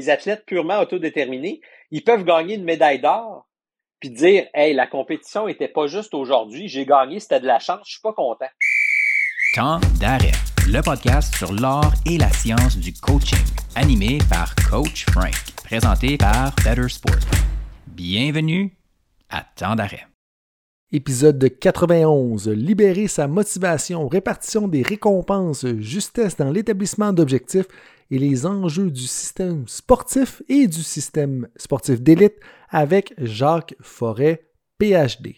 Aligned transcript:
les 0.00 0.08
athlètes 0.08 0.46
purement 0.46 0.80
autodéterminés, 0.80 1.60
ils 1.90 2.02
peuvent 2.02 2.24
gagner 2.24 2.54
une 2.54 2.64
médaille 2.64 3.00
d'or, 3.00 3.46
puis 4.00 4.08
dire, 4.08 4.46
hey, 4.54 4.72
la 4.72 4.86
compétition 4.86 5.46
était 5.46 5.68
pas 5.68 5.88
juste 5.88 6.14
aujourd'hui, 6.14 6.68
j'ai 6.68 6.86
gagné, 6.86 7.20
c'était 7.20 7.40
de 7.40 7.46
la 7.46 7.58
chance, 7.58 7.80
je 7.84 7.92
suis 7.92 8.00
pas 8.00 8.14
content. 8.14 8.48
Temps 9.54 9.78
d'arrêt, 10.00 10.32
le 10.66 10.80
podcast 10.80 11.36
sur 11.36 11.52
l'art 11.52 11.92
et 12.06 12.16
la 12.16 12.30
science 12.30 12.78
du 12.78 12.94
coaching, 12.94 13.44
animé 13.74 14.18
par 14.30 14.54
Coach 14.70 15.04
Frank, 15.10 15.34
présenté 15.64 16.16
par 16.16 16.54
Better 16.64 16.88
Sport. 16.88 17.20
Bienvenue 17.86 18.74
à 19.28 19.44
Temps 19.54 19.74
d'arrêt. 19.74 20.06
Épisode 20.92 21.58
91. 21.60 22.48
Libérer 22.48 23.06
sa 23.06 23.28
motivation, 23.28 24.08
répartition 24.08 24.66
des 24.66 24.82
récompenses, 24.82 25.66
justesse 25.78 26.36
dans 26.36 26.50
l'établissement 26.50 27.12
d'objectifs 27.12 27.68
et 28.10 28.18
les 28.18 28.46
enjeux 28.46 28.90
du 28.90 29.06
système 29.06 29.66
sportif 29.66 30.42
et 30.48 30.66
du 30.66 30.82
système 30.82 31.48
sportif 31.56 32.00
d'élite 32.00 32.36
avec 32.68 33.14
Jacques 33.18 33.74
Forêt, 33.80 34.48
PhD. 34.78 35.36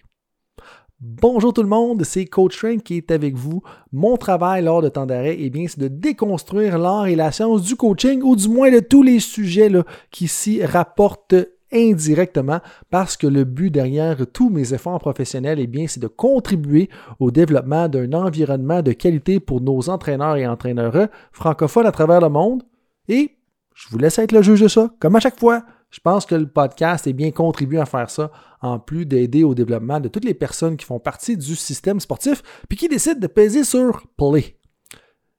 Bonjour 1.05 1.53
tout 1.53 1.65
le 1.65 1.69
monde, 1.69 2.05
c'est 2.05 2.27
Coach 2.27 2.57
Frank 2.57 2.83
qui 2.85 2.97
est 2.97 3.11
avec 3.11 3.35
vous. 3.35 3.61
Mon 3.91 4.17
travail 4.17 4.63
lors 4.63 4.83
de 4.83 4.89
temps 4.89 5.05
d'arrêt, 5.05 5.37
eh 5.37 5.51
bien, 5.51 5.67
c'est 5.67 5.81
de 5.81 5.89
déconstruire 5.89 6.79
l'art 6.79 7.09
et 7.09 7.17
la 7.17 7.33
science 7.33 7.63
du 7.63 7.75
coaching, 7.75 8.23
ou 8.23 8.37
du 8.37 8.49
moins 8.49 8.71
de 8.71 8.79
tous 8.79 9.03
les 9.03 9.19
sujets 9.19 9.69
qui 10.13 10.29
s'y 10.29 10.65
rapportent 10.65 11.35
indirectement 11.73 12.61
parce 12.91 13.17
que 13.17 13.27
le 13.27 13.45
but 13.45 13.71
derrière 13.71 14.17
tous 14.33 14.51
mes 14.51 14.75
efforts 14.75 14.99
professionnels, 14.99 15.61
eh 15.61 15.67
bien, 15.67 15.87
c'est 15.87 16.01
de 16.01 16.07
contribuer 16.07 16.89
au 17.19 17.31
développement 17.31 17.89
d'un 17.89 18.13
environnement 18.13 18.83
de 18.83 18.93
qualité 18.93 19.41
pour 19.41 19.61
nos 19.61 19.89
entraîneurs 19.89 20.37
et 20.37 20.47
entraîneurs 20.47 21.09
francophones 21.33 21.87
à 21.87 21.93
travers 21.93 22.21
le 22.21 22.29
monde. 22.29 22.63
Et 23.09 23.37
je 23.75 23.89
vous 23.91 23.99
laisse 23.99 24.19
être 24.19 24.33
le 24.33 24.43
juge 24.43 24.61
de 24.61 24.69
ça, 24.69 24.91
comme 25.01 25.17
à 25.17 25.21
chaque 25.21 25.39
fois. 25.39 25.65
Je 25.91 26.01
pense 26.01 26.25
que 26.25 26.35
le 26.35 26.47
podcast 26.47 27.07
est 27.07 27.13
bien 27.13 27.31
contribué 27.33 27.79
à 27.79 27.85
faire 27.85 28.09
ça, 28.09 28.31
en 28.63 28.79
plus 28.79 29.05
d'aider 29.05 29.45
au 29.45 29.55
développement 29.55 30.01
de 30.01 30.09
toutes 30.09 30.25
les 30.25 30.33
personnes 30.33 30.79
qui 30.79 30.87
font 30.87 30.99
partie 30.99 31.37
du 31.37 31.55
système 31.55 32.01
sportif, 32.01 32.43
puis 32.69 32.79
qui 32.79 32.89
décident 32.89 33.21
de 33.21 33.27
peser 33.27 33.63
sur 33.63 34.07
Play. 34.17 34.57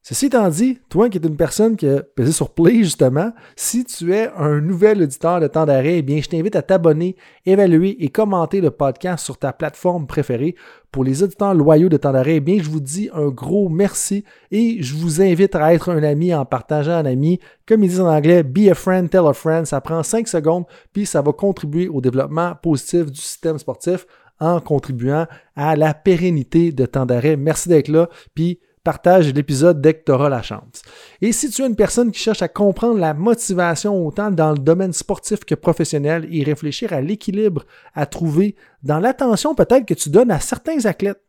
Ceci 0.05 0.25
étant 0.25 0.49
dit, 0.49 0.79
toi 0.89 1.07
qui 1.07 1.17
es 1.17 1.21
une 1.25 1.37
personne 1.37 1.77
qui 1.77 1.87
a 1.87 2.03
pesé 2.03 2.33
sur 2.33 2.49
Play, 2.49 2.79
justement, 2.79 3.31
si 3.55 3.85
tu 3.85 4.13
es 4.13 4.29
un 4.35 4.59
nouvel 4.59 5.01
auditeur 5.01 5.39
de 5.39 5.47
temps 5.47 5.65
d'arrêt, 5.65 5.99
eh 5.99 6.01
bien, 6.01 6.19
je 6.19 6.27
t'invite 6.27 6.57
à 6.57 6.61
t'abonner, 6.61 7.15
évaluer 7.45 7.95
et 8.03 8.09
commenter 8.09 8.59
le 8.59 8.69
podcast 8.69 9.23
sur 9.23 9.37
ta 9.37 9.53
plateforme 9.53 10.05
préférée. 10.05 10.55
Pour 10.91 11.05
les 11.05 11.23
auditeurs 11.23 11.53
loyaux 11.53 11.87
de 11.87 11.95
temps 11.95 12.11
d'arrêt, 12.11 12.35
eh 12.35 12.39
bien, 12.41 12.57
je 12.61 12.69
vous 12.69 12.81
dis 12.81 13.09
un 13.13 13.29
gros 13.29 13.69
merci 13.69 14.25
et 14.51 14.83
je 14.83 14.93
vous 14.93 15.21
invite 15.21 15.55
à 15.55 15.73
être 15.73 15.89
un 15.89 16.03
ami 16.03 16.35
en 16.35 16.43
partageant 16.43 16.91
un 16.91 17.05
ami. 17.05 17.39
Comme 17.65 17.85
ils 17.85 17.89
disent 17.89 18.01
en 18.01 18.13
anglais, 18.13 18.43
be 18.43 18.67
a 18.69 18.73
friend, 18.73 19.09
tell 19.09 19.25
a 19.25 19.31
friend. 19.31 19.65
Ça 19.65 19.79
prend 19.79 20.03
5 20.03 20.27
secondes, 20.27 20.65
puis 20.91 21.05
ça 21.05 21.21
va 21.21 21.31
contribuer 21.31 21.87
au 21.87 22.01
développement 22.01 22.55
positif 22.61 23.09
du 23.09 23.21
système 23.21 23.57
sportif 23.57 24.05
en 24.41 24.59
contribuant 24.59 25.27
à 25.55 25.77
la 25.77 25.93
pérennité 25.93 26.73
de 26.73 26.85
temps 26.85 27.05
d'arrêt. 27.05 27.37
Merci 27.37 27.69
d'être 27.69 27.87
là, 27.87 28.09
puis 28.35 28.59
partage 28.83 29.33
l'épisode 29.33 29.81
dès 29.81 29.93
que 29.93 30.03
tu 30.05 30.11
auras 30.11 30.29
la 30.29 30.41
chance. 30.41 30.81
Et 31.21 31.31
si 31.31 31.49
tu 31.49 31.61
es 31.61 31.67
une 31.67 31.75
personne 31.75 32.11
qui 32.11 32.19
cherche 32.19 32.41
à 32.41 32.47
comprendre 32.47 32.99
la 32.99 33.13
motivation 33.13 34.05
autant 34.05 34.29
dans 34.29 34.51
le 34.51 34.57
domaine 34.57 34.93
sportif 34.93 35.45
que 35.45 35.55
professionnel 35.55 36.27
et 36.31 36.43
réfléchir 36.43 36.91
à 36.93 37.01
l'équilibre 37.01 37.65
à 37.93 38.05
trouver 38.05 38.55
dans 38.83 38.99
l'attention 38.99 39.55
peut-être 39.55 39.85
que 39.85 39.93
tu 39.93 40.09
donnes 40.09 40.31
à 40.31 40.39
certains 40.39 40.85
athlètes, 40.85 41.21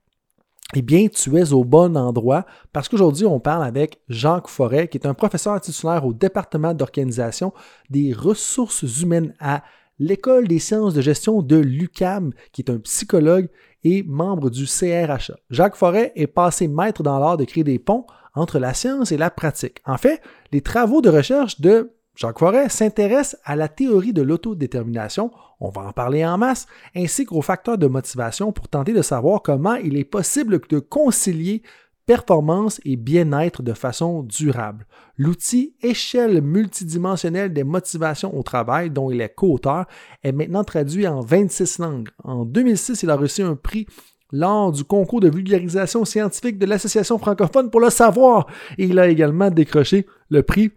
eh 0.74 0.82
bien, 0.82 1.06
tu 1.08 1.36
es 1.36 1.52
au 1.52 1.62
bon 1.62 1.96
endroit 1.96 2.46
parce 2.72 2.88
qu'aujourd'hui, 2.88 3.26
on 3.26 3.38
parle 3.38 3.64
avec 3.64 4.00
Jacques 4.08 4.48
Forêt, 4.48 4.88
qui 4.88 4.98
est 4.98 5.06
un 5.06 5.14
professeur 5.14 5.60
titulaire 5.60 6.04
au 6.04 6.12
département 6.12 6.74
d'organisation 6.74 7.52
des 7.90 8.12
ressources 8.12 8.82
humaines 9.00 9.34
à 9.38 9.62
l'École 10.00 10.48
des 10.48 10.58
sciences 10.58 10.94
de 10.94 11.00
gestion 11.00 11.42
de 11.42 11.56
l'UCAM, 11.56 12.32
qui 12.52 12.62
est 12.62 12.70
un 12.70 12.78
psychologue 12.78 13.48
et 13.84 14.02
membre 14.02 14.50
du 14.50 14.64
CRHA. 14.64 15.36
Jacques 15.50 15.76
Forêt 15.76 16.12
est 16.16 16.26
passé 16.26 16.68
maître 16.68 17.02
dans 17.02 17.18
l'art 17.18 17.36
de 17.36 17.44
créer 17.44 17.64
des 17.64 17.78
ponts 17.78 18.06
entre 18.34 18.58
la 18.58 18.74
science 18.74 19.12
et 19.12 19.16
la 19.16 19.30
pratique. 19.30 19.80
En 19.84 19.96
fait, 19.96 20.20
les 20.50 20.60
travaux 20.60 21.00
de 21.00 21.10
recherche 21.10 21.60
de 21.60 21.92
Jacques 22.16 22.38
Forêt 22.38 22.68
s'intéressent 22.68 23.40
à 23.44 23.56
la 23.56 23.68
théorie 23.68 24.12
de 24.12 24.22
l'autodétermination, 24.22 25.32
on 25.58 25.70
va 25.70 25.82
en 25.82 25.92
parler 25.92 26.24
en 26.24 26.38
masse, 26.38 26.66
ainsi 26.94 27.24
qu'aux 27.24 27.42
facteurs 27.42 27.78
de 27.78 27.86
motivation 27.88 28.52
pour 28.52 28.68
tenter 28.68 28.92
de 28.92 29.02
savoir 29.02 29.42
comment 29.42 29.74
il 29.74 29.96
est 29.96 30.04
possible 30.04 30.60
de 30.68 30.78
concilier 30.78 31.62
performance 32.06 32.80
et 32.84 32.96
bien-être 32.96 33.62
de 33.62 33.72
façon 33.72 34.22
durable. 34.22 34.86
L'outil 35.16 35.74
échelle 35.82 36.42
multidimensionnelle 36.42 37.52
des 37.52 37.64
motivations 37.64 38.36
au 38.36 38.42
travail, 38.42 38.90
dont 38.90 39.10
il 39.10 39.20
est 39.20 39.34
co-auteur, 39.34 39.86
est 40.22 40.32
maintenant 40.32 40.64
traduit 40.64 41.06
en 41.06 41.20
26 41.20 41.78
langues. 41.78 42.08
En 42.22 42.44
2006, 42.44 43.02
il 43.02 43.10
a 43.10 43.16
reçu 43.16 43.42
un 43.42 43.56
prix 43.56 43.86
lors 44.32 44.72
du 44.72 44.84
concours 44.84 45.20
de 45.20 45.30
vulgarisation 45.30 46.04
scientifique 46.04 46.58
de 46.58 46.66
l'Association 46.66 47.18
francophone 47.18 47.70
pour 47.70 47.80
le 47.80 47.90
savoir 47.90 48.46
et 48.78 48.84
il 48.84 48.98
a 48.98 49.08
également 49.08 49.50
décroché 49.50 50.06
le 50.28 50.42
prix 50.42 50.72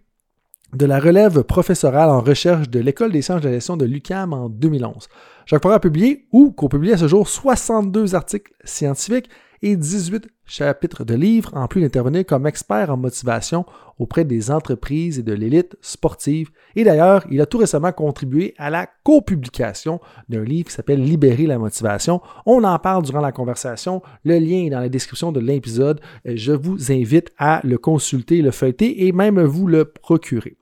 de 0.74 0.86
la 0.86 1.00
relève 1.00 1.42
professorale 1.42 2.10
en 2.10 2.20
recherche 2.20 2.68
de 2.68 2.78
l'École 2.78 3.10
des 3.10 3.22
sciences 3.22 3.40
de 3.40 3.48
gestion 3.48 3.76
de 3.76 3.86
l'UCAM 3.86 4.32
en 4.32 4.48
2011. 4.48 5.08
Jacques 5.46 5.62
Forêt 5.62 5.76
a 5.76 5.80
publié 5.80 6.26
ou 6.30 6.52
co-publié 6.52 6.92
à 6.92 6.98
ce 6.98 7.08
jour 7.08 7.26
62 7.26 8.14
articles 8.14 8.52
scientifiques 8.64 9.30
et 9.62 9.76
18 9.76 10.28
chapitres 10.44 11.04
de 11.04 11.14
livres, 11.14 11.50
en 11.54 11.68
plus 11.68 11.82
d'intervenir 11.82 12.24
comme 12.24 12.46
expert 12.46 12.90
en 12.90 12.96
motivation 12.96 13.66
auprès 13.98 14.24
des 14.24 14.50
entreprises 14.50 15.18
et 15.18 15.22
de 15.22 15.32
l'élite 15.32 15.76
sportive. 15.80 16.50
Et 16.76 16.84
d'ailleurs, 16.84 17.24
il 17.30 17.40
a 17.40 17.46
tout 17.46 17.58
récemment 17.58 17.92
contribué 17.92 18.54
à 18.56 18.70
la 18.70 18.86
copublication 19.04 20.00
d'un 20.28 20.44
livre 20.44 20.68
qui 20.68 20.74
s'appelle 20.74 21.02
Libérer 21.02 21.46
la 21.46 21.58
motivation. 21.58 22.20
On 22.46 22.64
en 22.64 22.78
parle 22.78 23.02
durant 23.02 23.20
la 23.20 23.32
conversation. 23.32 24.02
Le 24.24 24.38
lien 24.38 24.64
est 24.66 24.70
dans 24.70 24.80
la 24.80 24.88
description 24.88 25.32
de 25.32 25.40
l'épisode. 25.40 26.00
Je 26.24 26.52
vous 26.52 26.92
invite 26.92 27.30
à 27.38 27.60
le 27.64 27.78
consulter, 27.78 28.42
le 28.42 28.50
feuilleter 28.50 29.06
et 29.06 29.12
même 29.12 29.40
vous 29.42 29.66
le 29.66 29.84
procurer. 29.84 30.56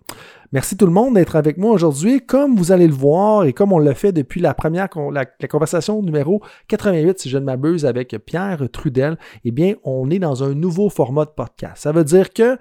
Merci 0.56 0.74
tout 0.78 0.86
le 0.86 0.92
monde 0.92 1.16
d'être 1.16 1.36
avec 1.36 1.58
moi 1.58 1.70
aujourd'hui. 1.72 2.24
Comme 2.24 2.56
vous 2.56 2.72
allez 2.72 2.86
le 2.86 2.94
voir 2.94 3.44
et 3.44 3.52
comme 3.52 3.74
on 3.74 3.78
l'a 3.78 3.94
fait 3.94 4.12
depuis 4.12 4.40
la 4.40 4.54
première 4.54 4.88
conversation 4.88 6.00
numéro 6.00 6.40
88, 6.68 7.20
si 7.20 7.28
je 7.28 7.36
ne 7.36 7.44
m'abuse, 7.44 7.84
avec 7.84 8.16
Pierre 8.24 8.66
Trudel, 8.72 9.18
eh 9.44 9.50
bien, 9.50 9.74
on 9.84 10.08
est 10.08 10.18
dans 10.18 10.44
un 10.44 10.54
nouveau 10.54 10.88
format 10.88 11.26
de 11.26 11.30
podcast. 11.36 11.82
Ça 11.82 11.92
veut 11.92 12.04
dire 12.04 12.32
que 12.32 12.56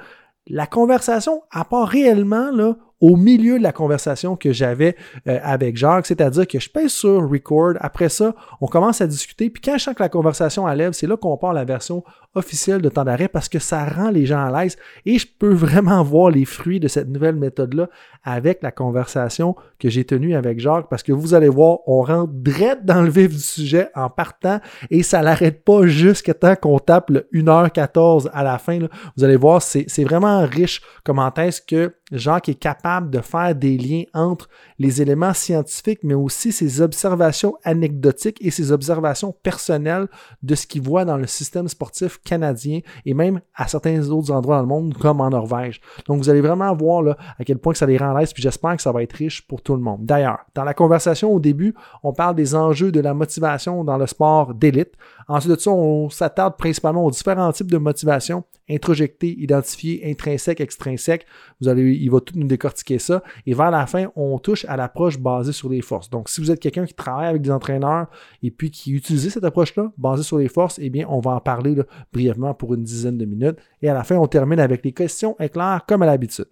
la 0.48 0.68
conversation, 0.68 1.44
à 1.52 1.66
réellement 1.86 2.52
là, 2.52 2.76
au 3.06 3.16
milieu 3.18 3.60
de 3.60 3.64
la 3.64 3.72
conversation 3.72 4.36
que 4.36 4.52
j'avais 4.52 4.96
euh, 5.28 5.38
avec 5.44 5.78
Jacques, 5.78 6.08
c'est-à-dire 6.08 6.48
que 6.48 6.60
je 6.60 6.70
pèse 6.70 6.92
sur 6.92 7.30
record, 7.30 7.74
après 7.80 8.10
ça, 8.10 8.34
on 8.62 8.66
commence 8.66 9.00
à 9.00 9.06
discuter, 9.06 9.52
puis 9.52 9.62
quand 9.62 9.78
je 9.78 9.84
sens 9.84 9.94
que 9.94 10.02
la 10.02 10.10
conversation 10.10 10.66
lève, 10.66 10.94
c'est 10.94 11.06
là 11.06 11.16
qu'on 11.16 11.38
part 11.38 11.54
la 11.54 11.66
version 11.66 12.04
officielle 12.34 12.82
de 12.82 12.90
temps 12.90 13.04
d'arrêt 13.04 13.28
parce 13.28 13.48
que 13.48 13.60
ça 13.60 13.86
rend 13.86 14.10
les 14.10 14.26
gens 14.26 14.44
à 14.44 14.64
l'aise. 14.64 14.78
Et 15.06 15.18
je 15.18 15.28
peux 15.28 15.54
vraiment 15.54 16.04
voir 16.04 16.32
les 16.32 16.46
fruits 16.46 16.80
de 16.80 16.88
cette 16.88 17.08
nouvelle 17.08 17.36
méthode-là 17.36 17.90
avec 18.26 18.64
la 18.64 18.72
conversation 18.72 19.56
que 19.80 19.88
j'ai 19.88 20.04
tenue 20.04 20.36
avec 20.36 20.60
Jacques 20.60 20.90
parce 20.90 21.04
que 21.04 21.14
vous 21.14 21.34
allez 21.34 21.48
voir, 21.48 21.80
on 21.88 22.02
rentre 22.02 22.34
direct 22.34 22.84
dans 22.84 23.02
le 23.02 23.10
vif 23.10 23.30
du 23.30 23.40
sujet 23.40 23.90
en 23.96 24.10
partant 24.10 24.60
et 24.90 25.04
ça 25.04 25.22
n'arrête 25.22 25.64
pas 25.64 25.86
jusqu'à 25.86 26.34
temps 26.34 26.56
qu'on 26.56 26.80
tape 26.80 27.12
le 27.12 27.28
1h14 27.34 28.30
à 28.34 28.44
la 28.44 28.58
fin. 28.58 28.80
Vous 29.16 29.24
allez 29.24 29.38
voir, 29.38 29.62
c'est 29.62 30.04
vraiment 30.04 30.46
riche 30.46 30.82
comment 31.04 31.32
est-ce 31.36 31.62
que 31.62 31.94
Jacques 32.12 32.50
est 32.50 32.56
capable 32.56 33.10
de 33.10 33.20
faire 33.20 33.56
des 33.56 33.78
liens 33.78 34.04
entre 34.14 34.50
les 34.78 35.02
éléments 35.02 35.34
scientifiques, 35.34 36.00
mais 36.04 36.14
aussi 36.14 36.52
ses 36.52 36.82
observations 36.82 37.56
anecdotiques 37.64 38.38
et 38.42 38.52
ses 38.52 38.72
observations 38.72 39.34
personnelles 39.44 40.08
de 40.44 40.56
ce 40.56 40.68
qu'il 40.68 40.82
voit 40.82 41.06
dans 41.06 41.18
le 41.18 41.28
système 41.28 41.68
sportif 41.68 42.20
canadien 42.24 42.80
et 43.06 43.14
même 43.14 43.42
à 43.56 43.68
certains 43.68 44.10
autres 44.10 44.32
endroits 44.32 44.58
dans 44.58 44.62
le 44.62 44.68
monde, 44.68 44.94
comme 44.98 45.22
en 45.22 45.30
Norvège. 45.30 45.82
Donc, 46.08 46.18
vous 46.18 46.30
allez 46.30 46.42
vraiment 46.42 46.74
voir 46.76 47.16
à 47.40 47.44
quel 47.44 47.58
point 47.58 47.74
ça 47.74 47.86
les 47.86 47.98
rend 47.98 48.16
à 48.16 48.20
l'aise, 48.20 48.34
puis 48.34 48.44
j'espère 48.44 48.76
que 48.76 48.82
ça 48.82 48.92
va 48.92 49.04
être 49.04 49.14
riche 49.14 49.48
pour 49.48 49.62
tout 49.62 49.76
le 49.76 49.82
monde. 49.82 50.06
D'ailleurs, 50.06 50.40
dans 50.54 50.64
la 50.64 50.74
conversation 50.74 51.34
au 51.34 51.40
début, 51.40 51.74
on 52.04 52.14
parle 52.14 52.36
des 52.36 52.56
enjeux 52.56 52.92
de 52.92 53.00
la 53.00 53.14
motivation 53.14 53.84
dans 53.84 53.98
le 53.98 54.08
sport 54.08 54.54
d'élite. 54.54 54.94
Ensuite 55.28 55.52
de 55.52 55.60
ça, 55.60 55.72
on 55.72 56.10
s'attarde 56.10 56.58
principalement 56.58 57.06
aux 57.06 57.12
différents 57.12 57.52
types 57.52 57.72
de 57.72 57.78
motivation 57.78 58.44
introjecté, 58.70 59.40
identifié, 59.40 60.10
intrinsèque, 60.10 60.62
extrinsèque. 60.62 61.26
Vous 61.62 61.68
allez, 61.68 61.94
il 61.94 62.10
va 62.10 62.20
tout 62.20 62.38
nous 62.38 62.48
décortiquer 62.48 63.00
ça. 63.00 63.24
Et 63.46 63.54
vers 63.54 63.72
la 63.72 63.86
fin, 63.86 64.08
on 64.16 64.40
touche 64.40 64.66
à 64.66 64.76
l'approche 64.78 65.20
basée 65.20 65.52
sur 65.52 65.70
les 65.70 65.82
forces. 65.82 66.10
Donc, 66.10 66.30
si 66.30 66.42
vous 66.42 66.52
êtes 66.52 66.60
quelqu'un 66.60 66.86
qui 66.86 66.94
travaille 66.94 67.28
avec 67.28 67.42
des 67.42 67.52
entraîneurs 67.52 68.08
et 68.42 68.52
puis 68.52 68.72
qui 68.72 68.94
utilise 68.94 69.30
cette 69.30 69.44
approche-là, 69.44 69.92
basée 69.98 70.24
sur 70.24 70.38
les 70.38 70.48
forces, 70.48 70.80
eh 70.82 70.90
bien, 70.90 71.06
on 71.10 71.20
va 71.20 71.32
en 71.32 71.40
parler 71.40 71.76
brièvement 72.12 72.54
pour 72.54 72.74
une 72.74 72.84
dizaine 72.84 73.18
de 73.18 73.26
minutes. 73.26 73.58
Et 73.82 73.90
à 73.90 73.94
la 73.94 74.04
fin, 74.04 74.16
on 74.16 74.28
termine 74.28 74.60
avec 74.60 74.84
les 74.84 74.92
questions 74.92 75.36
éclairs 75.40 75.86
comme 75.88 76.02
à 76.02 76.06
l'habitude. 76.06 76.48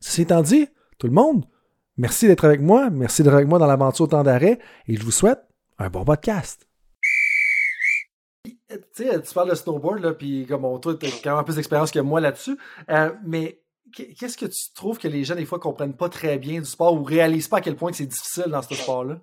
Ceci 0.00 0.22
étant 0.22 0.42
dit, 0.42 0.66
tout 0.98 1.06
le 1.06 1.12
monde, 1.12 1.46
merci 1.96 2.26
d'être 2.26 2.44
avec 2.44 2.60
moi. 2.60 2.90
Merci 2.90 3.22
d'être 3.22 3.34
avec 3.34 3.48
moi 3.48 3.58
dans 3.58 3.66
l'aventure 3.66 4.08
temps 4.08 4.22
d'arrêt 4.22 4.58
et 4.86 4.96
je 4.96 5.02
vous 5.02 5.10
souhaite 5.10 5.40
un 5.78 5.88
bon 5.88 6.04
podcast 6.04 6.66
tu 8.94 9.04
sais, 9.04 9.22
tu 9.22 9.34
parles 9.34 9.50
de 9.50 9.54
snowboard, 9.54 10.00
là, 10.00 10.12
puis 10.12 10.46
comme 10.46 10.80
toi, 10.80 10.94
tu 10.94 11.06
as 11.06 11.10
quand 11.22 11.36
même 11.36 11.44
plus 11.44 11.56
d'expérience 11.56 11.90
que 11.90 12.00
moi 12.00 12.20
là-dessus. 12.20 12.58
Euh, 12.90 13.12
mais 13.24 13.60
qu'est-ce 13.92 14.36
que 14.36 14.46
tu 14.46 14.72
trouves 14.74 14.98
que 14.98 15.08
les 15.08 15.24
gens, 15.24 15.34
des 15.34 15.44
fois, 15.44 15.58
comprennent 15.58 15.96
pas 15.96 16.08
très 16.08 16.38
bien 16.38 16.60
du 16.60 16.66
sport 16.66 16.94
ou 16.94 17.02
réalisent 17.02 17.48
pas 17.48 17.58
à 17.58 17.60
quel 17.60 17.76
point 17.76 17.92
c'est 17.92 18.06
difficile 18.06 18.46
dans 18.48 18.62
ce 18.62 18.74
sport-là? 18.74 19.20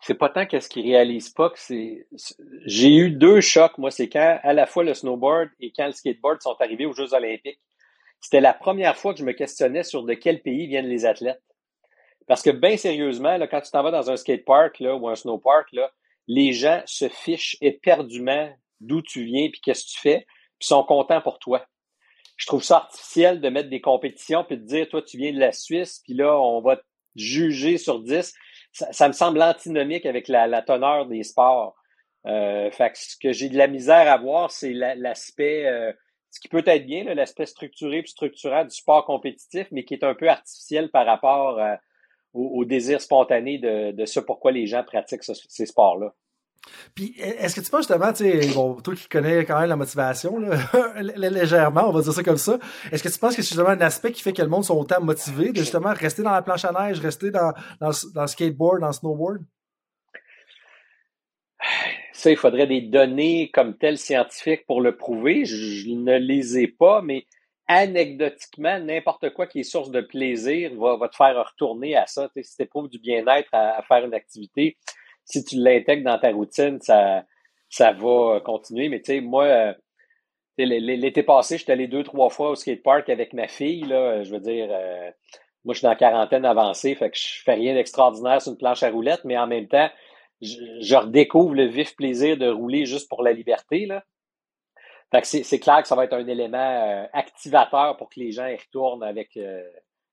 C'est 0.00 0.14
pas 0.14 0.28
tant 0.30 0.46
qu'est-ce 0.46 0.68
qu'ils 0.68 0.86
réalisent 0.86 1.30
pas 1.30 1.50
que 1.50 1.58
c'est. 1.58 2.06
J'ai 2.64 2.94
eu 2.96 3.10
deux 3.10 3.40
chocs, 3.40 3.76
moi, 3.78 3.90
c'est 3.90 4.08
quand 4.08 4.38
à 4.42 4.52
la 4.52 4.66
fois 4.66 4.84
le 4.84 4.94
snowboard 4.94 5.50
et 5.60 5.72
quand 5.76 5.86
le 5.86 5.92
skateboard 5.92 6.40
sont 6.40 6.56
arrivés 6.60 6.86
aux 6.86 6.94
Jeux 6.94 7.12
Olympiques. 7.14 7.60
C'était 8.20 8.40
la 8.40 8.54
première 8.54 8.96
fois 8.96 9.12
que 9.12 9.20
je 9.20 9.24
me 9.24 9.32
questionnais 9.32 9.84
sur 9.84 10.04
de 10.04 10.14
quel 10.14 10.40
pays 10.42 10.66
viennent 10.66 10.88
les 10.88 11.04
athlètes. 11.04 11.42
Parce 12.26 12.42
que, 12.42 12.50
bien 12.50 12.76
sérieusement, 12.76 13.38
quand 13.50 13.60
tu 13.60 13.70
t'en 13.70 13.82
vas 13.82 13.90
dans 13.90 14.10
un 14.10 14.16
skatepark 14.16 14.80
ou 14.80 15.08
un 15.08 15.14
snowpark, 15.14 15.72
là, 15.72 15.90
les 16.28 16.52
gens 16.52 16.82
se 16.86 17.08
fichent 17.08 17.56
éperdument 17.60 18.54
d'où 18.80 19.02
tu 19.02 19.24
viens 19.24 19.48
puis 19.50 19.60
qu'est-ce 19.60 19.86
que 19.86 19.90
tu 19.90 19.98
fais, 19.98 20.26
puis 20.58 20.68
sont 20.68 20.84
contents 20.84 21.20
pour 21.20 21.38
toi. 21.38 21.66
Je 22.36 22.46
trouve 22.46 22.62
ça 22.62 22.76
artificiel 22.76 23.40
de 23.40 23.48
mettre 23.48 23.70
des 23.70 23.80
compétitions 23.80 24.44
puis 24.44 24.56
de 24.56 24.62
dire, 24.64 24.88
toi, 24.88 25.02
tu 25.02 25.16
viens 25.16 25.32
de 25.32 25.40
la 25.40 25.50
Suisse, 25.50 26.00
puis 26.04 26.14
là, 26.14 26.38
on 26.38 26.60
va 26.60 26.76
te 26.76 26.84
juger 27.16 27.78
sur 27.78 28.00
10. 28.00 28.32
Ça, 28.72 29.08
me 29.08 29.12
semble 29.12 29.42
antinomique 29.42 30.06
avec 30.06 30.28
la, 30.28 30.46
la 30.46 30.62
teneur 30.62 31.06
des 31.06 31.24
sports. 31.24 31.74
Euh, 32.26 32.70
fait 32.70 32.92
que 32.92 32.98
ce 32.98 33.16
que 33.16 33.32
j'ai 33.32 33.48
de 33.48 33.56
la 33.56 33.66
misère 33.66 34.10
à 34.10 34.18
voir, 34.18 34.50
c'est 34.52 34.72
l'aspect, 34.72 35.66
euh, 35.66 35.92
ce 36.30 36.38
qui 36.40 36.48
peut 36.48 36.62
être 36.66 36.86
bien, 36.86 37.02
l'aspect 37.14 37.46
structuré 37.46 37.98
et 37.98 38.06
structurant 38.06 38.64
du 38.64 38.74
sport 38.74 39.04
compétitif, 39.04 39.66
mais 39.72 39.84
qui 39.84 39.94
est 39.94 40.04
un 40.04 40.14
peu 40.14 40.28
artificiel 40.28 40.90
par 40.90 41.06
rapport 41.06 41.58
euh, 41.58 41.74
au, 42.38 42.64
désir 42.64 43.00
spontané 43.00 43.58
de, 43.58 43.92
de 43.92 44.04
ce 44.04 44.20
pourquoi 44.20 44.52
les 44.52 44.66
gens 44.66 44.82
pratiquent 44.84 45.24
ces 45.24 45.66
sports-là. 45.66 46.14
Puis, 46.94 47.14
est-ce 47.18 47.54
que 47.54 47.60
tu 47.60 47.70
penses 47.70 47.86
justement, 47.88 48.12
tu 48.12 48.24
sais, 48.24 48.54
bon, 48.54 48.74
toi 48.74 48.94
qui 48.94 49.08
connais 49.08 49.44
quand 49.44 49.58
même 49.58 49.68
la 49.68 49.76
motivation, 49.76 50.38
là, 50.38 50.58
légèrement, 51.00 51.88
on 51.88 51.92
va 51.92 52.02
dire 52.02 52.12
ça 52.12 52.22
comme 52.22 52.36
ça, 52.36 52.58
est-ce 52.92 53.02
que 53.02 53.08
tu 53.08 53.18
penses 53.18 53.36
que 53.36 53.42
c'est 53.42 53.48
justement 53.48 53.70
un 53.70 53.80
aspect 53.80 54.12
qui 54.12 54.22
fait 54.22 54.32
que 54.32 54.42
le 54.42 54.48
monde 54.48 54.64
sont 54.64 54.78
autant 54.78 55.00
motivés 55.00 55.52
de 55.52 55.58
justement 55.58 55.92
rester 55.94 56.22
dans 56.22 56.32
la 56.32 56.42
planche 56.42 56.64
à 56.64 56.72
neige, 56.72 57.00
rester 57.00 57.30
dans, 57.30 57.52
dans, 57.80 57.90
dans 58.14 58.22
le 58.22 58.26
skateboard, 58.26 58.80
dans 58.80 58.88
le 58.88 58.92
snowboard? 58.92 59.38
Ça, 62.12 62.30
il 62.30 62.36
faudrait 62.36 62.66
des 62.66 62.80
données 62.80 63.50
comme 63.52 63.76
telles 63.76 63.98
scientifiques 63.98 64.66
pour 64.66 64.80
le 64.80 64.96
prouver. 64.96 65.44
Je, 65.44 65.88
ne 65.90 66.18
les 66.18 66.58
ai 66.58 66.66
pas, 66.66 67.00
mais 67.00 67.26
anecdotiquement, 67.68 68.80
n'importe 68.80 69.30
quoi 69.30 69.46
qui 69.46 69.60
est 69.60 69.64
source 69.64 69.90
de 69.90 70.00
plaisir 70.00 70.72
va, 70.74 71.08
te 71.08 71.16
faire 71.16 71.36
retourner 71.46 71.96
à 71.96 72.06
ça. 72.06 72.28
si 72.34 72.56
tu 72.56 72.62
éprouves 72.62 72.88
du 72.88 72.98
bien-être 72.98 73.48
à, 73.52 73.82
faire 73.82 74.04
une 74.04 74.14
activité, 74.14 74.76
si 75.24 75.44
tu 75.44 75.56
l'intègres 75.56 76.04
dans 76.04 76.18
ta 76.18 76.32
routine, 76.32 76.80
ça, 76.80 77.24
ça 77.68 77.92
va 77.92 78.40
continuer. 78.40 78.88
Mais 78.88 79.00
tu 79.00 79.12
sais, 79.12 79.20
moi, 79.20 79.44
euh, 79.44 79.74
l'été 80.56 81.22
passé, 81.22 81.58
j'étais 81.58 81.72
allé 81.72 81.86
deux, 81.86 82.02
trois 82.02 82.30
fois 82.30 82.50
au 82.50 82.54
skatepark 82.54 83.08
avec 83.10 83.34
ma 83.34 83.48
fille. 83.48 83.82
Là, 83.82 84.22
je 84.22 84.30
veux 84.30 84.40
dire, 84.40 84.68
euh, 84.70 85.10
moi, 85.64 85.74
je 85.74 85.78
suis 85.78 85.84
dans 85.84 85.90
la 85.90 85.96
quarantaine 85.96 86.46
avancée, 86.46 86.94
fait 86.94 87.10
que 87.10 87.18
je 87.18 87.42
fais 87.44 87.54
rien 87.54 87.74
d'extraordinaire 87.74 88.40
sur 88.40 88.52
une 88.52 88.58
planche 88.58 88.82
à 88.82 88.90
roulettes, 88.90 89.24
mais 89.24 89.36
en 89.36 89.46
même 89.46 89.68
temps, 89.68 89.90
je, 90.40 90.94
redécouvre 90.94 91.54
le 91.54 91.66
vif 91.66 91.94
plaisir 91.96 92.36
de 92.36 92.48
rouler 92.48 92.86
juste 92.86 93.08
pour 93.08 93.22
la 93.22 93.32
liberté. 93.32 93.86
Là. 93.86 94.04
Fait 95.10 95.22
que 95.22 95.26
c'est 95.26 95.58
clair 95.58 95.82
que 95.82 95.88
ça 95.88 95.94
va 95.94 96.04
être 96.04 96.12
un 96.12 96.26
élément 96.26 96.58
euh, 96.58 97.06
activateur 97.12 97.96
pour 97.96 98.10
que 98.10 98.20
les 98.20 98.30
gens 98.30 98.46
y 98.46 98.56
retournent 98.56 99.02
avec, 99.02 99.38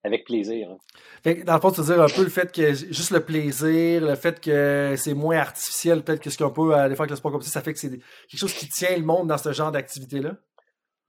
avec 0.02 0.24
plaisir. 0.24 0.70
Hein. 0.70 0.78
Fait 1.22 1.44
dans 1.44 1.54
le 1.54 1.60
fond, 1.60 1.70
tu 1.70 1.82
veux 1.82 1.94
dire 1.94 2.02
un 2.02 2.08
peu 2.08 2.22
le 2.22 2.30
fait 2.30 2.50
que 2.50 2.72
juste 2.72 3.10
le 3.10 3.20
plaisir, 3.20 4.00
le 4.00 4.14
fait 4.14 4.40
que 4.40 4.94
c'est 4.96 5.14
moins 5.14 5.36
artificiel, 5.36 6.02
peut-être 6.02 6.22
que 6.22 6.30
ce 6.30 6.38
qu'on 6.38 6.50
peut 6.50 6.74
aller 6.74 6.94
faire 6.94 7.02
avec 7.02 7.10
le 7.10 7.16
sport 7.16 7.32
comme 7.32 7.42
ça, 7.42 7.50
ça 7.50 7.60
fait 7.60 7.74
que 7.74 7.78
c'est 7.78 7.90
quelque 7.90 8.38
chose 8.38 8.54
qui 8.54 8.68
tient 8.68 8.96
le 8.96 9.04
monde 9.04 9.28
dans 9.28 9.38
ce 9.38 9.52
genre 9.52 9.70
d'activité-là? 9.70 10.36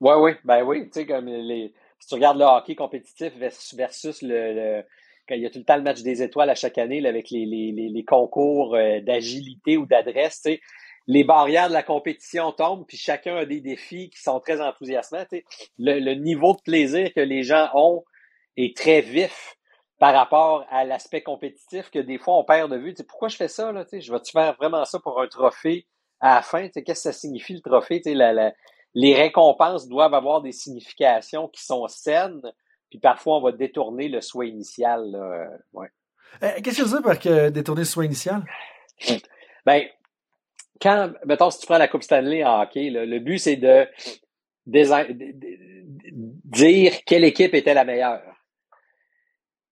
Oui, 0.01 0.13
oui, 0.19 0.31
ben 0.43 0.63
oui. 0.63 0.85
Tu 0.85 0.99
sais, 0.99 1.05
comme 1.05 1.25
les, 1.25 1.73
si 1.99 2.07
tu 2.07 2.15
regardes 2.15 2.37
le 2.37 2.45
hockey 2.45 2.75
compétitif 2.75 3.33
versus 3.37 4.21
le, 4.21 4.83
quand 5.27 5.35
il 5.35 5.41
y 5.41 5.45
a 5.45 5.49
tout 5.49 5.59
le 5.59 5.65
temps 5.65 5.77
le 5.77 5.83
match 5.83 6.01
des 6.01 6.21
étoiles 6.21 6.49
à 6.49 6.55
chaque 6.55 6.77
année 6.77 7.05
avec 7.05 7.29
les, 7.31 7.45
les, 7.45 7.71
les, 7.71 8.05
concours 8.05 8.75
euh, 8.75 8.99
d'agilité 9.01 9.77
ou 9.77 9.85
d'adresse, 9.85 10.41
tu 10.41 10.53
sais, 10.53 10.61
les 11.07 11.23
barrières 11.23 11.69
de 11.69 11.73
la 11.73 11.83
compétition 11.83 12.51
tombent, 12.51 12.85
puis 12.85 12.97
chacun 12.97 13.37
a 13.37 13.45
des 13.45 13.61
défis 13.61 14.09
qui 14.09 14.21
sont 14.21 14.39
très 14.39 14.61
enthousiasmants. 14.61 15.25
Le, 15.77 15.99
le 15.99 16.13
niveau 16.15 16.53
de 16.53 16.61
plaisir 16.61 17.13
que 17.13 17.21
les 17.21 17.43
gens 17.43 17.69
ont 17.73 18.03
est 18.57 18.75
très 18.75 19.01
vif 19.01 19.55
par 19.99 20.13
rapport 20.13 20.65
à 20.69 20.83
l'aspect 20.83 21.21
compétitif 21.23 21.89
que 21.89 21.99
des 21.99 22.17
fois 22.17 22.37
on 22.37 22.43
perd 22.43 22.71
de 22.71 22.77
vue. 22.77 22.93
Pourquoi 23.07 23.29
je 23.29 23.37
fais 23.37 23.47
ça? 23.47 23.71
Là? 23.71 23.85
Je 23.91 24.11
vais-tu 24.11 24.31
faire 24.31 24.55
vraiment 24.57 24.85
ça 24.85 24.99
pour 24.99 25.19
un 25.21 25.27
trophée 25.27 25.87
à 26.19 26.35
la 26.35 26.41
fin? 26.41 26.67
Qu'est-ce 26.69 26.83
que 26.85 26.93
ça 26.93 27.13
signifie 27.13 27.53
le 27.53 27.61
trophée? 27.61 28.01
La, 28.05 28.33
la, 28.33 28.53
les 28.93 29.15
récompenses 29.15 29.87
doivent 29.87 30.13
avoir 30.13 30.41
des 30.41 30.51
significations 30.51 31.47
qui 31.47 31.63
sont 31.63 31.87
saines, 31.87 32.41
puis 32.89 32.99
parfois 32.99 33.37
on 33.37 33.41
va 33.41 33.51
détourner 33.53 34.07
le 34.07 34.21
souhait 34.21 34.49
initial. 34.49 35.09
Là. 35.11 35.47
Ouais. 35.73 35.87
Euh, 36.43 36.51
qu'est-ce 36.63 36.77
que 36.77 36.83
tu 36.83 36.89
veux 36.89 36.97
dire 36.97 37.01
par 37.01 37.19
que 37.19 37.49
détourner 37.49 37.81
le 37.81 37.85
souhait 37.85 38.05
initial? 38.07 38.43
Ben, 39.65 39.83
quand, 40.81 41.11
mettons, 41.25 41.49
si 41.49 41.59
tu 41.59 41.65
prends 41.65 41.77
la 41.77 41.87
Coupe 41.87 42.03
Stanley 42.03 42.43
en 42.43 42.61
hockey, 42.61 42.89
le 42.89 43.19
but 43.19 43.39
c'est 43.39 43.55
de, 43.55 43.87
de 44.65 44.83
dire 46.45 46.93
quelle 47.05 47.23
équipe 47.23 47.53
était 47.53 47.73
la 47.73 47.85
meilleure. 47.85 48.37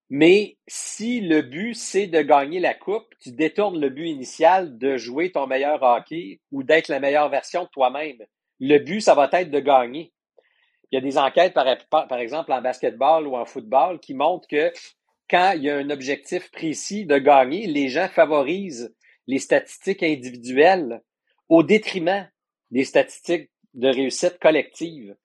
Mais 0.10 0.57
si 0.68 1.19
le 1.19 1.42
but, 1.42 1.74
c'est 1.74 2.07
de 2.07 2.22
gagner 2.22 2.60
la 2.60 2.75
coupe, 2.75 3.07
tu 3.19 3.31
détournes 3.31 3.80
le 3.80 3.90
but 3.90 4.07
initial 4.07 4.78
de 4.78 4.98
jouer 4.98 5.31
ton 5.31 5.48
meilleur 5.48 5.81
hockey 5.81 6.42
ou 6.52 6.63
d'être 6.63 6.90
la 6.90 7.00
meilleure 7.00 7.30
version 7.30 7.63
de 7.63 7.69
toi-même. 7.69 8.18
Le 8.60 8.78
but, 8.78 9.02
ça 9.02 9.16
va 9.16 9.28
être 9.34 9.50
de 9.50 9.60
gagner. 9.60 10.13
Il 10.92 10.96
y 10.96 10.98
a 11.00 11.02
des 11.02 11.18
enquêtes, 11.18 11.54
par, 11.54 11.66
par, 11.90 12.19
exemple, 12.19 12.54
en 12.54 12.62
basketball 12.62 13.25
ou 13.28 13.36
en 13.36 13.46
football, 13.46 14.00
qui 14.00 14.13
montrent 14.13 14.48
que 14.48 14.72
quand 15.28 15.54
il 15.56 15.63
y 15.63 15.69
a 15.72 15.78
un 15.78 15.90
objectif 15.90 16.52
précis 16.52 17.06
de 17.06 17.18
gagner, 17.18 17.66
les 17.66 17.90
gens 17.90 18.07
favorisent 18.07 18.96
les 19.27 19.39
statistiques 19.39 20.04
individuelles 20.04 21.01
au 21.50 21.63
détriment 21.63 22.30
des 22.72 22.83
statistiques 22.83 23.50
de 23.74 23.88
réussite 23.88 24.39
collective. 24.39 25.16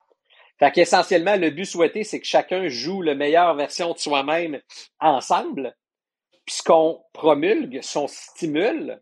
Fait 0.58 0.70
qu'essentiellement, 0.72 1.36
le 1.36 1.50
but 1.50 1.64
souhaité, 1.64 2.04
c'est 2.04 2.20
que 2.20 2.26
chacun 2.26 2.68
joue 2.68 3.00
la 3.00 3.14
meilleure 3.14 3.54
version 3.54 3.92
de 3.92 3.98
soi-même 3.98 4.60
ensemble. 5.00 5.74
Puis 6.44 6.56
ce 6.56 6.62
qu'on 6.62 7.02
promulgue, 7.12 7.80
ce 7.82 7.98
qu'on 7.98 8.08
stimule, 8.08 9.00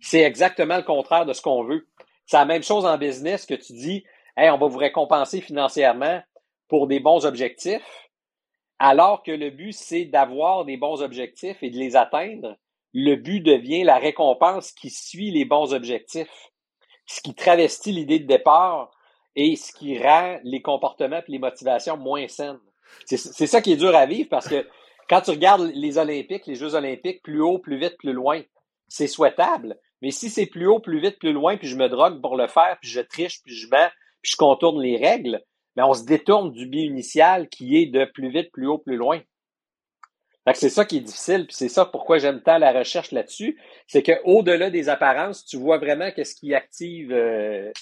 c'est 0.00 0.20
exactement 0.20 0.76
le 0.76 0.82
contraire 0.82 1.26
de 1.26 1.32
ce 1.32 1.42
qu'on 1.42 1.64
veut. 1.64 1.86
C'est 2.26 2.38
la 2.38 2.46
même 2.46 2.62
chose 2.62 2.86
en 2.86 2.96
business 2.96 3.44
que 3.44 3.54
tu 3.54 3.74
dis, 3.74 4.04
hey, 4.36 4.48
on 4.50 4.58
va 4.58 4.66
vous 4.66 4.78
récompenser 4.78 5.40
financièrement 5.40 6.22
pour 6.68 6.86
des 6.86 7.00
bons 7.00 7.26
objectifs, 7.26 8.08
alors 8.78 9.22
que 9.22 9.30
le 9.30 9.50
but, 9.50 9.72
c'est 9.72 10.06
d'avoir 10.06 10.64
des 10.64 10.76
bons 10.76 11.02
objectifs 11.02 11.62
et 11.62 11.70
de 11.70 11.78
les 11.78 11.96
atteindre. 11.96 12.56
Le 12.94 13.16
but 13.16 13.40
devient 13.40 13.82
la 13.82 13.98
récompense 13.98 14.72
qui 14.72 14.88
suit 14.88 15.30
les 15.30 15.44
bons 15.44 15.74
objectifs, 15.74 16.52
ce 17.06 17.20
qui 17.20 17.34
travestit 17.34 17.92
l'idée 17.92 18.20
de 18.20 18.26
départ 18.26 18.90
et 19.36 19.56
ce 19.56 19.72
qui 19.72 19.98
rend 19.98 20.38
les 20.44 20.62
comportements 20.62 21.18
et 21.18 21.32
les 21.32 21.38
motivations 21.38 21.96
moins 21.96 22.28
saines. 22.28 22.60
C'est 23.06 23.46
ça 23.46 23.60
qui 23.60 23.72
est 23.72 23.76
dur 23.76 23.94
à 23.94 24.06
vivre 24.06 24.28
parce 24.28 24.48
que 24.48 24.66
quand 25.08 25.22
tu 25.22 25.30
regardes 25.30 25.70
les 25.74 25.98
Olympiques, 25.98 26.46
les 26.46 26.54
Jeux 26.54 26.74
Olympiques, 26.74 27.22
plus 27.22 27.42
haut, 27.42 27.58
plus 27.58 27.78
vite, 27.78 27.96
plus 27.98 28.12
loin, 28.12 28.40
c'est 28.88 29.08
souhaitable. 29.08 29.76
Mais 30.00 30.10
si 30.10 30.30
c'est 30.30 30.46
plus 30.46 30.66
haut, 30.66 30.80
plus 30.80 31.00
vite, 31.00 31.18
plus 31.18 31.32
loin, 31.32 31.56
puis 31.56 31.68
je 31.68 31.76
me 31.76 31.88
drogue 31.88 32.20
pour 32.20 32.36
le 32.36 32.46
faire, 32.46 32.78
puis 32.80 32.90
je 32.90 33.00
triche, 33.00 33.42
puis 33.42 33.54
je 33.54 33.68
mens, 33.68 33.88
puis 34.22 34.32
je 34.32 34.36
contourne 34.36 34.80
les 34.80 34.96
règles, 34.96 35.42
mais 35.76 35.82
on 35.82 35.94
se 35.94 36.04
détourne 36.04 36.52
du 36.52 36.66
but 36.66 36.84
initial 36.84 37.48
qui 37.48 37.76
est 37.76 37.86
de 37.86 38.04
plus 38.04 38.30
vite, 38.30 38.52
plus 38.52 38.66
haut, 38.66 38.78
plus 38.78 38.96
loin. 38.96 39.20
C'est 40.52 40.68
ça 40.68 40.84
qui 40.84 40.98
est 40.98 41.00
difficile, 41.00 41.46
puis 41.46 41.56
c'est 41.56 41.68
ça 41.68 41.86
pourquoi 41.86 42.18
j'aime 42.18 42.42
tant 42.42 42.58
la 42.58 42.72
recherche 42.72 43.12
là-dessus, 43.12 43.58
c'est 43.86 44.02
que 44.02 44.12
au-delà 44.24 44.70
des 44.70 44.88
apparences, 44.88 45.46
tu 45.46 45.56
vois 45.56 45.78
vraiment 45.78 46.10
qu'est-ce 46.10 46.34
qui 46.34 46.54
active 46.54 47.12
euh, 47.12 47.72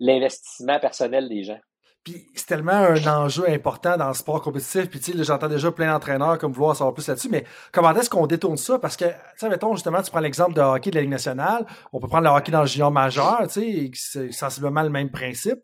l'investissement 0.00 0.80
personnel 0.80 1.28
des 1.28 1.44
gens. 1.44 1.60
Puis 2.04 2.26
c'est 2.34 2.46
tellement 2.46 2.72
un 2.72 3.06
enjeu 3.06 3.48
important 3.50 3.96
dans 3.96 4.08
le 4.08 4.14
sport 4.14 4.40
compétitif. 4.40 4.88
Puis 4.88 5.00
tu 5.00 5.12
sais, 5.12 5.24
j'entends 5.24 5.48
déjà 5.48 5.70
plein 5.70 5.92
d'entraîneurs 5.92 6.38
comme 6.38 6.52
vouloir 6.52 6.74
savoir 6.74 6.94
plus 6.94 7.06
là-dessus. 7.06 7.28
Mais 7.28 7.44
comment 7.72 7.94
est-ce 7.94 8.08
qu'on 8.08 8.26
détourne 8.26 8.56
ça? 8.56 8.78
Parce 8.78 8.96
que, 8.96 9.04
tu 9.04 9.12
sais, 9.36 9.48
mettons, 9.48 9.74
justement, 9.74 10.00
tu 10.00 10.10
prends 10.10 10.20
l'exemple 10.20 10.54
de 10.54 10.60
hockey 10.60 10.90
de 10.90 10.94
la 10.94 11.02
Ligue 11.02 11.10
nationale. 11.10 11.66
On 11.92 12.00
peut 12.00 12.08
prendre 12.08 12.24
le 12.24 12.30
hockey 12.30 12.50
dans 12.50 12.62
le 12.62 12.66
junior 12.66 12.90
majeur, 12.90 13.42
tu 13.48 13.60
sais, 13.60 13.90
c'est 13.94 14.32
sensiblement 14.32 14.82
le 14.82 14.90
même 14.90 15.10
principe. 15.10 15.58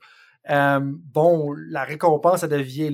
Euh, 0.51 0.81
bon, 0.83 1.55
la 1.71 1.85
récompense, 1.85 2.41
ça 2.41 2.49
devient 2.49 2.91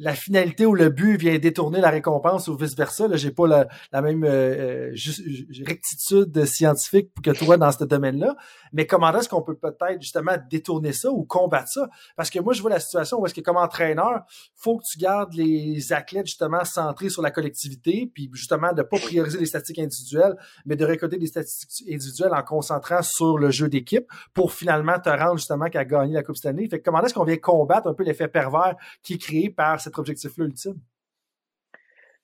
la 0.00 0.14
finalité 0.14 0.64
ou 0.64 0.74
le 0.74 0.88
but 0.88 1.16
vient 1.18 1.38
détourner 1.38 1.80
la 1.80 1.90
récompense 1.90 2.48
ou 2.48 2.56
vice-versa. 2.56 3.06
Là, 3.06 3.16
j'ai 3.16 3.30
pas 3.30 3.46
la, 3.46 3.68
la 3.92 4.00
même 4.00 4.24
euh, 4.24 4.90
euh 4.90 5.64
rectitude 5.66 6.44
scientifique 6.46 7.10
que 7.22 7.30
toi 7.30 7.58
dans 7.58 7.70
ce 7.70 7.84
domaine-là. 7.84 8.34
Mais 8.72 8.86
comment 8.86 9.12
est-ce 9.12 9.28
qu'on 9.28 9.42
peut 9.42 9.56
peut-être 9.56 10.00
justement 10.00 10.36
détourner 10.50 10.94
ça 10.94 11.10
ou 11.10 11.24
combattre 11.24 11.68
ça? 11.68 11.90
Parce 12.16 12.30
que 12.30 12.38
moi, 12.38 12.54
je 12.54 12.62
vois 12.62 12.70
la 12.70 12.80
situation 12.80 13.20
où 13.20 13.26
est-ce 13.26 13.34
que 13.34 13.42
comme 13.42 13.58
entraîneur, 13.58 14.22
faut 14.54 14.78
que 14.78 14.84
tu 14.90 14.98
gardes 14.98 15.34
les 15.34 15.92
athlètes 15.92 16.26
justement 16.26 16.64
centrés 16.64 17.10
sur 17.10 17.20
la 17.20 17.30
collectivité, 17.30 18.10
puis 18.12 18.30
justement 18.32 18.72
de 18.72 18.82
pas 18.82 18.98
prioriser 18.98 19.38
les 19.38 19.46
statistiques 19.46 19.84
individuelles, 19.84 20.36
mais 20.64 20.76
de 20.76 20.84
récolter 20.86 21.18
des 21.18 21.26
statistiques 21.26 21.92
individuelles 21.92 22.32
en 22.32 22.42
concentrant 22.42 23.02
sur 23.02 23.36
le 23.36 23.50
jeu 23.50 23.68
d'équipe 23.68 24.06
pour 24.32 24.52
finalement 24.52 24.98
te 24.98 25.10
rendre 25.10 25.36
justement 25.36 25.66
qu'à 25.66 25.84
gagner 25.84 26.14
la 26.14 26.22
Coupe 26.22 26.36
Stanley. 26.36 26.68
Fait 26.68 26.78
que 26.78 26.84
comment 26.84 27.02
est-ce 27.02 27.12
qu'on 27.12 27.24
vient 27.24 27.36
combattre 27.36 27.86
un 27.86 27.94
peu 27.94 28.04
l'effet 28.04 28.28
pervers 28.28 28.76
qui 29.02 29.14
est 29.14 29.18
créé 29.18 29.50
par 29.50 29.78
cet 29.90 29.98
objectif-là 29.98 30.46
ultime? 30.46 30.80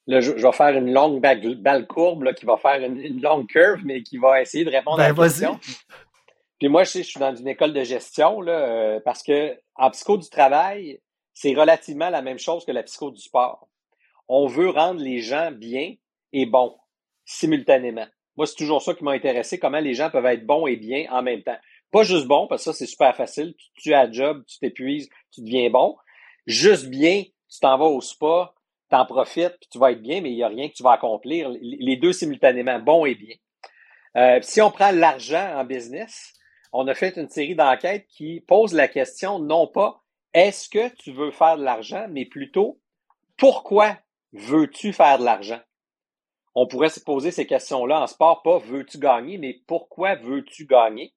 Là, 0.08 0.20
je, 0.20 0.30
vais 0.32 0.52
faire 0.52 0.76
une 0.76 0.92
longue 0.92 1.20
balle, 1.20 1.86
courbe 1.88 2.22
là, 2.22 2.32
qui 2.32 2.46
va 2.46 2.56
faire 2.56 2.80
une, 2.80 3.20
longue 3.20 3.48
curve, 3.48 3.80
mais 3.84 4.02
qui 4.02 4.18
va 4.18 4.40
essayer 4.40 4.64
de 4.64 4.70
répondre 4.70 5.00
à 5.00 5.08
la 5.08 5.12
ben, 5.12 5.24
question. 5.24 5.58
Puis 6.58 6.68
moi, 6.68 6.84
je 6.84 6.90
sais, 6.90 7.02
je 7.02 7.08
suis 7.08 7.20
dans 7.20 7.34
une 7.34 7.48
école 7.48 7.72
de 7.72 7.82
gestion 7.82 8.40
là, 8.40 8.52
euh, 8.52 9.00
parce 9.04 9.22
que 9.22 9.58
en 9.74 9.90
psycho 9.90 10.16
du 10.16 10.30
travail, 10.30 11.00
c'est 11.34 11.54
relativement 11.54 12.08
la 12.08 12.22
même 12.22 12.38
chose 12.38 12.64
que 12.64 12.72
la 12.72 12.82
psycho 12.84 13.10
du 13.10 13.20
sport. 13.20 13.68
On 14.28 14.46
veut 14.46 14.70
rendre 14.70 15.00
les 15.00 15.20
gens 15.20 15.50
bien 15.52 15.94
et 16.32 16.46
bons 16.46 16.76
simultanément. 17.24 18.06
Moi, 18.36 18.46
c'est 18.46 18.56
toujours 18.56 18.82
ça 18.82 18.94
qui 18.94 19.02
m'a 19.02 19.12
intéressé, 19.12 19.58
comment 19.58 19.80
les 19.80 19.94
gens 19.94 20.10
peuvent 20.10 20.26
être 20.26 20.46
bons 20.46 20.66
et 20.66 20.76
bien 20.76 21.06
en 21.10 21.22
même 21.22 21.42
temps. 21.42 21.58
Pas 21.90 22.04
juste 22.04 22.26
bon, 22.26 22.46
parce 22.46 22.64
que 22.64 22.72
ça, 22.72 22.78
c'est 22.78 22.86
super 22.86 23.14
facile. 23.16 23.54
Tu, 23.56 23.82
tu 23.82 23.94
as 23.94 24.02
un 24.02 24.12
job, 24.12 24.44
tu 24.46 24.58
t'épuises, 24.58 25.08
tu 25.32 25.40
deviens 25.42 25.70
bon. 25.70 25.96
Juste 26.46 26.86
bien, 26.86 27.24
tu 27.56 27.60
t'en 27.60 27.78
vas 27.78 27.86
au 27.86 28.00
spa, 28.00 28.54
t'en 28.90 29.04
profites, 29.06 29.56
puis 29.60 29.68
tu 29.70 29.78
vas 29.78 29.92
être 29.92 30.02
bien, 30.02 30.20
mais 30.20 30.30
il 30.30 30.36
n'y 30.36 30.42
a 30.42 30.48
rien 30.48 30.68
que 30.68 30.74
tu 30.74 30.82
vas 30.82 30.92
accomplir. 30.92 31.50
Les 31.60 31.96
deux 31.96 32.12
simultanément, 32.12 32.78
bon 32.78 33.04
et 33.04 33.14
bien. 33.14 33.34
Euh, 34.16 34.38
si 34.42 34.60
on 34.60 34.70
prend 34.70 34.92
l'argent 34.92 35.58
en 35.58 35.64
business, 35.64 36.32
on 36.72 36.86
a 36.88 36.94
fait 36.94 37.16
une 37.16 37.28
série 37.28 37.54
d'enquêtes 37.54 38.06
qui 38.08 38.40
posent 38.40 38.74
la 38.74 38.88
question 38.88 39.38
non 39.38 39.66
pas 39.66 40.02
est-ce 40.36 40.68
que 40.68 40.94
tu 40.96 41.12
veux 41.12 41.30
faire 41.30 41.56
de 41.56 41.64
l'argent, 41.64 42.06
mais 42.10 42.26
plutôt 42.26 42.78
pourquoi 43.38 43.96
veux-tu 44.32 44.92
faire 44.92 45.18
de 45.18 45.24
l'argent? 45.24 45.60
On 46.54 46.66
pourrait 46.66 46.90
se 46.90 47.00
poser 47.00 47.30
ces 47.30 47.46
questions-là 47.46 48.02
en 48.02 48.06
sport, 48.06 48.42
pas 48.42 48.58
veux-tu 48.58 48.98
gagner, 48.98 49.38
mais 49.38 49.62
pourquoi 49.66 50.14
veux-tu 50.16 50.66
gagner? 50.66 51.14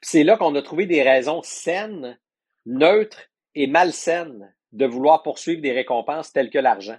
C'est 0.00 0.24
là 0.24 0.38
qu'on 0.38 0.54
a 0.54 0.62
trouvé 0.62 0.86
des 0.86 1.02
raisons 1.02 1.42
saines, 1.42 2.18
neutres 2.64 3.30
et 3.54 3.66
malsaines 3.66 4.54
de 4.72 4.86
vouloir 4.86 5.22
poursuivre 5.22 5.62
des 5.62 5.72
récompenses 5.72 6.32
telles 6.32 6.50
que 6.50 6.58
l'argent. 6.58 6.98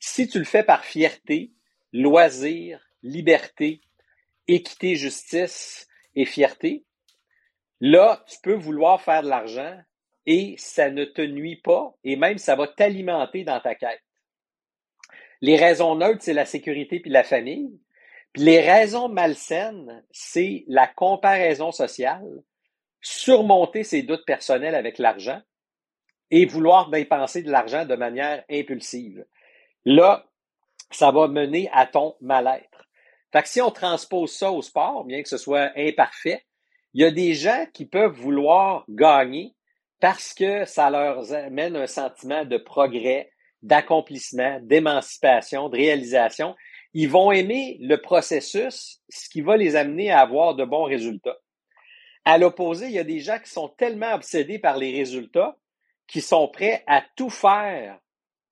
Si 0.00 0.28
tu 0.28 0.38
le 0.38 0.44
fais 0.44 0.62
par 0.62 0.84
fierté, 0.84 1.52
loisir, 1.92 2.80
liberté, 3.02 3.80
équité, 4.46 4.96
justice 4.96 5.88
et 6.14 6.24
fierté, 6.24 6.84
là, 7.80 8.24
tu 8.28 8.36
peux 8.42 8.54
vouloir 8.54 9.00
faire 9.00 9.22
de 9.22 9.28
l'argent 9.28 9.76
et 10.26 10.54
ça 10.58 10.90
ne 10.90 11.04
te 11.04 11.22
nuit 11.22 11.56
pas 11.56 11.94
et 12.04 12.16
même 12.16 12.38
ça 12.38 12.56
va 12.56 12.68
t'alimenter 12.68 13.44
dans 13.44 13.60
ta 13.60 13.74
quête. 13.74 14.02
Les 15.40 15.56
raisons 15.56 15.94
neutres, 15.94 16.22
c'est 16.22 16.34
la 16.34 16.46
sécurité 16.46 17.00
puis 17.00 17.10
la 17.10 17.24
famille. 17.24 17.80
Puis 18.32 18.42
les 18.42 18.60
raisons 18.60 19.08
malsaines, 19.08 20.04
c'est 20.10 20.64
la 20.68 20.86
comparaison 20.86 21.72
sociale, 21.72 22.42
surmonter 23.00 23.84
ses 23.84 24.02
doutes 24.02 24.26
personnels 24.26 24.74
avec 24.74 24.98
l'argent 24.98 25.40
et 26.30 26.46
vouloir 26.46 26.90
dépenser 26.90 27.42
de 27.42 27.50
l'argent 27.50 27.84
de 27.84 27.94
manière 27.94 28.44
impulsive. 28.50 29.24
Là, 29.84 30.26
ça 30.90 31.10
va 31.10 31.28
mener 31.28 31.68
à 31.72 31.86
ton 31.86 32.16
mal-être. 32.20 32.88
Fait 33.32 33.42
que 33.42 33.48
si 33.48 33.60
on 33.60 33.70
transpose 33.70 34.32
ça 34.32 34.50
au 34.50 34.62
sport, 34.62 35.04
bien 35.04 35.22
que 35.22 35.28
ce 35.28 35.36
soit 35.36 35.70
imparfait, 35.76 36.44
il 36.94 37.02
y 37.02 37.04
a 37.04 37.10
des 37.10 37.34
gens 37.34 37.66
qui 37.72 37.84
peuvent 37.84 38.14
vouloir 38.14 38.84
gagner 38.88 39.54
parce 40.00 40.32
que 40.32 40.64
ça 40.64 40.90
leur 40.90 41.32
amène 41.32 41.76
un 41.76 41.86
sentiment 41.86 42.44
de 42.44 42.56
progrès, 42.56 43.30
d'accomplissement, 43.62 44.58
d'émancipation, 44.62 45.68
de 45.68 45.76
réalisation. 45.76 46.54
Ils 46.94 47.08
vont 47.08 47.32
aimer 47.32 47.76
le 47.80 47.96
processus, 47.96 49.02
ce 49.08 49.28
qui 49.28 49.40
va 49.40 49.56
les 49.56 49.76
amener 49.76 50.10
à 50.10 50.20
avoir 50.20 50.54
de 50.54 50.64
bons 50.64 50.84
résultats. 50.84 51.36
À 52.24 52.38
l'opposé, 52.38 52.86
il 52.86 52.92
y 52.92 52.98
a 52.98 53.04
des 53.04 53.20
gens 53.20 53.38
qui 53.38 53.50
sont 53.50 53.68
tellement 53.68 54.14
obsédés 54.14 54.58
par 54.58 54.76
les 54.78 54.96
résultats 54.96 55.56
qui 56.08 56.20
sont 56.20 56.48
prêts 56.48 56.82
à 56.86 57.04
tout 57.16 57.30
faire 57.30 58.00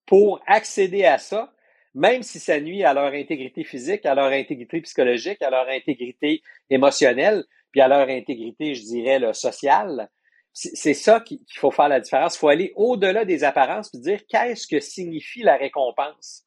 pour 0.06 0.40
accéder 0.46 1.04
à 1.04 1.18
ça, 1.18 1.52
même 1.94 2.22
si 2.22 2.38
ça 2.38 2.60
nuit 2.60 2.84
à 2.84 2.92
leur 2.92 3.12
intégrité 3.12 3.64
physique, 3.64 4.04
à 4.06 4.14
leur 4.14 4.26
intégrité 4.26 4.80
psychologique, 4.82 5.42
à 5.42 5.50
leur 5.50 5.66
intégrité 5.68 6.42
émotionnelle, 6.68 7.44
puis 7.72 7.80
à 7.80 7.88
leur 7.88 8.08
intégrité, 8.08 8.74
je 8.74 8.82
dirais, 8.82 9.32
sociale. 9.32 10.10
C'est 10.52 10.94
ça 10.94 11.20
qu'il 11.20 11.40
faut 11.56 11.70
faire 11.70 11.88
la 11.88 12.00
différence. 12.00 12.36
Il 12.36 12.38
faut 12.38 12.48
aller 12.48 12.72
au-delà 12.76 13.24
des 13.24 13.44
apparences 13.44 13.92
et 13.94 13.98
dire 13.98 14.20
qu'est-ce 14.26 14.66
que 14.66 14.80
signifie 14.80 15.42
la 15.42 15.56
récompense? 15.56 16.44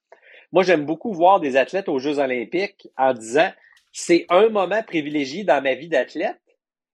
Moi, 0.51 0.63
j'aime 0.63 0.85
beaucoup 0.85 1.13
voir 1.13 1.39
des 1.39 1.57
athlètes 1.57 1.89
aux 1.89 1.99
Jeux 1.99 2.17
olympiques 2.17 2.87
en 2.97 3.13
disant 3.13 3.51
c'est 3.91 4.25
un 4.29 4.49
moment 4.49 4.81
privilégié 4.83 5.43
dans 5.43 5.61
ma 5.61 5.75
vie 5.75 5.89
d'athlète, 5.89 6.41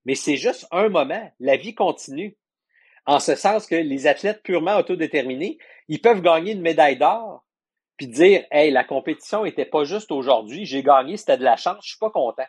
mais 0.04 0.14
c'est 0.14 0.36
juste 0.36 0.66
un 0.70 0.88
moment. 0.88 1.30
La 1.40 1.56
vie 1.56 1.74
continue 1.74 2.36
en 3.06 3.20
ce 3.20 3.34
sens 3.34 3.66
que 3.66 3.76
les 3.76 4.06
athlètes 4.06 4.42
purement 4.42 4.76
autodéterminés, 4.76 5.58
ils 5.88 6.00
peuvent 6.00 6.22
gagner 6.22 6.52
une 6.52 6.60
médaille 6.60 6.98
d'or, 6.98 7.44
puis 7.96 8.08
dire, 8.08 8.44
hey, 8.50 8.70
la 8.70 8.84
compétition 8.84 9.44
était 9.44 9.64
pas 9.64 9.84
juste 9.84 10.12
aujourd'hui, 10.12 10.66
j'ai 10.66 10.82
gagné, 10.82 11.16
c'était 11.16 11.38
de 11.38 11.44
la 11.44 11.56
chance, 11.56 11.78
je 11.82 11.90
suis 11.90 11.98
pas 11.98 12.10
content. 12.10 12.46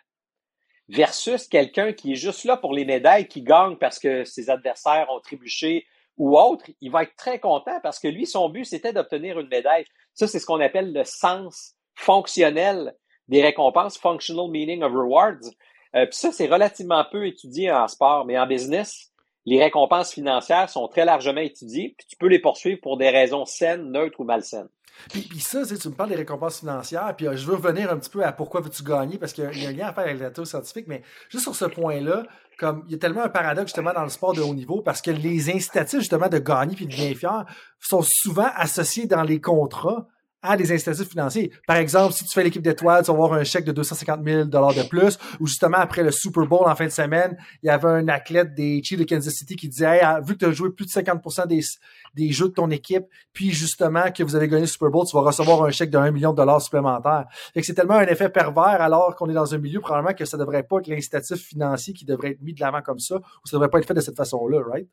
Versus 0.89 1.47
quelqu'un 1.47 1.93
qui 1.93 2.13
est 2.13 2.15
juste 2.15 2.43
là 2.43 2.57
pour 2.57 2.73
les 2.73 2.85
médailles, 2.85 3.27
qui 3.27 3.41
gagne 3.41 3.75
parce 3.77 3.99
que 3.99 4.23
ses 4.23 4.49
adversaires 4.49 5.07
ont 5.09 5.19
trébuché 5.19 5.85
ou 6.17 6.37
autre, 6.37 6.65
il 6.81 6.91
va 6.91 7.03
être 7.03 7.15
très 7.15 7.39
content 7.39 7.79
parce 7.83 7.99
que 7.99 8.07
lui, 8.07 8.25
son 8.25 8.49
but, 8.49 8.65
c'était 8.65 8.93
d'obtenir 8.93 9.39
une 9.39 9.49
médaille. 9.49 9.85
Ça, 10.13 10.27
c'est 10.27 10.39
ce 10.39 10.45
qu'on 10.45 10.61
appelle 10.61 10.91
le 10.93 11.03
sens 11.03 11.75
fonctionnel 11.93 12.95
des 13.27 13.43
récompenses, 13.43 13.97
functional 13.97 14.49
meaning 14.49 14.81
of 14.81 14.93
rewards. 14.93 15.51
Euh, 15.95 16.05
puis 16.05 16.15
ça, 16.15 16.31
c'est 16.31 16.47
relativement 16.47 17.05
peu 17.11 17.27
étudié 17.27 17.71
en 17.71 17.87
sport, 17.87 18.25
mais 18.25 18.39
en 18.39 18.47
business, 18.47 19.11
les 19.47 19.63
récompenses 19.63 20.11
financières 20.11 20.69
sont 20.69 20.89
très 20.89 21.05
largement 21.05 21.39
étudiées, 21.39 21.95
puis 21.97 22.05
tu 22.05 22.17
peux 22.17 22.27
les 22.27 22.39
poursuivre 22.39 22.81
pour 22.81 22.97
des 22.97 23.09
raisons 23.09 23.45
saines, 23.45 23.91
neutres 23.91 24.19
ou 24.19 24.25
malsaines. 24.25 24.67
Puis, 25.09 25.29
ça, 25.39 25.65
tu 25.65 25.87
me 25.87 25.93
parles 25.93 26.09
des 26.09 26.15
récompenses 26.15 26.59
financières, 26.59 27.13
puis 27.15 27.27
euh, 27.27 27.37
je 27.37 27.45
veux 27.45 27.55
revenir 27.55 27.89
un 27.89 27.97
petit 27.97 28.09
peu 28.09 28.25
à 28.25 28.33
pourquoi 28.33 28.59
veux-tu 28.59 28.83
gagner, 28.83 29.17
parce 29.17 29.31
qu'il 29.31 29.45
y 29.45 29.47
a 29.47 29.49
un 29.49 29.71
lien 29.71 29.87
à 29.87 29.93
faire 29.93 30.03
avec 30.03 30.19
la 30.19 30.45
scientifique, 30.45 30.85
mais 30.87 31.01
juste 31.29 31.43
sur 31.43 31.55
ce 31.55 31.63
point-là, 31.63 32.23
comme 32.59 32.83
il 32.87 32.91
y 32.91 32.95
a 32.95 32.97
tellement 32.97 33.21
un 33.21 33.29
paradoxe 33.29 33.67
justement 33.67 33.93
dans 33.93 34.03
le 34.03 34.09
sport 34.09 34.33
de 34.33 34.41
haut 34.41 34.53
niveau, 34.53 34.81
parce 34.81 35.01
que 35.01 35.11
les 35.11 35.49
incitatifs 35.49 35.99
justement 35.99 36.27
de 36.27 36.39
gagner 36.39 36.75
puis 36.75 36.87
de 36.87 36.93
bien 36.93 37.15
faire 37.15 37.45
sont 37.79 38.01
souvent 38.01 38.49
associés 38.55 39.05
dans 39.05 39.23
les 39.23 39.39
contrats 39.39 40.07
à 40.41 40.55
des 40.55 40.71
incitatifs 40.71 41.09
financiers. 41.09 41.51
Par 41.65 41.77
exemple, 41.77 42.13
si 42.13 42.23
tu 42.23 42.31
fais 42.31 42.43
l'équipe 42.43 42.61
d'étoiles, 42.61 43.03
tu 43.03 43.07
vas 43.07 43.13
avoir 43.13 43.33
un 43.33 43.43
chèque 43.43 43.65
de 43.65 43.71
250 43.71 44.23
000 44.23 44.45
de 44.45 44.87
plus. 44.87 45.17
Ou 45.39 45.47
justement, 45.47 45.77
après 45.77 46.03
le 46.03 46.11
Super 46.11 46.45
Bowl 46.45 46.67
en 46.67 46.75
fin 46.75 46.85
de 46.85 46.91
semaine, 46.91 47.37
il 47.63 47.67
y 47.67 47.69
avait 47.69 47.87
un 47.87 48.07
athlète 48.07 48.53
des 48.53 48.81
Chiefs 48.83 48.99
de 48.99 49.03
Kansas 49.03 49.33
City 49.33 49.55
qui 49.55 49.67
disait 49.67 49.97
hey, 49.97 50.05
vu 50.23 50.33
que 50.33 50.39
tu 50.39 50.45
as 50.45 50.51
joué 50.51 50.69
plus 50.69 50.85
de 50.85 50.91
50 50.91 51.47
des, 51.47 51.61
des 52.13 52.31
jeux 52.31 52.49
de 52.49 52.53
ton 52.53 52.69
équipe, 52.69 53.05
puis 53.33 53.51
justement 53.51 54.11
que 54.11 54.23
vous 54.23 54.35
avez 54.35 54.47
gagné 54.47 54.61
le 54.61 54.67
Super 54.67 54.89
Bowl, 54.89 55.05
tu 55.07 55.15
vas 55.15 55.23
recevoir 55.23 55.63
un 55.63 55.71
chèque 55.71 55.89
de 55.89 55.97
1 55.97 56.11
million 56.11 56.31
de 56.31 56.37
dollars 56.37 56.61
supplémentaire. 56.61 57.25
Fait 57.53 57.61
que 57.61 57.65
c'est 57.65 57.73
tellement 57.73 57.95
un 57.95 58.07
effet 58.07 58.29
pervers 58.29 58.81
alors 58.81 59.15
qu'on 59.15 59.29
est 59.29 59.33
dans 59.33 59.53
un 59.53 59.57
milieu 59.57 59.79
probablement 59.79 60.13
que 60.13 60.25
ça 60.25 60.37
devrait 60.37 60.63
pas 60.63 60.77
être 60.77 60.87
l'incitatif 60.87 61.37
financier 61.37 61.93
qui 61.93 62.05
devrait 62.05 62.31
être 62.31 62.41
mis 62.41 62.53
de 62.53 62.59
l'avant 62.59 62.81
comme 62.81 62.99
ça, 62.99 63.15
ou 63.15 63.47
ça 63.47 63.57
devrait 63.57 63.69
pas 63.69 63.79
être 63.79 63.87
fait 63.87 63.93
de 63.95 64.01
cette 64.01 64.17
façon-là, 64.17 64.61
right? 64.69 64.87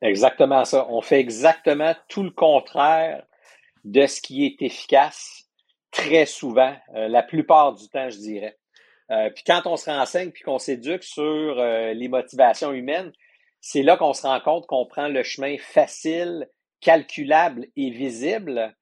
Exactement 0.00 0.64
ça. 0.64 0.86
On 0.90 1.00
fait 1.00 1.18
exactement 1.18 1.94
tout 2.08 2.22
le 2.22 2.30
contraire 2.30 3.24
de 3.84 4.06
ce 4.06 4.20
qui 4.20 4.44
est 4.46 4.60
efficace 4.62 5.44
très 5.90 6.26
souvent, 6.26 6.74
euh, 6.96 7.08
la 7.08 7.22
plupart 7.22 7.74
du 7.74 7.88
temps, 7.88 8.10
je 8.10 8.18
dirais. 8.18 8.58
Euh, 9.10 9.30
puis 9.30 9.44
quand 9.46 9.62
on 9.66 9.76
se 9.76 9.90
renseigne 9.90 10.30
puis 10.30 10.42
qu'on 10.42 10.58
s'éduque 10.58 11.04
sur 11.04 11.22
euh, 11.22 11.92
les 11.92 12.08
motivations 12.08 12.72
humaines, 12.72 13.12
c'est 13.60 13.82
là 13.82 13.96
qu'on 13.96 14.12
se 14.12 14.22
rend 14.22 14.40
compte 14.40 14.66
qu'on 14.66 14.86
prend 14.86 15.08
le 15.08 15.22
chemin 15.22 15.56
facile, 15.58 16.48
calculable 16.80 17.66
et 17.76 17.90
visible, 17.90 18.74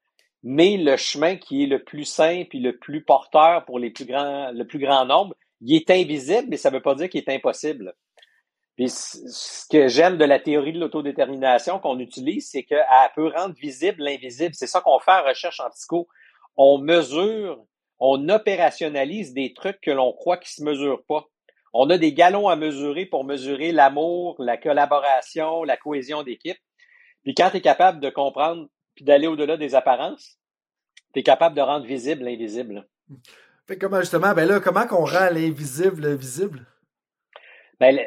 mais 0.42 0.76
le 0.76 0.96
chemin 0.96 1.36
qui 1.36 1.64
est 1.64 1.66
le 1.66 1.84
plus 1.84 2.04
simple 2.04 2.56
et 2.56 2.60
le 2.60 2.78
plus 2.78 3.04
porteur 3.04 3.64
pour 3.64 3.78
les 3.78 3.90
plus 3.90 4.06
grands, 4.06 4.50
le 4.52 4.66
plus 4.66 4.78
grand 4.78 5.04
nombre, 5.04 5.34
il 5.60 5.74
est 5.76 5.90
invisible, 5.90 6.48
mais 6.48 6.56
ça 6.56 6.70
ne 6.70 6.76
veut 6.76 6.82
pas 6.82 6.94
dire 6.94 7.08
qu'il 7.08 7.20
est 7.20 7.34
impossible. 7.34 7.94
Puis 8.76 8.88
ce 8.88 9.66
que 9.68 9.88
j'aime 9.88 10.16
de 10.16 10.24
la 10.24 10.38
théorie 10.38 10.72
de 10.72 10.80
l'autodétermination 10.80 11.78
qu'on 11.78 11.98
utilise, 11.98 12.50
c'est 12.50 12.62
qu'elle 12.62 12.84
peut 13.14 13.28
rendre 13.28 13.54
visible 13.54 14.02
l'invisible. 14.02 14.54
C'est 14.54 14.66
ça 14.66 14.80
qu'on 14.80 14.98
fait 14.98 15.12
en 15.12 15.24
recherche 15.24 15.60
en 15.60 15.68
psycho. 15.70 16.08
On 16.56 16.78
mesure, 16.78 17.62
on 17.98 18.28
opérationnalise 18.28 19.34
des 19.34 19.52
trucs 19.52 19.80
que 19.80 19.90
l'on 19.90 20.12
croit 20.12 20.38
qui 20.38 20.52
se 20.52 20.62
mesurent 20.62 21.04
pas. 21.06 21.26
On 21.74 21.88
a 21.90 21.98
des 21.98 22.12
galons 22.12 22.48
à 22.48 22.56
mesurer 22.56 23.06
pour 23.06 23.24
mesurer 23.24 23.72
l'amour, 23.72 24.36
la 24.38 24.56
collaboration, 24.56 25.64
la 25.64 25.76
cohésion 25.76 26.22
d'équipe. 26.22 26.58
Puis 27.24 27.34
quand 27.34 27.50
tu 27.50 27.58
es 27.58 27.60
capable 27.60 28.00
de 28.00 28.10
comprendre, 28.10 28.68
puis 28.94 29.04
d'aller 29.04 29.26
au-delà 29.26 29.56
des 29.56 29.74
apparences, 29.74 30.38
tu 31.14 31.20
es 31.20 31.22
capable 31.22 31.56
de 31.56 31.62
rendre 31.62 31.86
visible 31.86 32.24
l'invisible. 32.24 32.86
Fait 33.66 33.78
comment 33.78 34.00
justement, 34.00 34.34
ben 34.34 34.46
là, 34.46 34.60
comment 34.60 34.86
qu'on 34.86 35.04
rend 35.04 35.30
l'invisible 35.30 36.14
visible? 36.14 36.66
Ben, 37.80 37.98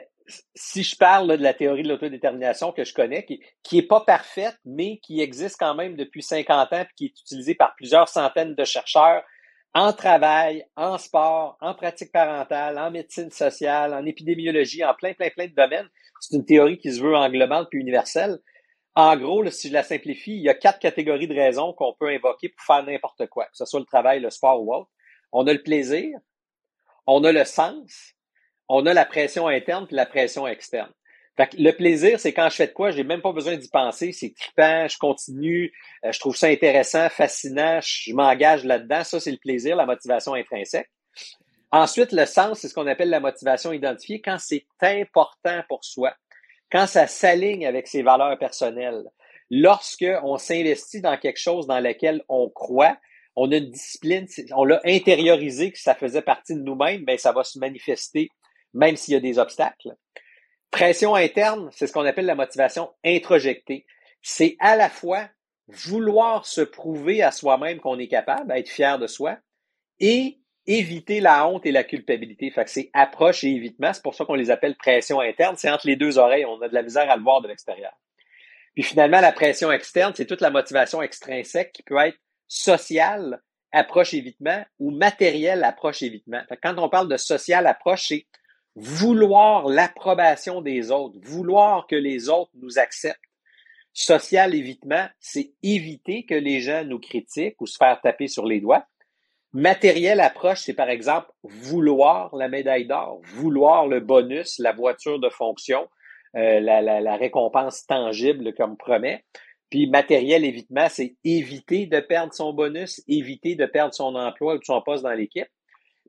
si 0.55 0.83
je 0.83 0.95
parle 0.95 1.37
de 1.37 1.43
la 1.43 1.53
théorie 1.53 1.83
de 1.83 1.89
l'autodétermination 1.89 2.71
que 2.71 2.83
je 2.83 2.93
connais, 2.93 3.25
qui, 3.25 3.41
qui 3.63 3.77
est 3.77 3.87
pas 3.87 4.01
parfaite, 4.01 4.57
mais 4.65 4.99
qui 4.99 5.21
existe 5.21 5.57
quand 5.59 5.75
même 5.75 5.95
depuis 5.95 6.23
50 6.23 6.73
ans, 6.73 6.85
puis 6.85 6.95
qui 6.95 7.05
est 7.05 7.21
utilisée 7.21 7.55
par 7.55 7.75
plusieurs 7.75 8.09
centaines 8.09 8.55
de 8.55 8.63
chercheurs 8.63 9.23
en 9.75 9.91
travail, 9.91 10.65
en 10.77 10.97
sport, 10.97 11.57
en 11.59 11.75
pratique 11.75 12.13
parentale, 12.13 12.79
en 12.79 12.91
médecine 12.91 13.29
sociale, 13.29 13.93
en 13.93 14.05
épidémiologie, 14.05 14.85
en 14.85 14.93
plein, 14.93 15.13
plein, 15.13 15.29
plein 15.29 15.47
de 15.47 15.53
domaines. 15.53 15.89
C'est 16.21 16.37
une 16.37 16.45
théorie 16.45 16.77
qui 16.77 16.93
se 16.93 17.01
veut 17.01 17.13
englobante 17.13 17.67
puis 17.69 17.81
universelle. 17.81 18.39
En 18.95 19.17
gros, 19.17 19.45
si 19.49 19.67
je 19.67 19.73
la 19.73 19.83
simplifie, 19.83 20.31
il 20.31 20.43
y 20.43 20.49
a 20.49 20.53
quatre 20.53 20.79
catégories 20.79 21.27
de 21.27 21.35
raisons 21.35 21.73
qu'on 21.73 21.93
peut 21.93 22.07
invoquer 22.07 22.47
pour 22.47 22.65
faire 22.65 22.85
n'importe 22.85 23.27
quoi, 23.27 23.43
que 23.45 23.57
ce 23.57 23.65
soit 23.65 23.81
le 23.81 23.85
travail, 23.85 24.21
le 24.21 24.29
sport 24.29 24.63
ou 24.63 24.73
autre. 24.73 24.89
On 25.33 25.45
a 25.45 25.51
le 25.51 25.61
plaisir, 25.61 26.17
on 27.05 27.25
a 27.25 27.33
le 27.33 27.43
sens, 27.43 28.14
on 28.69 28.85
a 28.85 28.93
la 28.93 29.05
pression 29.05 29.47
interne 29.47 29.87
puis 29.87 29.95
la 29.95 30.05
pression 30.05 30.47
externe. 30.47 30.91
Fait 31.37 31.47
que 31.47 31.57
le 31.57 31.71
plaisir, 31.73 32.19
c'est 32.19 32.31
quand 32.31 32.49
je 32.49 32.55
fais 32.55 32.67
de 32.67 32.71
quoi, 32.71 32.91
j'ai 32.91 33.03
même 33.03 33.21
pas 33.21 33.33
besoin 33.33 33.57
d'y 33.57 33.67
penser, 33.67 34.13
c'est 34.13 34.33
trippant, 34.33 34.87
je 34.87 34.97
continue, 34.97 35.73
euh, 36.05 36.11
je 36.13 36.19
trouve 36.19 36.35
ça 36.35 36.47
intéressant, 36.47 37.09
fascinant, 37.09 37.79
je 37.81 38.13
m'engage 38.13 38.63
là-dedans. 38.63 39.03
Ça, 39.03 39.19
c'est 39.19 39.31
le 39.31 39.37
plaisir, 39.37 39.75
la 39.75 39.85
motivation 39.85 40.33
intrinsèque. 40.33 40.89
Ensuite, 41.71 42.13
le 42.13 42.25
sens, 42.25 42.59
c'est 42.59 42.69
ce 42.69 42.73
qu'on 42.73 42.87
appelle 42.87 43.09
la 43.09 43.19
motivation 43.19 43.73
identifiée 43.73 44.21
quand 44.21 44.37
c'est 44.39 44.65
important 44.81 45.61
pour 45.67 45.83
soi, 45.83 46.13
quand 46.71 46.87
ça 46.87 47.05
s'aligne 47.05 47.67
avec 47.67 47.87
ses 47.87 48.01
valeurs 48.01 48.37
personnelles. 48.39 49.03
Lorsque 49.51 50.05
on 50.23 50.37
s'investit 50.37 51.01
dans 51.01 51.17
quelque 51.17 51.39
chose 51.39 51.67
dans 51.67 51.81
lequel 51.81 52.23
on 52.29 52.49
croit, 52.49 52.97
on 53.35 53.51
a 53.51 53.57
une 53.57 53.71
discipline, 53.71 54.25
on 54.55 54.63
l'a 54.63 54.79
intériorisé 54.85 55.73
que 55.73 55.79
ça 55.79 55.95
faisait 55.95 56.21
partie 56.21 56.55
de 56.55 56.61
nous-mêmes, 56.61 57.03
ben 57.03 57.17
ça 57.17 57.33
va 57.33 57.43
se 57.43 57.59
manifester 57.59 58.29
même 58.75 58.95
s'il 58.95 59.13
y 59.13 59.17
a 59.17 59.21
des 59.21 59.39
obstacles. 59.39 59.95
Pression 60.69 61.15
interne, 61.15 61.69
c'est 61.71 61.87
ce 61.87 61.93
qu'on 61.93 62.05
appelle 62.05 62.25
la 62.25 62.35
motivation 62.35 62.93
introjectée. 63.03 63.85
C'est 64.21 64.57
à 64.59 64.75
la 64.75 64.89
fois 64.89 65.29
vouloir 65.67 66.45
se 66.45 66.61
prouver 66.61 67.23
à 67.23 67.31
soi-même 67.31 67.79
qu'on 67.79 67.97
est 67.97 68.07
capable, 68.07 68.51
être 68.51 68.69
fier 68.69 68.99
de 68.99 69.07
soi, 69.07 69.37
et 69.99 70.39
éviter 70.67 71.21
la 71.21 71.47
honte 71.47 71.65
et 71.65 71.71
la 71.71 71.83
culpabilité. 71.83 72.53
C'est 72.65 72.89
approche 72.93 73.43
et 73.43 73.51
évitement. 73.51 73.93
C'est 73.93 74.03
pour 74.03 74.15
ça 74.15 74.25
qu'on 74.25 74.35
les 74.35 74.51
appelle 74.51 74.75
pression 74.75 75.21
interne. 75.21 75.55
C'est 75.57 75.69
entre 75.69 75.87
les 75.87 75.95
deux 75.95 76.17
oreilles. 76.17 76.45
On 76.45 76.61
a 76.61 76.67
de 76.67 76.73
la 76.73 76.83
misère 76.83 77.09
à 77.09 77.15
le 77.15 77.23
voir 77.23 77.41
de 77.41 77.47
l'extérieur. 77.47 77.93
Puis 78.73 78.83
finalement, 78.83 79.21
la 79.21 79.31
pression 79.31 79.71
externe, 79.71 80.13
c'est 80.15 80.25
toute 80.25 80.41
la 80.41 80.49
motivation 80.49 81.01
extrinsèque 81.01 81.71
qui 81.71 81.83
peut 81.83 81.97
être 81.97 82.17
sociale, 82.47 83.41
approche 83.71 84.13
évitement, 84.13 84.63
ou 84.79 84.91
matérielle, 84.91 85.63
approche 85.63 86.01
évitement. 86.01 86.41
Quand 86.61 86.77
on 86.77 86.89
parle 86.89 87.07
de 87.07 87.17
social 87.17 87.67
approche, 87.67 88.07
c'est 88.07 88.27
vouloir 88.75 89.67
l'approbation 89.67 90.61
des 90.61 90.91
autres, 90.91 91.17
vouloir 91.21 91.87
que 91.87 91.95
les 91.95 92.29
autres 92.29 92.51
nous 92.55 92.77
acceptent. 92.77 93.19
Social 93.93 94.53
évitement, 94.53 95.07
c'est 95.19 95.53
éviter 95.63 96.25
que 96.25 96.35
les 96.35 96.59
gens 96.59 96.83
nous 96.83 96.99
critiquent 96.99 97.61
ou 97.61 97.65
se 97.65 97.77
faire 97.77 97.99
taper 98.01 98.27
sur 98.27 98.45
les 98.45 98.59
doigts. 98.59 98.85
Matériel 99.53 100.19
approche, 100.19 100.63
c'est 100.63 100.73
par 100.73 100.89
exemple 100.89 101.31
vouloir 101.43 102.35
la 102.35 102.49
médaille 102.49 102.87
d'or, 102.87 103.21
vouloir 103.35 103.87
le 103.87 104.01
bonus, 104.01 104.59
la 104.59 104.73
voiture 104.73 105.17
de 105.17 105.29
fonction, 105.29 105.87
euh, 106.35 106.59
la, 106.59 106.81
la, 106.81 107.15
récompense 107.15 107.85
tangible 107.85 108.53
comme 108.53 108.75
promet. 108.75 109.23
Puis 109.69 109.87
matériel 109.87 110.43
évitement, 110.43 110.87
c'est 110.89 111.15
éviter 111.23 111.85
de 111.85 112.01
perdre 112.01 112.33
son 112.33 112.51
bonus, 112.51 113.01
éviter 113.07 113.55
de 113.55 113.65
perdre 113.65 113.93
son 113.93 114.15
emploi 114.15 114.55
ou 114.55 114.59
son 114.61 114.81
poste 114.81 115.03
dans 115.03 115.13
l'équipe. 115.13 115.47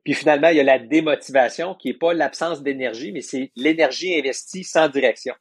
Puis 0.07 0.13
finalement, 0.13 0.47
il 0.47 0.55
y 0.55 0.61
a 0.61 0.63
la 0.63 0.79
démotivation 0.79 1.75
qui 1.75 1.89
n'est 1.89 1.97
pas 1.97 2.13
l'absence 2.13 2.63
d'énergie, 2.63 3.11
mais 3.11 3.19
c'est 3.19 3.51
l'énergie 3.57 4.17
investie 4.17 4.63
sans 4.63 4.87
direction. 4.87 5.33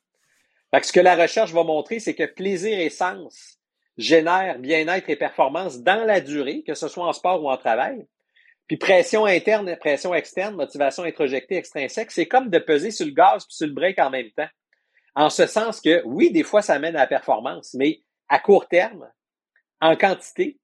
Fait 0.73 0.81
que 0.81 0.89
ce 0.89 0.93
que 0.93 0.99
la 0.99 1.15
recherche 1.15 1.53
va 1.53 1.63
montrer, 1.63 2.01
c'est 2.01 2.17
que 2.17 2.25
plaisir 2.25 2.77
et 2.77 2.91
sens 2.91 3.61
génèrent 3.97 4.59
bien-être 4.59 5.09
et 5.09 5.15
performance 5.15 5.83
dans 5.83 6.05
la 6.05 6.21
durée, 6.21 6.65
que 6.67 6.75
ce 6.75 6.89
soit 6.89 7.07
en 7.07 7.13
sport 7.13 7.45
ou 7.45 7.49
en 7.49 7.57
travail. 7.57 8.09
Puis 8.67 8.77
pression 8.77 9.25
interne 9.25 9.77
pression 9.77 10.13
externe, 10.13 10.57
motivation 10.57 11.05
introjectée, 11.05 11.59
extrinsèque, 11.59 12.11
c'est 12.11 12.27
comme 12.27 12.51
de 12.51 12.59
peser 12.59 12.91
sur 12.91 13.07
le 13.07 13.13
gaz 13.13 13.47
puis 13.47 13.55
sur 13.55 13.69
le 13.69 13.73
break 13.73 14.01
en 14.01 14.11
même 14.11 14.33
temps. 14.33 14.49
En 15.15 15.31
ce 15.31 15.47
sens 15.47 15.81
que, 15.81 16.03
oui, 16.07 16.33
des 16.33 16.43
fois, 16.43 16.61
ça 16.61 16.81
mène 16.81 16.97
à 16.97 17.03
la 17.03 17.07
performance, 17.07 17.73
mais 17.75 18.01
à 18.29 18.41
court 18.41 18.67
terme, 18.67 19.09
en 19.81 19.95
quantité 19.95 20.59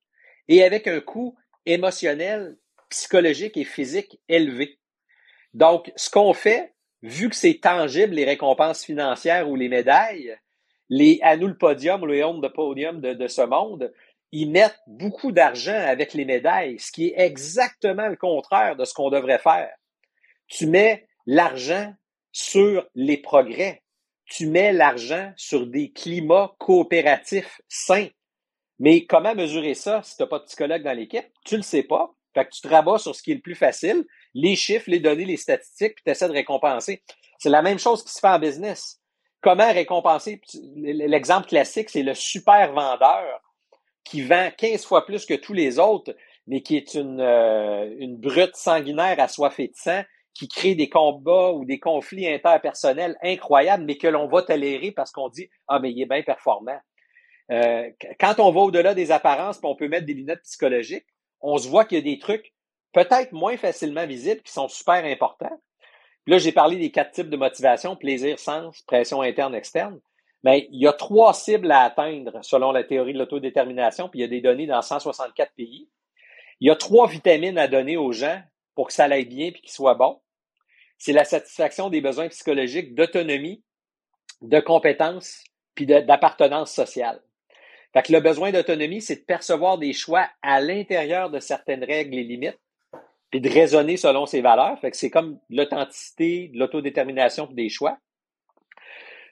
et 0.48 0.64
avec 0.64 0.88
un 0.88 0.98
coût 0.98 1.36
émotionnel 1.66 2.56
psychologique 2.92 3.56
et 3.56 3.64
physique 3.64 4.20
élevé. 4.28 4.78
Donc, 5.54 5.92
ce 5.96 6.10
qu'on 6.10 6.32
fait, 6.32 6.74
vu 7.02 7.28
que 7.28 7.36
c'est 7.36 7.58
tangible, 7.60 8.14
les 8.14 8.24
récompenses 8.24 8.84
financières 8.84 9.48
ou 9.48 9.56
les 9.56 9.68
médailles, 9.68 10.36
les 10.88 11.18
à 11.22 11.36
nous 11.36 11.48
le 11.48 11.56
podium 11.56 12.02
ou 12.02 12.06
les 12.06 12.20
de 12.20 12.48
podium 12.48 13.00
de, 13.00 13.26
ce 13.26 13.42
monde, 13.42 13.92
ils 14.30 14.50
mettent 14.50 14.80
beaucoup 14.86 15.32
d'argent 15.32 15.74
avec 15.74 16.14
les 16.14 16.24
médailles, 16.24 16.78
ce 16.78 16.92
qui 16.92 17.08
est 17.08 17.18
exactement 17.18 18.08
le 18.08 18.16
contraire 18.16 18.76
de 18.76 18.84
ce 18.84 18.94
qu'on 18.94 19.10
devrait 19.10 19.38
faire. 19.38 19.74
Tu 20.46 20.66
mets 20.66 21.06
l'argent 21.26 21.94
sur 22.30 22.86
les 22.94 23.18
progrès. 23.18 23.82
Tu 24.26 24.46
mets 24.46 24.72
l'argent 24.72 25.32
sur 25.36 25.66
des 25.66 25.92
climats 25.92 26.54
coopératifs 26.58 27.60
sains. 27.68 28.08
Mais 28.78 29.04
comment 29.04 29.34
mesurer 29.34 29.74
ça 29.74 30.02
si 30.02 30.16
tu 30.16 30.22
n'as 30.22 30.28
pas 30.28 30.38
de 30.38 30.44
psychologue 30.44 30.82
dans 30.82 30.96
l'équipe? 30.96 31.26
Tu 31.44 31.56
le 31.56 31.62
sais 31.62 31.82
pas. 31.82 32.14
Fait 32.34 32.44
que 32.44 32.50
tu 32.50 32.60
te 32.62 32.68
rabats 32.68 32.98
sur 32.98 33.14
ce 33.14 33.22
qui 33.22 33.32
est 33.32 33.36
le 33.36 33.40
plus 33.40 33.54
facile, 33.54 34.04
les 34.34 34.56
chiffres, 34.56 34.88
les 34.90 35.00
données, 35.00 35.24
les 35.24 35.36
statistiques, 35.36 35.96
puis 35.96 36.04
tu 36.04 36.10
essaies 36.10 36.28
de 36.28 36.32
récompenser. 36.32 37.02
C'est 37.38 37.50
la 37.50 37.62
même 37.62 37.78
chose 37.78 38.02
qui 38.04 38.12
se 38.12 38.20
fait 38.20 38.28
en 38.28 38.38
business. 38.38 39.00
Comment 39.40 39.72
récompenser? 39.72 40.40
L'exemple 40.76 41.48
classique, 41.48 41.90
c'est 41.90 42.02
le 42.02 42.14
super 42.14 42.72
vendeur 42.72 43.40
qui 44.04 44.22
vend 44.22 44.50
15 44.56 44.84
fois 44.84 45.04
plus 45.04 45.26
que 45.26 45.34
tous 45.34 45.52
les 45.52 45.78
autres, 45.78 46.14
mais 46.46 46.62
qui 46.62 46.76
est 46.76 46.94
une, 46.94 47.20
euh, 47.20 47.94
une 47.98 48.16
brute 48.16 48.56
sanguinaire 48.56 49.18
assoiffée 49.20 49.68
de 49.68 49.74
sang, 49.76 50.02
qui 50.34 50.48
crée 50.48 50.74
des 50.74 50.88
combats 50.88 51.52
ou 51.52 51.64
des 51.64 51.78
conflits 51.78 52.26
interpersonnels 52.26 53.16
incroyables, 53.22 53.84
mais 53.84 53.96
que 53.96 54.08
l'on 54.08 54.28
va 54.28 54.42
tolérer 54.42 54.92
parce 54.92 55.12
qu'on 55.12 55.28
dit 55.28 55.50
Ah, 55.68 55.78
mais 55.78 55.92
il 55.92 56.00
est 56.00 56.06
bien 56.06 56.22
performant. 56.22 56.78
Euh, 57.50 57.90
quand 58.18 58.38
on 58.38 58.50
va 58.50 58.60
au-delà 58.60 58.94
des 58.94 59.10
apparences, 59.10 59.60
on 59.62 59.76
peut 59.76 59.88
mettre 59.88 60.06
des 60.06 60.14
lunettes 60.14 60.42
psychologiques, 60.42 61.06
on 61.42 61.58
se 61.58 61.68
voit 61.68 61.84
qu'il 61.84 61.98
y 61.98 62.00
a 62.00 62.04
des 62.04 62.18
trucs 62.18 62.52
peut-être 62.92 63.32
moins 63.32 63.56
facilement 63.56 64.06
visibles 64.06 64.42
qui 64.42 64.52
sont 64.52 64.68
super 64.68 65.04
importants. 65.04 65.60
là, 66.26 66.38
j'ai 66.38 66.52
parlé 66.52 66.76
des 66.76 66.90
quatre 66.90 67.12
types 67.12 67.30
de 67.30 67.36
motivation, 67.36 67.96
plaisir, 67.96 68.38
sens, 68.38 68.82
pression 68.82 69.22
interne, 69.22 69.54
externe. 69.54 70.00
Mais 70.44 70.68
il 70.70 70.80
y 70.80 70.86
a 70.86 70.92
trois 70.92 71.34
cibles 71.34 71.70
à 71.70 71.82
atteindre 71.82 72.40
selon 72.42 72.72
la 72.72 72.84
théorie 72.84 73.12
de 73.12 73.18
l'autodétermination, 73.18 74.08
puis 74.08 74.20
il 74.20 74.22
y 74.22 74.24
a 74.24 74.28
des 74.28 74.40
données 74.40 74.66
dans 74.66 74.82
164 74.82 75.52
pays. 75.54 75.88
Il 76.60 76.68
y 76.68 76.70
a 76.70 76.76
trois 76.76 77.08
vitamines 77.08 77.58
à 77.58 77.68
donner 77.68 77.96
aux 77.96 78.12
gens 78.12 78.40
pour 78.74 78.88
que 78.88 78.92
ça 78.92 79.04
aille 79.04 79.24
bien 79.24 79.48
et 79.48 79.52
qu'ils 79.52 79.70
soient 79.70 79.94
bons. 79.94 80.20
C'est 80.98 81.12
la 81.12 81.24
satisfaction 81.24 81.90
des 81.90 82.00
besoins 82.00 82.28
psychologiques 82.28 82.94
d'autonomie, 82.94 83.62
de 84.40 84.60
compétences, 84.60 85.42
puis 85.74 85.86
d'appartenance 85.86 86.72
sociale. 86.72 87.20
Fait 87.92 88.02
que 88.02 88.12
le 88.12 88.20
besoin 88.20 88.52
d'autonomie, 88.52 89.02
c'est 89.02 89.16
de 89.16 89.24
percevoir 89.24 89.78
des 89.78 89.92
choix 89.92 90.28
à 90.42 90.60
l'intérieur 90.60 91.30
de 91.30 91.40
certaines 91.40 91.84
règles 91.84 92.14
et 92.14 92.24
limites, 92.24 92.58
puis 93.30 93.40
de 93.40 93.48
raisonner 93.48 93.96
selon 93.96 94.26
ses 94.26 94.40
valeurs. 94.40 94.78
Fait 94.80 94.90
que 94.90 94.96
c'est 94.96 95.10
comme 95.10 95.38
l'authenticité, 95.50 96.50
l'autodétermination 96.54 97.46
des 97.46 97.68
choix. 97.68 97.98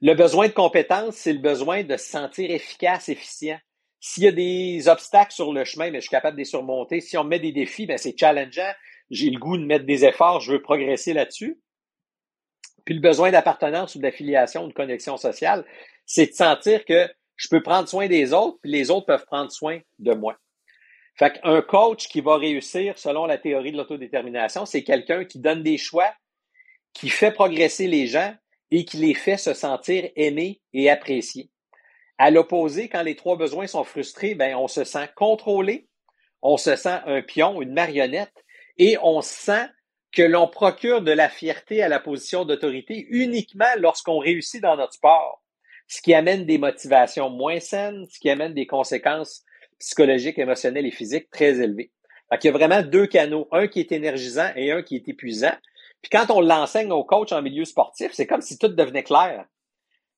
Le 0.02 0.14
besoin 0.14 0.48
de 0.48 0.52
compétence, 0.52 1.16
c'est 1.16 1.32
le 1.32 1.40
besoin 1.40 1.84
de 1.84 1.96
se 1.96 2.08
sentir 2.08 2.50
efficace, 2.50 3.08
efficient. 3.08 3.58
S'il 4.00 4.24
y 4.24 4.28
a 4.28 4.32
des 4.32 4.88
obstacles 4.88 5.32
sur 5.32 5.52
le 5.52 5.64
chemin, 5.64 5.90
mais 5.90 5.98
je 5.98 6.02
suis 6.02 6.10
capable 6.10 6.36
de 6.36 6.40
les 6.40 6.46
surmonter. 6.46 7.02
Si 7.02 7.18
on 7.18 7.24
met 7.24 7.38
des 7.38 7.52
défis, 7.52 7.86
ben 7.86 7.98
c'est 7.98 8.18
challengeant. 8.18 8.72
J'ai 9.10 9.28
le 9.28 9.38
goût 9.38 9.58
de 9.58 9.64
mettre 9.64 9.84
des 9.84 10.06
efforts, 10.06 10.40
je 10.40 10.52
veux 10.52 10.62
progresser 10.62 11.12
là-dessus. 11.12 11.60
Puis 12.86 12.94
le 12.94 13.00
besoin 13.00 13.30
d'appartenance 13.30 13.94
ou 13.94 13.98
d'affiliation, 13.98 14.66
de 14.66 14.72
connexion 14.72 15.18
sociale, 15.18 15.66
c'est 16.06 16.28
de 16.28 16.32
sentir 16.32 16.84
que 16.86 17.06
je 17.40 17.48
peux 17.48 17.62
prendre 17.62 17.88
soin 17.88 18.06
des 18.06 18.34
autres, 18.34 18.58
puis 18.60 18.70
les 18.70 18.90
autres 18.90 19.06
peuvent 19.06 19.24
prendre 19.24 19.50
soin 19.50 19.80
de 19.98 20.12
moi. 20.12 20.36
Fait 21.18 21.40
qu'un 21.40 21.62
coach 21.62 22.06
qui 22.06 22.20
va 22.20 22.36
réussir 22.36 22.98
selon 22.98 23.24
la 23.24 23.38
théorie 23.38 23.72
de 23.72 23.78
l'autodétermination, 23.78 24.66
c'est 24.66 24.84
quelqu'un 24.84 25.24
qui 25.24 25.38
donne 25.38 25.62
des 25.62 25.78
choix, 25.78 26.12
qui 26.92 27.08
fait 27.08 27.32
progresser 27.32 27.86
les 27.86 28.06
gens 28.06 28.34
et 28.70 28.84
qui 28.84 28.98
les 28.98 29.14
fait 29.14 29.38
se 29.38 29.54
sentir 29.54 30.10
aimés 30.16 30.60
et 30.74 30.90
appréciés. 30.90 31.50
À 32.18 32.30
l'opposé, 32.30 32.90
quand 32.90 33.02
les 33.02 33.16
trois 33.16 33.38
besoins 33.38 33.66
sont 33.66 33.84
frustrés, 33.84 34.34
ben, 34.34 34.54
on 34.54 34.68
se 34.68 34.84
sent 34.84 35.08
contrôlé, 35.16 35.88
on 36.42 36.58
se 36.58 36.76
sent 36.76 37.00
un 37.06 37.22
pion, 37.22 37.62
une 37.62 37.72
marionnette, 37.72 38.44
et 38.76 38.98
on 39.02 39.22
sent 39.22 39.66
que 40.12 40.22
l'on 40.22 40.46
procure 40.46 41.00
de 41.00 41.12
la 41.12 41.30
fierté 41.30 41.82
à 41.82 41.88
la 41.88 42.00
position 42.00 42.44
d'autorité 42.44 43.06
uniquement 43.08 43.72
lorsqu'on 43.78 44.18
réussit 44.18 44.60
dans 44.60 44.76
notre 44.76 44.92
sport 44.92 45.42
ce 45.90 46.00
qui 46.00 46.14
amène 46.14 46.46
des 46.46 46.56
motivations 46.56 47.30
moins 47.30 47.58
saines, 47.58 48.06
ce 48.08 48.20
qui 48.20 48.30
amène 48.30 48.54
des 48.54 48.66
conséquences 48.66 49.42
psychologiques, 49.80 50.38
émotionnelles 50.38 50.86
et 50.86 50.92
physiques 50.92 51.28
très 51.30 51.60
élevées. 51.60 51.90
Donc, 52.30 52.44
il 52.44 52.46
y 52.46 52.50
a 52.50 52.52
vraiment 52.52 52.82
deux 52.82 53.08
canaux, 53.08 53.48
un 53.50 53.66
qui 53.66 53.80
est 53.80 53.90
énergisant 53.90 54.52
et 54.54 54.70
un 54.70 54.84
qui 54.84 54.94
est 54.94 55.08
épuisant. 55.08 55.52
Puis 56.00 56.10
quand 56.10 56.30
on 56.30 56.40
l'enseigne 56.40 56.92
aux 56.92 57.02
coachs 57.02 57.32
en 57.32 57.42
milieu 57.42 57.64
sportif, 57.64 58.12
c'est 58.12 58.28
comme 58.28 58.40
si 58.40 58.56
tout 58.56 58.68
devenait 58.68 59.02
clair. 59.02 59.44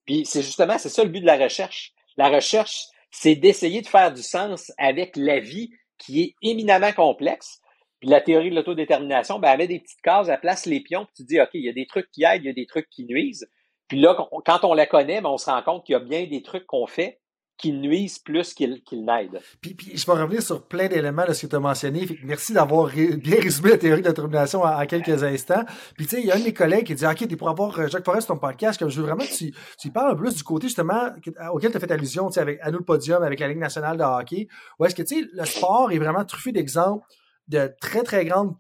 Puis 0.04 0.26
c'est 0.26 0.42
justement, 0.42 0.76
c'est 0.76 0.90
ça 0.90 1.04
le 1.04 1.08
but 1.08 1.22
de 1.22 1.26
la 1.26 1.38
recherche. 1.38 1.94
La 2.18 2.28
recherche, 2.28 2.88
c'est 3.10 3.34
d'essayer 3.34 3.80
de 3.80 3.86
faire 3.86 4.12
du 4.12 4.22
sens 4.22 4.72
avec 4.76 5.16
la 5.16 5.40
vie 5.40 5.70
qui 5.96 6.20
est 6.22 6.34
éminemment 6.42 6.92
complexe. 6.92 7.60
Puis 7.98 8.10
la 8.10 8.20
théorie 8.20 8.50
de 8.50 8.56
l'autodétermination, 8.56 9.38
ben, 9.38 9.58
elle 9.58 9.68
des 9.68 9.80
petites 9.80 10.02
cases, 10.02 10.28
elle 10.28 10.40
place 10.40 10.66
les 10.66 10.80
pions, 10.80 11.06
puis 11.06 11.14
tu 11.16 11.24
dis, 11.24 11.40
OK, 11.40 11.50
il 11.54 11.64
y 11.64 11.70
a 11.70 11.72
des 11.72 11.86
trucs 11.86 12.10
qui 12.10 12.24
aident, 12.24 12.42
il 12.44 12.48
y 12.48 12.50
a 12.50 12.52
des 12.52 12.66
trucs 12.66 12.90
qui 12.90 13.06
nuisent. 13.06 13.48
Puis 13.92 14.00
là, 14.00 14.16
quand 14.46 14.64
on 14.64 14.72
la 14.72 14.86
connaît, 14.86 15.20
ben, 15.20 15.28
on 15.28 15.36
se 15.36 15.50
rend 15.50 15.60
compte 15.60 15.84
qu'il 15.84 15.92
y 15.92 15.96
a 15.96 15.98
bien 15.98 16.26
des 16.26 16.40
trucs 16.40 16.64
qu'on 16.64 16.86
fait 16.86 17.20
qui 17.58 17.74
nuisent 17.74 18.18
plus 18.18 18.54
qu'ils 18.54 18.80
n'aident. 19.04 19.42
Puis, 19.60 19.74
puis, 19.74 19.94
je 19.94 20.06
vais 20.06 20.12
revenir 20.12 20.42
sur 20.42 20.66
plein 20.66 20.88
d'éléments 20.88 21.26
de 21.26 21.34
ce 21.34 21.42
que 21.42 21.50
tu 21.50 21.56
as 21.56 21.60
mentionné. 21.60 22.08
merci 22.24 22.54
d'avoir 22.54 22.86
bien 22.86 23.36
résumé 23.38 23.68
la 23.72 23.76
théorie 23.76 24.00
de 24.00 24.06
la 24.06 24.14
termination 24.14 24.62
en, 24.62 24.86
quelques 24.86 25.22
instants. 25.22 25.62
Puis 25.94 26.06
tu 26.06 26.16
sais, 26.16 26.22
il 26.22 26.26
y 26.26 26.30
a 26.30 26.36
un 26.36 26.38
de 26.38 26.44
mes 26.44 26.54
collègues 26.54 26.86
qui 26.86 26.94
dit 26.94 27.04
OK, 27.04 27.28
tu 27.28 27.36
pour 27.36 27.50
avoir 27.50 27.78
euh, 27.78 27.86
Jacques 27.88 28.06
Forest 28.06 28.28
ton 28.28 28.38
podcast, 28.38 28.78
comme 28.78 28.88
je 28.88 28.98
veux 28.98 29.06
vraiment 29.06 29.26
que 29.26 29.36
tu, 29.36 29.54
tu 29.78 29.90
parles 29.90 30.12
un 30.12 30.14
peu 30.14 30.22
plus 30.22 30.36
du 30.36 30.42
côté 30.42 30.68
justement 30.68 31.10
auquel 31.52 31.70
tu 31.70 31.76
as 31.76 31.80
fait 31.80 31.92
allusion, 31.92 32.28
tu 32.28 32.36
sais, 32.36 32.40
avec 32.40 32.60
à 32.62 32.70
nous 32.70 32.78
le 32.78 32.84
podium, 32.86 33.22
avec 33.22 33.40
la 33.40 33.48
Ligue 33.48 33.58
nationale 33.58 33.98
de 33.98 34.04
hockey. 34.04 34.48
Où 34.78 34.86
est-ce 34.86 34.94
que 34.94 35.02
tu 35.02 35.20
sais, 35.20 35.28
le 35.30 35.44
sport 35.44 35.92
est 35.92 35.98
vraiment 35.98 36.24
truffé 36.24 36.50
d'exemples 36.50 37.04
de 37.46 37.70
très, 37.78 38.04
très 38.04 38.24
grandes 38.24 38.54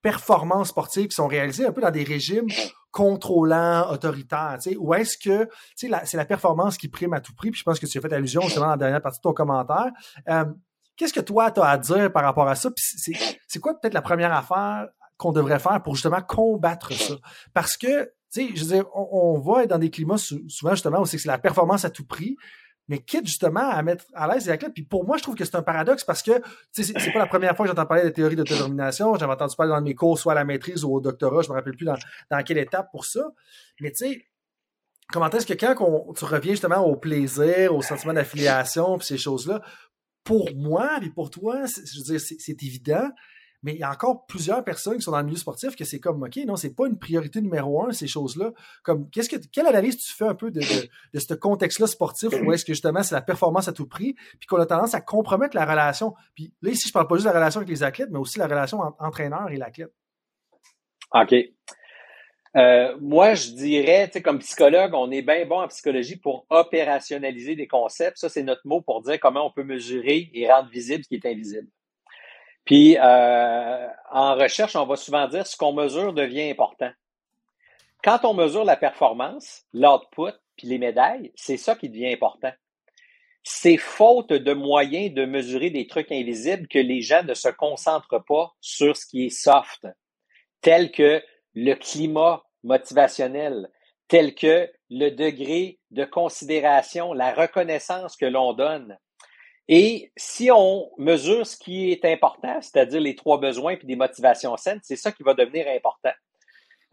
performances 0.00 0.68
sportives 0.68 1.08
qui 1.08 1.16
sont 1.16 1.26
réalisées 1.26 1.66
un 1.66 1.72
peu 1.72 1.80
dans 1.80 1.90
des 1.90 2.04
régimes 2.04 2.46
contrôlant, 2.96 3.90
autoritaire, 3.90 4.56
tu 4.58 4.70
sais, 4.70 4.76
ou 4.78 4.94
est-ce 4.94 5.18
que, 5.18 5.44
tu 5.76 5.86
sais, 5.86 6.00
c'est 6.04 6.16
la 6.16 6.24
performance 6.24 6.78
qui 6.78 6.88
prime 6.88 7.12
à 7.12 7.20
tout 7.20 7.34
prix, 7.34 7.50
puis 7.50 7.58
je 7.58 7.62
pense 7.62 7.78
que 7.78 7.84
tu 7.84 7.98
as 7.98 8.00
fait 8.00 8.10
allusion 8.10 8.40
justement 8.40 8.64
dans 8.64 8.70
la 8.70 8.76
dernière 8.78 9.02
partie 9.02 9.18
de 9.18 9.22
ton 9.22 9.34
commentaire. 9.34 9.90
Euh, 10.30 10.46
qu'est-ce 10.96 11.12
que 11.12 11.20
toi, 11.20 11.50
tu 11.50 11.60
as 11.60 11.66
à 11.66 11.76
dire 11.76 12.10
par 12.10 12.24
rapport 12.24 12.48
à 12.48 12.54
ça? 12.54 12.70
C'est 12.76 13.58
quoi 13.60 13.78
peut-être 13.78 13.92
la 13.92 14.00
première 14.00 14.32
affaire 14.32 14.88
qu'on 15.18 15.32
devrait 15.32 15.58
faire 15.58 15.82
pour 15.82 15.94
justement 15.94 16.22
combattre 16.22 16.94
ça? 16.94 17.16
Parce 17.52 17.76
que, 17.76 18.04
tu 18.32 18.48
sais, 18.48 18.48
je 18.54 18.64
veux 18.64 18.76
dire, 18.76 18.86
on, 18.94 19.34
on 19.36 19.40
va 19.40 19.64
être 19.64 19.68
dans 19.68 19.78
des 19.78 19.90
climats 19.90 20.16
souvent 20.16 20.70
justement 20.70 21.02
où 21.02 21.04
c'est 21.04 21.22
la 21.26 21.36
performance 21.36 21.84
à 21.84 21.90
tout 21.90 22.06
prix, 22.06 22.38
mais 22.88 22.98
quitte 22.98 23.26
justement 23.26 23.68
à 23.68 23.82
mettre 23.82 24.04
à 24.14 24.26
l'aise 24.28 24.46
les 24.46 24.52
athlètes. 24.52 24.72
Puis 24.74 24.84
pour 24.84 25.04
moi, 25.06 25.16
je 25.16 25.22
trouve 25.22 25.34
que 25.34 25.44
c'est 25.44 25.56
un 25.56 25.62
paradoxe 25.62 26.04
parce 26.04 26.22
que 26.22 26.32
c'est 26.72 27.12
pas 27.12 27.18
la 27.18 27.26
première 27.26 27.56
fois 27.56 27.66
que 27.66 27.70
j'entends 27.70 27.86
parler 27.86 28.04
de 28.04 28.10
théorie 28.10 28.36
d'autodétermination. 28.36 29.14
J'avais 29.16 29.32
entendu 29.32 29.56
parler 29.56 29.72
dans 29.72 29.80
mes 29.80 29.94
cours, 29.94 30.18
soit 30.18 30.32
à 30.32 30.36
la 30.36 30.44
maîtrise 30.44 30.84
ou 30.84 30.92
au 30.92 31.00
doctorat, 31.00 31.42
je 31.42 31.48
me 31.48 31.54
rappelle 31.54 31.76
plus 31.76 31.86
dans, 31.86 32.42
quelle 32.44 32.58
étape 32.58 32.90
pour 32.92 33.04
ça. 33.04 33.32
Mais 33.80 33.90
tu 33.90 34.06
sais, 34.06 34.26
comment 35.12 35.28
est-ce 35.30 35.46
que 35.46 35.54
quand 35.54 36.12
tu 36.14 36.24
reviens 36.24 36.52
justement 36.52 36.84
au 36.84 36.96
plaisir, 36.96 37.74
au 37.74 37.82
sentiment 37.82 38.12
d'affiliation, 38.12 38.98
puis 38.98 39.06
ces 39.06 39.18
choses-là, 39.18 39.62
pour 40.22 40.50
moi, 40.56 40.98
et 41.02 41.10
pour 41.10 41.30
toi, 41.30 41.64
je 41.66 41.98
veux 41.98 42.18
dire, 42.18 42.20
c'est 42.20 42.62
évident, 42.62 43.08
mais 43.66 43.74
il 43.74 43.80
y 43.80 43.82
a 43.82 43.90
encore 43.90 44.26
plusieurs 44.26 44.62
personnes 44.62 44.96
qui 44.96 45.02
sont 45.02 45.10
dans 45.10 45.18
le 45.18 45.24
milieu 45.24 45.36
sportif 45.36 45.74
que 45.74 45.84
c'est 45.84 45.98
comme, 45.98 46.22
OK, 46.22 46.36
non, 46.46 46.54
c'est 46.54 46.72
pas 46.72 46.86
une 46.86 47.00
priorité 47.00 47.40
numéro 47.40 47.84
un, 47.84 47.90
ces 47.90 48.06
choses-là. 48.06 48.52
Comme, 48.84 49.10
qu'est-ce 49.10 49.28
que, 49.28 49.44
quelle 49.52 49.66
analyse 49.66 49.96
tu 49.96 50.12
fais 50.12 50.24
un 50.24 50.36
peu 50.36 50.52
de, 50.52 50.60
de, 50.60 51.18
ce 51.18 51.34
contexte-là 51.34 51.88
sportif 51.88 52.28
où 52.44 52.52
est-ce 52.52 52.64
que 52.64 52.72
justement 52.72 53.02
c'est 53.02 53.16
la 53.16 53.22
performance 53.22 53.66
à 53.66 53.72
tout 53.72 53.88
prix, 53.88 54.14
puis 54.38 54.46
qu'on 54.48 54.58
a 54.58 54.66
tendance 54.66 54.94
à 54.94 55.00
compromettre 55.00 55.56
la 55.56 55.64
relation? 55.64 56.14
Puis 56.36 56.54
là, 56.62 56.70
ici, 56.70 56.86
je 56.86 56.92
parle 56.92 57.08
pas 57.08 57.16
juste 57.16 57.26
de 57.26 57.32
la 57.32 57.38
relation 57.40 57.58
avec 57.58 57.68
les 57.68 57.82
athlètes, 57.82 58.10
mais 58.12 58.20
aussi 58.20 58.38
la 58.38 58.46
relation 58.46 58.78
entre 58.78 59.02
entraîneur 59.02 59.50
et 59.50 59.56
l'athlète. 59.56 59.92
OK. 61.12 61.34
Euh, 62.56 62.96
moi, 63.00 63.34
je 63.34 63.50
dirais, 63.50 64.06
tu 64.06 64.12
sais, 64.12 64.22
comme 64.22 64.38
psychologue, 64.38 64.94
on 64.94 65.10
est 65.10 65.22
bien 65.22 65.44
bon 65.44 65.62
en 65.62 65.66
psychologie 65.66 66.16
pour 66.16 66.46
opérationnaliser 66.50 67.56
des 67.56 67.66
concepts. 67.66 68.18
Ça, 68.18 68.28
c'est 68.28 68.44
notre 68.44 68.62
mot 68.64 68.80
pour 68.80 69.02
dire 69.02 69.18
comment 69.18 69.44
on 69.44 69.50
peut 69.50 69.64
mesurer 69.64 70.30
et 70.32 70.48
rendre 70.48 70.70
visible 70.70 71.02
ce 71.02 71.08
qui 71.08 71.16
est 71.16 71.26
invisible. 71.26 71.66
Puis 72.66 72.98
euh, 72.98 73.88
en 74.10 74.34
recherche, 74.34 74.76
on 74.76 74.84
va 74.84 74.96
souvent 74.96 75.26
dire 75.28 75.46
ce 75.46 75.56
qu'on 75.56 75.72
mesure 75.72 76.12
devient 76.12 76.50
important. 76.50 76.90
Quand 78.04 78.24
on 78.24 78.34
mesure 78.34 78.64
la 78.64 78.76
performance, 78.76 79.64
l'output, 79.72 80.34
puis 80.56 80.66
les 80.66 80.78
médailles, 80.78 81.32
c'est 81.34 81.56
ça 81.56 81.76
qui 81.76 81.88
devient 81.88 82.12
important. 82.12 82.52
C'est 83.42 83.76
faute 83.76 84.32
de 84.32 84.52
moyens 84.52 85.14
de 85.14 85.24
mesurer 85.24 85.70
des 85.70 85.86
trucs 85.86 86.10
invisibles 86.10 86.66
que 86.66 86.80
les 86.80 87.00
gens 87.00 87.22
ne 87.22 87.34
se 87.34 87.48
concentrent 87.48 88.24
pas 88.24 88.52
sur 88.60 88.96
ce 88.96 89.06
qui 89.06 89.26
est 89.26 89.30
soft, 89.30 89.86
tel 90.60 90.90
que 90.90 91.22
le 91.54 91.74
climat 91.74 92.44
motivationnel, 92.64 93.70
tel 94.08 94.34
que 94.34 94.68
le 94.90 95.10
degré 95.10 95.78
de 95.92 96.04
considération, 96.04 97.12
la 97.12 97.32
reconnaissance 97.32 98.16
que 98.16 98.26
l'on 98.26 98.52
donne, 98.52 98.98
et 99.68 100.12
si 100.16 100.50
on 100.52 100.90
mesure 100.96 101.46
ce 101.46 101.56
qui 101.56 101.90
est 101.90 102.04
important, 102.04 102.60
c'est-à-dire 102.60 103.00
les 103.00 103.16
trois 103.16 103.40
besoins 103.40 103.76
puis 103.76 103.86
des 103.86 103.96
motivations 103.96 104.56
saines, 104.56 104.80
c'est 104.82 104.96
ça 104.96 105.10
qui 105.10 105.22
va 105.22 105.34
devenir 105.34 105.66
important. 105.68 106.12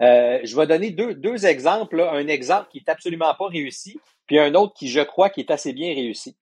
Euh, 0.02 0.40
je 0.44 0.56
vais 0.56 0.66
donner 0.66 0.90
deux, 0.90 1.14
deux 1.14 1.46
exemples. 1.46 2.02
Un 2.02 2.28
exemple 2.28 2.70
qui 2.72 2.80
est 2.80 2.90
absolument 2.90 3.34
pas 3.36 3.48
réussi, 3.48 4.00
puis 4.26 4.40
un 4.40 4.56
autre 4.56 4.74
qui, 4.74 4.88
je 4.88 5.02
crois, 5.02 5.30
qui 5.30 5.42
est 5.42 5.52
assez 5.52 5.72
bien 5.72 5.94
réussi. 5.94 6.36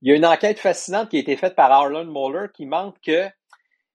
Il 0.00 0.08
y 0.08 0.12
a 0.12 0.16
une 0.16 0.26
enquête 0.26 0.58
fascinante 0.58 1.10
qui 1.10 1.16
a 1.16 1.20
été 1.20 1.36
faite 1.36 1.54
par 1.54 1.70
Arlen 1.70 2.08
Moller 2.08 2.46
qui 2.54 2.64
montre 2.64 2.98
que 3.04 3.26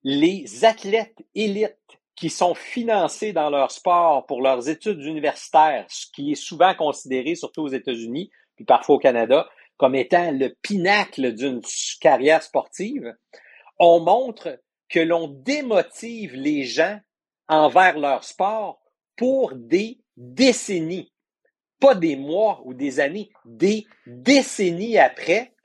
les 0.03 0.65
athlètes 0.65 1.17
élites 1.35 1.77
qui 2.15 2.29
sont 2.29 2.53
financés 2.53 3.33
dans 3.33 3.49
leur 3.49 3.71
sport 3.71 4.25
pour 4.27 4.41
leurs 4.41 4.69
études 4.69 5.01
universitaires, 5.01 5.85
ce 5.89 6.05
qui 6.13 6.33
est 6.33 6.35
souvent 6.35 6.75
considéré, 6.75 7.33
surtout 7.33 7.63
aux 7.63 7.69
États-Unis, 7.69 8.29
puis 8.55 8.65
parfois 8.65 8.95
au 8.95 8.99
Canada, 8.99 9.47
comme 9.81 9.95
étant 9.95 10.29
le 10.29 10.55
pinacle 10.61 11.33
d'une 11.33 11.59
carrière 11.99 12.43
sportive, 12.43 13.15
on 13.79 13.99
montre 13.99 14.61
que 14.89 14.99
l'on 14.99 15.27
démotive 15.27 16.35
les 16.35 16.65
gens 16.65 16.99
envers 17.47 17.97
leur 17.97 18.23
sport 18.23 18.79
pour 19.17 19.55
des 19.55 19.97
décennies, 20.15 21.11
pas 21.79 21.95
des 21.95 22.15
mois 22.15 22.61
ou 22.63 22.75
des 22.75 22.99
années, 22.99 23.31
des 23.43 23.87
décennies 24.05 24.99
après, 24.99 25.55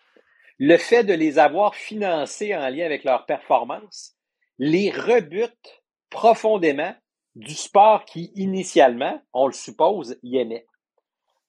le 0.58 0.78
fait 0.78 1.04
de 1.04 1.12
les 1.12 1.38
avoir 1.38 1.74
financés 1.74 2.56
en 2.56 2.70
lien 2.70 2.86
avec 2.86 3.04
leur 3.04 3.26
performance 3.26 4.14
les 4.58 4.90
rebute 4.90 5.82
profondément 6.08 6.94
du 7.34 7.54
sport 7.54 8.06
qui, 8.06 8.32
initialement, 8.34 9.20
on 9.34 9.46
le 9.46 9.52
suppose, 9.52 10.18
y 10.22 10.38
aimait. 10.38 10.64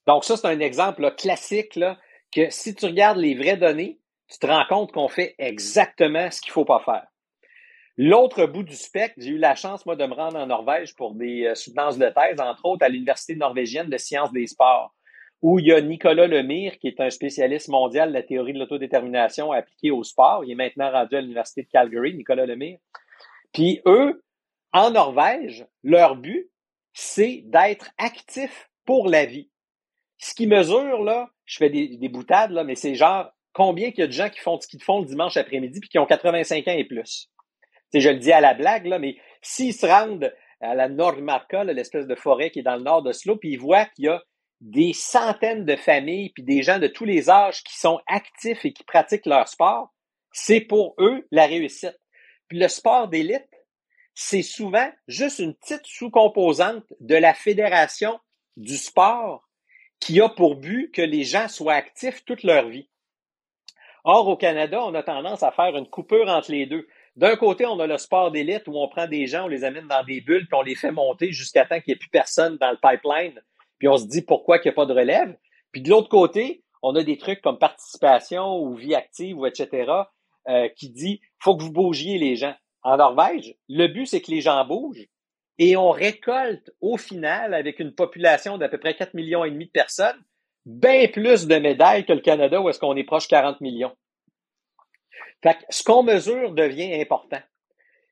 Donc 0.05 0.25
ça, 0.25 0.35
c'est 0.35 0.47
un 0.47 0.59
exemple 0.59 1.15
classique 1.15 1.79
que 2.31 2.49
si 2.49 2.75
tu 2.75 2.85
regardes 2.85 3.17
les 3.17 3.35
vraies 3.35 3.57
données, 3.57 3.99
tu 4.29 4.39
te 4.39 4.47
rends 4.47 4.65
compte 4.67 4.91
qu'on 4.91 5.07
fait 5.07 5.35
exactement 5.37 6.29
ce 6.31 6.41
qu'il 6.41 6.51
faut 6.51 6.65
pas 6.65 6.81
faire. 6.83 7.07
L'autre 7.97 8.45
bout 8.45 8.63
du 8.63 8.75
spectre, 8.75 9.15
j'ai 9.17 9.31
eu 9.31 9.37
la 9.37 9.55
chance, 9.55 9.85
moi, 9.85 9.95
de 9.95 10.05
me 10.05 10.13
rendre 10.13 10.37
en 10.37 10.45
Norvège 10.45 10.93
pour 10.95 11.15
des 11.15 11.47
euh, 11.47 11.55
soutenances 11.55 11.97
de 11.97 12.07
thèse, 12.09 12.39
entre 12.39 12.65
autres 12.65 12.85
à 12.85 12.89
l'Université 12.89 13.35
norvégienne 13.35 13.89
de 13.89 13.97
sciences 13.97 14.31
des 14.31 14.45
sports, 14.45 14.93
où 15.41 15.57
il 15.57 15.65
y 15.65 15.73
a 15.73 15.81
Nicolas 15.81 16.27
Lemire, 16.27 16.77
qui 16.77 16.87
est 16.87 16.99
un 16.99 17.09
spécialiste 17.09 17.69
mondial 17.69 18.09
de 18.09 18.13
la 18.13 18.21
théorie 18.21 18.53
de 18.53 18.59
l'autodétermination 18.59 19.51
appliquée 19.51 19.89
au 19.89 20.03
sport. 20.03 20.43
Il 20.45 20.51
est 20.51 20.55
maintenant 20.55 20.91
rendu 20.91 21.15
à 21.15 21.21
l'Université 21.21 21.63
de 21.63 21.69
Calgary, 21.69 22.13
Nicolas 22.13 22.45
Lemire. 22.45 22.77
Puis 23.51 23.81
eux, 23.87 24.23
en 24.73 24.91
Norvège, 24.91 25.65
leur 25.83 26.17
but, 26.17 26.51
c'est 26.93 27.41
d'être 27.45 27.89
actifs 27.97 28.69
pour 28.85 29.09
la 29.09 29.25
vie. 29.25 29.49
Ce 30.19 30.35
qu'ils 30.35 30.49
mesurent, 30.49 31.03
là, 31.03 31.29
je 31.47 31.57
fais 31.57 31.69
des, 31.71 31.97
des 31.97 32.09
boutades, 32.09 32.51
là, 32.51 32.63
mais 32.63 32.75
c'est 32.75 32.93
genre 32.93 33.31
combien 33.53 33.89
qu'il 33.89 34.01
y 34.01 34.03
a 34.03 34.07
de 34.07 34.11
gens 34.11 34.29
qui 34.29 34.39
font 34.39 34.59
ce 34.59 34.67
qu'ils 34.67 34.83
font 34.83 34.99
le 34.99 35.07
dimanche 35.07 35.35
après-midi 35.35 35.79
puis 35.79 35.89
qui 35.89 35.97
ont 35.97 36.05
85 36.05 36.67
ans 36.67 36.75
et 36.77 36.83
plus? 36.83 37.29
sais, 37.91 37.99
je 37.99 38.09
le 38.09 38.17
dis 38.17 38.31
à 38.31 38.41
la 38.41 38.53
blague, 38.53 38.85
là, 38.85 38.99
mais 38.99 39.17
s'ils 39.41 39.73
se 39.73 39.85
rendent 39.85 40.33
à 40.61 40.75
la 40.75 40.89
Nordmarka, 40.89 41.63
l'espèce 41.63 42.07
de 42.07 42.15
forêt 42.15 42.51
qui 42.51 42.59
est 42.59 42.63
dans 42.63 42.75
le 42.75 42.83
nord 42.83 43.03
de 43.03 43.11
Slo, 43.11 43.37
puis 43.37 43.51
ils 43.51 43.59
voient 43.59 43.85
qu'il 43.85 44.05
y 44.05 44.09
a 44.09 44.21
des 44.59 44.93
centaines 44.93 45.65
de 45.65 45.75
familles 45.75 46.31
puis 46.33 46.43
des 46.43 46.63
gens 46.63 46.79
de 46.79 46.87
tous 46.87 47.05
les 47.05 47.29
âges 47.29 47.63
qui 47.63 47.77
sont 47.77 47.99
actifs 48.07 48.65
et 48.65 48.73
qui 48.73 48.83
pratiquent 48.83 49.27
leur 49.27 49.47
sport, 49.47 49.93
c'est 50.31 50.61
pour 50.61 50.95
eux 50.99 51.27
la 51.31 51.45
réussite. 51.45 51.97
Puis 52.47 52.57
le 52.57 52.67
sport 52.67 53.07
d'élite, 53.07 53.47
c'est 54.15 54.41
souvent 54.41 54.89
juste 55.07 55.39
une 55.39 55.53
petite 55.53 55.85
sous-composante 55.85 56.85
de 56.99 57.15
la 57.15 57.35
fédération 57.35 58.19
du 58.55 58.77
sport 58.77 59.46
qui 59.99 60.21
a 60.21 60.29
pour 60.29 60.55
but 60.55 60.91
que 60.91 61.01
les 61.01 61.23
gens 61.23 61.47
soient 61.47 61.73
actifs 61.73 62.23
toute 62.25 62.43
leur 62.43 62.67
vie. 62.67 62.89
Or, 64.03 64.27
au 64.27 64.37
Canada, 64.37 64.81
on 64.83 64.93
a 64.93 65.03
tendance 65.03 65.43
à 65.43 65.51
faire 65.51 65.75
une 65.75 65.87
coupure 65.89 66.29
entre 66.29 66.51
les 66.51 66.65
deux. 66.65 66.87
D'un 67.17 67.35
côté, 67.35 67.65
on 67.65 67.79
a 67.79 67.87
le 67.87 67.97
sport 67.97 68.31
d'élite 68.31 68.67
où 68.67 68.77
on 68.77 68.87
prend 68.87 69.07
des 69.07 69.27
gens, 69.27 69.45
on 69.45 69.47
les 69.47 69.63
amène 69.63 69.87
dans 69.87 70.03
des 70.03 70.21
bulles, 70.21 70.47
puis 70.47 70.57
on 70.57 70.61
les 70.61 70.75
fait 70.75 70.91
monter 70.91 71.31
jusqu'à 71.31 71.65
temps 71.65 71.81
qu'il 71.81 71.91
n'y 71.91 71.93
ait 71.93 71.99
plus 71.99 72.09
personne 72.09 72.57
dans 72.57 72.71
le 72.71 72.77
pipeline, 72.77 73.41
puis 73.79 73.87
on 73.87 73.97
se 73.97 74.05
dit 74.05 74.21
pourquoi 74.21 74.59
qu'il 74.59 74.69
n'y 74.69 74.75
a 74.75 74.75
pas 74.75 74.85
de 74.85 74.93
relève. 74.93 75.35
Puis 75.71 75.81
de 75.81 75.89
l'autre 75.89 76.09
côté, 76.09 76.63
on 76.81 76.95
a 76.95 77.03
des 77.03 77.17
trucs 77.17 77.41
comme 77.41 77.57
participation 77.57 78.59
ou 78.59 78.75
vie 78.75 78.95
active 78.95 79.37
ou 79.37 79.45
etc. 79.45 79.91
Euh, 80.47 80.69
qui 80.69 80.89
dit 80.89 81.19
faut 81.39 81.57
que 81.57 81.63
vous 81.63 81.73
bougiez 81.73 82.17
les 82.17 82.35
gens. 82.35 82.55
En 82.83 82.97
Norvège, 82.97 83.55
le 83.67 83.87
but 83.87 84.05
c'est 84.05 84.21
que 84.21 84.31
les 84.31 84.39
gens 84.39 84.63
bougent, 84.65 85.07
et 85.59 85.75
on 85.75 85.89
récolte 85.89 86.71
au 86.81 86.97
final, 86.97 87.53
avec 87.53 87.79
une 87.79 87.93
population 87.93 88.57
d'à 88.57 88.69
peu 88.69 88.77
près 88.77 88.95
4 88.95 89.13
millions 89.13 89.43
et 89.43 89.51
demi 89.51 89.65
de 89.65 89.71
personnes, 89.71 90.23
bien 90.65 91.07
plus 91.07 91.47
de 91.47 91.55
médailles 91.55 92.05
que 92.05 92.13
le 92.13 92.21
Canada 92.21 92.61
où 92.61 92.69
est-ce 92.69 92.79
qu'on 92.79 92.95
est 92.95 93.03
proche 93.03 93.27
40 93.27 93.61
millions. 93.61 93.95
Fait 95.41 95.55
que 95.55 95.63
ce 95.69 95.83
qu'on 95.83 96.03
mesure 96.03 96.51
devient 96.51 96.93
important. 96.99 97.41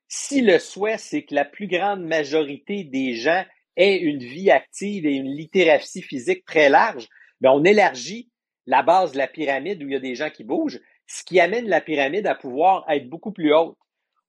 Si 0.08 0.40
le 0.40 0.58
souhait, 0.58 0.98
c'est 0.98 1.24
que 1.24 1.34
la 1.34 1.44
plus 1.44 1.66
grande 1.66 2.02
majorité 2.04 2.84
des 2.84 3.14
gens 3.14 3.44
aient 3.76 3.98
une 3.98 4.20
vie 4.20 4.50
active 4.50 5.04
et 5.06 5.14
une 5.14 5.34
littératie 5.34 6.02
physique 6.02 6.44
très 6.44 6.68
large, 6.68 7.08
bien, 7.40 7.52
on 7.52 7.64
élargit 7.64 8.30
la 8.66 8.82
base 8.82 9.12
de 9.12 9.18
la 9.18 9.26
pyramide 9.26 9.82
où 9.82 9.88
il 9.88 9.92
y 9.92 9.96
a 9.96 10.00
des 10.00 10.14
gens 10.14 10.30
qui 10.30 10.44
bougent, 10.44 10.80
ce 11.06 11.24
qui 11.24 11.40
amène 11.40 11.68
la 11.68 11.80
pyramide 11.80 12.26
à 12.26 12.34
pouvoir 12.34 12.84
être 12.88 13.08
beaucoup 13.08 13.32
plus 13.32 13.54
haute. 13.54 13.76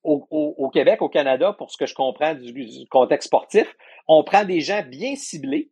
Au, 0.09 0.69
Québec, 0.69 1.01
au 1.01 1.09
Canada, 1.09 1.51
pour 1.51 1.69
ce 1.69 1.75
que 1.75 1.85
je 1.85 1.93
comprends 1.93 2.33
du, 2.33 2.87
contexte 2.89 3.27
sportif, 3.27 3.75
on 4.07 4.23
prend 4.23 4.45
des 4.45 4.61
gens 4.61 4.81
bien 4.81 5.15
ciblés, 5.17 5.69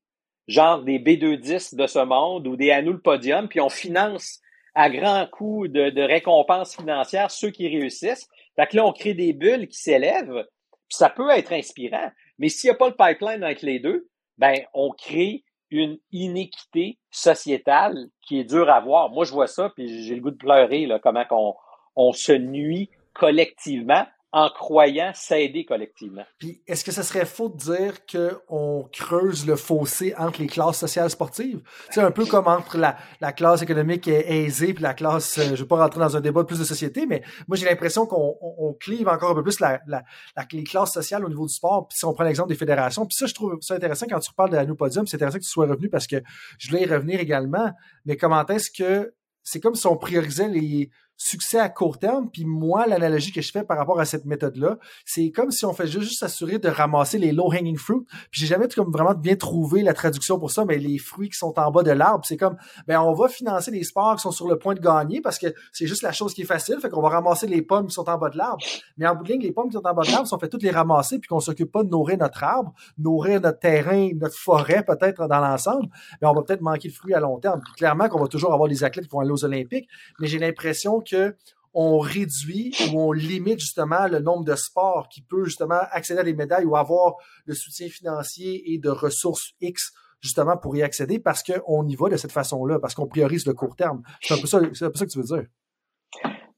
genre 0.49 0.83
des 0.83 0.99
B210 0.99 1.75
de 1.75 1.87
ce 1.87 1.99
monde 1.99 2.45
ou 2.45 2.57
des 2.57 2.69
à 2.71 2.81
nous 2.81 2.99
podium, 2.99 3.47
puis 3.47 3.61
on 3.61 3.69
finance 3.69 4.41
à 4.73 4.89
grands 4.89 5.25
coups 5.25 5.69
de, 5.69 5.89
de 5.89 6.01
récompenses 6.01 6.75
financières 6.75 7.31
ceux 7.31 7.49
qui 7.49 7.69
réussissent. 7.69 8.27
Fait 8.57 8.67
que 8.67 8.75
là, 8.75 8.85
on 8.85 8.91
crée 8.91 9.13
des 9.13 9.31
bulles 9.31 9.69
qui 9.69 9.77
s'élèvent, 9.77 10.45
puis 10.89 10.97
ça 10.97 11.09
peut 11.09 11.29
être 11.29 11.53
inspirant. 11.53 12.11
Mais 12.37 12.49
s'il 12.49 12.69
n'y 12.69 12.75
a 12.75 12.77
pas 12.77 12.89
le 12.89 12.95
pipeline 12.95 13.45
entre 13.45 13.65
les 13.65 13.79
deux, 13.79 14.09
ben, 14.37 14.57
on 14.73 14.91
crée 14.91 15.45
une 15.69 15.97
inéquité 16.11 16.99
sociétale 17.09 18.09
qui 18.27 18.39
est 18.39 18.43
dure 18.43 18.69
à 18.69 18.81
voir. 18.81 19.11
Moi, 19.11 19.23
je 19.23 19.31
vois 19.31 19.47
ça, 19.47 19.71
puis 19.75 20.03
j'ai 20.03 20.15
le 20.15 20.21
goût 20.21 20.31
de 20.31 20.35
pleurer, 20.35 20.87
là, 20.87 20.99
comment 20.99 21.23
on, 21.31 21.53
on 21.95 22.11
se 22.11 22.33
nuit 22.33 22.89
collectivement 23.13 24.05
en 24.35 24.49
croyant 24.49 25.13
s'aider 25.15 25.63
collectivement. 25.63 26.25
Puis 26.39 26.61
est-ce 26.67 26.83
que 26.83 26.91
ce 26.91 27.03
serait 27.03 27.25
faux 27.25 27.47
de 27.47 27.55
dire 27.55 28.05
qu'on 28.05 28.85
creuse 28.91 29.47
le 29.47 29.55
fossé 29.55 30.13
entre 30.17 30.41
les 30.41 30.47
classes 30.47 30.77
sociales 30.77 31.09
sportives? 31.09 31.61
C'est 31.89 32.01
un 32.01 32.11
peu 32.11 32.25
comme 32.25 32.49
entre 32.49 32.77
la, 32.77 32.97
la 33.21 33.31
classe 33.31 33.61
économique 33.61 34.09
aisée 34.09 34.73
puis 34.73 34.83
la 34.83 34.93
classe, 34.93 35.37
euh, 35.37 35.43
je 35.45 35.51
ne 35.51 35.55
vais 35.55 35.65
pas 35.65 35.77
rentrer 35.77 36.01
dans 36.01 36.17
un 36.17 36.19
débat 36.19 36.43
plus 36.43 36.59
de 36.59 36.65
société, 36.65 37.05
mais 37.05 37.23
moi 37.47 37.55
j'ai 37.55 37.65
l'impression 37.65 38.05
qu'on 38.05 38.35
on, 38.41 38.73
clive 38.73 39.07
encore 39.07 39.31
un 39.31 39.35
peu 39.35 39.43
plus 39.43 39.61
la, 39.61 39.79
la, 39.87 40.03
les 40.51 40.65
classes 40.65 40.91
sociales 40.91 41.23
au 41.23 41.29
niveau 41.29 41.47
du 41.47 41.53
sport. 41.53 41.87
Puis 41.87 41.97
si 41.97 42.03
on 42.03 42.13
prend 42.13 42.25
l'exemple 42.25 42.49
des 42.49 42.57
fédérations, 42.57 43.05
puis 43.05 43.15
ça 43.15 43.27
je 43.27 43.33
trouve 43.33 43.57
ça 43.61 43.75
intéressant 43.75 44.05
quand 44.09 44.19
tu 44.19 44.31
reparles 44.31 44.49
de 44.49 44.57
la 44.57 44.65
New 44.65 44.75
Podium, 44.75 45.07
c'est 45.07 45.15
intéressant 45.15 45.37
que 45.37 45.43
tu 45.43 45.49
sois 45.49 45.65
revenu 45.65 45.87
parce 45.87 46.07
que 46.07 46.17
je 46.59 46.69
voulais 46.69 46.83
y 46.83 46.85
revenir 46.85 47.21
également. 47.21 47.71
Mais 48.03 48.17
comment 48.17 48.45
est-ce 48.47 48.69
que 48.69 49.13
c'est 49.43 49.61
comme 49.61 49.75
si 49.75 49.87
on 49.87 49.95
priorisait 49.95 50.49
les 50.49 50.89
succès 51.17 51.59
à 51.59 51.69
court 51.69 51.97
terme. 51.97 52.29
Puis 52.31 52.45
moi, 52.45 52.87
l'analogie 52.87 53.31
que 53.31 53.41
je 53.41 53.51
fais 53.51 53.63
par 53.63 53.77
rapport 53.77 53.99
à 53.99 54.05
cette 54.05 54.25
méthode-là, 54.25 54.77
c'est 55.05 55.31
comme 55.31 55.51
si 55.51 55.65
on 55.65 55.73
fait 55.73 55.87
juste, 55.87 56.19
s'assurer 56.19 56.59
de 56.59 56.69
ramasser 56.69 57.17
les 57.17 57.31
low-hanging 57.31 57.77
fruits. 57.77 58.05
Puis 58.31 58.41
j'ai 58.41 58.47
jamais 58.47 58.67
comme 58.67 58.91
vraiment 58.91 59.13
bien 59.13 59.35
trouvé 59.35 59.81
la 59.81 59.93
traduction 59.93 60.39
pour 60.39 60.51
ça, 60.51 60.65
mais 60.65 60.77
les 60.77 60.97
fruits 60.97 61.29
qui 61.29 61.37
sont 61.37 61.57
en 61.57 61.71
bas 61.71 61.83
de 61.83 61.91
l'arbre, 61.91 62.25
c'est 62.25 62.37
comme, 62.37 62.57
ben 62.87 62.99
on 62.99 63.13
va 63.13 63.27
financer 63.27 63.71
les 63.71 63.83
sports 63.83 64.15
qui 64.15 64.21
sont 64.21 64.31
sur 64.31 64.47
le 64.47 64.57
point 64.57 64.73
de 64.73 64.79
gagner 64.79 65.21
parce 65.21 65.39
que 65.39 65.47
c'est 65.71 65.87
juste 65.87 66.01
la 66.01 66.11
chose 66.11 66.33
qui 66.33 66.41
est 66.41 66.45
facile. 66.45 66.77
Fait 66.79 66.89
qu'on 66.89 67.01
va 67.01 67.09
ramasser 67.09 67.47
les 67.47 67.61
pommes 67.61 67.87
qui 67.87 67.93
sont 67.93 68.09
en 68.09 68.17
bas 68.17 68.29
de 68.29 68.37
l'arbre. 68.37 68.63
Mais 68.97 69.07
en 69.07 69.15
bout 69.15 69.23
de 69.23 69.31
ligne, 69.31 69.41
les 69.41 69.51
pommes 69.51 69.69
qui 69.69 69.73
sont 69.73 69.85
en 69.85 69.93
bas 69.93 70.03
de 70.03 70.11
l'arbre, 70.11 70.27
si 70.27 70.33
on 70.33 70.39
fait 70.39 70.49
toutes 70.49 70.63
les 70.63 70.71
ramasser 70.71 71.19
puis 71.19 71.27
qu'on 71.27 71.39
s'occupe 71.39 71.71
pas 71.71 71.83
de 71.83 71.89
nourrir 71.89 72.17
notre 72.17 72.43
arbre, 72.43 72.73
nourrir 72.97 73.41
notre 73.41 73.59
terrain, 73.59 74.09
notre 74.15 74.37
forêt 74.37 74.83
peut-être 74.83 75.27
dans 75.27 75.39
l'ensemble, 75.39 75.87
ben 76.21 76.29
on 76.29 76.33
va 76.33 76.41
peut-être 76.43 76.61
manquer 76.61 76.89
de 76.89 76.93
fruits 76.93 77.13
à 77.13 77.19
long 77.19 77.39
terme. 77.39 77.61
clairement 77.77 78.09
qu'on 78.09 78.19
va 78.19 78.27
toujours 78.27 78.53
avoir 78.53 78.69
des 78.69 78.83
athlètes 78.83 79.05
qui 79.05 79.11
vont 79.11 79.19
aller 79.19 79.31
aux 79.31 79.45
Olympiques, 79.45 79.87
mais 80.19 80.27
j'ai 80.27 80.39
l'impression 80.39 81.01
que 81.07 81.35
on 81.73 81.99
réduit 81.99 82.73
ou 82.91 83.01
on 83.01 83.11
limite 83.11 83.59
justement 83.59 84.07
le 84.07 84.19
nombre 84.19 84.45
de 84.45 84.55
sports 84.55 85.09
qui 85.09 85.21
peut 85.21 85.43
justement 85.43 85.81
accéder 85.91 86.21
à 86.21 86.23
des 86.23 86.33
médailles 86.33 86.63
ou 86.63 86.77
avoir 86.77 87.15
le 87.45 87.53
soutien 87.53 87.89
financier 87.89 88.73
et 88.73 88.77
de 88.77 88.89
ressources 88.89 89.51
X 89.59 89.91
justement 90.21 90.57
pour 90.57 90.75
y 90.77 90.83
accéder 90.83 91.19
parce 91.19 91.43
qu'on 91.43 91.85
y 91.87 91.95
va 91.95 92.09
de 92.09 92.17
cette 92.17 92.31
façon-là, 92.31 92.79
parce 92.79 92.95
qu'on 92.95 93.07
priorise 93.07 93.45
le 93.45 93.53
court 93.53 93.75
terme. 93.75 94.01
C'est 94.21 94.33
un 94.33 94.37
peu 94.37 94.47
ça, 94.47 94.59
c'est 94.73 94.85
un 94.85 94.89
peu 94.89 94.97
ça 94.97 95.05
que 95.05 95.11
tu 95.11 95.19
veux 95.19 95.25
dire. 95.25 95.45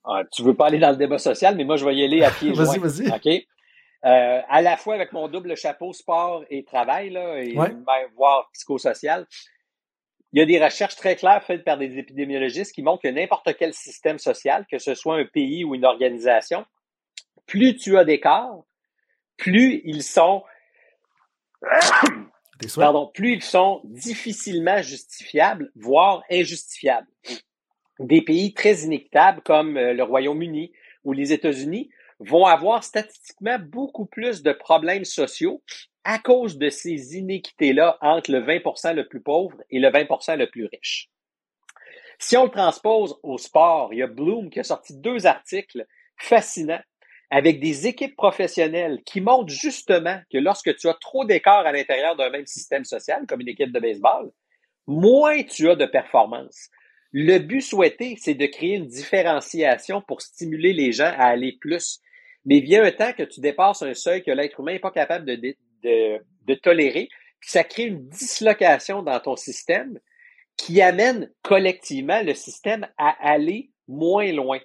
Ah, 0.05 0.21
tu 0.31 0.43
veux 0.43 0.55
pas 0.55 0.67
aller 0.67 0.79
dans 0.79 0.91
le 0.91 0.95
débat 0.95 1.17
social, 1.17 1.55
mais 1.57 1.65
moi, 1.65 1.75
je 1.75 1.83
vais 1.83 1.95
y 1.95 2.03
aller 2.03 2.23
à 2.23 2.31
pied 2.31 2.53
Vas-y, 2.53 2.79
vas-y. 2.79 3.09
OK? 3.11 3.43
Euh, 4.05 4.41
à 4.47 4.61
la 4.61 4.77
fois 4.77 4.93
avec 4.93 5.11
mon 5.11 5.27
double 5.27 5.57
chapeau 5.57 5.91
sport 5.91 6.45
et 6.49 6.63
travail, 6.63 7.09
là, 7.09 7.41
et 7.41 7.53
même 7.55 7.83
voire 8.15 8.49
psychosocial, 8.53 9.27
il 10.33 10.39
y 10.39 10.41
a 10.41 10.45
des 10.45 10.63
recherches 10.63 10.95
très 10.95 11.15
claires 11.15 11.43
faites 11.43 11.63
par 11.63 11.77
des 11.77 11.97
épidémiologistes 11.97 12.73
qui 12.73 12.83
montrent 12.83 13.03
que 13.03 13.07
n'importe 13.07 13.55
quel 13.57 13.73
système 13.73 14.19
social, 14.19 14.65
que 14.69 14.77
ce 14.77 14.93
soit 14.93 15.15
un 15.15 15.25
pays 15.25 15.63
ou 15.63 15.73
une 15.73 15.85
organisation, 15.85 16.65
plus 17.45 17.77
tu 17.77 17.97
as 17.97 18.03
d'écart, 18.03 18.51
plus 19.37 19.81
ils 19.85 20.03
sont 20.03 20.43
pardon, 22.75 23.09
plus 23.13 23.33
ils 23.33 23.43
sont 23.43 23.81
difficilement 23.85 24.81
justifiables, 24.81 25.71
voire 25.75 26.23
injustifiables. 26.29 27.07
Des 27.99 28.21
pays 28.21 28.53
très 28.53 28.81
inéquitables 28.81 29.41
comme 29.41 29.77
euh, 29.77 29.93
le 29.93 30.03
Royaume-Uni 30.03 30.71
ou 31.03 31.13
les 31.13 31.33
États-Unis 31.33 31.89
vont 32.19 32.45
avoir 32.45 32.83
statistiquement 32.83 33.57
beaucoup 33.59 34.05
plus 34.05 34.43
de 34.43 34.51
problèmes 34.51 35.05
sociaux 35.05 35.63
à 36.07 36.19
cause 36.19 36.57
de 36.57 36.69
ces 36.69 37.17
inéquités-là 37.17 37.97
entre 37.99 38.31
le 38.31 38.39
20% 38.39 38.95
le 38.95 39.09
plus 39.09 39.21
pauvre 39.21 39.57
et 39.69 39.77
le 39.77 39.89
20% 39.89 40.37
le 40.37 40.49
plus 40.49 40.65
riche. 40.65 41.09
Si 42.17 42.37
on 42.37 42.45
le 42.45 42.49
transpose 42.49 43.19
au 43.23 43.37
sport, 43.37 43.93
il 43.93 43.99
y 43.99 44.01
a 44.01 44.07
Bloom 44.07 44.49
qui 44.49 44.61
a 44.61 44.63
sorti 44.63 44.97
deux 44.97 45.27
articles 45.27 45.85
fascinants 46.15 46.79
avec 47.29 47.59
des 47.59 47.87
équipes 47.87 48.15
professionnelles 48.15 49.01
qui 49.05 49.19
montrent 49.19 49.51
justement 49.51 50.17
que 50.31 50.37
lorsque 50.37 50.77
tu 50.77 50.87
as 50.87 50.93
trop 50.93 51.25
d'écart 51.25 51.65
à 51.65 51.73
l'intérieur 51.73 52.15
d'un 52.15 52.29
même 52.29 52.45
système 52.45 52.85
social, 52.85 53.25
comme 53.27 53.41
une 53.41 53.49
équipe 53.49 53.73
de 53.73 53.79
baseball, 53.81 54.31
moins 54.87 55.43
tu 55.43 55.69
as 55.69 55.75
de 55.75 55.85
performance. 55.85 56.69
Le 57.11 57.37
but 57.39 57.59
souhaité, 57.59 58.15
c'est 58.17 58.33
de 58.33 58.45
créer 58.45 58.75
une 58.75 58.87
différenciation 58.87 60.01
pour 60.01 60.21
stimuler 60.21 60.71
les 60.71 60.93
gens 60.93 61.11
à 61.17 61.25
aller 61.25 61.57
plus. 61.59 61.99
Mais 62.45 62.61
vient 62.61 62.85
un 62.85 62.91
temps 62.91 63.11
que 63.11 63.23
tu 63.23 63.41
dépasses 63.41 63.81
un 63.81 63.93
seuil 63.93 64.23
que 64.23 64.31
l'être 64.31 64.61
humain 64.61 64.71
n'est 64.71 64.79
pas 64.79 64.91
capable 64.91 65.25
de, 65.25 65.35
de, 65.83 66.55
tolérer, 66.55 67.09
puis 67.39 67.49
ça 67.49 67.63
crée 67.63 67.83
une 67.83 68.07
dislocation 68.07 69.03
dans 69.03 69.19
ton 69.19 69.35
système 69.35 69.99
qui 70.55 70.81
amène 70.81 71.31
collectivement 71.43 72.21
le 72.23 72.33
système 72.33 72.87
à 72.97 73.15
aller 73.21 73.71
moins 73.87 74.31
loin. 74.31 74.59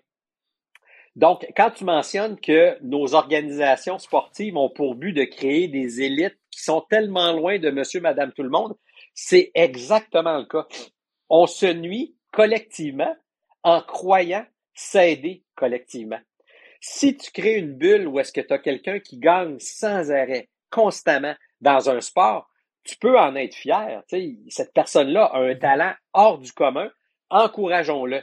Donc, 1.14 1.46
quand 1.54 1.70
tu 1.70 1.84
mentionnes 1.84 2.40
que 2.40 2.78
nos 2.82 3.14
organisations 3.14 3.98
sportives 3.98 4.56
ont 4.56 4.70
pour 4.70 4.94
but 4.94 5.12
de 5.12 5.24
créer 5.24 5.68
des 5.68 6.00
élites 6.00 6.38
qui 6.50 6.62
sont 6.62 6.80
tellement 6.88 7.32
loin 7.32 7.58
de 7.58 7.70
monsieur, 7.70 8.00
madame, 8.00 8.32
tout 8.32 8.42
le 8.42 8.48
monde, 8.48 8.74
c'est 9.14 9.50
exactement 9.54 10.38
le 10.38 10.46
cas. 10.46 10.66
On 11.28 11.46
se 11.46 11.66
nuit 11.66 12.16
collectivement 12.30 13.14
en 13.62 13.82
croyant 13.82 14.46
s'aider 14.74 15.44
collectivement. 15.54 16.20
Si 16.80 17.16
tu 17.16 17.30
crées 17.30 17.54
une 17.54 17.74
bulle 17.74 18.08
où 18.08 18.18
est-ce 18.18 18.32
que 18.32 18.40
tu 18.40 18.52
as 18.52 18.58
quelqu'un 18.58 18.98
qui 18.98 19.18
gagne 19.18 19.58
sans 19.58 20.10
arrêt, 20.10 20.48
constamment 20.72 21.34
dans 21.60 21.88
un 21.88 22.00
sport, 22.00 22.48
tu 22.82 22.96
peux 22.96 23.16
en 23.16 23.36
être 23.36 23.54
fier. 23.54 24.02
cette 24.48 24.72
personne-là 24.72 25.26
a 25.26 25.38
un 25.38 25.54
talent 25.54 25.92
hors 26.12 26.38
du 26.38 26.52
commun, 26.52 26.90
encourageons-le. 27.30 28.22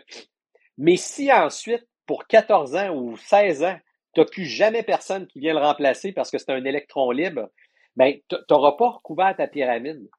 Mais 0.78 0.98
si 0.98 1.32
ensuite, 1.32 1.88
pour 2.06 2.28
14 2.28 2.76
ans 2.76 2.90
ou 2.90 3.16
16 3.16 3.64
ans, 3.64 3.80
tu 4.14 4.20
n'as 4.20 4.26
plus 4.26 4.46
jamais 4.46 4.84
personne 4.84 5.28
qui 5.28 5.40
vient 5.40 5.54
le 5.54 5.60
remplacer 5.60 6.12
parce 6.12 6.32
que 6.32 6.38
c'est 6.38 6.52
un 6.52 6.66
électron 6.66 7.12
libre, 7.12 7.50
ben, 7.96 8.16
tu 8.28 8.36
n'auras 8.50 8.74
pas 8.74 8.90
recouvert 8.90 9.36
ta 9.36 9.48
pyramide. 9.48 10.10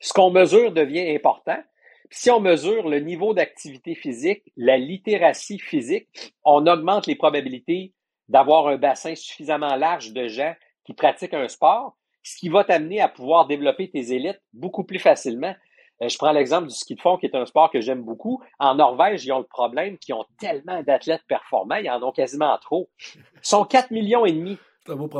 Ce 0.00 0.12
qu'on 0.12 0.30
mesure 0.30 0.72
devient 0.72 1.14
important. 1.14 1.62
Si 2.10 2.30
on 2.30 2.40
mesure 2.40 2.88
le 2.88 3.00
niveau 3.00 3.34
d'activité 3.34 3.94
physique, 3.94 4.42
la 4.56 4.76
littératie 4.76 5.58
physique, 5.58 6.34
on 6.44 6.66
augmente 6.66 7.06
les 7.06 7.14
probabilités 7.14 7.92
d'avoir 8.28 8.68
un 8.68 8.76
bassin 8.76 9.14
suffisamment 9.14 9.76
large 9.76 10.12
de 10.12 10.28
gens 10.28 10.54
qui 10.84 10.94
pratiquent 10.94 11.34
un 11.34 11.48
sport, 11.48 11.96
ce 12.22 12.36
qui 12.36 12.48
va 12.48 12.64
t'amener 12.64 13.00
à 13.00 13.08
pouvoir 13.08 13.46
développer 13.46 13.90
tes 13.90 14.12
élites 14.12 14.40
beaucoup 14.52 14.84
plus 14.84 14.98
facilement. 14.98 15.54
Euh, 16.02 16.08
je 16.08 16.18
prends 16.18 16.32
l'exemple 16.32 16.68
du 16.68 16.74
ski 16.74 16.94
de 16.94 17.00
fond, 17.00 17.16
qui 17.16 17.26
est 17.26 17.34
un 17.34 17.46
sport 17.46 17.70
que 17.70 17.80
j'aime 17.80 18.02
beaucoup. 18.02 18.42
En 18.58 18.74
Norvège, 18.74 19.24
ils 19.24 19.32
ont 19.32 19.38
le 19.38 19.44
problème 19.44 19.98
qu'ils 19.98 20.14
ont 20.14 20.24
tellement 20.38 20.82
d'athlètes 20.82 21.24
performants, 21.28 21.76
ils 21.76 21.90
en 21.90 22.02
ont 22.02 22.12
quasiment 22.12 22.56
trop. 22.58 22.90
Ils 23.14 23.20
sont 23.42 23.64
4 23.64 23.90
millions 23.90 24.24
et 24.24 24.32
demi. 24.32 24.58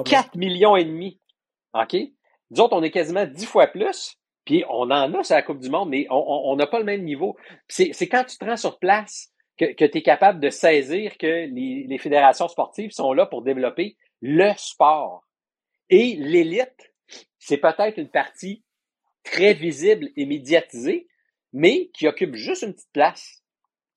4 0.04 0.36
millions 0.36 0.76
et 0.76 0.84
demi. 0.84 1.20
OK? 1.74 1.96
Nous 2.50 2.60
autres, 2.60 2.76
on 2.76 2.82
est 2.82 2.90
quasiment 2.90 3.24
10 3.24 3.46
fois 3.46 3.66
plus, 3.68 4.16
puis 4.44 4.64
on 4.68 4.90
en 4.90 5.14
a 5.14 5.22
sur 5.22 5.34
la 5.34 5.42
Coupe 5.42 5.60
du 5.60 5.70
Monde, 5.70 5.88
mais 5.88 6.06
on 6.10 6.54
n'a 6.56 6.66
pas 6.66 6.78
le 6.78 6.84
même 6.84 7.04
niveau. 7.04 7.36
C'est 7.68 8.08
quand 8.08 8.24
tu 8.24 8.36
te 8.36 8.44
rends 8.44 8.56
sur 8.56 8.78
place 8.78 9.32
que, 9.58 9.72
que 9.72 9.84
tu 9.84 9.98
es 9.98 10.02
capable 10.02 10.40
de 10.40 10.50
saisir 10.50 11.16
que 11.16 11.46
les 11.46 11.98
fédérations 11.98 12.48
sportives 12.48 12.90
sont 12.90 13.12
là 13.12 13.26
pour 13.26 13.42
développer 13.42 13.96
le 14.20 14.52
sport. 14.56 15.22
Et 15.92 16.16
l'élite, 16.16 16.94
c'est 17.38 17.58
peut-être 17.58 17.98
une 17.98 18.08
partie 18.08 18.64
très 19.24 19.52
visible 19.52 20.08
et 20.16 20.24
médiatisée, 20.24 21.06
mais 21.52 21.90
qui 21.92 22.08
occupe 22.08 22.34
juste 22.34 22.62
une 22.62 22.72
petite 22.72 22.92
place 22.94 23.44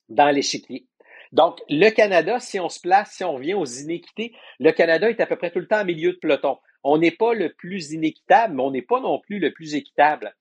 dans 0.09 0.29
l'échiquier. 0.29 0.87
Donc, 1.31 1.57
le 1.69 1.89
Canada, 1.91 2.41
si 2.41 2.59
on 2.59 2.67
se 2.67 2.81
place, 2.81 3.13
si 3.13 3.23
on 3.23 3.35
revient 3.35 3.53
aux 3.53 3.65
inéquités, 3.65 4.35
le 4.59 4.73
Canada 4.73 5.09
est 5.09 5.21
à 5.21 5.25
peu 5.25 5.37
près 5.37 5.51
tout 5.51 5.59
le 5.59 5.69
temps 5.69 5.79
en 5.79 5.85
milieu 5.85 6.11
de 6.11 6.17
peloton. 6.17 6.57
On 6.83 6.97
n'est 6.97 7.11
pas 7.11 7.33
le 7.33 7.53
plus 7.53 7.93
inéquitable, 7.93 8.55
mais 8.55 8.63
on 8.63 8.71
n'est 8.71 8.81
pas 8.81 8.99
non 8.99 9.19
plus 9.19 9.39
le 9.39 9.53
plus 9.53 9.73
équitable. 9.73 10.35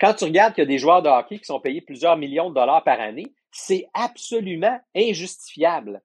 Quand 0.00 0.14
tu 0.14 0.24
regardes 0.24 0.54
qu'il 0.54 0.62
y 0.62 0.66
a 0.66 0.68
des 0.68 0.78
joueurs 0.78 1.02
de 1.02 1.08
hockey 1.08 1.38
qui 1.38 1.44
sont 1.44 1.60
payés 1.60 1.82
plusieurs 1.82 2.16
millions 2.16 2.50
de 2.50 2.56
dollars 2.56 2.82
par 2.82 2.98
année, 2.98 3.32
c'est 3.52 3.86
absolument 3.94 4.80
injustifiable. 4.96 6.02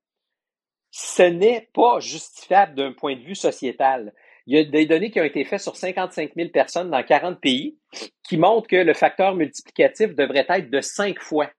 Ce 0.91 1.23
n'est 1.23 1.69
pas 1.73 1.99
justifiable 1.99 2.75
d'un 2.75 2.93
point 2.93 3.15
de 3.15 3.21
vue 3.21 3.33
sociétal. 3.33 4.13
Il 4.51 4.55
y 4.55 4.59
a 4.59 4.65
des 4.65 4.85
données 4.85 5.11
qui 5.11 5.21
ont 5.21 5.23
été 5.23 5.45
faites 5.45 5.61
sur 5.61 5.77
55 5.77 6.31
000 6.35 6.49
personnes 6.49 6.91
dans 6.91 7.01
40 7.01 7.39
pays 7.39 7.77
qui 8.21 8.35
montrent 8.35 8.67
que 8.67 8.75
le 8.75 8.93
facteur 8.93 9.33
multiplicatif 9.33 10.13
devrait 10.13 10.45
être 10.49 10.69
de 10.69 10.81
cinq 10.81 11.21
fois. 11.21 11.49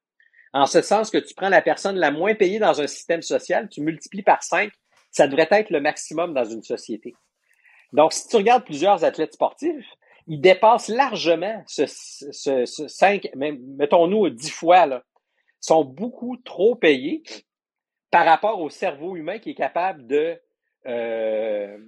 En 0.53 0.67
ce 0.67 0.83
sens 0.83 1.11
que 1.11 1.17
tu 1.17 1.33
prends 1.35 1.49
la 1.49 1.63
personne 1.63 1.97
la 1.97 2.11
moins 2.11 2.35
payée 2.35 2.59
dans 2.59 2.83
un 2.83 2.87
système 2.87 3.23
social, 3.23 3.71
tu 3.71 3.81
multiplies 3.81 4.21
par 4.21 4.43
cinq, 4.43 4.73
ça 5.11 5.27
devrait 5.27 5.49
être 5.53 5.71
le 5.71 5.81
maximum 5.81 6.35
dans 6.35 6.45
une 6.45 6.63
société. 6.63 7.15
Donc, 7.95 8.13
si 8.13 8.29
tu 8.29 8.37
regardes 8.37 8.67
plusieurs 8.67 9.05
athlètes 9.05 9.33
sportifs, 9.33 9.89
ils 10.27 10.43
dépassent 10.43 10.89
largement 10.89 11.65
ce, 11.67 11.87
ce, 11.87 12.67
ce 12.67 12.89
5, 12.89 13.31
mettons-nous 13.35 14.29
dix 14.29 14.51
fois, 14.51 14.85
là, 14.85 15.03
sont 15.61 15.87
beaucoup 15.87 16.37
trop 16.45 16.75
payés 16.75 17.23
par 18.11 18.27
rapport 18.27 18.61
au 18.61 18.69
cerveau 18.69 19.17
humain 19.17 19.39
qui 19.39 19.53
est 19.53 19.55
capable 19.55 20.07
de, 20.07 20.39
euh, 20.87 21.79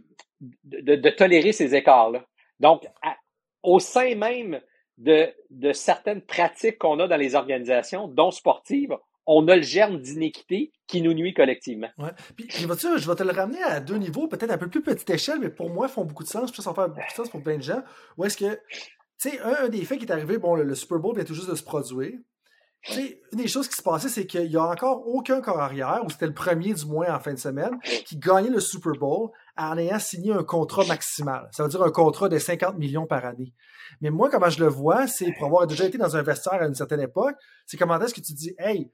de, 0.64 1.10
tolérer 1.10 1.52
ces 1.52 1.74
écarts-là. 1.74 2.24
Donc, 2.60 2.86
au 3.62 3.78
sein 3.80 4.14
même 4.14 4.60
de, 4.98 5.32
certaines 5.72 6.22
pratiques 6.22 6.78
qu'on 6.78 7.00
a 7.00 7.08
dans 7.08 7.16
les 7.16 7.34
organisations, 7.34 8.08
dont 8.08 8.30
sportives, 8.30 8.96
on 9.26 9.48
a 9.48 9.56
le 9.56 9.62
germe 9.62 10.00
d'inéquité 10.00 10.72
qui 10.86 11.00
nous 11.00 11.14
nuit 11.14 11.32
collectivement. 11.32 11.88
Puis, 12.36 12.46
je 12.50 12.66
vais 12.66 13.14
te 13.16 13.22
le 13.22 13.32
ramener 13.32 13.62
à 13.62 13.80
deux 13.80 13.96
niveaux, 13.96 14.28
peut-être 14.28 14.50
un 14.50 14.58
peu 14.58 14.68
plus 14.68 14.82
petite 14.82 15.08
échelle, 15.10 15.40
mais 15.40 15.48
pour 15.48 15.70
moi, 15.70 15.88
font 15.88 16.04
beaucoup 16.04 16.24
de 16.24 16.28
sens. 16.28 16.50
Pense 16.50 16.56
que 16.58 16.62
ça 16.62 16.74
fait 16.74 16.88
beaucoup 16.88 17.10
de 17.10 17.14
sens 17.14 17.30
pour 17.30 17.42
plein 17.42 17.56
de 17.56 17.62
gens. 17.62 17.82
Où 18.18 18.24
est-ce 18.24 18.36
que, 18.36 18.54
tu 19.18 19.30
sais, 19.30 19.40
un, 19.40 19.68
des 19.68 19.84
faits 19.84 19.98
qui 19.98 20.04
est 20.04 20.12
arrivé, 20.12 20.36
bon, 20.38 20.54
le, 20.56 20.74
Super 20.74 20.98
Bowl 20.98 21.14
vient 21.14 21.24
tout 21.24 21.34
juste 21.34 21.50
de 21.50 21.54
se 21.54 21.64
produire. 21.64 22.12
Une 22.90 23.38
des 23.38 23.48
choses 23.48 23.66
qui 23.66 23.76
se 23.76 23.82
passait, 23.82 24.10
c'est 24.10 24.26
qu'il 24.26 24.50
n'y 24.50 24.56
a 24.56 24.64
encore 24.64 25.06
aucun 25.06 25.40
corps 25.40 25.60
arrière, 25.60 26.02
ou 26.04 26.10
c'était 26.10 26.26
le 26.26 26.34
premier 26.34 26.74
du 26.74 26.84
moins 26.84 27.14
en 27.14 27.18
fin 27.18 27.32
de 27.32 27.38
semaine, 27.38 27.78
qui 28.04 28.18
gagnait 28.18 28.50
le 28.50 28.60
Super 28.60 28.92
Bowl 28.92 29.30
en 29.56 29.78
ayant 29.78 29.98
signé 29.98 30.32
un 30.32 30.42
contrat 30.42 30.84
maximal. 30.86 31.48
Ça 31.52 31.62
veut 31.62 31.68
dire 31.68 31.82
un 31.82 31.90
contrat 31.90 32.28
de 32.28 32.38
50 32.38 32.76
millions 32.76 33.06
par 33.06 33.24
année. 33.24 33.52
Mais 34.00 34.10
moi, 34.10 34.28
comment 34.30 34.50
je 34.50 34.60
le 34.60 34.68
vois, 34.68 35.06
c'est 35.06 35.32
pour 35.32 35.46
avoir 35.46 35.66
déjà 35.66 35.84
été 35.84 35.98
dans 35.98 36.16
un 36.16 36.22
vestiaire 36.22 36.62
à 36.62 36.66
une 36.66 36.74
certaine 36.74 37.00
époque, 37.00 37.36
c'est 37.66 37.76
comment 37.76 38.00
est-ce 38.00 38.14
que 38.14 38.20
tu 38.20 38.32
dis, 38.32 38.54
hey, 38.58 38.90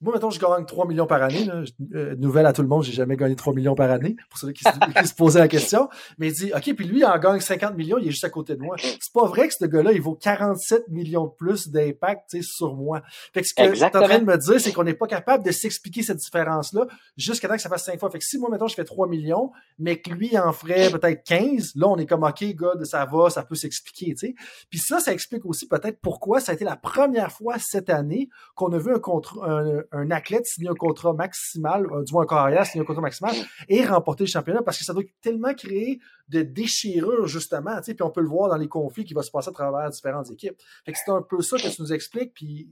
moi, 0.00 0.14
mettons, 0.14 0.30
je 0.30 0.40
gagne 0.40 0.64
3 0.64 0.86
millions 0.86 1.06
par 1.06 1.22
année. 1.22 1.46
Euh, 1.94 2.16
nouvelle 2.16 2.46
à 2.46 2.54
tout 2.54 2.62
le 2.62 2.68
monde, 2.68 2.82
j'ai 2.84 2.92
jamais 2.92 3.16
gagné 3.16 3.36
3 3.36 3.52
millions 3.52 3.74
par 3.74 3.90
année, 3.90 4.16
pour 4.30 4.38
ceux 4.38 4.52
qui, 4.52 4.64
se, 4.64 5.14
posaient 5.14 5.40
la 5.40 5.48
question. 5.48 5.90
Mais 6.18 6.28
il 6.28 6.34
dit, 6.34 6.52
OK, 6.54 6.74
puis 6.74 6.86
lui, 6.86 7.00
il 7.00 7.04
en 7.04 7.18
gagne 7.18 7.40
50 7.40 7.76
millions, 7.76 7.98
il 7.98 8.08
est 8.08 8.10
juste 8.10 8.24
à 8.24 8.30
côté 8.30 8.54
de 8.54 8.62
moi. 8.62 8.76
C'est 8.78 9.12
pas 9.12 9.26
vrai 9.26 9.48
que 9.48 9.54
ce 9.54 9.66
gars-là, 9.66 9.92
il 9.92 10.00
vaut 10.00 10.14
47 10.14 10.88
millions 10.88 11.26
de 11.26 11.32
plus 11.32 11.68
d'impact 11.68 12.40
sur 12.40 12.74
moi. 12.74 13.02
Fait 13.34 13.42
que 13.42 13.48
ce 13.48 13.54
que 13.54 13.62
tu 13.62 13.78
es 13.78 13.84
en 13.84 13.90
train 13.90 14.18
de 14.18 14.24
me 14.24 14.38
dire, 14.38 14.60
c'est 14.60 14.72
qu'on 14.72 14.84
n'est 14.84 14.94
pas 14.94 15.06
capable 15.06 15.44
de 15.44 15.50
s'expliquer 15.50 16.02
cette 16.02 16.18
différence-là 16.18 16.86
jusqu'à 17.18 17.48
temps 17.48 17.56
que 17.56 17.62
ça 17.62 17.68
fasse 17.68 17.84
5 17.84 18.00
fois. 18.00 18.10
Fait 18.10 18.18
que 18.18 18.24
si 18.24 18.38
moi, 18.38 18.48
mettons, 18.50 18.68
je 18.68 18.74
fais 18.74 18.84
3 18.84 19.06
millions, 19.06 19.50
mais 19.78 20.00
que 20.00 20.10
lui 20.10 20.38
en 20.38 20.52
ferait 20.52 20.90
peut-être 20.90 21.22
15, 21.24 21.72
là, 21.76 21.88
on 21.88 21.98
est 21.98 22.06
comme, 22.06 22.24
OK, 22.24 22.42
God, 22.54 22.84
ça 22.84 23.04
va, 23.04 23.28
ça 23.28 23.42
peut 23.42 23.54
s'expliquer, 23.54 24.14
tu 24.14 24.28
sais. 24.28 24.34
Puis 24.70 24.78
ça, 24.78 24.98
ça 24.98 25.12
explique 25.12 25.44
aussi 25.44 25.68
peut-être 25.68 26.00
pourquoi 26.00 26.40
ça 26.40 26.52
a 26.52 26.54
été 26.54 26.64
la 26.64 26.76
première 26.76 27.32
fois 27.32 27.56
cette 27.58 27.90
année 27.90 28.30
qu'on 28.54 28.72
a 28.72 28.78
vu 28.78 28.94
un, 28.94 28.98
contre, 28.98 29.42
un, 29.42 29.82
un 29.92 30.10
athlète 30.10 30.46
signer 30.46 30.68
un 30.68 30.74
contrat 30.74 31.12
maximal, 31.12 31.86
euh, 31.92 32.04
du 32.04 32.12
moins 32.12 32.22
un 32.22 32.26
carrière 32.26 32.64
signer 32.64 32.82
un 32.82 32.86
contrat 32.86 33.02
maximal 33.02 33.34
et 33.68 33.84
remporter 33.84 34.24
le 34.24 34.28
championnat 34.28 34.62
parce 34.62 34.78
que 34.78 34.84
ça 34.84 34.92
doit 34.92 35.02
tellement 35.20 35.52
créer 35.54 35.98
de 36.28 36.42
déchirures, 36.42 37.26
justement, 37.26 37.80
puis 37.82 37.96
on 38.02 38.10
peut 38.10 38.20
le 38.20 38.28
voir 38.28 38.48
dans 38.48 38.56
les 38.56 38.68
conflits 38.68 39.04
qui 39.04 39.14
vont 39.14 39.22
se 39.22 39.30
passer 39.30 39.48
à 39.48 39.52
travers 39.52 39.90
différentes 39.90 40.30
équipes. 40.30 40.56
Fait 40.84 40.92
que 40.92 40.98
c'est 41.04 41.10
un 41.10 41.22
peu 41.22 41.42
ça 41.42 41.56
que 41.56 41.68
tu 41.68 41.82
nous 41.82 41.92
expliques, 41.92 42.32
puis, 42.34 42.68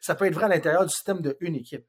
ça 0.00 0.14
peut 0.14 0.26
être 0.26 0.34
vrai 0.34 0.44
à 0.44 0.48
l'intérieur 0.48 0.84
du 0.84 0.92
système 0.92 1.20
de 1.20 1.36
une 1.40 1.56
équipe. 1.56 1.84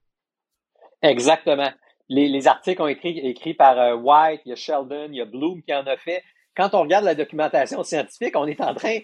Exactement. 1.01 1.71
Les, 2.09 2.47
articles 2.47 2.81
ont 2.81 2.87
été 2.87 3.09
écrits, 3.09 3.29
écrits 3.29 3.53
par 3.53 3.79
euh, 3.79 3.95
White, 3.95 4.41
il 4.45 4.49
y 4.49 4.51
a 4.51 4.55
Sheldon, 4.55 5.07
il 5.09 5.15
y 5.15 5.21
a 5.21 5.25
Bloom 5.25 5.61
qui 5.61 5.73
en 5.73 5.85
a 5.85 5.95
fait. 5.95 6.23
Quand 6.55 6.73
on 6.73 6.81
regarde 6.81 7.05
la 7.05 7.15
documentation 7.15 7.83
scientifique, 7.83 8.35
on 8.35 8.45
est 8.47 8.59
en 8.59 8.73
train, 8.73 8.99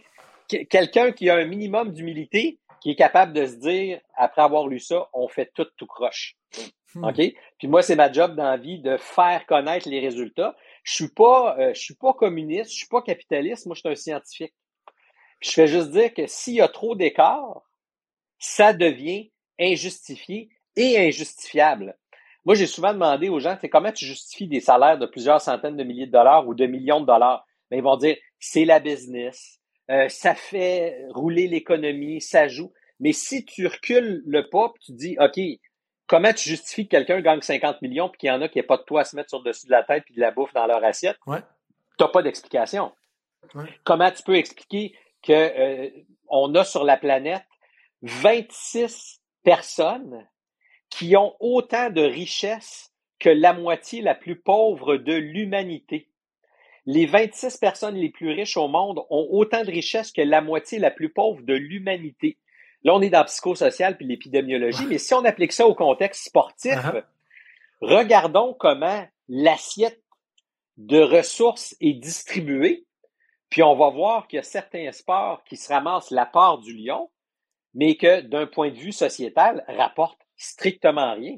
quelqu'un 0.70 1.12
qui 1.12 1.30
a 1.30 1.36
un 1.36 1.46
minimum 1.46 1.94
d'humilité, 1.94 2.60
qui 2.82 2.92
est 2.92 2.96
capable 2.96 3.34
de 3.34 3.46
se 3.46 3.56
dire, 3.56 4.00
après 4.16 4.42
avoir 4.42 4.68
lu 4.68 4.80
ça, 4.80 5.10
on 5.14 5.28
fait 5.28 5.52
tout 5.54 5.68
tout 5.78 5.88
croche. 5.88 6.36
Hmm. 6.96 7.06
OK? 7.06 7.34
Puis 7.58 7.68
moi, 7.68 7.82
c'est 7.82 7.96
ma 7.96 8.12
job 8.12 8.36
dans 8.36 8.46
la 8.46 8.58
vie 8.58 8.80
de 8.80 8.98
faire 8.98 9.46
connaître 9.46 9.90
les 9.90 10.00
résultats. 10.00 10.56
Je 10.84 10.94
suis 10.94 11.10
pas, 11.10 11.58
euh, 11.60 11.74
je 11.74 11.80
suis 11.80 11.96
pas 11.96 12.14
communiste, 12.14 12.72
je 12.72 12.78
suis 12.78 12.88
pas 12.88 13.02
capitaliste, 13.02 13.66
moi, 13.66 13.76
je 13.76 13.82
suis 13.82 13.90
un 13.90 13.96
scientifique. 13.96 14.54
je 15.42 15.52
fais 15.52 15.68
juste 15.68 15.92
dire 15.92 16.14
que 16.14 16.26
s'il 16.28 16.56
y 16.56 16.62
a 16.62 16.68
trop 16.68 16.96
d'écart, 16.96 17.62
ça 18.40 18.74
devient 18.74 19.32
injustifié 19.60 20.50
et 20.76 20.98
injustifiable. 21.08 21.98
Moi, 22.46 22.56
j'ai 22.56 22.68
souvent 22.68 22.94
demandé 22.94 23.28
aux 23.30 23.40
gens, 23.40 23.58
c'est 23.60 23.70
comment 23.70 23.92
tu 23.92 24.06
justifies 24.06 24.48
des 24.48 24.62
salaires 24.62 24.98
de 24.98 25.06
plusieurs 25.06 25.42
centaines 25.42 25.76
de 25.76 25.84
milliers 25.84 26.06
de 26.06 26.12
dollars 26.12 26.48
ou 26.48 26.54
de 26.54 26.66
millions 26.66 27.02
de 27.02 27.06
dollars? 27.06 27.46
Mais 27.70 27.78
ils 27.78 27.84
vont 27.84 27.98
dire, 27.98 28.16
c'est 28.40 28.64
la 28.64 28.80
business, 28.80 29.57
euh, 29.90 30.10
ça 30.10 30.36
fait 30.36 31.06
rouler 31.10 31.48
l'économie, 31.48 32.22
ça 32.22 32.48
joue. 32.48 32.74
Mais 33.00 33.14
si 33.14 33.46
tu 33.46 33.68
recules 33.68 34.24
le 34.26 34.50
pas, 34.50 34.74
tu 34.82 34.92
dis, 34.92 35.18
OK, 35.20 35.40
comment 36.08 36.34
tu 36.34 36.50
justifies 36.50 36.88
que 36.88 36.92
quelqu'un 36.92 37.22
gagne 37.22 37.42
50 37.42 37.82
millions 37.82 38.10
puis 38.10 38.20
qu'il 38.20 38.30
y 38.30 38.32
en 38.32 38.42
a 38.42 38.50
qui 38.50 38.58
n'aient 38.58 38.64
pas 38.64 38.78
de 38.78 38.84
toi 38.84 39.02
à 39.02 39.04
se 39.04 39.16
mettre 39.16 39.30
sur 39.30 39.40
le 39.40 39.46
dessus 39.46 39.68
de 39.68 39.72
la 39.72 39.84
tête 39.84 40.04
puis 40.06 40.16
de 40.16 40.22
la 40.22 40.32
bouffe 40.32 40.54
dans 40.54 40.66
leur 40.66 40.84
assiette? 40.84 41.18
Ouais. 41.28 41.42
Tu 41.98 42.04
n'as 42.04 42.10
pas 42.10 42.22
d'explication. 42.22 42.92
Comment 43.84 44.12
tu 44.12 44.24
peux 44.24 44.36
expliquer 44.36 44.94
que 45.22 45.32
euh, 45.32 45.90
on 46.28 46.54
a 46.56 46.64
sur 46.64 46.84
la 46.84 46.98
planète 46.98 47.46
26 48.02 49.22
personnes 49.44 50.28
qui 50.90 51.16
ont 51.16 51.36
autant 51.40 51.90
de 51.90 52.02
richesses 52.02 52.92
que 53.20 53.30
la 53.30 53.54
moitié 53.54 54.02
la 54.02 54.16
plus 54.16 54.40
pauvre 54.40 54.98
de 54.98 55.14
l'humanité? 55.14 56.10
Les 56.88 57.06
26 57.06 57.58
personnes 57.58 57.96
les 57.96 58.10
plus 58.10 58.32
riches 58.32 58.56
au 58.56 58.70
monde 58.70 59.02
ont 59.10 59.28
autant 59.30 59.64
de 59.64 59.70
richesses 59.70 60.14
que 60.14 60.22
la 60.22 60.40
moitié 60.40 60.80
la 60.80 60.90
plus 60.90 61.10
pauvre 61.10 61.42
de 61.44 61.54
l'humanité. 61.54 62.38
Là, 62.84 62.96
on 62.96 63.02
est 63.02 63.10
dans 63.10 63.20
le 63.20 63.26
psychosocial 63.26 63.98
puis 63.98 64.08
l'épidémiologie, 64.08 64.86
mais 64.88 64.98
si 64.98 65.14
on 65.14 65.26
applique 65.26 65.52
ça 65.52 65.68
au 65.68 65.76
contexte 65.76 66.24
sportif, 66.24 66.72
uh-huh. 66.72 67.04
regardons 67.82 68.56
comment 68.58 69.06
l'assiette 69.28 70.02
de 70.78 71.02
ressources 71.02 71.76
est 71.82 71.94
distribuée, 71.94 72.86
puis 73.50 73.64
on 73.64 73.76
va 73.76 73.90
voir 73.90 74.28
qu'il 74.28 74.38
y 74.38 74.40
a 74.40 74.44
certains 74.44 74.90
sports 74.94 75.44
qui 75.44 75.58
se 75.58 75.74
ramassent 75.74 76.12
la 76.12 76.26
part 76.26 76.60
du 76.60 76.74
lion, 76.74 77.10
mais 77.74 77.98
que 77.98 78.22
d'un 78.22 78.48
point 78.48 78.72
de 78.72 78.78
vue 78.78 78.94
sociétal, 78.94 79.66
rapportent 79.68 80.26
strictement 80.38 81.16
rien. 81.16 81.38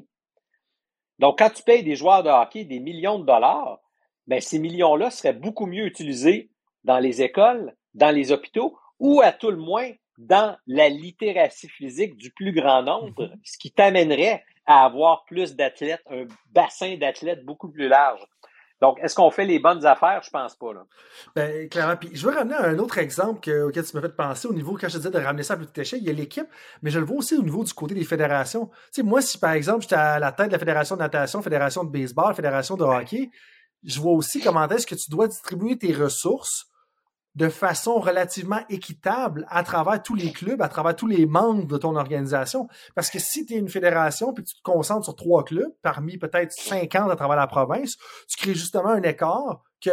Donc, 1.18 1.38
quand 1.38 1.50
tu 1.50 1.64
payes 1.64 1.82
des 1.82 1.96
joueurs 1.96 2.22
de 2.22 2.30
hockey 2.30 2.64
des 2.64 2.78
millions 2.78 3.18
de 3.18 3.26
dollars, 3.26 3.80
ben, 4.26 4.40
ces 4.40 4.58
millions-là 4.58 5.10
seraient 5.10 5.32
beaucoup 5.32 5.66
mieux 5.66 5.86
utilisés 5.86 6.50
dans 6.84 6.98
les 6.98 7.22
écoles, 7.22 7.74
dans 7.94 8.14
les 8.14 8.32
hôpitaux 8.32 8.78
ou 8.98 9.20
à 9.20 9.32
tout 9.32 9.50
le 9.50 9.56
moins 9.56 9.90
dans 10.18 10.56
la 10.66 10.88
littératie 10.88 11.68
physique 11.68 12.16
du 12.16 12.30
plus 12.30 12.52
grand 12.52 12.82
nombre, 12.82 13.24
mm-hmm. 13.24 13.40
ce 13.42 13.58
qui 13.58 13.72
t'amènerait 13.72 14.44
à 14.66 14.84
avoir 14.84 15.24
plus 15.24 15.56
d'athlètes, 15.56 16.02
un 16.10 16.26
bassin 16.52 16.96
d'athlètes 16.96 17.44
beaucoup 17.44 17.70
plus 17.70 17.88
large. 17.88 18.20
Donc, 18.80 18.98
est-ce 19.02 19.14
qu'on 19.14 19.30
fait 19.30 19.44
les 19.44 19.58
bonnes 19.58 19.84
affaires? 19.84 20.22
Je 20.24 20.30
pense 20.30 20.54
pas. 20.54 20.72
Là. 20.72 20.86
Ben, 21.36 21.68
clairement. 21.68 21.96
Puis, 21.96 22.10
je 22.14 22.26
veux 22.26 22.34
ramener 22.34 22.54
un 22.54 22.78
autre 22.78 22.98
exemple 22.98 23.50
auquel 23.50 23.84
tu 23.84 23.94
m'as 23.94 24.02
fait 24.02 24.16
penser 24.16 24.48
au 24.48 24.54
niveau, 24.54 24.76
quand 24.80 24.88
je 24.88 24.94
te 24.94 24.98
disais 24.98 25.10
de 25.10 25.18
ramener 25.18 25.42
ça 25.42 25.54
à 25.54 25.56
plus 25.56 25.66
petite 25.66 25.78
échelle, 25.78 26.00
il 26.00 26.06
y 26.06 26.10
a 26.10 26.14
l'équipe, 26.14 26.46
mais 26.82 26.90
je 26.90 26.98
le 26.98 27.04
vois 27.04 27.18
aussi 27.18 27.36
au 27.36 27.42
niveau 27.42 27.62
du 27.62 27.74
côté 27.74 27.94
des 27.94 28.04
fédérations. 28.04 28.66
Tu 28.66 28.76
sais, 28.92 29.02
moi, 29.02 29.20
si 29.20 29.38
par 29.38 29.52
exemple, 29.52 29.82
j'étais 29.82 29.96
à 29.96 30.18
la 30.18 30.32
tête 30.32 30.48
de 30.48 30.52
la 30.52 30.58
fédération 30.58 30.96
de 30.96 31.00
natation, 31.00 31.42
fédération 31.42 31.84
de 31.84 31.90
baseball, 31.90 32.34
fédération 32.34 32.76
de 32.76 32.84
hockey, 32.84 33.30
je 33.84 34.00
vois 34.00 34.12
aussi 34.12 34.40
comment 34.40 34.68
est-ce 34.68 34.86
que 34.86 34.94
tu 34.94 35.10
dois 35.10 35.28
distribuer 35.28 35.78
tes 35.78 35.92
ressources 35.92 36.66
de 37.36 37.48
façon 37.48 38.00
relativement 38.00 38.60
équitable 38.68 39.46
à 39.48 39.62
travers 39.62 40.02
tous 40.02 40.14
les 40.14 40.32
clubs, 40.32 40.60
à 40.60 40.68
travers 40.68 40.96
tous 40.96 41.06
les 41.06 41.26
membres 41.26 41.66
de 41.66 41.78
ton 41.78 41.94
organisation. 41.94 42.66
Parce 42.94 43.08
que 43.08 43.18
si 43.18 43.46
tu 43.46 43.54
es 43.54 43.58
une 43.58 43.68
fédération 43.68 44.32
puis 44.32 44.42
tu 44.42 44.56
te 44.56 44.62
concentres 44.62 45.04
sur 45.04 45.14
trois 45.14 45.44
clubs, 45.44 45.72
parmi 45.82 46.18
peut-être 46.18 46.52
50 46.52 47.10
à 47.10 47.16
travers 47.16 47.36
la 47.36 47.46
province, 47.46 47.96
tu 48.28 48.36
crées 48.36 48.54
justement 48.54 48.90
un 48.90 49.02
écart 49.02 49.62
que 49.80 49.90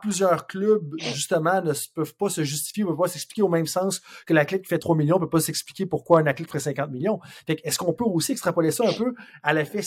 plusieurs 0.00 0.46
clubs, 0.46 0.94
justement, 0.98 1.62
ne 1.62 1.72
peuvent 1.94 2.16
pas 2.16 2.28
se 2.28 2.42
justifier, 2.42 2.82
ne 2.82 2.88
peuvent 2.88 2.98
pas 2.98 3.08
s'expliquer 3.08 3.42
au 3.42 3.48
même 3.48 3.66
sens 3.66 4.00
que 4.26 4.34
l'athlète 4.34 4.62
qui 4.62 4.68
fait 4.68 4.78
3 4.78 4.96
millions 4.96 5.16
ne 5.16 5.20
peut 5.20 5.30
pas 5.30 5.40
s'expliquer 5.40 5.86
pourquoi 5.86 6.20
un 6.20 6.26
athlète 6.26 6.48
ferait 6.48 6.58
50 6.58 6.90
millions. 6.90 7.20
est-ce 7.46 7.78
qu'on 7.78 7.92
peut 7.92 8.04
aussi 8.04 8.32
extrapoler 8.32 8.72
ça 8.72 8.88
un 8.88 8.92
peu 8.92 9.14
à 9.42 9.52
l'effet 9.52 9.82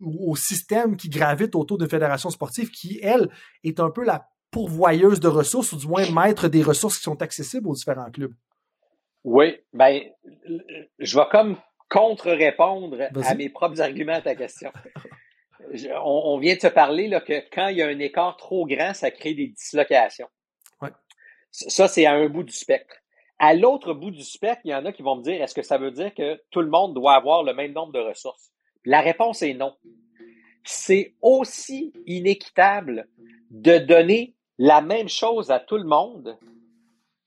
au 0.00 0.36
système 0.36 0.96
qui 0.96 1.08
gravite 1.08 1.54
autour 1.54 1.78
d'une 1.78 1.88
fédération 1.88 2.30
sportive 2.30 2.70
qui, 2.70 3.00
elle, 3.02 3.28
est 3.64 3.80
un 3.80 3.90
peu 3.90 4.04
la 4.04 4.28
pourvoyeuse 4.50 5.20
de 5.20 5.28
ressources, 5.28 5.72
ou 5.72 5.76
du 5.76 5.86
moins 5.86 6.10
maître 6.10 6.48
des 6.48 6.62
ressources 6.62 6.96
qui 6.96 7.02
sont 7.02 7.20
accessibles 7.22 7.68
aux 7.68 7.74
différents 7.74 8.10
clubs. 8.10 8.34
Oui, 9.24 9.56
ben, 9.72 10.00
je 10.98 11.18
vais 11.18 11.26
comme 11.30 11.56
contre-répondre 11.90 12.98
à 13.24 13.34
mes 13.34 13.48
propres 13.48 13.80
arguments 13.80 14.14
à 14.14 14.22
ta 14.22 14.34
question. 14.34 14.70
on, 16.02 16.38
vient 16.38 16.54
de 16.54 16.60
se 16.60 16.68
parler 16.68 17.08
là, 17.08 17.20
que 17.20 17.42
quand 17.52 17.68
il 17.68 17.78
y 17.78 17.82
a 17.82 17.88
un 17.88 17.98
écart 17.98 18.36
trop 18.36 18.66
grand, 18.66 18.94
ça 18.94 19.10
crée 19.10 19.34
des 19.34 19.48
dislocations. 19.48 20.28
Ouais. 20.80 20.90
Ça, 21.50 21.88
c'est 21.88 22.06
à 22.06 22.12
un 22.12 22.28
bout 22.28 22.44
du 22.44 22.52
spectre. 22.52 22.94
À 23.38 23.54
l'autre 23.54 23.94
bout 23.94 24.10
du 24.10 24.22
spectre, 24.22 24.60
il 24.64 24.70
y 24.70 24.74
en 24.74 24.84
a 24.84 24.92
qui 24.92 25.02
vont 25.02 25.16
me 25.16 25.22
dire, 25.22 25.42
est-ce 25.42 25.54
que 25.54 25.62
ça 25.62 25.78
veut 25.78 25.92
dire 25.92 26.14
que 26.14 26.40
tout 26.50 26.60
le 26.60 26.68
monde 26.68 26.94
doit 26.94 27.14
avoir 27.14 27.42
le 27.42 27.54
même 27.54 27.72
nombre 27.72 27.92
de 27.92 28.00
ressources? 28.00 28.50
La 28.84 29.00
réponse 29.00 29.42
est 29.42 29.54
non. 29.54 29.76
C'est 30.64 31.14
aussi 31.22 31.92
inéquitable 32.06 33.08
de 33.50 33.78
donner 33.78 34.34
la 34.58 34.80
même 34.80 35.08
chose 35.08 35.50
à 35.50 35.60
tout 35.60 35.78
le 35.78 35.84
monde 35.84 36.38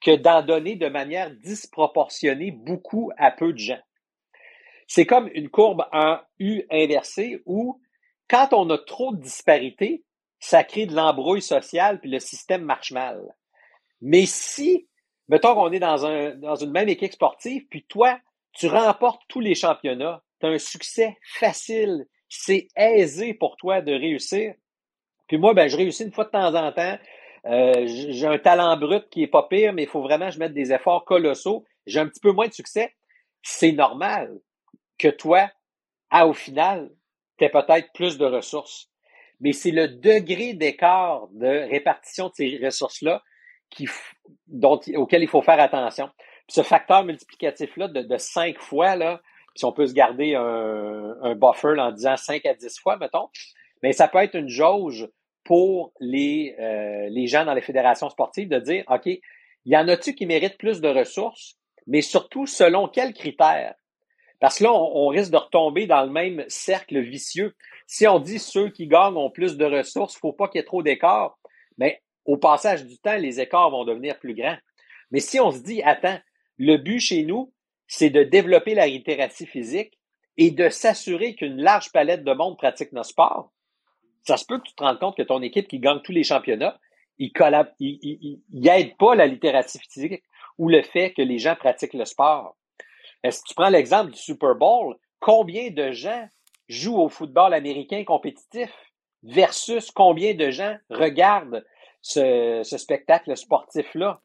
que 0.02 0.16
d'en 0.16 0.42
donner 0.42 0.76
de 0.76 0.88
manière 0.88 1.32
disproportionnée 1.32 2.52
beaucoup 2.52 3.12
à 3.18 3.32
peu 3.32 3.54
de 3.54 3.58
gens. 3.58 3.82
C'est 4.88 5.06
comme 5.06 5.30
une 5.34 5.50
courbe 5.50 5.86
en 5.94 6.18
U 6.40 6.64
inversée 6.70 7.42
où 7.46 7.80
quand 8.30 8.54
on 8.54 8.70
a 8.70 8.78
trop 8.78 9.14
de 9.14 9.22
disparités, 9.22 10.04
ça 10.40 10.64
crée 10.64 10.86
de 10.86 10.96
l'embrouille 10.96 11.42
sociale 11.42 12.00
puis 12.00 12.10
le 12.10 12.20
système 12.20 12.64
marche 12.64 12.92
mal. 12.92 13.22
Mais 14.02 14.26
si, 14.26 14.88
mettons 15.30 15.54
qu'on 15.54 15.72
est 15.72 15.80
dans, 15.80 16.36
dans 16.36 16.56
une 16.56 16.72
même 16.72 16.90
équipe 16.90 17.14
sportive, 17.14 17.68
puis 17.70 17.86
toi, 17.88 18.20
tu 18.54 18.68
remportes 18.68 19.22
tous 19.28 19.40
les 19.40 19.56
championnats, 19.56 20.24
tu 20.42 20.48
as 20.48 20.50
un 20.50 20.60
succès 20.60 21.18
facile, 21.24 22.06
c'est 22.28 22.68
aisé 22.76 23.34
pour 23.34 23.56
toi 23.58 23.82
de 23.82 23.92
réussir. 23.92 24.54
Puis 25.28 25.38
moi, 25.38 25.54
ben, 25.54 25.68
je 25.68 25.78
réussis 25.78 26.04
une 26.04 26.12
fois 26.12 26.26
de 26.26 26.32
temps 26.32 26.54
en 26.56 26.72
temps. 26.72 26.98
Euh, 27.46 27.86
j'ai 27.88 28.28
un 28.28 28.38
talent 28.38 28.76
brut 28.78 29.10
qui 29.10 29.24
est 29.24 29.28
pas 29.28 29.44
pire, 29.44 29.74
mais 29.74 29.84
il 29.84 29.90
faut 29.90 30.02
vraiment 30.02 30.28
que 30.28 30.34
je 30.34 30.40
mette 30.40 30.54
des 30.54 30.74
efforts 30.74 31.06
colossaux. 31.06 31.66
J'ai 31.86 32.00
un 32.00 32.08
petit 32.08 32.20
peu 32.20 32.32
moins 32.32 32.48
de 32.48 32.54
succès. 32.54 32.94
C'est 33.42 33.72
normal 33.72 34.38
que 34.98 35.08
toi, 35.08 35.50
à, 36.10 36.28
au 36.28 36.34
final, 36.34 36.92
tu 37.38 37.50
peut-être 37.50 37.92
plus 37.94 38.18
de 38.18 38.26
ressources. 38.26 38.90
Mais 39.40 39.54
c'est 39.54 39.72
le 39.72 39.88
degré 39.88 40.54
d'écart 40.54 41.28
de 41.32 41.70
répartition 41.70 42.28
de 42.28 42.34
ces 42.36 42.60
ressources-là 42.64 43.24
qui, 43.72 43.88
dont, 44.48 44.80
auquel 44.96 45.24
il 45.24 45.28
faut 45.28 45.42
faire 45.42 45.60
attention. 45.60 46.10
ce 46.48 46.62
facteur 46.62 47.04
multiplicatif-là 47.04 47.88
de, 47.88 48.02
de 48.02 48.18
cinq 48.18 48.60
fois, 48.60 48.96
là, 48.96 49.22
si 49.56 49.66
on 49.66 49.72
peut 49.72 49.88
se 49.88 49.94
garder 49.94 50.36
un, 50.36 51.16
un 51.22 51.36
buffer 51.36 51.80
en 51.80 51.92
disant 51.92 52.18
5 52.18 52.46
à 52.46 52.54
10 52.54 52.80
fois, 52.80 52.98
mettons, 52.98 53.30
mais 53.84 53.94
ça 53.94 54.08
peut 54.08 54.20
être 54.20 54.36
une 54.36 54.50
jauge 54.50 55.08
pour 55.44 55.94
les, 56.00 56.56
euh, 56.60 57.08
les 57.10 57.28
gens 57.28 57.46
dans 57.46 57.54
les 57.54 57.62
fédérations 57.62 58.10
sportives 58.10 58.50
de 58.50 58.60
dire, 58.60 58.84
OK, 58.88 59.06
il 59.06 59.22
y 59.66 59.78
en 59.78 59.88
a-tu 59.88 60.16
qui 60.16 60.26
méritent 60.26 60.58
plus 60.58 60.82
de 60.82 60.88
ressources, 60.88 61.58
mais 61.88 62.02
surtout 62.02 62.46
selon 62.46 62.88
quels 62.88 63.14
critères? 63.14 63.76
Parce 64.40 64.58
que 64.58 64.64
là, 64.64 64.74
on, 64.74 65.08
risque 65.08 65.32
de 65.32 65.38
retomber 65.38 65.86
dans 65.86 66.04
le 66.04 66.10
même 66.10 66.44
cercle 66.48 67.00
vicieux. 67.00 67.56
Si 67.86 68.08
on 68.08 68.18
dit 68.18 68.40
ceux 68.40 68.70
qui 68.70 68.88
gagnent 68.88 69.18
ont 69.18 69.30
plus 69.30 69.56
de 69.56 69.66
ressources, 69.66 70.18
faut 70.18 70.34
pas 70.34 70.48
qu'il 70.48 70.60
y 70.60 70.62
ait 70.62 70.66
trop 70.66 70.82
d'écarts, 70.82 71.38
mais 71.78 72.02
au 72.26 72.38
passage 72.38 72.86
du 72.86 72.98
temps, 72.98 73.18
les 73.18 73.40
écarts 73.40 73.70
vont 73.70 73.86
devenir 73.86 74.18
plus 74.18 74.34
grands. 74.34 74.58
Mais 75.12 75.20
si 75.20 75.40
on 75.40 75.52
se 75.52 75.60
dit, 75.60 75.84
attends, 75.84 76.18
le 76.58 76.78
but 76.78 77.00
chez 77.00 77.24
nous, 77.24 77.54
c'est 77.92 78.10
de 78.10 78.24
développer 78.24 78.74
la 78.74 78.88
littératie 78.88 79.46
physique 79.46 80.00
et 80.38 80.52
de 80.52 80.70
s'assurer 80.70 81.36
qu'une 81.36 81.62
large 81.62 81.92
palette 81.92 82.24
de 82.24 82.32
monde 82.32 82.58
pratique 82.58 82.94
nos 82.94 83.04
sports, 83.04 83.52
ça 84.24 84.38
se 84.38 84.46
peut 84.46 84.60
que 84.60 84.64
tu 84.64 84.74
te 84.74 84.82
rendes 84.82 84.98
compte 84.98 85.18
que 85.18 85.24
ton 85.24 85.42
équipe 85.42 85.68
qui 85.68 85.80
gagne 85.80 86.00
tous 86.02 86.14
les 86.14 86.24
championnats, 86.24 86.80
il 87.20 88.40
n'aide 88.54 88.96
pas 88.96 89.14
la 89.14 89.28
littératie 89.28 89.78
physique 89.80 90.24
ou 90.58 90.70
le 90.70 90.84
fait 90.84 91.12
que 91.12 91.22
les 91.22 91.38
gens 91.38 91.56
pratiquent 91.58 91.94
le 91.94 92.06
sport. 92.06 92.56
Est-ce 93.24 93.42
que 93.42 93.50
tu 93.50 93.56
prends 93.56 93.70
l'exemple 93.70 94.12
du 94.12 94.20
Super 94.20 94.56
Bowl? 94.56 94.96
Combien 95.20 95.70
de 95.70 95.92
gens 95.92 96.30
jouent 96.70 97.02
au 97.02 97.10
football 97.10 97.54
américain 97.54 98.06
compétitif 98.06 98.72
versus 99.22 99.92
combien 99.92 100.34
de 100.34 100.50
gens 100.50 100.78
regardent 100.90 101.66
ce, 102.02 102.62
spectacle 102.64 103.36
sportif-là? 103.36 104.22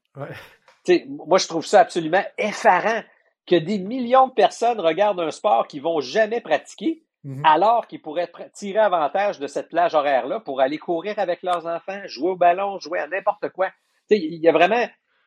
Moi, 1.08 1.38
je 1.38 1.48
trouve 1.48 1.66
ça 1.66 1.80
absolument 1.80 2.22
effarant 2.38 3.02
que 3.46 3.56
des 3.56 3.78
millions 3.78 4.28
de 4.28 4.32
personnes 4.32 4.80
regardent 4.80 5.20
un 5.20 5.30
sport 5.30 5.66
qu'ils 5.68 5.82
vont 5.82 6.00
jamais 6.00 6.40
pratiquer, 6.40 7.02
mhm. 7.24 7.44
alors 7.44 7.86
qu'ils 7.86 8.02
pourraient 8.02 8.30
tirer 8.52 8.80
avantage 8.80 9.38
de 9.38 9.46
cette 9.46 9.68
plage 9.68 9.94
horaire-là 9.94 10.40
pour 10.40 10.60
aller 10.60 10.78
courir 10.78 11.18
avec 11.18 11.42
leurs 11.42 11.66
enfants, 11.66 12.00
jouer 12.06 12.30
au 12.30 12.36
ballon, 12.36 12.78
jouer 12.78 12.98
à 12.98 13.06
n'importe 13.06 13.48
quoi. 13.50 13.70
Il 14.10 14.42
y 14.42 14.48
a 14.48 14.52
vraiment 14.52 14.86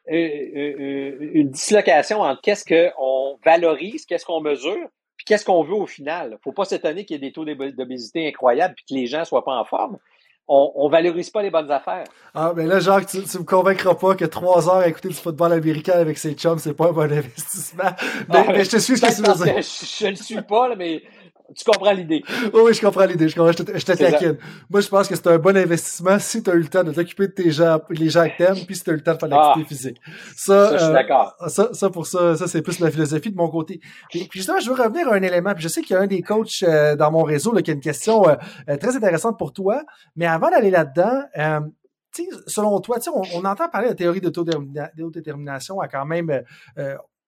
euh, 0.10 0.16
euh, 0.16 0.76
euh, 0.80 1.32
une 1.34 1.50
dislocation 1.50 2.22
entre 2.22 2.42
qu'est-ce 2.42 2.66
qu'on 2.66 3.38
valorise, 3.44 4.06
qu'est-ce 4.06 4.26
qu'on 4.26 4.42
mesure, 4.42 4.88
puis 5.18 5.26
qu'est-ce 5.26 5.46
qu'on 5.46 5.64
veut 5.64 5.76
au 5.76 5.88
final. 5.88 6.38
Faut 6.44 6.54
pas 6.54 6.66
s'étonner 6.66 7.06
qu'il 7.06 7.16
y 7.16 7.18
ait 7.18 7.28
des 7.30 7.34
taux 7.34 7.46
d'obésité 7.46 8.28
incroyables 8.28 8.76
puis 8.76 8.86
que 8.90 8.94
les 8.94 9.06
gens 9.06 9.26
soient 9.26 9.44
pas 9.44 9.56
en 9.56 9.66
forme 9.66 9.98
on, 10.50 10.72
on 10.76 10.90
valorise 10.90 11.30
pas 11.30 11.44
les 11.44 11.52
bonnes 11.52 11.72
affaires. 11.72 12.06
Ah, 12.34 12.54
mais 12.56 12.66
là, 12.66 12.80
Jacques, 12.80 13.06
tu, 13.06 13.24
tu 13.24 13.38
me 13.38 13.44
convaincras 13.44 13.94
pas 13.94 14.16
que 14.16 14.26
trois 14.26 14.68
heures 14.68 14.78
à 14.78 14.88
écouter 14.88 15.10
du 15.10 15.14
football 15.14 15.54
américain 15.54 15.94
avec 15.94 16.18
ses 16.18 16.34
chums, 16.34 16.58
c'est 16.58 16.74
pas 16.74 16.90
un 16.90 16.92
bon 16.92 17.02
investissement. 17.12 17.92
Mais, 18.28 18.46
ah, 18.48 18.64
je 18.64 18.70
te 18.70 18.78
suis 18.78 18.98
ce 18.98 19.06
que 19.06 19.16
tu 19.16 19.22
veux 19.22 19.46
dire. 19.46 19.62
Je, 19.62 20.06
ne 20.06 20.10
le 20.10 20.16
suis 20.16 20.42
pas, 20.42 20.76
mais 20.76 21.04
tu 21.56 21.64
comprends 21.66 21.92
l'idée. 21.92 22.24
oui, 22.54 22.74
je 22.74 22.82
comprends 22.82 23.06
l'idée. 23.06 23.28
Je, 23.28 23.36
je 23.36 23.64
te, 23.64 23.78
je 23.78 23.86
te 23.86 23.92
taquine. 23.94 24.38
Moi, 24.70 24.82
je 24.82 24.88
pense 24.88 25.08
que 25.08 25.16
c'est 25.16 25.28
un 25.28 25.38
bon 25.38 25.56
investissement 25.56 26.20
si 26.20 26.44
tu 26.44 26.50
as 26.50 26.54
eu 26.54 26.60
le 26.60 26.68
temps 26.68 26.84
de 26.84 26.92
t'occuper 26.92 27.28
de 27.28 27.34
tes 27.34 27.52
gens, 27.52 27.80
les 27.90 28.10
gens 28.10 28.28
que 28.28 28.38
t'aimes, 28.38 28.66
puis 28.66 28.76
si 28.76 28.84
tu 28.84 28.90
as 28.90 28.94
eu 28.94 28.98
le 28.98 29.04
temps 29.04 29.14
de 29.14 29.20
faire 29.20 29.30
l'activité 29.30 29.66
ah, 29.66 29.68
physique. 29.68 29.98
Ça, 30.36 30.70
ça 30.70 30.78
je 30.78 30.84
suis 30.84 30.92
euh, 30.92 30.94
d'accord. 30.94 31.36
Ça, 31.48 31.70
ça, 31.74 31.90
pour 31.90 32.06
ça, 32.06 32.36
ça, 32.36 32.48
c'est 32.48 32.62
plus 32.62 32.80
la 32.80 32.92
philosophie 32.92 33.32
de 33.32 33.38
mon 33.38 33.50
côté. 33.50 33.80
Puis, 34.10 34.30
justement, 34.34 34.60
je 34.60 34.70
veux 34.70 34.82
revenir 34.82 35.08
à 35.08 35.16
un 35.16 35.22
élément. 35.22 35.54
Puis 35.54 35.64
je 35.64 35.68
sais 35.68 35.82
qu'il 35.82 35.96
y 35.96 35.98
a 35.98 36.02
un 36.02 36.08
des 36.08 36.22
coachs 36.22 36.64
euh, 36.64 36.96
dans 36.96 37.12
mon 37.12 37.24
réseau 37.24 37.54
là, 37.54 37.62
qui 37.62 37.72
a 37.72 37.74
une 37.74 37.82
question 37.82 38.28
euh, 38.28 38.36
très 38.78 38.96
intéressante 38.96 39.38
pour 39.38 39.54
toi. 39.54 39.82
Mais 40.16 40.26
avant 40.26 40.50
d'aller 40.50 40.72
là-dedans, 40.72 41.24
euh, 41.38 41.60
selon 42.48 42.80
toi, 42.80 42.98
on, 43.14 43.22
on 43.36 43.46
entend 43.46 43.70
parler 43.70 43.88
de 43.88 43.92
la 43.92 43.96
théorie 43.96 44.22
d'autodétermination 44.22 45.80
à 45.80 45.88
quand 45.88 46.06
même 46.06 46.44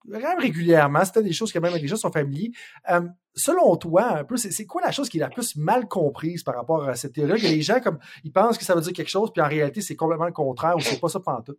même 0.05 0.39
régulièrement. 0.39 1.03
C'était 1.05 1.24
des 1.24 1.34
choses 1.34 1.51
que 1.51 1.59
même 1.59 1.74
les 1.74 1.88
gens 1.88 1.95
sont 1.95 2.11
familiers. 2.11 2.51
Euh, 2.89 3.01
selon 3.36 3.75
toi, 3.77 4.19
un 4.19 4.23
peu, 4.23 4.38
c'est 4.38 4.65
quoi 4.65 4.82
la 4.82 4.91
chose 4.91 5.09
qui 5.09 5.17
est 5.17 5.21
la 5.21 5.29
plus 5.29 5.55
mal 5.55 5.88
comprise 5.88 6.43
par 6.43 6.55
rapport 6.55 6.88
à 6.88 6.95
cette 6.95 7.13
théorie? 7.13 7.39
Il 7.43 7.57
y 7.57 7.61
gens 7.61 7.79
comme 7.79 7.99
ils 8.23 8.32
pensent 8.32 8.57
que 8.57 8.63
ça 8.63 8.75
veut 8.75 8.82
dire 8.82 8.93
quelque 8.93 9.09
chose, 9.09 9.32
puis 9.34 9.41
en 9.41 9.47
réalité, 9.47 9.82
c'est 9.82 9.95
complètement 9.95 10.25
le 10.25 10.34
contraire 10.34 10.75
ou 10.75 10.79
c'est 10.79 10.99
pas 10.99 11.09
ça 11.09 11.19
tout. 11.45 11.57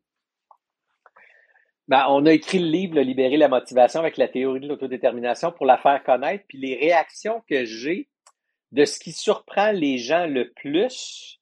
Ben, 1.89 2.07
on 2.09 2.25
a 2.27 2.33
écrit 2.33 2.59
le 2.59 2.68
livre 2.68 3.01
Libérer 3.01 3.37
la 3.37 3.49
motivation 3.49 4.01
avec 4.01 4.16
la 4.16 4.29
théorie 4.29 4.61
de 4.61 4.68
l'autodétermination 4.68 5.53
pour 5.53 5.66
la 5.66 5.77
faire 5.77 6.03
connaître. 6.05 6.45
Puis 6.49 6.59
les 6.59 6.77
réactions 6.77 7.43
que 7.49 7.64
j'ai 7.64 8.09
de 8.70 8.85
ce 8.85 8.99
qui 8.99 9.12
surprend 9.12 9.73
les 9.73 9.99
gens 9.99 10.27
le 10.27 10.51
plus, 10.53 11.41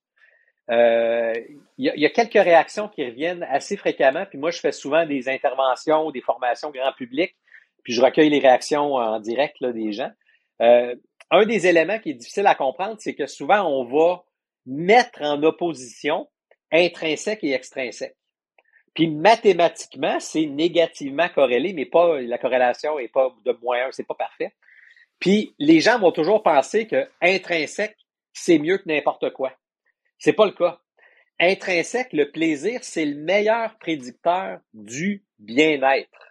euh, 0.71 1.35
il 1.79 1.93
y, 1.95 2.07
a 2.07 2.11
quelques 2.11 2.33
réactions 2.33 2.89
qui 2.89 3.05
reviennent 3.05 3.45
assez 3.45 3.77
fréquemment. 3.77 4.25
Puis 4.27 4.39
moi, 4.39 4.51
je 4.51 4.61
fais 4.61 4.73
souvent 4.73 5.05
des 5.07 5.29
interventions, 5.29 6.11
des 6.11 6.21
formations 6.21 6.71
grand 6.71 6.93
public, 6.93 7.35
puis 7.83 7.93
je 7.93 8.03
recueille 8.03 8.31
les 8.31 8.39
réactions 8.39 8.95
en 8.95 9.21
direct 9.21 9.57
là, 9.61 9.73
des 9.73 9.93
gens. 9.93 10.11
Euh, 10.61 10.95
un 11.31 11.47
des 11.47 11.67
éléments 11.67 11.99
qui 11.99 12.11
est 12.11 12.15
difficile 12.15 12.47
à 12.47 12.55
comprendre, 12.55 12.97
c'est 12.99 13.15
que 13.15 13.27
souvent 13.27 13.63
on 13.63 13.85
va 13.85 14.25
mettre 14.67 15.23
en 15.23 15.43
opposition 15.43 16.29
intrinsèque 16.73 17.43
et 17.43 17.53
extrinsèque. 17.53 18.17
Puis 18.95 19.09
mathématiquement, 19.09 20.19
c'est 20.19 20.47
négativement 20.47 21.29
corrélé, 21.29 21.73
mais 21.73 21.87
pas 21.87 22.21
la 22.21 22.39
corrélation 22.39 22.99
est 22.99 23.09
pas 23.09 23.35
de 23.45 23.57
moins 23.63 23.87
un, 23.87 23.93
c'est 23.93 24.07
pas 24.07 24.15
parfait. 24.15 24.55
Puis 25.21 25.55
les 25.59 25.81
gens 25.81 25.99
vont 25.99 26.13
toujours 26.13 26.43
penser 26.43 26.87
que 26.87 27.09
intrinsèque, 27.21 27.97
c'est 28.33 28.59
mieux 28.59 28.79
que 28.79 28.89
n'importe 28.89 29.33
quoi. 29.33 29.53
C'est 30.19 30.33
pas 30.33 30.47
le 30.47 30.53
cas. 30.53 30.81
Intrinsèque, 31.39 32.13
le 32.13 32.31
plaisir, 32.31 32.81
c'est 32.83 33.05
le 33.05 33.17
meilleur 33.17 33.79
prédicteur 33.79 34.61
du 34.75 35.25
bien-être. 35.39 36.30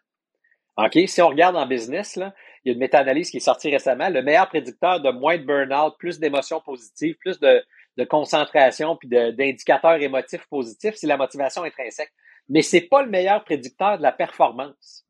OK? 0.86 0.98
Si 1.08 1.22
on 1.22 1.30
regarde 1.30 1.56
en 1.56 1.66
business, 1.66 2.16
il 2.16 2.32
y 2.66 2.70
a 2.70 2.74
une 2.74 2.80
méta-analyse 2.80 3.30
qui 3.32 3.38
est 3.38 3.42
sortie 3.42 3.70
récemment. 3.70 4.10
Le 4.10 4.22
meilleur 4.22 4.48
prédicteur 4.48 5.02
de 5.02 5.12
moins 5.12 5.38
de 5.38 5.44
burn-out, 5.44 5.96
plus 5.98 6.20
d'émotions 6.20 6.62
positives, 6.62 7.16
plus 7.18 7.40
de, 7.40 7.64
concentration 8.10 8.96
puis 8.96 9.10
d'indicateurs 9.10 10.02
émotifs 10.02 10.46
positifs, 10.50 10.96
c'est 10.96 11.08
la 11.08 11.18
motivation 11.18 11.64
intrinsèque. 11.64 12.14
Mais 12.48 12.62
c'est 12.62 12.82
pas 12.82 13.04
le 13.04 13.10
meilleur 13.10 13.44
prédicteur 13.44 13.98
de 13.98 14.04
la 14.04 14.14
performance. 14.14 15.06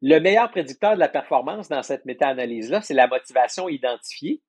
Le 0.00 0.20
meilleur 0.20 0.48
prédicteur 0.50 0.94
de 0.94 1.00
la 1.00 1.08
performance 1.08 1.68
dans 1.68 1.82
cette 1.82 2.04
méta-analyse-là, 2.04 2.82
c'est 2.82 2.94
la 2.94 3.08
motivation 3.08 3.68
identifiée, 3.68 4.42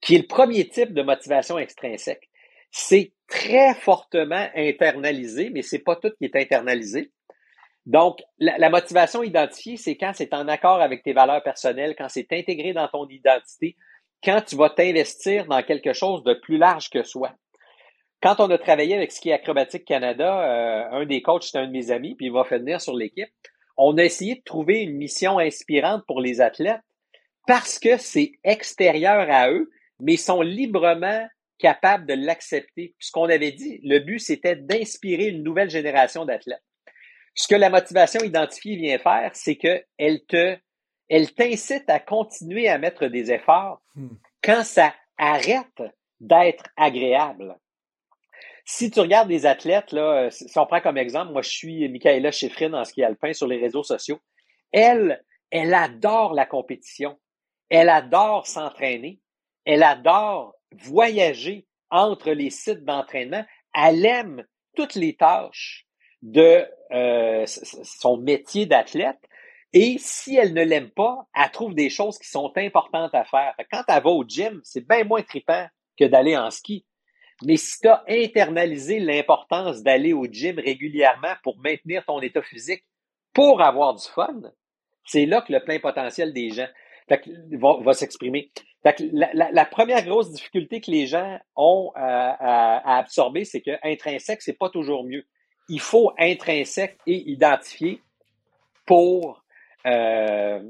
qui 0.00 0.14
est 0.14 0.18
le 0.18 0.26
premier 0.26 0.68
type 0.68 0.94
de 0.94 1.02
motivation 1.02 1.58
extrinsèque 1.58 2.30
c'est 2.76 3.12
très 3.28 3.72
fortement 3.74 4.48
internalisé, 4.56 5.48
mais 5.50 5.62
c'est 5.62 5.78
pas 5.78 5.94
tout 5.94 6.10
qui 6.18 6.24
est 6.24 6.34
internalisé. 6.34 7.12
Donc, 7.86 8.20
la, 8.38 8.70
motivation 8.70 9.22
identifiée, 9.22 9.76
c'est 9.76 9.96
quand 9.96 10.12
c'est 10.14 10.32
en 10.32 10.48
accord 10.48 10.80
avec 10.80 11.02
tes 11.02 11.12
valeurs 11.12 11.42
personnelles, 11.42 11.94
quand 11.96 12.08
c'est 12.08 12.32
intégré 12.32 12.72
dans 12.72 12.88
ton 12.88 13.06
identité, 13.08 13.76
quand 14.22 14.40
tu 14.40 14.56
vas 14.56 14.70
t'investir 14.70 15.46
dans 15.46 15.62
quelque 15.62 15.92
chose 15.92 16.22
de 16.24 16.32
plus 16.32 16.56
large 16.56 16.88
que 16.88 17.02
soi. 17.02 17.32
Quand 18.22 18.40
on 18.40 18.48
a 18.48 18.56
travaillé 18.56 18.94
avec 18.94 19.12
Ski 19.12 19.32
Acrobatique 19.32 19.84
Canada, 19.84 20.40
euh, 20.40 21.00
un 21.02 21.04
des 21.04 21.20
coachs, 21.20 21.44
c'est 21.44 21.58
un 21.58 21.66
de 21.66 21.72
mes 21.72 21.90
amis, 21.90 22.14
puis 22.14 22.26
il 22.26 22.32
va 22.32 22.42
venir 22.42 22.80
sur 22.80 22.94
l'équipe, 22.94 23.28
on 23.76 23.98
a 23.98 24.04
essayé 24.04 24.36
de 24.36 24.42
trouver 24.42 24.80
une 24.80 24.96
mission 24.96 25.38
inspirante 25.38 26.04
pour 26.06 26.22
les 26.22 26.40
athlètes 26.40 26.80
parce 27.46 27.78
que 27.78 27.98
c'est 27.98 28.32
extérieur 28.42 29.26
à 29.30 29.50
eux, 29.50 29.70
mais 30.00 30.14
ils 30.14 30.18
sont 30.18 30.40
librement 30.40 31.26
capable 31.58 32.06
de 32.06 32.14
l'accepter. 32.14 32.94
Ce 32.98 33.12
qu'on 33.12 33.28
avait 33.28 33.52
dit, 33.52 33.80
le 33.82 33.98
but, 33.98 34.20
c'était 34.20 34.56
d'inspirer 34.56 35.26
une 35.26 35.42
nouvelle 35.42 35.70
génération 35.70 36.24
d'athlètes. 36.24 36.62
Ce 37.34 37.48
que 37.48 37.54
la 37.54 37.70
motivation 37.70 38.20
identifiée 38.22 38.76
vient 38.76 38.98
faire, 38.98 39.30
c'est 39.34 39.56
qu'elle 39.56 40.24
te, 40.26 40.56
elle 41.08 41.34
t'incite 41.34 41.88
à 41.88 41.98
continuer 41.98 42.68
à 42.68 42.78
mettre 42.78 43.06
des 43.06 43.32
efforts 43.32 43.82
hmm. 43.96 44.14
quand 44.42 44.62
ça 44.64 44.94
arrête 45.18 45.82
d'être 46.20 46.64
agréable. 46.76 47.56
Si 48.64 48.90
tu 48.90 49.00
regardes 49.00 49.28
des 49.28 49.44
athlètes, 49.46 49.92
là, 49.92 50.30
si 50.30 50.58
on 50.58 50.66
prend 50.66 50.80
comme 50.80 50.96
exemple, 50.96 51.32
moi 51.32 51.42
je 51.42 51.50
suis 51.50 51.88
Michaela 51.88 52.30
Schifrin 52.30 52.72
en 52.72 52.84
ski 52.84 53.04
alpin 53.04 53.32
sur 53.32 53.46
les 53.46 53.58
réseaux 53.58 53.82
sociaux. 53.82 54.20
Elle, 54.72 55.22
elle 55.50 55.74
adore 55.74 56.32
la 56.32 56.46
compétition. 56.46 57.18
Elle 57.68 57.90
adore 57.90 58.46
s'entraîner. 58.46 59.20
Elle 59.66 59.82
adore 59.82 60.54
voyager 60.72 61.66
entre 61.90 62.30
les 62.30 62.50
sites 62.50 62.84
d'entraînement. 62.84 63.44
Elle 63.74 64.04
aime 64.06 64.44
toutes 64.74 64.94
les 64.94 65.14
tâches 65.14 65.83
de 66.24 66.66
euh, 66.90 67.44
son 67.46 68.16
métier 68.16 68.66
d'athlète. 68.66 69.18
Et 69.74 69.96
si 69.98 70.36
elle 70.36 70.54
ne 70.54 70.62
l'aime 70.62 70.90
pas, 70.90 71.26
elle 71.34 71.50
trouve 71.50 71.74
des 71.74 71.90
choses 71.90 72.18
qui 72.18 72.28
sont 72.28 72.50
importantes 72.56 73.14
à 73.14 73.24
faire. 73.24 73.54
Quand 73.70 73.82
elle 73.88 74.02
va 74.02 74.10
au 74.10 74.24
gym, 74.26 74.60
c'est 74.64 74.86
bien 74.88 75.04
moins 75.04 75.22
trippant 75.22 75.66
que 75.98 76.04
d'aller 76.04 76.36
en 76.36 76.50
ski. 76.50 76.86
Mais 77.44 77.56
si 77.56 77.80
tu 77.80 77.88
as 77.88 78.04
internalisé 78.08 79.00
l'importance 79.00 79.82
d'aller 79.82 80.12
au 80.12 80.26
gym 80.26 80.58
régulièrement 80.58 81.34
pour 81.42 81.58
maintenir 81.58 82.04
ton 82.06 82.20
état 82.20 82.42
physique, 82.42 82.84
pour 83.32 83.60
avoir 83.60 83.94
du 83.94 84.06
fun, 84.06 84.40
c'est 85.04 85.26
là 85.26 85.42
que 85.42 85.52
le 85.52 85.62
plein 85.62 85.80
potentiel 85.80 86.32
des 86.32 86.50
gens 86.50 86.68
va, 87.08 87.92
s'exprimer. 87.92 88.50
La, 88.84 89.66
première 89.66 90.04
grosse 90.04 90.30
difficulté 90.30 90.80
que 90.80 90.90
les 90.90 91.06
gens 91.06 91.38
ont 91.56 91.90
à, 91.96 92.94
à 92.94 92.98
absorber, 92.98 93.44
c'est 93.44 93.60
que 93.60 93.72
intrinsèque, 93.82 94.40
c'est 94.40 94.56
pas 94.56 94.70
toujours 94.70 95.04
mieux. 95.04 95.26
Il 95.68 95.80
faut 95.80 96.12
intrinsèque 96.18 96.98
et 97.06 97.30
identifier 97.30 98.02
pour 98.86 99.42
euh, 99.86 100.62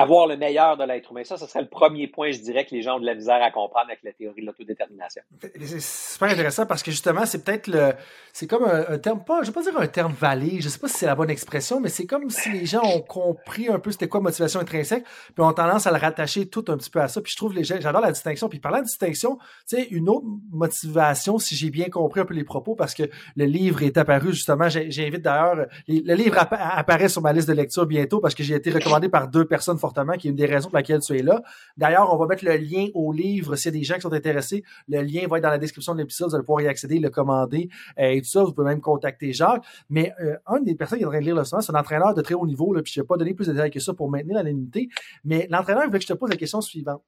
avoir 0.00 0.26
le 0.26 0.36
meilleur 0.36 0.76
de 0.76 0.84
l'être 0.84 1.10
humain. 1.10 1.24
Ça, 1.24 1.36
ce 1.36 1.46
serait 1.46 1.62
le 1.62 1.68
premier 1.68 2.06
point, 2.06 2.30
je 2.30 2.40
dirais, 2.40 2.64
que 2.64 2.74
les 2.74 2.82
gens 2.82 2.96
ont 2.96 3.00
de 3.00 3.06
la 3.06 3.14
misère 3.14 3.42
à 3.42 3.50
comprendre 3.50 3.86
avec 3.88 4.00
la 4.02 4.12
théorie 4.12 4.42
de 4.42 4.46
l'autodétermination. 4.46 5.22
C'est 5.40 5.80
super 5.80 6.30
intéressant 6.30 6.66
parce 6.66 6.82
que 6.82 6.90
justement, 6.90 7.26
c'est 7.26 7.44
peut-être 7.44 7.66
le. 7.66 7.92
C'est 8.32 8.46
comme 8.46 8.64
un, 8.64 8.98
terme, 8.98 9.24
pas, 9.24 9.42
je 9.42 9.48
vais 9.48 9.52
pas 9.52 9.62
dire 9.62 9.76
un 9.76 9.86
terme 9.88 10.12
valé, 10.12 10.60
je 10.60 10.68
sais 10.68 10.78
pas 10.78 10.86
si 10.86 10.98
c'est 10.98 11.06
la 11.06 11.16
bonne 11.16 11.30
expression, 11.30 11.80
mais 11.80 11.88
c'est 11.88 12.06
comme 12.06 12.30
si 12.30 12.50
les 12.50 12.64
gens 12.64 12.82
ont 12.84 13.00
compris 13.00 13.68
un 13.68 13.80
peu 13.80 13.90
c'était 13.90 14.08
quoi 14.08 14.20
motivation 14.20 14.60
intrinsèque, 14.60 15.04
puis 15.34 15.42
ont 15.42 15.52
tendance 15.52 15.86
à 15.86 15.90
le 15.90 15.98
rattacher 15.98 16.46
tout 16.46 16.64
un 16.68 16.76
petit 16.76 16.90
peu 16.90 17.00
à 17.00 17.08
ça. 17.08 17.20
Puis 17.20 17.32
je 17.32 17.36
trouve 17.36 17.54
les 17.54 17.64
gens, 17.64 17.76
j'adore 17.80 18.00
la 18.00 18.12
distinction. 18.12 18.48
Puis 18.48 18.60
parlant 18.60 18.78
de 18.78 18.84
distinction, 18.84 19.38
tu 19.68 19.76
sais, 19.76 19.88
une 19.90 20.08
autre 20.08 20.26
motivation, 20.52 21.38
si 21.38 21.56
j'ai 21.56 21.70
bien 21.70 21.88
compris 21.88 22.20
un 22.20 22.24
peu 22.24 22.34
les 22.34 22.44
propos, 22.44 22.76
parce 22.76 22.94
que 22.94 23.04
le 23.36 23.44
livre 23.46 23.82
est 23.82 23.96
apparu 23.98 24.32
justement, 24.32 24.68
j'invite 24.68 25.22
d'ailleurs, 25.22 25.66
le 25.88 26.14
livre 26.14 26.38
apparaît 26.38 27.08
sur 27.08 27.22
ma 27.22 27.32
liste 27.32 27.48
de 27.48 27.54
lecture 27.54 27.86
bientôt 27.86 28.20
parce 28.20 28.34
que 28.34 28.42
j'ai 28.42 28.54
été 28.54 28.70
recommandé 28.70 29.08
par 29.08 29.28
deux 29.28 29.44
personnes 29.44 29.78
qui 30.18 30.28
est 30.28 30.30
une 30.30 30.36
des 30.36 30.46
raisons 30.46 30.68
pour 30.68 30.76
laquelle 30.76 31.00
tu 31.00 31.16
es 31.18 31.22
là. 31.22 31.42
D'ailleurs, 31.76 32.12
on 32.12 32.16
va 32.16 32.26
mettre 32.26 32.44
le 32.44 32.56
lien 32.56 32.88
au 32.94 33.12
livre 33.12 33.56
s'il 33.56 33.72
y 33.74 33.76
a 33.76 33.78
des 33.78 33.84
gens 33.84 33.94
qui 33.94 34.02
sont 34.02 34.12
intéressés. 34.12 34.62
Le 34.88 35.02
lien 35.02 35.26
va 35.28 35.38
être 35.38 35.42
dans 35.42 35.50
la 35.50 35.58
description 35.58 35.94
de 35.94 36.00
l'épisode, 36.00 36.30
vous 36.30 36.34
allez 36.34 36.44
pouvoir 36.44 36.62
y 36.62 36.68
accéder, 36.68 36.98
le 36.98 37.10
commander 37.10 37.68
euh, 37.98 38.10
et 38.10 38.20
tout 38.20 38.28
ça. 38.28 38.44
Vous 38.44 38.52
pouvez 38.52 38.68
même 38.68 38.80
contacter 38.80 39.32
Jacques. 39.32 39.64
Mais 39.88 40.12
euh, 40.20 40.36
un 40.46 40.60
des 40.60 40.74
personnes 40.74 40.98
qui 40.98 41.04
est 41.04 41.06
en 41.06 41.10
train 41.10 41.20
de 41.20 41.24
lire 41.24 41.34
le 41.34 41.42
moment, 41.42 41.60
c'est 41.60 41.74
un 41.74 41.78
entraîneur 41.78 42.14
de 42.14 42.22
très 42.22 42.34
haut 42.34 42.46
niveau, 42.46 42.72
là, 42.72 42.82
puis 42.82 42.92
je 42.92 43.00
ne 43.00 43.04
vais 43.04 43.06
pas 43.06 43.16
donner 43.16 43.34
plus 43.34 43.46
de 43.46 43.52
détails 43.52 43.70
que 43.70 43.80
ça 43.80 43.94
pour 43.94 44.10
maintenir 44.10 44.36
l'anonymité. 44.36 44.88
Mais 45.24 45.46
l'entraîneur 45.50 45.84
veut 45.90 45.98
que 45.98 46.02
je 46.02 46.08
te 46.08 46.12
pose 46.12 46.30
la 46.30 46.36
question 46.36 46.60
suivante. 46.60 47.02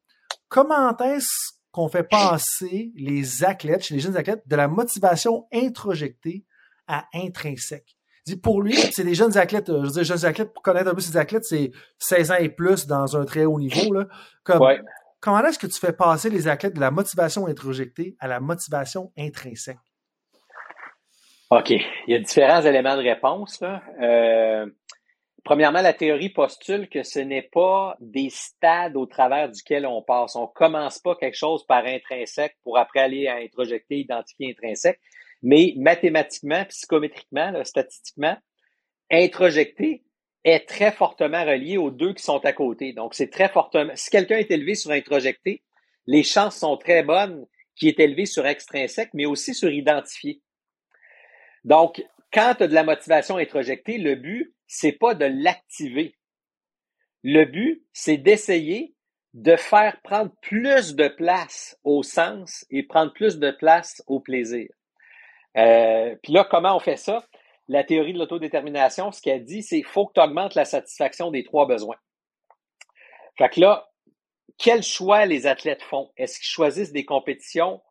Comment 0.49 0.97
est-ce 0.99 1.55
qu'on 1.71 1.89
fait 1.89 2.05
passer 2.05 2.93
les 2.95 3.45
athlètes, 3.45 3.85
chez 3.85 3.95
les 3.95 4.01
jeunes 4.01 4.17
athlètes, 4.17 4.43
de 4.47 4.57
la 4.57 4.69
motivation 4.69 5.47
introjectée 5.53 6.45
à 6.87 7.07
intrinsèque? 7.15 7.97
Dit 8.25 8.37
pour 8.37 8.63
lui, 8.63 8.75
c'est 8.75 9.05
des 9.05 9.15
jeunes 9.15 9.37
athlètes, 9.37 9.69
euh, 9.69 9.81
je 9.83 9.87
veux 9.87 9.93
dire, 9.93 10.05
jeunes 10.05 10.25
athlètes, 10.25 10.53
pour 10.53 10.63
connaître 10.63 10.91
un 10.91 10.95
peu 10.95 11.01
ces 11.01 11.17
athlètes, 11.17 11.45
c'est 11.45 11.71
16 11.99 12.31
ans 12.31 12.37
et 12.39 12.49
plus 12.49 12.87
dans 12.87 13.17
un 13.17 13.25
très 13.25 13.45
haut 13.45 13.59
niveau. 13.59 13.93
Là. 13.93 14.07
Comme, 14.45 14.61
Comment 15.23 15.45
est-ce 15.45 15.59
que 15.59 15.69
tu 15.69 15.79
fais 15.79 15.93
passer 15.93 16.31
les 16.31 16.49
athlètes 16.49 16.75
de 16.75 16.81
la 16.81 16.91
motivation 16.91 17.47
introjectée 17.47 18.17
à 18.19 18.27
la 18.27 18.41
motivation 18.41 19.13
intrinsèque? 19.17 19.79
OK. 21.51 21.71
Il 21.71 21.85
y 22.09 22.15
a 22.17 22.19
différents 22.19 22.63
éléments 22.63 22.97
de 22.97 23.03
réponse. 23.03 23.61
Là. 23.61 23.83
Euh, 24.03 24.67
premièrement, 25.45 25.81
la 25.81 25.93
théorie 25.93 26.31
postule 26.31 26.89
que 26.89 27.05
ce 27.05 27.21
n'est 27.21 27.49
pas 27.53 27.97
des 28.01 28.31
stades 28.31 28.97
au 28.97 29.07
travers 29.07 29.49
duquel 29.49 29.87
on 29.87 30.03
passe. 30.03 30.35
On 30.35 30.49
commence 30.49 30.99
pas 30.99 31.15
quelque 31.15 31.39
chose 31.39 31.65
par 31.67 31.85
intrinsèque 31.87 32.57
pour 32.65 32.77
après 32.77 32.99
aller 32.99 33.29
à 33.29 33.37
introjecter, 33.37 33.99
identifier 33.99 34.51
intrinsèque. 34.51 34.99
Mais 35.43 35.75
mathématiquement, 35.77 36.65
psychométriquement, 36.67 37.65
statistiquement, 37.65 38.37
introjecté 39.11 40.05
est 40.45 40.69
très 40.69 40.93
fortement 40.93 41.45
relié 41.45 41.77
aux 41.77 41.91
deux 41.91 42.15
qui 42.15 42.23
sont 42.23 42.45
à 42.45 42.53
côté. 42.53 42.93
Donc, 42.93 43.15
c'est 43.15 43.31
très 43.31 43.49
fortement. 43.49 43.93
Si 43.95 44.11
quelqu'un 44.11 44.39
est 44.39 44.51
élevé 44.51 44.75
sur 44.75 44.91
introjecté, 44.91 45.63
les 46.07 46.23
chances 46.23 46.57
sont 46.57 46.77
très 46.77 47.03
bonnes 47.03 47.47
qu'il 47.77 47.89
est 47.89 48.01
élevé 48.01 48.27
sur 48.27 48.47
extrinsèque, 48.47 49.11
mais 49.15 49.27
aussi 49.27 49.55
sur 49.55 49.71
identifié. 49.71 50.41
Donc, 51.65 52.03
quand 52.33 52.55
tu 52.57 52.65
as 52.65 52.69
de 52.69 52.75
la 52.75 52.85
motivation 52.85 53.37
introjectée, 53.37 53.99
le 53.99 54.17
but, 54.17 54.55
c'est 54.67 54.93
pas 54.93 55.15
de 55.15 55.27
l'activer. 55.27 56.17
Le 57.23 57.45
but, 57.45 57.85
c'est 57.93 58.17
d'essayer 58.17 58.95
de 59.35 59.57
faire 59.57 60.01
prendre 60.03 60.33
plus 60.43 60.95
de 60.95 61.09
place 61.09 61.79
au 61.85 62.03
sens 62.03 62.67
et 62.71 62.83
prendre 62.83 63.13
plus 63.13 63.39
de 63.39 63.51
place 63.51 64.03
au 64.07 64.21
plaisir. 64.21 64.69
Euh, 65.57 66.17
puis 66.23 66.33
là, 66.33 66.45
comment 66.45 66.77
on 66.77 66.81
fait 66.81 66.97
ça? 66.97 67.25
La 67.69 67.85
théorie 67.85 68.13
de 68.13 68.19
l'autodétermination, 68.19 69.13
ce 69.13 69.23
qu'elle 69.23 69.45
dit, 69.45 69.63
c'est 69.63 69.77
qu'il 69.77 69.87
faut 69.87 70.07
que 70.07 70.15
tu 70.15 70.21
augmentes 70.21 70.55
la 70.55 70.65
satisfaction 70.65 71.31
des 71.31 71.45
trois 71.45 71.67
besoins. 71.67 71.97
Fait 73.39 73.49
que 73.49 73.61
là, 73.61 73.89
quel 74.59 74.83
choix 74.83 75.27
les 75.27 75.47
athlètes 75.47 75.83
font? 75.83 76.11
Est-ce 76.17 76.39
qu'ils 76.39 76.49
choisissent 76.49 76.93
des 76.93 77.05
compétitions 77.05 77.83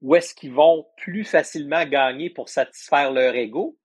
ou 0.00 0.14
est-ce 0.14 0.34
qu'ils 0.34 0.52
vont 0.52 0.86
plus 0.96 1.24
facilement 1.24 1.84
gagner 1.84 2.30
pour 2.30 2.48
satisfaire 2.48 3.12
leur 3.12 3.34
ego? 3.34 3.76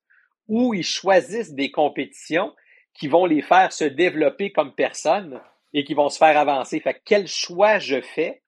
Ou 0.47 0.73
ils 0.73 0.84
choisissent 0.84 1.53
des 1.53 1.71
compétitions 1.71 2.53
qui 2.93 3.07
vont 3.07 3.25
les 3.25 3.41
faire 3.41 3.71
se 3.71 3.86
développer 3.86 4.51
comme 4.51 4.75
personne 4.75 5.41
et 5.73 5.84
qui 5.84 5.93
vont 5.93 6.09
se 6.09 6.17
faire 6.17 6.38
avancer? 6.38 6.79
Fait 6.79 6.95
que 6.95 7.01
quel 7.05 7.27
choix 7.27 7.79
je 7.79 8.01
fais 8.01 8.43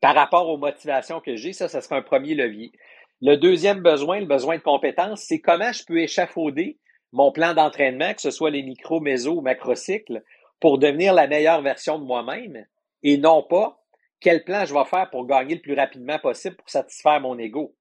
par 0.00 0.14
rapport 0.14 0.48
aux 0.48 0.58
motivations 0.58 1.20
que 1.20 1.36
j'ai? 1.36 1.52
Ça, 1.52 1.68
ça 1.68 1.80
sera 1.80 1.96
un 1.96 2.02
premier 2.02 2.34
levier. 2.34 2.72
Le 3.26 3.38
deuxième 3.38 3.80
besoin, 3.80 4.20
le 4.20 4.26
besoin 4.26 4.58
de 4.58 4.62
compétence, 4.62 5.22
c'est 5.22 5.40
comment 5.40 5.72
je 5.72 5.82
peux 5.82 5.98
échafauder 5.98 6.78
mon 7.10 7.32
plan 7.32 7.54
d'entraînement, 7.54 8.12
que 8.12 8.20
ce 8.20 8.30
soit 8.30 8.50
les 8.50 8.62
micro, 8.62 9.00
méso 9.00 9.38
ou 9.38 9.40
macrocycles, 9.40 10.22
pour 10.60 10.76
devenir 10.78 11.14
la 11.14 11.26
meilleure 11.26 11.62
version 11.62 11.98
de 11.98 12.04
moi-même 12.04 12.66
et 13.02 13.16
non 13.16 13.42
pas 13.42 13.82
quel 14.20 14.44
plan 14.44 14.66
je 14.66 14.74
vais 14.74 14.84
faire 14.84 15.08
pour 15.08 15.26
gagner 15.26 15.54
le 15.54 15.62
plus 15.62 15.72
rapidement 15.72 16.18
possible 16.18 16.56
pour 16.56 16.68
satisfaire 16.68 17.22
mon 17.22 17.38
ego. 17.38 17.74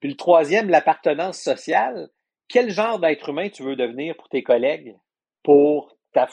Puis 0.00 0.08
le 0.08 0.16
troisième, 0.16 0.70
l'appartenance 0.70 1.38
sociale. 1.38 2.08
Quel 2.48 2.70
genre 2.70 2.98
d'être 2.98 3.28
humain 3.28 3.50
tu 3.50 3.62
veux 3.62 3.76
devenir 3.76 4.16
pour 4.16 4.30
tes 4.30 4.42
collègues, 4.42 4.96
pour 5.42 5.94
ta, 6.14 6.26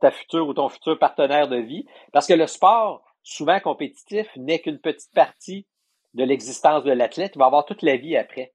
ta 0.00 0.10
future 0.10 0.48
ou 0.48 0.54
ton 0.54 0.68
futur 0.68 0.98
partenaire 0.98 1.46
de 1.46 1.58
vie? 1.58 1.86
Parce 2.12 2.26
que 2.26 2.34
le 2.34 2.48
sport, 2.48 3.04
souvent 3.22 3.60
compétitif, 3.60 4.26
n'est 4.34 4.58
qu'une 4.58 4.80
petite 4.80 5.14
partie 5.14 5.64
de 6.14 6.24
l'existence 6.24 6.84
de 6.84 6.92
l'athlète, 6.92 7.32
il 7.34 7.38
va 7.38 7.46
avoir 7.46 7.64
toute 7.64 7.82
la 7.82 7.96
vie 7.96 8.16
après. 8.16 8.52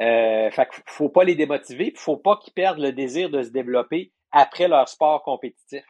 Euh, 0.00 0.50
fait 0.50 0.68
faut 0.86 1.10
pas 1.10 1.24
les 1.24 1.34
démotiver, 1.34 1.92
il 1.94 1.98
faut 1.98 2.16
pas 2.16 2.38
qu'ils 2.42 2.54
perdent 2.54 2.78
le 2.78 2.92
désir 2.92 3.28
de 3.28 3.42
se 3.42 3.50
développer 3.50 4.12
après 4.32 4.66
leur 4.66 4.88
sport 4.88 5.22
compétitif. 5.22 5.84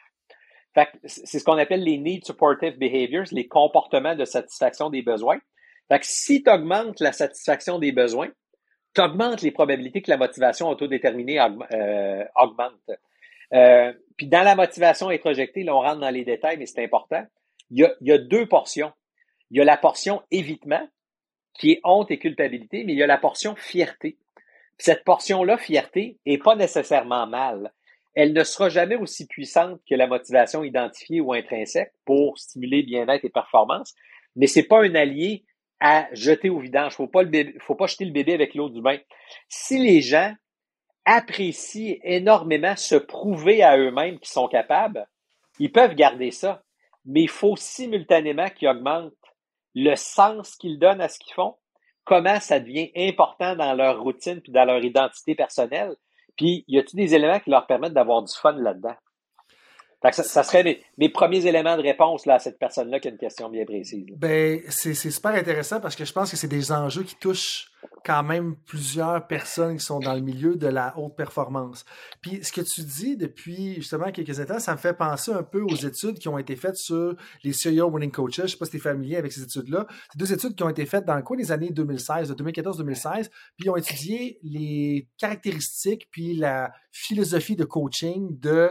Fait 0.75 0.89
c'est 1.05 1.39
ce 1.39 1.45
qu'on 1.45 1.59
appelle 1.59 1.85
les 1.85 1.99
need 1.99 2.25
supportive 2.25 2.77
behaviors, 2.79 3.27
les 3.31 3.47
comportements 3.47 4.17
de 4.17 4.25
satisfaction 4.25 4.91
des 4.91 5.03
besoins. 5.03 5.39
Fait 5.89 6.01
que 6.01 6.07
si 6.07 6.43
tu 6.43 6.51
augmentes 6.51 7.01
la 7.01 7.13
satisfaction 7.13 7.79
des 7.79 7.93
besoins, 7.93 8.31
tu 8.95 9.01
augmentes 9.01 9.43
les 9.43 9.51
probabilités 9.53 10.03
que 10.03 10.11
la 10.11 10.17
motivation 10.17 10.69
autodéterminée 10.69 11.41
euh, 11.41 12.25
augmente. 12.37 12.91
Euh, 13.53 13.93
puis 14.17 14.27
dans 14.27 14.43
la 14.43 14.55
motivation 14.55 15.09
introjectée, 15.09 15.63
là, 15.63 15.75
on 15.75 15.81
rentre 15.81 16.01
dans 16.01 16.11
les 16.11 16.25
détails, 16.25 16.57
mais 16.59 16.67
c'est 16.67 16.83
important. 16.83 17.25
Il 17.71 17.89
y 18.01 18.13
a 18.13 18.19
deux 18.19 18.47
portions. 18.47 18.93
Il 19.51 19.59
y 19.59 19.61
a 19.61 19.65
la 19.65 19.77
portion 19.77 20.23
évitement, 20.31 20.87
qui 21.55 21.73
est 21.73 21.81
honte 21.85 22.11
et 22.11 22.19
culpabilité, 22.19 22.85
mais 22.85 22.93
il 22.93 22.99
y 22.99 23.03
a 23.03 23.07
la 23.07 23.19
portion 23.19 23.55
fierté. 23.57 24.19
Cette 24.79 25.05
portion-là, 25.05 25.59
fierté, 25.59 26.19
est 26.25 26.43
pas 26.43 26.57
nécessairement 26.57 27.27
mal. 27.27 27.73
Elle 28.15 28.33
ne 28.33 28.45
sera 28.45 28.69
jamais 28.69 28.97
aussi 28.97 29.27
puissante 29.27 29.81
que 29.89 29.95
la 29.95 30.07
motivation 30.07 30.65
identifiée 30.65 31.21
ou 31.21 31.33
intrinsèque 31.33 31.93
pour 32.05 32.39
stimuler 32.39 32.83
bien-être 32.83 33.25
et 33.25 33.31
performance, 33.31 33.95
mais 34.37 34.47
c'est 34.47 34.65
pas 34.65 34.83
un 34.83 34.95
allié 34.95 35.45
à 35.81 36.09
jeter 36.13 36.51
au 36.51 36.59
vidange. 36.59 36.95
Faut 36.95 37.07
pas 37.07 37.23
le 37.23 37.55
faut 37.61 37.75
pas 37.75 37.87
jeter 37.87 38.05
le 38.05 38.13
bébé 38.13 38.35
avec 38.35 38.55
l'eau 38.55 38.69
du 38.69 38.83
bain. 38.83 38.99
Si 39.49 39.79
les 39.79 40.01
gens 40.01 40.35
apprécient 41.05 41.97
énormément 42.03 42.77
se 42.77 42.97
prouver 42.97 43.63
à 43.63 43.77
eux-mêmes 43.79 44.19
qu'ils 44.19 44.33
sont 44.33 44.49
capables, 44.49 45.07
ils 45.59 45.73
peuvent 45.73 45.95
garder 45.95 46.31
ça. 46.31 46.63
Mais 47.07 47.23
il 47.23 47.31
faut 47.31 47.57
simultanément 47.57 48.49
qu'ils 48.51 48.69
augmentent 48.69 49.13
le 49.75 49.95
sens 49.97 50.57
qu'ils 50.57 50.79
donnent 50.79 51.01
à 51.01 51.09
ce 51.09 51.19
qu'ils 51.19 51.35
font, 51.35 51.57
comment 52.05 52.41
ça 52.41 52.61
devient 52.61 52.91
important 52.97 53.55
dans 53.57 53.75
leur 53.75 54.01
routine 54.01 54.41
puis 54.41 54.53
dans 54.53 54.65
leur 54.65 54.83
identité 54.83 55.35
personnelle. 55.35 55.95
Puis, 56.37 56.65
y 56.69 56.79
a-t-il 56.79 56.97
des 56.97 57.15
éléments 57.15 57.41
qui 57.41 57.51
leur 57.51 57.67
permettent 57.67 57.93
d'avoir 57.93 58.23
du 58.23 58.33
fun 58.35 58.53
là-dedans? 58.53 58.97
Ça, 60.03 60.43
serait 60.43 60.83
mes, 60.97 61.09
premiers 61.11 61.45
éléments 61.47 61.77
de 61.77 61.83
réponse 61.83 62.25
là, 62.25 62.37
à 62.37 62.39
cette 62.39 62.59
personne-là 62.59 63.01
qui 63.01 63.09
a 63.09 63.11
une 63.11 63.19
question 63.19 63.51
bien 63.51 63.67
précise. 63.67 64.07
Ben, 64.17 64.61
c'est 64.69 64.95
super 64.95 65.33
intéressant 65.33 65.81
parce 65.81 65.95
que 65.95 66.07
je 66.07 66.13
pense 66.13 66.31
que 66.31 66.37
c'est 66.37 66.49
des 66.49 66.73
enjeux 66.73 67.03
qui 67.03 67.17
touchent 67.17 67.71
quand 68.05 68.23
même 68.23 68.57
plusieurs 68.67 69.27
personnes 69.27 69.77
qui 69.77 69.85
sont 69.85 70.01
dans 70.01 70.15
le 70.15 70.21
milieu 70.21 70.57
de 70.57 70.67
la 70.67 70.99
haute 70.99 71.17
performance. 71.17 71.85
Puis 72.23 72.43
ce 72.43 72.53
que 72.53 72.63
tu 72.63 72.83
dis 72.83 73.17
depuis 73.17 73.75
justement 73.75 74.11
quelques 74.11 74.47
temps, 74.47 74.59
ça 74.59 74.73
me 74.73 74.79
fait 74.79 74.95
penser 74.95 75.33
un 75.33 75.43
peu 75.43 75.63
aux 75.63 75.77
études 75.77 76.19
qui 76.19 76.29
ont 76.29 76.39
été 76.39 76.57
faites 76.57 76.77
sur 76.77 77.15
les 77.45 77.53
CEO 77.53 77.91
Winning 77.91 78.11
Coaches. 78.11 78.41
Je 78.43 78.47
sais 78.47 78.57
pas 78.57 78.65
si 78.65 78.73
tu 78.73 78.77
es 78.79 78.81
familier 78.81 79.17
avec 79.17 79.33
ces 79.33 79.43
études-là. 79.43 79.87
C'est 80.13 80.19
deux 80.19 80.33
études 80.33 80.55
qui 80.55 80.63
ont 80.63 80.69
été 80.71 80.87
faites 80.87 81.05
dans 81.05 81.17
le 81.17 81.23
coin 81.23 81.37
des 81.37 81.53
années 81.53 81.71
2016, 81.71 82.33
2014-2016, 82.33 83.29
puis 83.57 83.67
ils 83.67 83.71
ont 83.71 83.77
étudié 83.77 84.39
les 84.43 85.09
caractéristiques 85.19 86.09
puis 86.11 86.35
la 86.35 86.73
philosophie 86.93 87.57
de 87.57 87.65
coaching 87.65 88.39
de 88.41 88.71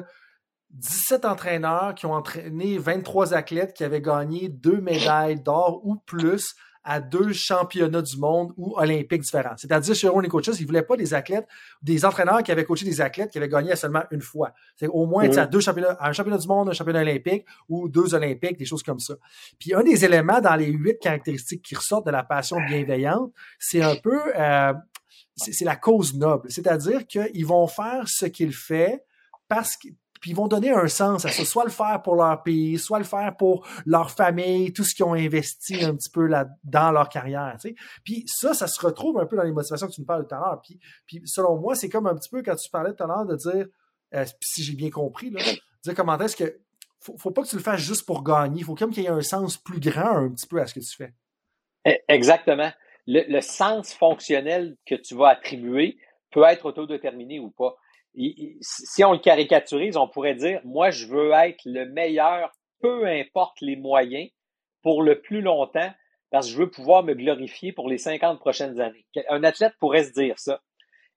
17 0.72 1.26
entraîneurs 1.26 1.96
qui 1.96 2.06
ont 2.06 2.14
entraîné 2.14 2.78
23 2.78 3.34
athlètes 3.34 3.74
qui 3.74 3.84
avaient 3.84 4.02
gagné 4.02 4.50
deux 4.50 4.82
médailles 4.82 5.42
d'or 5.42 5.82
ou 5.84 5.96
plus 5.96 6.56
à 6.84 7.02
deux 7.02 7.34
championnats 7.34 8.02
du 8.02 8.18
monde 8.18 8.54
ou 8.58 8.74
olympiques 8.78 9.22
différents. 9.22 9.56
C'est-à-dire, 9.58 9.94
chez 9.94 10.08
Ron 10.08 10.22
Coaches, 10.24 10.60
ils 10.60 10.62
ne 10.62 10.68
voulaient 10.68 10.82
pas 10.82 10.96
des 10.96 11.14
athlètes, 11.14 11.48
des 11.82 12.06
entraîneurs 12.06 12.42
qui 12.42 12.52
avaient 12.52 12.64
coaché 12.64 12.86
des 12.86 13.02
athlètes 13.02 13.32
qui 13.32 13.38
avaient 13.38 13.50
gagné 13.50 13.76
seulement 13.76 14.04
une 14.12 14.22
fois. 14.22 14.54
C'est 14.76 14.88
au 14.88 15.06
moins 15.06 15.30
à 15.38 15.46
deux 15.46 15.60
championnats, 15.60 15.98
un 16.00 16.14
championnat 16.14 16.38
du 16.38 16.48
monde, 16.48 16.70
un 16.70 16.74
championnat 16.74 17.02
olympique 17.02 17.46
ou 17.68 17.90
deux 17.90 18.16
olympiques, 18.16 18.58
des 18.58 18.66
choses 18.66 18.84
comme 18.84 19.00
ça. 19.00 19.16
Puis 19.60 19.74
un 19.74 19.84
des 19.84 20.06
éléments 20.06 20.40
dans 20.42 20.56
les 20.56 20.72
huit 20.72 20.98
caractéristiques 21.00 21.64
qui 21.64 21.76
ressortent 21.76 22.06
de 22.06 22.12
la 22.12 22.24
passion 22.24 22.58
bienveillante, 22.68 23.32
c'est 23.60 23.82
un 23.82 23.96
peu, 23.96 24.22
euh, 24.36 24.74
c'est 25.36 25.66
la 25.66 25.76
cause 25.76 26.16
noble. 26.16 26.50
C'est-à-dire 26.50 27.06
qu'ils 27.06 27.46
vont 27.46 27.68
faire 27.68 28.06
ce 28.08 28.26
qu'il 28.26 28.54
fait 28.54 29.04
parce 29.48 29.76
que 29.76 29.90
puis 30.20 30.32
ils 30.32 30.36
vont 30.36 30.48
donner 30.48 30.72
un 30.72 30.88
sens 30.88 31.26
à 31.26 31.30
ça, 31.30 31.46
soit 31.46 31.64
le 31.64 31.70
faire 31.70 32.02
pour 32.02 32.16
leur 32.16 32.44
pays, 32.44 32.78
soit 32.78 33.00
le 33.00 33.06
faire 33.06 33.36
pour 33.38 33.68
leur 33.86 34.12
famille, 34.12 34.74
tout 34.74 34.84
ce 34.84 34.94
qu'ils 34.94 35.06
ont 35.06 35.14
investi 35.14 35.84
un 35.84 35.96
petit 35.96 36.10
peu 36.10 36.26
là 36.26 36.48
dans 36.64 36.92
leur 36.92 37.10
carrière. 37.10 37.56
Tu 37.62 37.70
sais. 37.70 37.76
Puis 38.04 38.24
ça, 38.28 38.54
ça 38.54 38.68
se 38.68 38.80
retrouve 38.86 39.20
un 39.20 39.26
peu 39.26 39.36
dans 39.36 39.44
les 39.44 39.52
motivations 39.52 39.88
que 39.88 39.94
tu 39.94 40.02
nous 40.02 40.08
parles 40.08 40.28
tout 40.28 40.36
à 40.36 40.40
l'heure. 40.40 40.62
Puis, 40.62 40.80
puis 41.06 41.22
selon 41.26 41.58
moi, 41.58 41.76
c'est 41.76 41.90
comme 41.90 42.08
un 42.08 42.16
petit 42.16 42.30
peu 42.30 42.44
quand 42.44 42.56
tu 42.56 42.70
parlais 42.70 42.94
tout 42.94 43.04
à 43.04 43.08
l'heure 43.08 43.26
de 43.26 43.36
dire, 43.36 43.68
euh, 44.14 44.26
si 44.42 44.64
j'ai 44.64 44.76
bien 44.76 44.90
compris, 44.90 45.30
là, 45.30 45.42
dire 45.84 45.96
comment 45.96 46.18
est-ce 46.20 46.36
que 46.36 46.60
faut, 47.00 47.18
faut 47.18 47.32
pas 47.32 47.44
que 47.44 47.48
tu 47.48 47.56
le 47.56 47.62
fasses 47.62 47.82
juste 47.82 48.06
pour 48.06 48.24
gagner. 48.24 48.60
Il 48.60 48.66
faut 48.66 48.76
comme 48.76 48.92
qu'il 48.92 49.04
y 49.04 49.06
ait 49.06 49.10
un 49.10 49.22
sens 49.22 49.58
plus 49.58 49.80
grand 49.80 50.18
un 50.18 50.30
petit 50.30 50.48
peu 50.48 50.60
à 50.62 50.68
ce 50.68 50.74
que 50.74 50.82
tu 50.82 50.96
fais. 50.96 51.14
E, 51.88 51.96
exactement. 52.10 52.72
Le, 53.08 53.24
le 53.28 53.42
sens 53.42 53.94
fonctionnel 53.94 54.76
que 54.86 54.96
tu 54.96 55.16
vas 55.16 55.30
attribuer 55.30 55.98
peut 56.32 56.44
être 56.44 56.66
autodéterminé 56.66 57.40
ou 57.40 57.50
pas 57.50 57.76
si 58.16 59.04
on 59.04 59.14
le 59.14 59.20
caricaturise, 59.20 59.98
on 59.98 60.08
pourrait 60.08 60.36
dire, 60.36 60.62
moi, 60.64 60.90
je 60.90 61.08
veux 61.08 61.32
être 61.32 61.62
le 61.66 61.86
meilleur, 61.86 62.52
peu 62.82 63.06
importe 63.06 63.62
les 63.62 63.76
moyens, 63.76 64.30
pour 64.82 65.04
le 65.04 65.22
plus 65.22 65.42
longtemps, 65.42 65.92
parce 66.32 66.48
que 66.48 66.54
je 66.54 66.58
veux 66.58 66.70
pouvoir 66.70 67.04
me 67.04 67.14
glorifier 67.14 67.74
pour 67.74 67.90
les 67.90 67.98
50 67.98 68.40
prochaines 68.40 68.80
années. 68.80 69.06
Un 69.30 69.44
athlète 69.44 69.74
pourrait 69.80 70.04
se 70.04 70.14
dire 70.14 70.38
ça. 70.40 70.62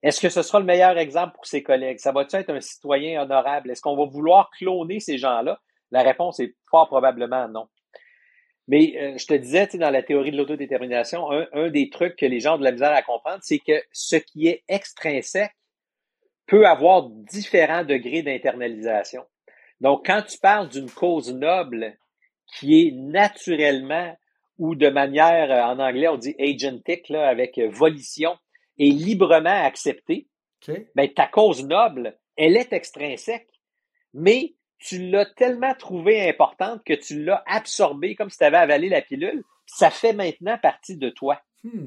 Est-ce 0.02 0.20
que 0.20 0.28
ce 0.28 0.42
sera 0.42 0.58
le 0.58 0.64
meilleur 0.64 0.98
exemple 0.98 1.34
pour 1.34 1.46
ses 1.46 1.62
collègues? 1.62 1.98
Ça 1.98 2.10
va-tu 2.10 2.34
être 2.36 2.50
un 2.50 2.60
citoyen 2.60 3.22
honorable? 3.22 3.70
Est-ce 3.70 3.82
qu'on 3.82 3.96
va 3.96 4.04
vouloir 4.04 4.50
cloner 4.50 4.98
ces 4.98 5.16
gens-là? 5.16 5.60
La 5.92 6.02
réponse 6.02 6.40
est 6.40 6.56
fort 6.68 6.88
probablement 6.88 7.46
non. 7.48 7.68
Mais 8.66 8.94
euh, 8.96 9.18
je 9.18 9.26
te 9.26 9.34
disais, 9.34 9.68
dans 9.74 9.90
la 9.90 10.02
théorie 10.02 10.32
de 10.32 10.36
l'autodétermination, 10.36 11.30
un, 11.30 11.46
un 11.52 11.70
des 11.70 11.90
trucs 11.90 12.16
que 12.16 12.26
les 12.26 12.40
gens 12.40 12.54
ont 12.54 12.58
de 12.58 12.64
la 12.64 12.72
misère 12.72 12.92
à 12.92 13.02
comprendre, 13.02 13.40
c'est 13.42 13.58
que 13.58 13.80
ce 13.92 14.16
qui 14.16 14.48
est 14.48 14.64
extrinsèque 14.68 15.54
peut 16.46 16.66
avoir 16.66 17.08
différents 17.08 17.84
degrés 17.84 18.22
d'internalisation. 18.22 19.24
Donc, 19.80 20.06
quand 20.06 20.22
tu 20.22 20.38
parles 20.38 20.68
d'une 20.68 20.90
cause 20.90 21.32
noble 21.32 21.96
qui 22.46 22.80
est 22.80 22.90
naturellement 22.92 24.16
ou 24.58 24.74
de 24.74 24.88
manière, 24.88 25.50
euh, 25.50 25.72
en 25.72 25.78
anglais, 25.78 26.08
on 26.08 26.16
dit 26.16 26.36
agentic, 26.38 27.08
là, 27.08 27.28
avec 27.28 27.58
volition, 27.58 28.36
et 28.78 28.90
librement 28.90 29.64
acceptée, 29.64 30.28
ben, 30.94 31.12
ta 31.12 31.26
cause 31.26 31.64
noble, 31.66 32.16
elle 32.36 32.56
est 32.56 32.72
extrinsèque, 32.72 33.48
mais 34.14 34.54
tu 34.78 35.10
l'as 35.10 35.26
tellement 35.26 35.74
trouvée 35.74 36.28
importante 36.28 36.82
que 36.84 36.94
tu 36.94 37.22
l'as 37.22 37.42
absorbée 37.46 38.14
comme 38.14 38.30
si 38.30 38.38
tu 38.38 38.44
avais 38.44 38.58
avalé 38.58 38.88
la 38.88 39.02
pilule, 39.02 39.42
ça 39.66 39.90
fait 39.90 40.12
maintenant 40.12 40.58
partie 40.58 40.96
de 40.96 41.08
toi. 41.08 41.40
Hmm. 41.64 41.86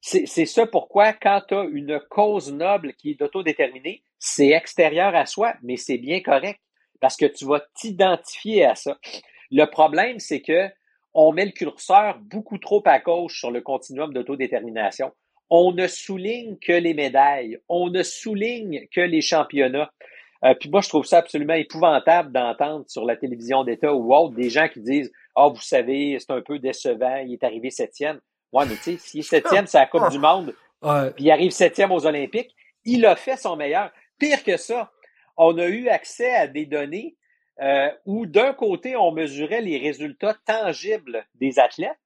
C'est 0.00 0.46
ça 0.46 0.66
pourquoi, 0.66 1.12
quand 1.12 1.42
tu 1.48 1.54
as 1.54 1.64
une 1.64 2.00
cause 2.08 2.52
noble 2.52 2.94
qui 2.94 3.10
est 3.10 3.20
d'autodéterminée, 3.20 4.02
c'est 4.18 4.50
extérieur 4.50 5.14
à 5.14 5.26
soi, 5.26 5.54
mais 5.62 5.76
c'est 5.76 5.98
bien 5.98 6.20
correct 6.20 6.60
parce 7.00 7.16
que 7.16 7.26
tu 7.26 7.44
vas 7.44 7.62
t'identifier 7.74 8.64
à 8.64 8.74
ça. 8.74 8.96
Le 9.50 9.64
problème, 9.66 10.18
c'est 10.18 10.40
que 10.40 10.68
on 11.14 11.32
met 11.32 11.46
le 11.46 11.52
curseur 11.52 12.18
beaucoup 12.20 12.58
trop 12.58 12.82
à 12.86 13.00
gauche 13.00 13.40
sur 13.40 13.50
le 13.50 13.60
continuum 13.60 14.12
d'autodétermination. 14.12 15.10
On 15.50 15.72
ne 15.72 15.86
souligne 15.86 16.58
que 16.58 16.72
les 16.72 16.94
médailles, 16.94 17.58
on 17.68 17.88
ne 17.90 18.02
souligne 18.02 18.86
que 18.94 19.00
les 19.00 19.22
championnats. 19.22 19.90
Euh, 20.44 20.54
puis 20.54 20.70
moi, 20.70 20.80
je 20.80 20.88
trouve 20.88 21.06
ça 21.06 21.18
absolument 21.18 21.54
épouvantable 21.54 22.30
d'entendre 22.30 22.84
sur 22.86 23.04
la 23.04 23.16
télévision 23.16 23.64
d'État 23.64 23.94
ou 23.94 24.14
autre 24.14 24.34
des 24.34 24.50
gens 24.50 24.68
qui 24.68 24.80
disent 24.80 25.10
Ah, 25.34 25.46
oh, 25.46 25.52
vous 25.54 25.60
savez, 25.60 26.16
c'est 26.20 26.30
un 26.30 26.42
peu 26.42 26.58
décevant, 26.58 27.16
il 27.16 27.32
est 27.32 27.44
arrivé 27.44 27.70
septième. 27.70 28.20
Ouais, 28.52 28.64
mais 28.66 28.76
tu 28.76 28.82
sais, 28.82 28.96
s'il 28.96 29.20
est 29.20 29.22
septième, 29.24 29.66
c'est 29.66 29.78
la 29.78 29.86
Coupe 29.86 30.08
du 30.10 30.18
Monde, 30.18 30.54
puis 30.80 31.24
il 31.24 31.30
arrive 31.30 31.50
septième 31.50 31.92
aux 31.92 32.06
Olympiques, 32.06 32.54
il 32.84 33.04
a 33.04 33.16
fait 33.16 33.36
son 33.36 33.56
meilleur. 33.56 33.90
Pire 34.18 34.42
que 34.42 34.56
ça, 34.56 34.90
on 35.36 35.56
a 35.58 35.66
eu 35.66 35.88
accès 35.88 36.34
à 36.34 36.46
des 36.46 36.66
données 36.66 37.16
euh, 37.60 37.90
où 38.06 38.26
d'un 38.26 38.52
côté, 38.52 38.96
on 38.96 39.12
mesurait 39.12 39.60
les 39.60 39.78
résultats 39.78 40.36
tangibles 40.46 41.26
des 41.34 41.58
athlètes, 41.58 41.98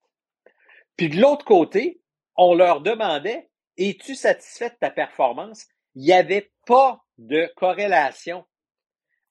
puis 0.97 1.09
de 1.09 1.20
l'autre 1.20 1.45
côté, 1.45 2.01
on 2.36 2.55
leur 2.55 2.80
demandait 2.80 3.49
Es-tu 3.78 4.14
satisfait 4.14 4.70
de 4.70 4.76
ta 4.80 4.90
performance? 4.90 5.66
Il 5.95 6.03
n'y 6.03 6.12
avait 6.12 6.51
pas 6.66 7.03
de 7.18 7.51
corrélation 7.57 8.45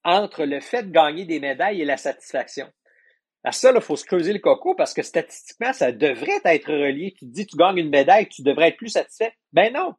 entre 0.04 0.44
le 0.44 0.60
fait 0.60 0.82
de 0.82 0.90
gagner 0.90 1.24
des 1.24 1.38
médailles 1.38 1.80
et 1.80 1.84
la 1.84 1.96
satisfaction. 1.96 2.68
À 3.44 3.52
ça, 3.52 3.72
il 3.74 3.80
faut 3.80 3.96
se 3.96 4.04
creuser 4.04 4.32
le 4.32 4.38
coco 4.38 4.74
parce 4.74 4.94
que 4.94 5.02
statistiquement, 5.02 5.72
ça 5.72 5.90
devrait 5.90 6.40
être 6.44 6.72
relié. 6.72 7.14
Tu 7.18 7.26
te 7.26 7.32
dis, 7.32 7.46
tu 7.46 7.56
gagnes 7.56 7.78
une 7.78 7.90
médaille, 7.90 8.28
tu 8.28 8.42
devrais 8.42 8.68
être 8.68 8.76
plus 8.76 8.90
satisfait. 8.90 9.34
Ben 9.52 9.72
non. 9.72 9.94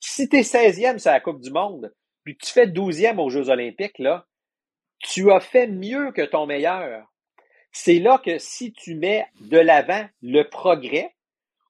Si 0.00 0.28
tu 0.28 0.36
es 0.38 0.42
16e 0.42 0.98
sur 0.98 1.10
la 1.10 1.20
Coupe 1.20 1.40
du 1.40 1.50
Monde, 1.50 1.92
puis 2.24 2.36
tu 2.36 2.50
fais 2.50 2.66
12e 2.66 3.18
aux 3.18 3.30
Jeux 3.30 3.50
Olympiques, 3.50 3.98
là, 3.98 4.26
tu 5.00 5.30
as 5.30 5.40
fait 5.40 5.66
mieux 5.66 6.12
que 6.12 6.22
ton 6.22 6.46
meilleur. 6.46 7.06
C'est 7.72 7.98
là 7.98 8.18
que 8.18 8.38
si 8.38 8.72
tu 8.72 8.94
mets 8.94 9.26
de 9.40 9.58
l'avant 9.58 10.08
le 10.22 10.44
progrès 10.44 11.14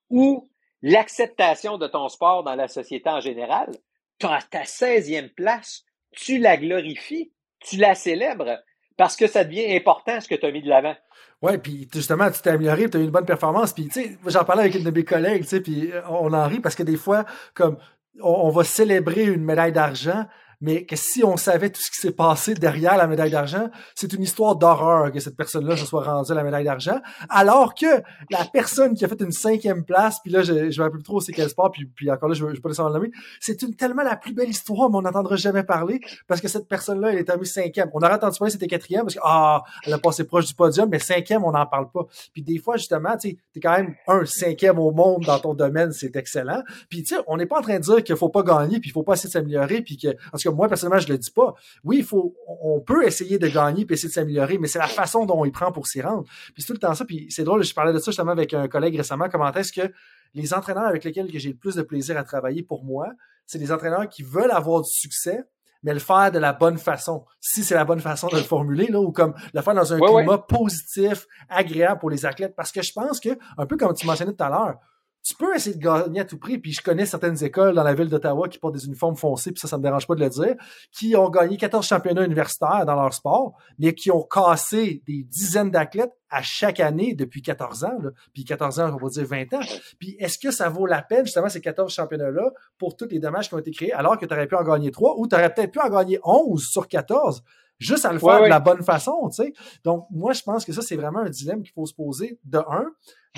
ou 0.09 0.49
l'acceptation 0.81 1.77
de 1.77 1.87
ton 1.87 2.07
sport 2.07 2.43
dans 2.43 2.55
la 2.55 2.67
société 2.67 3.09
en 3.09 3.19
général, 3.19 3.71
ta 4.19 4.39
16e 4.39 5.29
place, 5.33 5.83
tu 6.11 6.37
la 6.37 6.57
glorifies, 6.57 7.31
tu 7.59 7.77
la 7.77 7.95
célèbres 7.95 8.61
parce 8.99 9.15
que 9.15 9.27
ça 9.27 9.45
devient 9.45 9.73
important 9.77 10.19
ce 10.19 10.27
que 10.27 10.35
tu 10.35 10.45
as 10.45 10.51
mis 10.51 10.61
de 10.61 10.67
l'avant. 10.67 10.93
Oui, 11.41 11.57
puis 11.57 11.87
justement, 11.91 12.29
tu 12.29 12.41
t'es 12.41 12.49
amélioré, 12.49 12.89
tu 12.89 12.97
as 12.97 12.99
eu 12.99 13.05
une 13.05 13.11
bonne 13.11 13.25
performance. 13.25 13.71
Puis, 13.71 13.87
tu 13.87 14.03
sais, 14.03 14.17
j'en 14.27 14.43
parlais 14.43 14.63
avec 14.63 14.75
une 14.75 14.83
de 14.83 14.91
mes 14.91 15.05
collègues, 15.05 15.43
tu 15.43 15.47
sais, 15.47 15.61
puis 15.61 15.89
on 16.09 16.33
en 16.33 16.45
rit 16.45 16.59
parce 16.59 16.75
que 16.75 16.83
des 16.83 16.97
fois, 16.97 17.23
comme 17.53 17.77
on 18.21 18.49
va 18.49 18.65
célébrer 18.65 19.23
une 19.23 19.45
médaille 19.45 19.71
d'argent, 19.71 20.25
mais 20.61 20.85
que 20.85 20.95
si 20.95 21.23
on 21.23 21.37
savait 21.37 21.69
tout 21.69 21.81
ce 21.81 21.89
qui 21.89 21.97
s'est 21.97 22.11
passé 22.11 22.53
derrière 22.53 22.97
la 22.97 23.07
médaille 23.07 23.31
d'argent, 23.31 23.69
c'est 23.95 24.11
une 24.13 24.23
histoire 24.23 24.55
d'horreur 24.55 25.11
que 25.11 25.19
cette 25.19 25.37
personne-là 25.37 25.77
se 25.77 25.85
soit 25.85 26.03
rendue 26.03 26.31
à 26.31 26.35
la 26.35 26.43
médaille 26.43 26.65
d'argent, 26.65 26.99
alors 27.29 27.73
que 27.75 28.01
la 28.29 28.45
personne 28.51 28.93
qui 28.93 29.05
a 29.05 29.07
fait 29.07 29.21
une 29.21 29.31
cinquième 29.31 29.85
place, 29.85 30.19
puis 30.21 30.31
là, 30.31 30.41
je, 30.41 30.69
je 30.69 30.83
vais 30.83 30.89
plus 30.89 31.03
trop 31.03 31.19
c'est 31.21 31.31
quel 31.31 31.49
sport, 31.49 31.71
puis, 31.71 31.85
puis 31.85 32.11
encore 32.11 32.29
là, 32.29 32.35
je 32.35 32.45
ne 32.45 32.51
vais 32.51 32.59
pas 32.59 32.69
le 32.69 32.93
nommer, 32.93 33.11
c'est 33.39 33.61
une 33.61 33.75
tellement 33.75 34.03
la 34.03 34.15
plus 34.15 34.33
belle 34.33 34.49
histoire, 34.49 34.89
mais 34.89 34.97
on 34.97 35.01
n'entendra 35.01 35.35
jamais 35.35 35.63
parler, 35.63 36.01
parce 36.27 36.41
que 36.41 36.47
cette 36.47 36.67
personne-là, 36.67 37.11
elle 37.11 37.19
est 37.19 37.29
arrivée 37.29 37.45
cinquième. 37.45 37.89
On 37.93 37.99
aurait 37.99 38.13
entendu 38.13 38.37
parler 38.37 38.51
c'était 38.51 38.67
quatrième, 38.67 39.03
parce 39.03 39.15
que, 39.15 39.21
ah, 39.23 39.63
elle 39.85 39.93
a 39.93 39.97
passé 39.97 40.23
proche 40.23 40.45
du 40.45 40.53
podium, 40.53 40.89
mais 40.89 40.99
cinquième, 40.99 41.43
on 41.43 41.51
n'en 41.51 41.65
parle 41.65 41.89
pas. 41.91 42.05
Puis 42.33 42.41
des 42.41 42.57
fois, 42.57 42.77
justement, 42.77 43.15
tu 43.17 43.29
es 43.29 43.59
quand 43.59 43.77
même 43.77 43.95
un 44.07 44.25
cinquième 44.25 44.79
au 44.79 44.91
monde 44.91 45.23
dans 45.25 45.39
ton 45.39 45.53
domaine, 45.53 45.91
c'est 45.91 46.15
excellent. 46.15 46.63
Puis 46.89 47.03
tu 47.03 47.15
sais, 47.15 47.21
on 47.27 47.37
n'est 47.37 47.45
pas 47.45 47.59
en 47.59 47.61
train 47.61 47.77
de 47.77 47.83
dire 47.83 48.03
qu'il 48.03 48.15
faut 48.15 48.29
pas 48.29 48.43
gagner, 48.43 48.79
puis 48.79 48.89
il 48.89 48.93
faut 48.93 49.03
pas 49.03 49.13
essayer 49.13 49.29
de 49.29 49.33
s'améliorer, 49.33 49.81
puis 49.81 49.97
que, 49.97 50.09
que 50.09 50.48
moi, 50.49 50.67
personnellement, 50.67 50.99
je 50.99 51.07
le 51.07 51.17
dis 51.17 51.31
pas. 51.31 51.53
Oui, 51.83 51.97
il 51.99 52.03
faut, 52.03 52.35
on 52.47 52.81
peut 52.81 53.05
essayer 53.05 53.37
de 53.37 53.47
gagner 53.47 53.85
puis 53.85 53.95
essayer 53.95 54.09
de 54.09 54.13
s'améliorer, 54.13 54.57
mais 54.57 54.67
c'est 54.67 54.79
la 54.79 54.87
façon 54.87 55.25
dont 55.25 55.45
il 55.45 55.51
prend 55.51 55.71
pour 55.71 55.87
s'y 55.87 56.01
rendre. 56.01 56.23
Puis 56.53 56.61
c'est 56.61 56.67
tout 56.67 56.73
le 56.73 56.79
temps 56.79 56.93
ça. 56.93 57.05
Puis 57.05 57.27
c'est 57.29 57.43
drôle, 57.43 57.63
je 57.63 57.73
parlais 57.73 57.93
de 57.93 57.99
ça 57.99 58.11
justement 58.11 58.31
avec 58.31 58.53
un 58.53 58.67
collègue 58.67 58.95
récemment. 58.95 59.29
Comment 59.29 59.51
est-ce 59.53 59.73
que 59.73 59.91
les 60.33 60.53
entraîneurs 60.53 60.85
avec 60.85 61.03
lesquels 61.03 61.29
j'ai 61.33 61.49
le 61.49 61.55
plus 61.55 61.75
de 61.75 61.81
plaisir 61.81 62.17
à 62.17 62.23
travailler 62.23 62.63
pour 62.63 62.83
moi, 62.83 63.09
c'est 63.45 63.59
des 63.59 63.71
entraîneurs 63.71 64.07
qui 64.09 64.23
veulent 64.23 64.51
avoir 64.51 64.81
du 64.81 64.91
succès, 64.91 65.43
mais 65.81 65.93
le 65.93 65.99
faire 65.99 66.31
de 66.31 66.39
la 66.39 66.53
bonne 66.53 66.77
façon. 66.77 67.25
Si 67.39 67.63
c'est 67.63 67.75
la 67.75 67.85
bonne 67.85 67.99
façon 67.99 68.27
de 68.27 68.35
le 68.35 68.43
formuler, 68.43 68.87
là, 68.87 68.99
ou 68.99 69.11
comme 69.11 69.33
le 69.53 69.61
faire 69.61 69.73
dans 69.73 69.93
un 69.93 69.99
climat 69.99 70.37
positif, 70.37 71.25
agréable 71.49 71.99
pour 71.99 72.09
les 72.09 72.25
athlètes. 72.25 72.55
Parce 72.55 72.71
que 72.71 72.81
je 72.81 72.91
pense 72.93 73.19
que, 73.19 73.29
un 73.57 73.65
peu 73.65 73.77
comme 73.77 73.93
tu 73.93 74.05
mentionnais 74.05 74.33
tout 74.33 74.43
à 74.43 74.49
l'heure, 74.49 74.75
tu 75.23 75.35
peux 75.35 75.55
essayer 75.55 75.75
de 75.75 75.81
gagner 75.81 76.21
à 76.21 76.25
tout 76.25 76.37
prix. 76.37 76.57
Puis 76.57 76.73
je 76.73 76.81
connais 76.81 77.05
certaines 77.05 77.43
écoles 77.43 77.75
dans 77.75 77.83
la 77.83 77.93
ville 77.93 78.09
d'Ottawa 78.09 78.47
qui 78.47 78.57
portent 78.57 78.75
des 78.75 78.85
uniformes 78.85 79.15
foncés, 79.15 79.51
puis 79.51 79.59
ça, 79.59 79.67
ça 79.67 79.77
me 79.77 79.83
dérange 79.83 80.07
pas 80.07 80.15
de 80.15 80.21
le 80.21 80.29
dire, 80.29 80.55
qui 80.91 81.15
ont 81.15 81.29
gagné 81.29 81.57
14 81.57 81.85
championnats 81.85 82.23
universitaires 82.23 82.85
dans 82.85 82.95
leur 82.95 83.13
sport, 83.13 83.53
mais 83.77 83.93
qui 83.93 84.11
ont 84.11 84.23
cassé 84.23 85.03
des 85.07 85.23
dizaines 85.23 85.71
d'athlètes 85.71 86.13
à 86.29 86.41
chaque 86.41 86.79
année 86.79 87.15
depuis 87.15 87.41
14 87.41 87.83
ans. 87.83 87.97
Là. 88.01 88.09
Puis 88.33 88.45
14 88.45 88.79
ans, 88.79 88.91
on 88.93 89.03
va 89.03 89.09
dire 89.09 89.25
20 89.25 89.53
ans. 89.53 89.61
Puis 89.99 90.15
est-ce 90.19 90.37
que 90.37 90.51
ça 90.51 90.69
vaut 90.69 90.85
la 90.85 91.01
peine, 91.01 91.25
justement, 91.25 91.49
ces 91.49 91.61
14 91.61 91.93
championnats-là, 91.93 92.51
pour 92.77 92.95
tous 92.95 93.07
les 93.09 93.19
dommages 93.19 93.49
qui 93.49 93.55
ont 93.55 93.59
été 93.59 93.71
créés, 93.71 93.93
alors 93.93 94.17
que 94.17 94.25
tu 94.25 94.33
aurais 94.33 94.47
pu 94.47 94.55
en 94.55 94.63
gagner 94.63 94.91
3 94.91 95.17
ou 95.17 95.27
tu 95.27 95.35
aurais 95.35 95.53
peut-être 95.53 95.71
pu 95.71 95.79
en 95.79 95.89
gagner 95.89 96.19
11 96.23 96.63
sur 96.63 96.87
14? 96.87 97.43
juste 97.79 98.05
à 98.05 98.11
le 98.11 98.19
faire 98.19 98.43
de 98.43 98.47
la 98.47 98.59
bonne 98.59 98.83
façon, 98.83 99.29
tu 99.29 99.41
sais? 99.41 99.53
Donc, 99.83 100.05
moi, 100.11 100.33
je 100.33 100.43
pense 100.43 100.65
que 100.65 100.73
ça, 100.73 100.81
c'est 100.81 100.97
vraiment 100.97 101.19
un 101.19 101.29
dilemme 101.29 101.63
qu'il 101.63 101.71
faut 101.71 101.85
se 101.85 101.93
poser 101.93 102.37
de 102.43 102.57
un. 102.57 102.85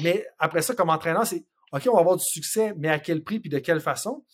Mais 0.01 0.25
après 0.39 0.61
ça, 0.63 0.73
comme 0.73 0.89
entraîneur, 0.89 1.25
c'est 1.25 1.45
OK, 1.72 1.88
on 1.88 1.93
va 1.93 1.99
avoir 1.99 2.17
du 2.17 2.26
succès, 2.26 2.74
mais 2.78 2.89
à 2.89 2.99
quel 2.99 3.24
prix 3.24 3.39
puis 3.39 3.49
de 3.49 3.59
quelle 3.59 3.80
façon? 3.80 4.26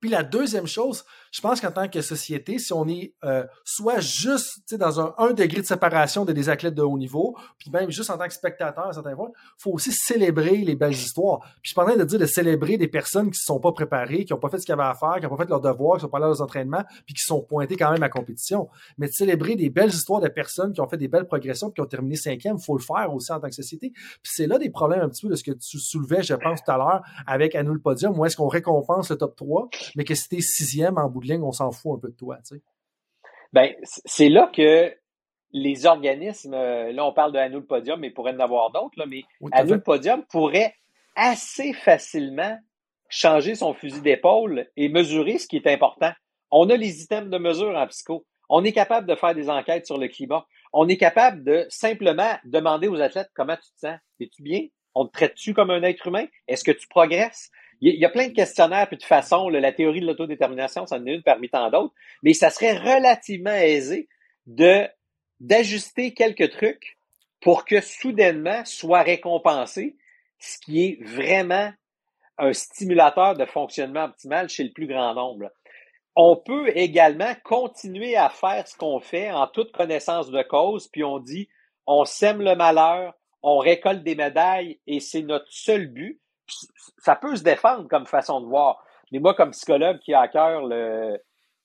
Puis 0.00 0.10
la 0.10 0.22
deuxième 0.22 0.66
chose, 0.66 1.04
je 1.34 1.40
pense 1.40 1.60
qu'en 1.60 1.72
tant 1.72 1.88
que 1.88 2.00
société, 2.00 2.60
si 2.60 2.72
on 2.72 2.86
est 2.86 3.12
euh, 3.24 3.42
soit 3.64 3.98
juste 3.98 4.72
dans 4.76 5.00
un, 5.00 5.32
degré 5.32 5.62
de 5.62 5.66
séparation 5.66 6.24
des 6.24 6.48
athlètes 6.48 6.76
de 6.76 6.82
haut 6.82 6.96
niveau, 6.96 7.36
puis 7.58 7.72
même 7.72 7.90
juste 7.90 8.08
en 8.10 8.16
tant 8.16 8.28
que 8.28 8.32
spectateur 8.32 8.86
à 8.86 8.92
certains 8.92 9.16
fois, 9.16 9.32
il 9.34 9.62
faut 9.62 9.72
aussi 9.72 9.90
célébrer 9.90 10.58
les 10.58 10.76
belles 10.76 10.92
histoires. 10.92 11.40
Puis 11.60 11.62
je 11.64 11.70
suis 11.72 11.80
en 11.80 11.86
train 11.86 11.96
de 11.96 12.04
dire 12.04 12.20
de 12.20 12.26
célébrer 12.26 12.76
des 12.76 12.86
personnes 12.86 13.32
qui 13.32 13.40
ne 13.40 13.46
sont 13.46 13.58
pas 13.58 13.72
préparées, 13.72 14.24
qui 14.24 14.32
n'ont 14.32 14.38
pas 14.38 14.48
fait 14.48 14.60
ce 14.60 14.64
qu'il 14.64 14.76
y 14.76 14.78
avait 14.78 14.88
à 14.88 14.94
faire, 14.94 15.16
qui 15.16 15.22
n'ont 15.22 15.36
pas 15.36 15.42
fait 15.42 15.50
leur 15.50 15.60
devoir, 15.60 15.96
qui 15.96 16.02
sont 16.02 16.08
pas 16.08 16.20
là 16.20 16.30
aux 16.30 16.40
entraînements, 16.40 16.84
puis 17.04 17.16
qui 17.16 17.22
sont 17.24 17.42
pointés 17.42 17.76
quand 17.76 17.90
même 17.90 18.04
à 18.04 18.08
compétition. 18.08 18.68
Mais 18.98 19.08
de 19.08 19.12
célébrer 19.12 19.56
des 19.56 19.70
belles 19.70 19.90
histoires 19.90 20.20
de 20.20 20.28
personnes 20.28 20.72
qui 20.72 20.80
ont 20.80 20.88
fait 20.88 20.98
des 20.98 21.08
belles 21.08 21.26
progressions, 21.26 21.68
puis 21.68 21.74
qui 21.74 21.80
ont 21.80 21.90
terminé 21.90 22.14
cinquième, 22.14 22.58
il 22.60 22.64
faut 22.64 22.76
le 22.76 22.84
faire 22.84 23.12
aussi 23.12 23.32
en 23.32 23.40
tant 23.40 23.48
que 23.48 23.56
société. 23.56 23.90
Puis 23.90 24.32
c'est 24.36 24.46
là 24.46 24.56
des 24.56 24.70
problèmes 24.70 25.00
un 25.00 25.08
petit 25.08 25.26
peu 25.26 25.30
de 25.30 25.36
ce 25.36 25.42
que 25.42 25.50
tu 25.50 25.80
soulevais, 25.80 26.22
je 26.22 26.34
pense, 26.34 26.62
tout 26.62 26.70
à 26.70 26.76
l'heure 26.76 27.02
avec 27.26 27.56
Anou 27.56 27.74
le 27.74 27.80
podium, 27.80 28.16
où 28.16 28.24
est-ce 28.24 28.36
qu'on 28.36 28.46
récompense 28.46 29.10
le 29.10 29.16
top 29.16 29.34
3, 29.34 29.68
mais 29.96 30.04
que 30.04 30.14
c'était 30.14 30.40
sixième 30.40 30.96
en 30.96 31.08
bout 31.10 31.23
on 31.42 31.52
s'en 31.52 31.70
fout 31.70 31.96
un 31.96 32.00
peu 32.00 32.08
de 32.08 32.16
toi, 32.16 32.36
tu 32.38 32.56
sais. 32.56 32.62
Ben, 33.52 33.72
c'est 33.84 34.28
là 34.28 34.50
que 34.52 34.92
les 35.52 35.86
organismes, 35.86 36.54
euh, 36.54 36.92
là, 36.92 37.06
on 37.06 37.12
parle 37.12 37.32
de 37.32 37.38
Annual 37.38 37.64
Podium, 37.64 38.00
mais 38.00 38.08
il 38.08 38.14
pourrait 38.14 38.34
en 38.34 38.40
avoir 38.40 38.72
d'autres, 38.72 38.98
là, 38.98 39.06
mais 39.06 39.22
oui, 39.40 39.50
Podium 39.84 40.24
pourrait 40.24 40.74
assez 41.14 41.72
facilement 41.72 42.58
changer 43.08 43.54
son 43.54 43.72
fusil 43.72 44.02
d'épaule 44.02 44.68
et 44.76 44.88
mesurer 44.88 45.38
ce 45.38 45.46
qui 45.46 45.56
est 45.56 45.68
important. 45.68 46.10
On 46.50 46.68
a 46.70 46.76
les 46.76 47.02
items 47.02 47.30
de 47.30 47.38
mesure 47.38 47.76
en 47.76 47.86
psycho. 47.86 48.26
On 48.48 48.64
est 48.64 48.72
capable 48.72 49.06
de 49.06 49.14
faire 49.14 49.34
des 49.34 49.48
enquêtes 49.48 49.86
sur 49.86 49.98
le 49.98 50.08
climat. 50.08 50.44
On 50.72 50.88
est 50.88 50.96
capable 50.96 51.44
de 51.44 51.66
simplement 51.68 52.36
demander 52.44 52.88
aux 52.88 53.00
athlètes 53.00 53.30
comment 53.34 53.56
tu 53.56 53.70
te 53.72 53.78
sens. 53.78 53.98
Es-tu 54.20 54.42
bien? 54.42 54.66
On 54.94 55.06
te 55.06 55.12
traite-tu 55.12 55.54
comme 55.54 55.70
un 55.70 55.82
être 55.82 56.06
humain? 56.08 56.26
Est-ce 56.48 56.64
que 56.64 56.72
tu 56.72 56.88
progresses? 56.88 57.50
Il 57.86 58.00
y 58.00 58.04
a 58.06 58.08
plein 58.08 58.28
de 58.28 58.32
questionnaires 58.32 58.88
puis 58.88 58.96
de 58.96 59.02
façons. 59.02 59.50
la 59.50 59.72
théorie 59.72 60.00
de 60.00 60.06
l'autodétermination, 60.06 60.86
c'en 60.86 61.04
est 61.04 61.14
une 61.14 61.22
parmi 61.22 61.50
tant 61.50 61.70
d'autres. 61.70 61.92
Mais 62.22 62.32
ça 62.32 62.48
serait 62.48 62.78
relativement 62.78 63.52
aisé 63.52 64.08
d'ajuster 65.38 66.14
quelques 66.14 66.50
trucs 66.50 66.96
pour 67.42 67.66
que 67.66 67.82
soudainement 67.82 68.64
soit 68.64 69.02
récompensé 69.02 69.96
ce 70.38 70.58
qui 70.58 70.84
est 70.84 71.04
vraiment 71.04 71.70
un 72.38 72.54
stimulateur 72.54 73.36
de 73.36 73.44
fonctionnement 73.44 74.04
optimal 74.04 74.48
chez 74.48 74.64
le 74.64 74.72
plus 74.72 74.86
grand 74.86 75.12
nombre. 75.12 75.50
On 76.16 76.36
peut 76.36 76.70
également 76.74 77.34
continuer 77.44 78.16
à 78.16 78.30
faire 78.30 78.66
ce 78.66 78.76
qu'on 78.76 79.00
fait 79.00 79.30
en 79.30 79.46
toute 79.46 79.72
connaissance 79.72 80.30
de 80.30 80.42
cause, 80.42 80.88
puis 80.88 81.04
on 81.04 81.18
dit 81.18 81.48
on 81.86 82.06
sème 82.06 82.40
le 82.40 82.56
malheur, 82.56 83.12
on 83.42 83.58
récolte 83.58 84.02
des 84.02 84.14
médailles 84.14 84.80
et 84.86 85.00
c'est 85.00 85.22
notre 85.22 85.50
seul 85.50 85.88
but 85.88 86.18
ça 86.98 87.16
peut 87.16 87.36
se 87.36 87.42
défendre 87.42 87.88
comme 87.88 88.06
façon 88.06 88.40
de 88.40 88.46
voir. 88.46 88.82
Mais 89.12 89.18
moi, 89.18 89.34
comme 89.34 89.50
psychologue 89.50 89.98
qui 90.00 90.14
a 90.14 90.20
à 90.20 90.28
cœur 90.28 90.62
le, 90.62 91.18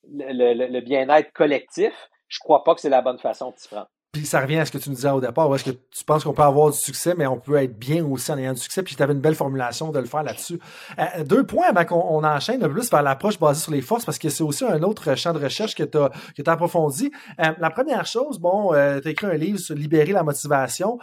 le, 0.07 0.81
bien-être 0.81 1.31
collectif, 1.33 1.93
je 2.27 2.39
crois 2.39 2.63
pas 2.63 2.75
que 2.75 2.81
c'est 2.81 2.89
la 2.89 3.01
bonne 3.01 3.19
façon 3.19 3.51
de 3.51 3.57
s'y 3.57 3.67
prendre. 3.67 3.89
Puis 4.11 4.25
ça 4.25 4.41
revient 4.41 4.57
à 4.57 4.65
ce 4.65 4.71
que 4.71 4.79
tu 4.79 4.89
nous 4.89 4.95
disais 4.95 5.11
au 5.11 5.21
départ, 5.21 5.53
est-ce 5.53 5.65
que 5.65 5.69
tu 5.69 6.03
penses 6.03 6.23
qu'on 6.23 6.33
peut 6.33 6.41
avoir 6.41 6.71
du 6.71 6.77
succès, 6.77 7.13
mais 7.15 7.27
on 7.27 7.39
peut 7.39 7.57
être 7.57 7.77
bien 7.77 8.03
aussi 8.03 8.31
en 8.31 8.39
ayant 8.39 8.53
du 8.53 8.59
succès, 8.59 8.81
puis 8.81 8.95
tu 8.95 9.03
avais 9.03 9.13
une 9.13 9.21
belle 9.21 9.35
formulation 9.35 9.91
de 9.91 9.99
le 9.99 10.07
faire 10.07 10.23
là-dessus. 10.23 10.59
Euh, 10.97 11.23
deux 11.23 11.45
points 11.45 11.67
avant 11.67 11.85
qu'on 11.85 12.03
on 12.17 12.23
enchaîne 12.23 12.59
peu 12.59 12.71
plus 12.71 12.89
vers 12.89 13.03
l'approche 13.03 13.39
basée 13.39 13.61
sur 13.61 13.71
les 13.71 13.83
forces, 13.83 14.05
parce 14.05 14.17
que 14.17 14.29
c'est 14.29 14.41
aussi 14.41 14.65
un 14.65 14.81
autre 14.81 15.15
champ 15.15 15.31
de 15.31 15.37
recherche 15.37 15.75
que 15.75 15.83
tu 15.83 15.99
as, 15.99 16.09
as 16.43 16.51
approfondi. 16.51 17.11
Euh, 17.39 17.51
la 17.59 17.69
première 17.69 18.07
chose, 18.07 18.39
bon, 18.39 18.73
euh, 18.73 18.99
tu 18.99 19.09
as 19.09 19.11
écrit 19.11 19.27
un 19.27 19.35
livre 19.35 19.59
sur 19.59 19.75
Libérer 19.75 20.11
la 20.11 20.23
motivation. 20.23 20.97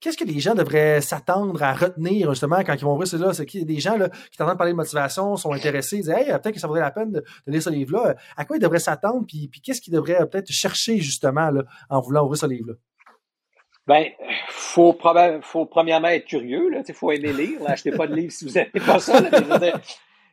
Qu'est-ce 0.00 0.18
que 0.18 0.24
les 0.24 0.40
gens 0.40 0.54
devraient 0.54 1.00
s'attendre 1.00 1.62
à 1.62 1.72
retenir 1.72 2.30
justement 2.30 2.58
quand 2.58 2.74
ils 2.74 2.84
vont 2.84 2.94
voir 2.96 3.06
cela? 3.06 3.32
C'est 3.32 3.46
des 3.64 3.80
gens 3.80 3.96
qui 4.30 4.36
t'entendent 4.36 4.58
parler 4.58 4.72
de 4.72 4.76
motivation, 4.76 5.36
sont 5.36 5.52
intéressés, 5.52 5.96
disent 5.96 6.10
Hey, 6.10 6.26
peut-être 6.26 6.52
que 6.52 6.60
ça 6.60 6.66
vaudrait 6.66 6.82
la 6.82 6.90
peine 6.90 7.12
de, 7.12 7.24
lire 7.46 7.62
ce 7.62 7.70
livre-là. 7.70 8.14
À 8.36 8.44
quoi 8.44 8.56
ils 8.56 8.60
devraient 8.60 8.78
s'attendre? 8.78 9.24
Puis, 9.26 9.50
qu'est-ce 9.62 9.80
qu'ils 9.80 9.94
devraient 9.94 10.20
euh, 10.20 10.26
peut-être 10.26 10.50
chercher 10.52 10.98
justement 10.98 11.50
en 11.88 12.00
voulant 12.00 12.24
ouvrir 12.24 12.38
ce 12.38 12.46
livre-là? 12.46 12.74
Ben, 13.86 14.08
faut, 14.48 14.98
faut 15.42 15.66
premièrement 15.66 16.08
être 16.08 16.26
curieux. 16.26 16.70
Il 16.86 16.94
faut 16.94 17.12
aimer 17.12 17.32
lire. 17.32 17.60
Achetez 17.66 17.92
pas 17.92 18.06
de 18.06 18.14
livre 18.14 18.32
si 18.32 18.44
vous 18.44 18.52
n'aimez 18.52 18.70
pas 18.84 18.98
ça. 18.98 19.20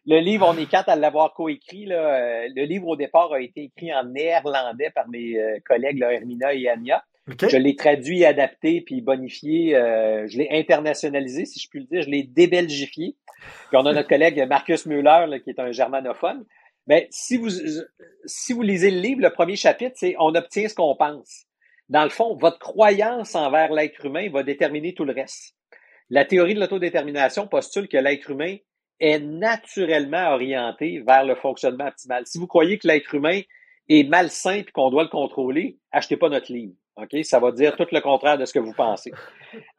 le 0.05 0.19
livre, 0.19 0.47
on 0.51 0.57
est 0.57 0.65
quatre 0.65 0.89
à 0.89 0.95
l'avoir 0.95 1.33
coécrit. 1.33 1.85
Là. 1.85 2.47
Le 2.47 2.65
livre, 2.65 2.87
au 2.87 2.95
départ, 2.95 3.31
a 3.31 3.39
été 3.39 3.65
écrit 3.65 3.93
en 3.93 4.05
néerlandais 4.05 4.89
par 4.89 5.07
mes 5.07 5.37
euh, 5.37 5.59
collègues 5.65 6.01
Hermina 6.01 6.53
et 6.53 6.67
Anya. 6.67 7.03
Je 7.27 7.57
l'ai 7.57 7.75
traduit, 7.75 8.25
adapté, 8.25 8.81
puis 8.81 9.01
bonifié. 9.01 9.75
Euh, 9.75 10.27
je 10.27 10.37
l'ai 10.37 10.49
internationalisé, 10.51 11.45
si 11.45 11.59
je 11.59 11.69
puis 11.69 11.79
le 11.79 11.85
dire. 11.85 12.01
Je 12.01 12.09
l'ai 12.09 12.23
débelgifié. 12.23 13.15
Puis 13.69 13.77
on 13.77 13.85
a 13.85 13.93
notre 13.93 14.09
collègue 14.09 14.45
Marcus 14.47 14.85
Müller, 14.85 15.39
qui 15.43 15.51
est 15.51 15.59
un 15.59 15.71
germanophone. 15.71 16.45
Mais 16.87 17.07
si 17.11 17.37
vous, 17.37 17.49
si 18.25 18.51
vous 18.53 18.61
lisez 18.61 18.91
le 18.91 18.99
livre, 18.99 19.21
le 19.21 19.29
premier 19.29 19.55
chapitre, 19.55 19.95
c'est 19.95 20.15
On 20.19 20.35
obtient 20.35 20.67
ce 20.67 20.75
qu'on 20.75 20.95
pense. 20.95 21.45
Dans 21.89 22.03
le 22.03 22.09
fond, 22.09 22.35
votre 22.35 22.59
croyance 22.59 23.35
envers 23.35 23.71
l'être 23.71 24.05
humain 24.05 24.29
va 24.29 24.43
déterminer 24.43 24.93
tout 24.93 25.05
le 25.05 25.13
reste. 25.13 25.55
La 26.09 26.25
théorie 26.25 26.55
de 26.55 26.59
l'autodétermination 26.59 27.47
postule 27.47 27.87
que 27.87 27.97
l'être 27.97 28.29
humain 28.29 28.57
est 28.99 29.19
naturellement 29.19 30.31
orienté 30.31 31.01
vers 31.05 31.25
le 31.25 31.35
fonctionnement 31.35 31.87
optimal. 31.87 32.25
Si 32.25 32.37
vous 32.37 32.47
croyez 32.47 32.77
que 32.77 32.87
l'être 32.87 33.13
humain 33.15 33.41
est 33.89 34.07
malsain 34.07 34.55
et 34.55 34.65
qu'on 34.65 34.89
doit 34.89 35.03
le 35.03 35.09
contrôler, 35.09 35.77
achetez 35.91 36.17
pas 36.17 36.29
notre 36.29 36.51
livre. 36.51 36.73
OK? 36.95 37.23
Ça 37.23 37.39
va 37.39 37.51
dire 37.51 37.75
tout 37.75 37.87
le 37.91 38.01
contraire 38.01 38.37
de 38.37 38.45
ce 38.45 38.53
que 38.53 38.59
vous 38.59 38.73
pensez. 38.73 39.11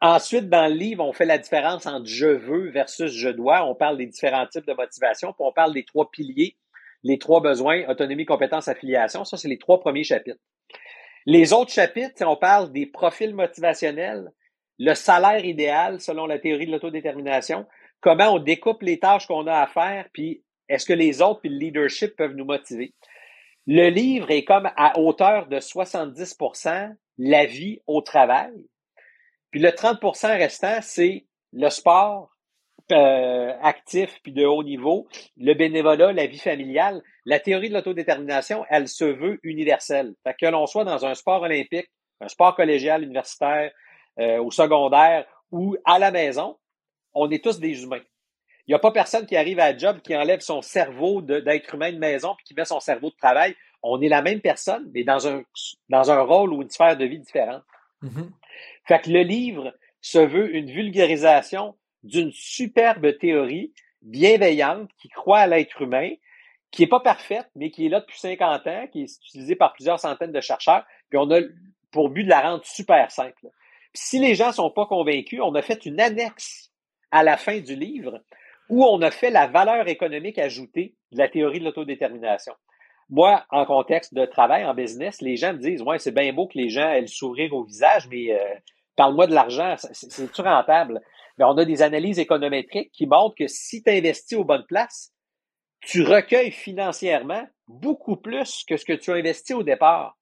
Ensuite, 0.01 0.49
dans 0.49 0.67
le 0.67 0.75
livre, 0.75 1.03
on 1.03 1.13
fait 1.13 1.25
la 1.25 1.37
différence 1.37 1.85
entre 1.85 2.05
je 2.05 2.27
veux 2.27 2.69
versus 2.69 3.11
je 3.11 3.29
dois. 3.29 3.65
On 3.65 3.75
parle 3.75 3.97
des 3.97 4.05
différents 4.05 4.47
types 4.47 4.67
de 4.67 4.73
motivation, 4.73 5.29
puis 5.33 5.45
on 5.45 5.51
parle 5.51 5.73
des 5.73 5.85
trois 5.85 6.09
piliers, 6.11 6.57
les 7.03 7.17
trois 7.17 7.41
besoins, 7.41 7.87
autonomie, 7.87 8.25
compétence, 8.25 8.67
affiliation. 8.67 9.23
Ça, 9.23 9.37
c'est 9.37 9.47
les 9.47 9.57
trois 9.57 9.79
premiers 9.79 10.03
chapitres. 10.03 10.39
Les 11.25 11.53
autres 11.53 11.71
chapitres, 11.71 12.23
on 12.25 12.35
parle 12.35 12.71
des 12.71 12.85
profils 12.85 13.33
motivationnels, 13.33 14.31
le 14.77 14.93
salaire 14.93 15.43
idéal 15.43 15.99
selon 16.01 16.25
la 16.25 16.37
théorie 16.37 16.67
de 16.67 16.71
l'autodétermination, 16.71 17.65
comment 18.01 18.33
on 18.33 18.39
découpe 18.39 18.83
les 18.83 18.99
tâches 18.99 19.25
qu'on 19.25 19.47
a 19.47 19.61
à 19.61 19.67
faire, 19.67 20.05
puis 20.13 20.43
est-ce 20.69 20.85
que 20.85 20.93
les 20.93 21.21
autres 21.21 21.41
puis 21.41 21.49
le 21.49 21.57
leadership 21.57 22.15
peuvent 22.15 22.35
nous 22.35 22.45
motiver. 22.45 22.93
Le 23.67 23.89
livre 23.89 24.29
est 24.31 24.43
comme 24.43 24.69
à 24.75 24.99
hauteur 24.99 25.47
de 25.47 25.59
70 25.59 26.37
la 27.17 27.45
vie 27.45 27.81
au 27.87 28.01
travail. 28.01 28.53
Puis 29.51 29.59
le 29.59 29.69
30% 29.69 30.37
restant, 30.37 30.79
c'est 30.81 31.25
le 31.53 31.69
sport 31.69 32.35
euh, 32.91 33.53
actif 33.61 34.19
puis 34.21 34.31
de 34.31 34.45
haut 34.45 34.63
niveau, 34.63 35.07
le 35.37 35.53
bénévolat, 35.53 36.13
la 36.13 36.27
vie 36.27 36.39
familiale. 36.39 37.01
La 37.25 37.39
théorie 37.39 37.69
de 37.69 37.73
l'autodétermination, 37.73 38.65
elle 38.69 38.87
se 38.87 39.05
veut 39.05 39.39
universelle. 39.43 40.13
Fait 40.23 40.35
que 40.39 40.45
l'on 40.45 40.67
soit 40.67 40.83
dans 40.83 41.05
un 41.05 41.15
sport 41.15 41.41
olympique, 41.41 41.89
un 42.21 42.27
sport 42.27 42.55
collégial, 42.55 43.03
universitaire, 43.03 43.71
euh, 44.19 44.37
au 44.37 44.51
secondaire 44.51 45.25
ou 45.51 45.75
à 45.85 45.99
la 45.99 46.11
maison, 46.11 46.57
on 47.13 47.29
est 47.31 47.43
tous 47.43 47.59
des 47.59 47.83
humains. 47.83 48.03
Il 48.67 48.71
n'y 48.71 48.75
a 48.75 48.79
pas 48.79 48.91
personne 48.91 49.25
qui 49.25 49.35
arrive 49.35 49.59
à 49.59 49.65
un 49.65 49.77
job 49.77 50.01
qui 50.01 50.15
enlève 50.15 50.39
son 50.39 50.61
cerveau 50.61 51.21
d'être 51.21 51.75
humain 51.75 51.91
de 51.91 51.97
maison 51.97 52.35
puis 52.35 52.45
qui 52.45 52.53
met 52.53 52.65
son 52.65 52.79
cerveau 52.79 53.09
de 53.09 53.15
travail 53.15 53.55
on 53.83 54.01
est 54.01 54.09
la 54.09 54.21
même 54.21 54.41
personne, 54.41 54.89
mais 54.93 55.03
dans 55.03 55.27
un, 55.27 55.43
dans 55.89 56.11
un 56.11 56.21
rôle 56.21 56.53
ou 56.53 56.61
une 56.61 56.69
sphère 56.69 56.97
de 56.97 57.05
vie 57.05 57.19
différente. 57.19 57.63
Mm-hmm. 58.03 58.29
Fait 58.85 59.01
que 59.01 59.09
le 59.09 59.21
livre 59.21 59.73
se 60.01 60.19
veut 60.19 60.55
une 60.55 60.69
vulgarisation 60.69 61.75
d'une 62.03 62.31
superbe 62.31 63.17
théorie 63.17 63.73
bienveillante 64.01 64.89
qui 64.99 65.09
croit 65.09 65.39
à 65.39 65.47
l'être 65.47 65.81
humain, 65.81 66.11
qui 66.71 66.83
n'est 66.83 66.87
pas 66.87 66.99
parfaite, 66.99 67.47
mais 67.55 67.71
qui 67.71 67.85
est 67.85 67.89
là 67.89 68.01
depuis 68.01 68.19
50 68.19 68.67
ans, 68.67 68.87
qui 68.91 69.03
est 69.03 69.17
utilisée 69.27 69.55
par 69.55 69.73
plusieurs 69.73 69.99
centaines 69.99 70.31
de 70.31 70.41
chercheurs, 70.41 70.85
puis 71.09 71.17
on 71.17 71.29
a 71.31 71.39
pour 71.91 72.09
but 72.09 72.23
de 72.23 72.29
la 72.29 72.41
rendre 72.41 72.65
super 72.65 73.09
simple. 73.11 73.47
Puis 73.93 74.03
si 74.03 74.19
les 74.19 74.35
gens 74.35 74.51
sont 74.51 74.69
pas 74.69 74.85
convaincus, 74.85 75.39
on 75.41 75.55
a 75.55 75.61
fait 75.61 75.85
une 75.85 75.99
annexe 75.99 76.71
à 77.11 77.23
la 77.23 77.37
fin 77.37 77.59
du 77.59 77.75
livre 77.75 78.21
où 78.69 78.83
on 78.83 79.01
a 79.01 79.11
fait 79.11 79.29
la 79.29 79.47
valeur 79.47 79.87
économique 79.87 80.37
ajoutée 80.37 80.95
de 81.11 81.17
la 81.17 81.29
théorie 81.29 81.59
de 81.59 81.65
l'autodétermination. 81.65 82.53
Moi, 83.09 83.45
en 83.51 83.65
contexte 83.65 84.13
de 84.13 84.25
travail, 84.25 84.65
en 84.65 84.73
business, 84.73 85.21
les 85.21 85.35
gens 85.35 85.53
me 85.53 85.59
disent 85.59 85.81
Ouais, 85.81 85.99
c'est 85.99 86.13
bien 86.13 86.33
beau 86.33 86.47
que 86.47 86.57
les 86.57 86.69
gens 86.69 86.89
aient 86.89 87.01
le 87.01 87.07
sourire 87.07 87.53
au 87.53 87.63
visage, 87.63 88.07
mais 88.09 88.33
euh, 88.33 88.55
parle-moi 88.95 89.27
de 89.27 89.33
l'argent, 89.33 89.75
c'est-tu 89.77 90.41
rentable? 90.41 91.01
Mais 91.37 91.45
on 91.45 91.57
a 91.57 91.65
des 91.65 91.81
analyses 91.81 92.19
économétriques 92.19 92.91
qui 92.91 93.05
montrent 93.05 93.35
que 93.35 93.47
si 93.47 93.83
tu 93.83 93.91
investis 93.91 94.37
aux 94.37 94.43
bonnes 94.43 94.65
places, 94.65 95.11
tu 95.81 96.01
recueilles 96.01 96.51
financièrement 96.51 97.47
beaucoup 97.67 98.15
plus 98.17 98.63
que 98.67 98.77
ce 98.77 98.85
que 98.85 98.93
tu 98.93 99.11
as 99.11 99.15
investi 99.15 99.53
au 99.53 99.63
départ. 99.63 100.17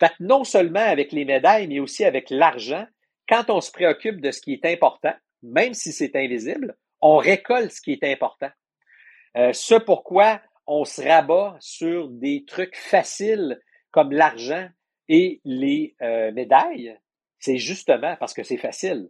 Fait 0.00 0.08
que 0.08 0.14
non 0.20 0.44
seulement 0.44 0.80
avec 0.80 1.12
les 1.12 1.24
médailles, 1.24 1.68
mais 1.68 1.78
aussi 1.78 2.04
avec 2.04 2.28
l'argent, 2.30 2.86
quand 3.28 3.50
on 3.50 3.60
se 3.60 3.70
préoccupe 3.70 4.20
de 4.20 4.30
ce 4.30 4.40
qui 4.40 4.52
est 4.52 4.64
important, 4.66 5.14
même 5.42 5.74
si 5.74 5.92
c'est 5.92 6.16
invisible, 6.16 6.76
on 7.00 7.16
récolte 7.16 7.70
ce 7.70 7.80
qui 7.80 7.92
est 7.92 8.04
important. 8.04 8.50
Euh, 9.36 9.52
ce 9.52 9.74
pourquoi 9.74 10.40
on 10.66 10.84
se 10.84 11.02
rabat 11.02 11.56
sur 11.60 12.08
des 12.08 12.44
trucs 12.46 12.76
faciles 12.76 13.60
comme 13.90 14.12
l'argent 14.12 14.68
et 15.08 15.40
les 15.44 15.94
euh, 16.02 16.32
médailles, 16.32 16.98
c'est 17.38 17.58
justement 17.58 18.16
parce 18.18 18.34
que 18.34 18.42
c'est 18.42 18.56
facile. 18.56 19.08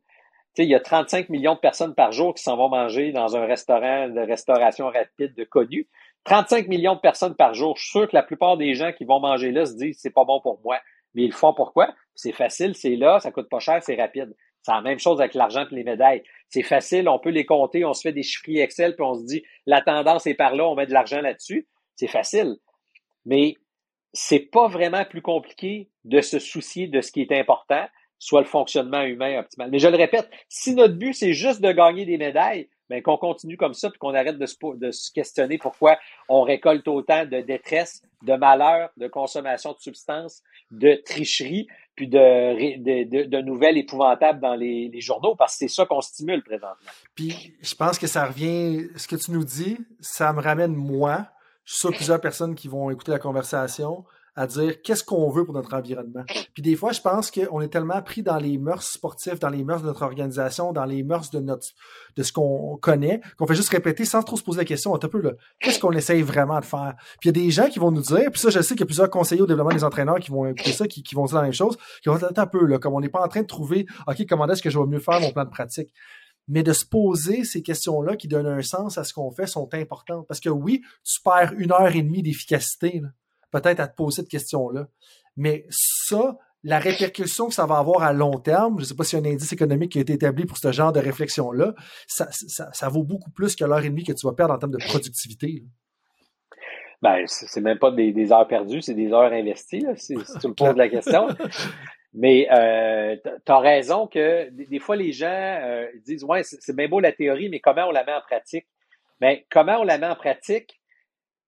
Tu 0.55 0.63
il 0.63 0.69
y 0.69 0.75
a 0.75 0.81
35 0.81 1.29
millions 1.29 1.55
de 1.55 1.61
personnes 1.61 1.95
par 1.95 2.13
jour 2.13 2.35
qui 2.35 2.43
s'en 2.43 2.57
vont 2.57 2.69
manger 2.69 3.13
dans 3.13 3.37
un 3.37 3.45
restaurant 3.45 4.09
de 4.09 4.21
restauration 4.21 4.87
rapide 4.87 5.35
de 5.35 5.45
connu. 5.45 5.87
35 6.25 6.67
millions 6.69 6.95
de 6.95 7.01
personnes 7.01 7.37
par 7.37 7.55
jour. 7.55 7.77
Je 7.77 7.83
suis 7.83 7.91
sûr 7.91 8.09
que 8.09 8.17
la 8.17 8.23
plupart 8.23 8.57
des 8.57 8.75
gens 8.75 8.93
qui 8.93 9.05
vont 9.05 9.21
manger 9.21 9.53
là 9.53 9.67
se 9.67 9.75
disent 9.75 9.99
c'est 10.01 10.15
pas 10.15 10.25
bon 10.25 10.41
pour 10.41 10.61
moi. 10.65 10.81
Mais 11.15 11.23
ils 11.23 11.31
le 11.31 11.35
font 11.35 11.55
pourquoi? 11.55 11.95
C'est 12.15 12.33
facile, 12.33 12.75
c'est 12.75 12.97
là, 12.97 13.21
ça 13.21 13.31
coûte 13.31 13.49
pas 13.49 13.59
cher, 13.59 13.83
c'est 13.83 13.97
rapide. 13.97 14.35
C'est 14.63 14.73
la 14.73 14.81
même 14.81 14.99
chose 14.99 15.21
avec 15.21 15.35
l'argent 15.35 15.65
et 15.71 15.75
les 15.75 15.85
médailles. 15.85 16.23
C'est 16.49 16.63
facile, 16.63 17.09
on 17.09 17.19
peut 17.19 17.31
les 17.31 17.45
compter, 17.45 17.85
on 17.85 17.93
se 17.93 18.03
fait 18.03 18.13
des 18.13 18.23
chiffres 18.23 18.49
Excel, 18.49 18.95
puis 18.95 19.05
on 19.05 19.15
se 19.15 19.25
dit 19.25 19.43
la 19.67 19.81
tendance 19.81 20.27
est 20.27 20.35
par 20.35 20.55
là, 20.55 20.67
on 20.67 20.75
met 20.75 20.87
de 20.87 20.93
l'argent 20.93 21.21
là-dessus. 21.21 21.69
C'est 21.97 22.07
facile. 22.07 22.57
Mais 23.25 23.55
c'est 24.13 24.51
pas 24.51 24.69
vraiment 24.69 25.05
plus 25.05 25.23
compliqué 25.23 25.91
de 26.05 26.21
se 26.21 26.39
soucier 26.39 26.87
de 26.87 27.01
ce 27.01 27.11
qui 27.13 27.21
est 27.21 27.33
important, 27.33 27.87
soit 28.19 28.41
le 28.41 28.47
fonctionnement 28.47 29.03
humain 29.03 29.41
optimal. 29.41 29.71
Mais 29.71 29.79
je 29.79 29.89
le 29.89 29.97
répète, 29.97 30.31
si 30.49 30.75
notre 30.75 30.95
but 30.95 31.13
c'est 31.13 31.33
juste 31.33 31.61
de 31.61 31.73
gagner 31.73 32.07
des 32.07 32.17
médailles, 32.17 32.69
ben 32.89 33.03
qu'on 33.03 33.17
continue 33.17 33.57
comme 33.57 33.75
ça, 33.75 33.91
puis 33.91 33.99
qu'on 33.99 34.15
arrête 34.15 34.39
de 34.39 34.47
se, 34.47 35.13
questionner 35.13 35.59
pourquoi 35.59 35.99
on 36.29 36.43
récolte 36.43 36.87
autant 36.89 37.25
de 37.25 37.41
détresse, 37.41 38.03
de 38.23 38.35
malheur, 38.35 38.91
de 38.97 39.09
consommation 39.09 39.73
de 39.73 39.79
substances, 39.79 40.43
de 40.71 41.01
tricherie, 41.05 41.67
puis 41.95 42.09
de, 42.09 43.41
nouvelles 43.43 43.79
épouvantables 43.79 44.41
dans 44.41 44.55
les, 44.55 44.89
les 44.93 45.01
journaux, 45.01 45.35
parce 45.35 45.55
que 45.55 45.59
c'est 45.61 45.75
ça 45.75 45.87
qu'on 45.87 46.01
stimule 46.01 46.43
présentement. 46.43 46.91
Puis 47.15 47.55
je 47.61 47.75
pense 47.75 47.99
que 47.99 48.07
ça 48.07 48.27
revient, 48.27 48.89
ce 48.97 49.09
que 49.09 49.17
tu 49.17 49.33
nous 49.33 49.45
dis, 49.45 49.79
ça 50.01 50.33
me 50.33 50.41
ramène 50.41 50.75
moi, 50.75 51.27
je 51.65 51.73
suis 51.73 51.81
sûr 51.81 51.91
plusieurs 51.91 52.21
personnes 52.21 52.55
qui 52.55 52.69
vont 52.69 52.91
écouter 52.91 53.11
la 53.11 53.19
conversation, 53.19 54.05
à 54.37 54.47
dire 54.47 54.83
qu'est-ce 54.83 55.03
qu'on 55.03 55.31
veut 55.31 55.45
pour 55.45 55.55
notre 55.55 55.75
environnement. 55.75 56.25
Puis 56.53 56.63
des 56.63 56.77
fois, 56.77 56.93
je 56.93 57.01
pense 57.01 57.31
qu'on 57.31 57.61
est 57.63 57.69
tellement 57.69 58.01
pris 58.03 58.23
dans 58.23 58.37
les 58.37 58.59
mœurs 58.59 58.83
sportifs, 58.83 59.41
dans 59.41 59.49
les 59.49 59.65
mœurs 59.65 59.81
de 59.81 59.87
notre 59.87 60.03
organisation, 60.03 60.73
dans 60.73 60.85
les 60.85 61.03
mœurs 61.03 61.31
de 61.31 61.41
notre 61.41 61.67
de 62.17 62.23
ce 62.23 62.33
qu'on 62.33 62.79
connaît, 62.81 63.21
qu'on 63.39 63.47
fait 63.47 63.55
juste 63.55 63.71
répéter 63.71 64.05
sans 64.05 64.23
trop 64.23 64.37
se 64.37 64.43
poser 64.43 64.59
la 64.59 64.65
question, 64.65 64.95
un 64.95 64.99
peu 64.99 65.21
là, 65.21 65.33
qu'est-ce 65.61 65.79
qu'on 65.79 65.93
essaye 65.93 66.23
vraiment 66.23 66.61
de 66.61 66.65
faire? 66.65 66.95
Puis 67.21 67.31
il 67.31 67.37
y 67.37 67.41
a 67.41 67.45
des 67.45 67.51
gens 67.51 67.69
qui 67.69 67.79
vont 67.79 67.91
nous 67.91 68.03
dire, 68.03 68.31
puis 68.31 68.41
ça, 68.41 68.51
je 68.51 68.61
sais 68.61 68.75
qu'il 68.75 68.81
y 68.81 68.83
a 68.85 68.87
plusieurs 68.87 69.11
conseillers 69.11 69.43
au 69.43 69.47
développement 69.47 69.75
des 69.75 69.85
entraîneurs 69.85 70.19
qui 70.19 70.31
vont 70.31 70.47
écouter 70.47 70.73
ça, 70.73 70.87
qui, 70.87 71.03
vont 71.15 71.25
dire 71.25 71.37
la 71.37 71.43
même 71.43 71.53
chose, 71.53 71.77
qui 72.03 72.09
vont 72.09 72.17
être 72.17 72.39
un 72.39 72.47
peu 72.47 72.65
là, 72.65 72.79
comme 72.79 72.95
on 72.95 73.01
n'est 73.01 73.09
pas 73.09 73.23
en 73.23 73.29
train 73.29 73.43
de 73.43 73.47
trouver, 73.47 73.87
ok, 74.07 74.27
comment 74.29 74.47
est-ce 74.49 74.63
que 74.63 74.71
je 74.71 74.79
vais 74.79 74.87
mieux 74.87 75.01
faire 75.01 75.21
mon 75.21 75.31
plan 75.31 75.45
de 75.45 75.51
pratique? 75.51 75.93
Mais 76.49 76.63
de 76.63 76.73
se 76.73 76.85
poser 76.85 77.45
ces 77.45 77.63
questions-là 77.63 78.17
qui 78.17 78.29
donnent 78.29 78.47
un 78.47 78.63
sens 78.63 78.99
à 78.99 79.05
ce 79.05 79.13
qu'on 79.13 79.33
fait 79.33 79.47
sont 79.47 79.69
importantes. 79.75 80.27
Parce 80.29 80.39
que 80.39 80.49
oui, 80.49 80.83
tu 81.03 81.21
perds 81.23 81.55
une 81.59 81.73
heure 81.73 81.95
et 81.95 82.03
demie 82.03 82.23
d'efficacité 82.23 83.03
peut-être 83.61 83.81
à 83.81 83.89
te 83.89 83.97
poser 83.97 84.17
cette 84.17 84.29
question-là. 84.29 84.89
Mais 85.37 85.67
ça, 85.71 86.39
la 86.63 86.79
répercussion 86.79 87.49
que 87.49 87.55
ça 87.55 87.67
va 87.67 87.79
avoir 87.79 88.03
à 88.03 88.13
long 88.13 88.39
terme, 88.39 88.75
je 88.79 88.85
ne 88.85 88.87
sais 88.87 88.95
pas 88.97 89.05
s'il 89.05 89.21
y 89.21 89.23
a 89.23 89.29
un 89.29 89.33
indice 89.33 89.53
économique 89.53 89.93
qui 89.93 89.99
a 89.99 90.01
été 90.03 90.15
établi 90.15 90.47
pour 90.47 90.59
ce 90.59 90.73
genre 90.73 90.93
de 90.93 91.01
réflexion-là, 91.01 91.75
ça, 92.07 92.29
ça, 92.31 92.89
vaut 92.89 93.05
beaucoup 93.05 93.31
plus 93.31 93.55
que 93.55 93.65
l'heure 93.65 93.85
et 93.85 93.89
demie 93.89 94.05
que 94.05 94.13
tu 94.13 94.27
vas 94.27 94.33
perdre 94.33 94.55
en 94.55 94.59
termes 94.59 94.73
de 94.73 94.85
productivité. 94.85 95.65
Ben, 97.03 97.25
c'est 97.27 97.61
même 97.61 97.79
pas 97.79 97.91
des, 97.91 98.33
heures 98.33 98.49
perdues, 98.49 98.83
c'est 98.83 98.95
des 98.95 99.13
heures 99.13 99.33
investies, 99.33 99.85
si, 99.97 100.15
tu 100.41 100.49
me 100.49 100.55
poses 100.55 100.77
la 100.77 100.89
question. 100.89 101.29
Mais 102.19 102.49
euh, 102.51 103.17
tu 103.25 103.53
as 103.53 103.59
raison 103.59 104.07
que 104.07 104.49
des, 104.49 104.79
fois, 104.79 104.97
les 104.97 105.13
gens 105.13 105.27
euh, 105.29 105.87
disent 106.07 106.25
Ouais, 106.25 106.41
c'est 106.45 106.75
bien 106.75 106.89
beau 106.89 106.99
la 106.99 107.13
théorie, 107.13 107.51
mais 107.51 107.61
comment 107.61 107.89
on 107.89 107.91
la 107.91 108.05
met 108.05 108.15
en 108.15 108.23
pratique? 108.23 108.67
Mais 109.21 109.37
ben, 109.37 109.43
comment 109.51 109.81
on 109.81 109.85
la 109.85 109.99
met 109.99 110.07
en 110.07 110.15
pratique? 110.15 110.81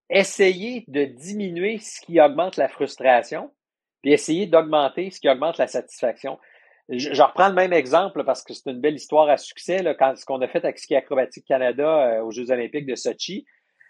Essayer 0.09 0.85
de 0.87 1.05
diminuer 1.05 1.77
ce 1.79 2.01
qui 2.01 2.19
augmente 2.19 2.57
la 2.57 2.67
frustration, 2.67 3.51
puis 4.01 4.13
essayer 4.13 4.47
d'augmenter 4.47 5.11
ce 5.11 5.19
qui 5.19 5.29
augmente 5.29 5.57
la 5.57 5.67
satisfaction. 5.67 6.39
Je, 6.89 7.21
reprends 7.21 7.49
le 7.49 7.53
même 7.53 7.73
exemple 7.73 8.23
parce 8.23 8.43
que 8.43 8.53
c'est 8.53 8.71
une 8.71 8.81
belle 8.81 8.95
histoire 8.95 9.29
à 9.29 9.37
succès, 9.37 9.83
là, 9.83 9.93
quand, 9.93 10.17
ce 10.17 10.25
qu'on 10.25 10.41
a 10.41 10.47
fait 10.47 10.63
avec 10.63 10.79
Ski 10.79 10.95
Acrobatique 10.95 11.45
Canada 11.45 12.17
euh, 12.17 12.23
aux 12.23 12.31
Jeux 12.31 12.49
olympiques 12.49 12.87
de 12.87 12.95
Sochi. 12.95 13.45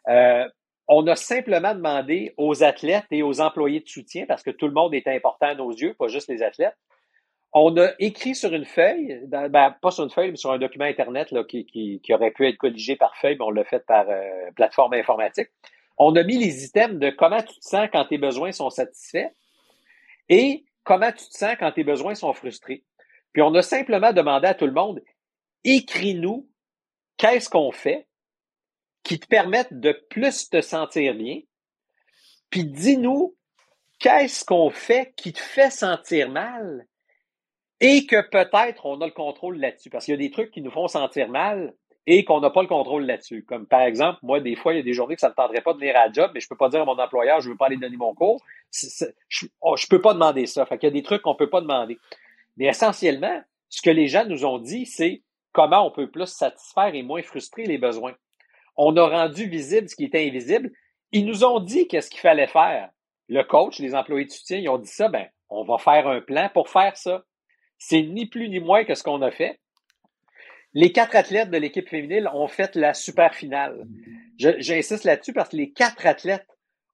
Euh, 0.09 0.45
on 0.89 1.07
a 1.07 1.15
simplement 1.15 1.73
demandé 1.73 2.33
aux 2.37 2.63
athlètes 2.63 3.05
et 3.11 3.23
aux 3.23 3.39
employés 3.39 3.79
de 3.79 3.87
soutien, 3.87 4.25
parce 4.25 4.43
que 4.43 4.49
tout 4.49 4.67
le 4.67 4.73
monde 4.73 4.93
est 4.93 5.07
important 5.07 5.45
à 5.45 5.55
nos 5.55 5.71
yeux, 5.71 5.93
pas 5.93 6.07
juste 6.07 6.27
les 6.27 6.41
athlètes, 6.41 6.75
on 7.53 7.75
a 7.77 7.91
écrit 7.99 8.35
sur 8.35 8.53
une 8.53 8.65
feuille, 8.65 9.21
ben, 9.27 9.75
pas 9.81 9.91
sur 9.91 10.03
une 10.03 10.09
feuille, 10.09 10.31
mais 10.31 10.37
sur 10.37 10.51
un 10.51 10.59
document 10.59 10.85
Internet 10.85 11.31
là, 11.31 11.43
qui, 11.43 11.65
qui, 11.65 11.99
qui, 12.03 12.13
aurait 12.13 12.31
pu 12.31 12.47
être 12.47 12.57
colligé 12.57 12.95
par 12.95 13.15
feuille, 13.17 13.37
mais 13.39 13.45
on 13.45 13.51
l'a 13.51 13.63
fait 13.63 13.85
par 13.85 14.07
euh, 14.09 14.51
plateforme 14.55 14.93
informatique 14.93 15.49
on 15.99 16.15
a 16.15 16.23
mis 16.23 16.37
les 16.37 16.63
items 16.65 16.97
de 16.97 17.09
comment 17.09 17.43
tu 17.43 17.59
te 17.59 17.65
sens 17.65 17.89
quand 17.91 18.05
tes 18.05 18.17
besoins 18.17 18.53
sont 18.53 18.69
satisfaits 18.69 19.31
et 20.29 20.65
comment 20.83 21.11
tu 21.11 21.27
te 21.27 21.37
sens 21.37 21.55
quand 21.59 21.71
tes 21.73 21.83
besoins 21.83 22.15
sont 22.15 22.33
frustrés. 22.33 22.83
Puis 23.33 23.41
on 23.41 23.53
a 23.53 23.61
simplement 23.61 24.13
demandé 24.13 24.47
à 24.47 24.53
tout 24.53 24.65
le 24.65 24.71
monde, 24.71 25.03
écris-nous 25.63 26.49
qu'est-ce 27.17 27.49
qu'on 27.49 27.71
fait 27.71 28.07
qui 29.03 29.19
te 29.19 29.27
permette 29.27 29.79
de 29.79 29.91
plus 30.09 30.49
te 30.49 30.61
sentir 30.61 31.13
bien, 31.15 31.41
puis 32.49 32.63
dis-nous 32.63 33.35
qu'est-ce 33.99 34.45
qu'on 34.45 34.69
fait 34.69 35.13
qui 35.15 35.33
te 35.33 35.39
fait 35.39 35.69
sentir 35.69 36.29
mal 36.29 36.87
et 37.81 38.05
que 38.05 38.21
peut-être 38.29 38.85
on 38.85 39.01
a 39.01 39.05
le 39.05 39.11
contrôle 39.11 39.57
là-dessus. 39.57 39.89
Parce 39.89 40.05
qu'il 40.05 40.13
y 40.13 40.17
a 40.17 40.19
des 40.19 40.31
trucs 40.31 40.51
qui 40.51 40.61
nous 40.61 40.71
font 40.71 40.87
sentir 40.87 41.29
mal, 41.29 41.73
et 42.11 42.25
qu'on 42.25 42.39
n'a 42.39 42.49
pas 42.49 42.63
le 42.63 42.67
contrôle 42.67 43.05
là-dessus. 43.05 43.45
Comme 43.47 43.67
par 43.67 43.81
exemple, 43.81 44.17
moi, 44.23 44.39
des 44.39 44.55
fois, 44.55 44.73
il 44.73 44.77
y 44.77 44.79
a 44.79 44.83
des 44.83 44.93
journées 44.93 45.13
que 45.13 45.21
ça 45.21 45.27
ne 45.27 45.31
me 45.31 45.61
pas 45.61 45.73
de 45.73 45.77
venir 45.77 45.95
à 45.95 46.07
la 46.07 46.11
job, 46.11 46.31
mais 46.33 46.39
je 46.39 46.47
ne 46.47 46.49
peux 46.49 46.55
pas 46.55 46.67
dire 46.67 46.81
à 46.81 46.85
mon 46.85 46.97
employeur, 46.97 47.39
je 47.39 47.47
ne 47.47 47.51
veux 47.51 47.57
pas 47.57 47.67
aller 47.67 47.77
donner 47.77 47.97
mon 47.97 48.15
cours. 48.15 48.43
je 48.71 49.05
ne 49.05 49.49
oh, 49.61 49.75
peux 49.91 50.01
pas 50.01 50.15
demander 50.15 50.47
ça. 50.47 50.65
Fait 50.65 50.79
qu'il 50.79 50.87
y 50.87 50.91
a 50.91 50.93
des 50.93 51.03
trucs 51.03 51.21
qu'on 51.21 51.33
ne 51.33 51.37
peut 51.37 51.51
pas 51.51 51.61
demander. 51.61 51.99
Mais 52.57 52.65
essentiellement, 52.65 53.43
ce 53.69 53.83
que 53.83 53.91
les 53.91 54.07
gens 54.07 54.25
nous 54.25 54.43
ont 54.43 54.57
dit, 54.57 54.87
c'est 54.87 55.21
comment 55.51 55.85
on 55.85 55.91
peut 55.91 56.09
plus 56.09 56.25
satisfaire 56.25 56.95
et 56.95 57.03
moins 57.03 57.21
frustrer 57.21 57.65
les 57.65 57.77
besoins. 57.77 58.15
On 58.75 58.97
a 58.97 59.07
rendu 59.07 59.47
visible 59.47 59.87
ce 59.87 59.95
qui 59.95 60.05
était 60.05 60.27
invisible. 60.27 60.71
Ils 61.11 61.27
nous 61.27 61.45
ont 61.45 61.59
dit 61.59 61.87
qu'est-ce 61.87 62.09
qu'il 62.09 62.21
fallait 62.21 62.47
faire. 62.47 62.89
Le 63.27 63.43
coach, 63.43 63.77
les 63.77 63.93
employés 63.93 64.25
de 64.25 64.31
soutien, 64.31 64.57
ils 64.57 64.69
ont 64.69 64.79
dit 64.79 64.89
ça, 64.89 65.09
ben, 65.09 65.27
on 65.51 65.63
va 65.63 65.77
faire 65.77 66.07
un 66.07 66.21
plan 66.21 66.49
pour 66.51 66.69
faire 66.69 66.97
ça. 66.97 67.23
C'est 67.77 68.01
ni 68.01 68.25
plus 68.25 68.49
ni 68.49 68.59
moins 68.59 68.83
que 68.83 68.95
ce 68.95 69.03
qu'on 69.03 69.21
a 69.21 69.29
fait. 69.29 69.59
Les 70.73 70.91
quatre 70.91 71.15
athlètes 71.15 71.49
de 71.49 71.57
l'équipe 71.57 71.89
féminine 71.89 72.27
ont 72.33 72.47
fait 72.47 72.75
la 72.75 72.93
super 72.93 73.33
finale. 73.33 73.87
J'insiste 74.37 75.03
là-dessus 75.03 75.33
parce 75.33 75.49
que 75.49 75.57
les 75.57 75.71
quatre 75.71 76.05
athlètes 76.05 76.45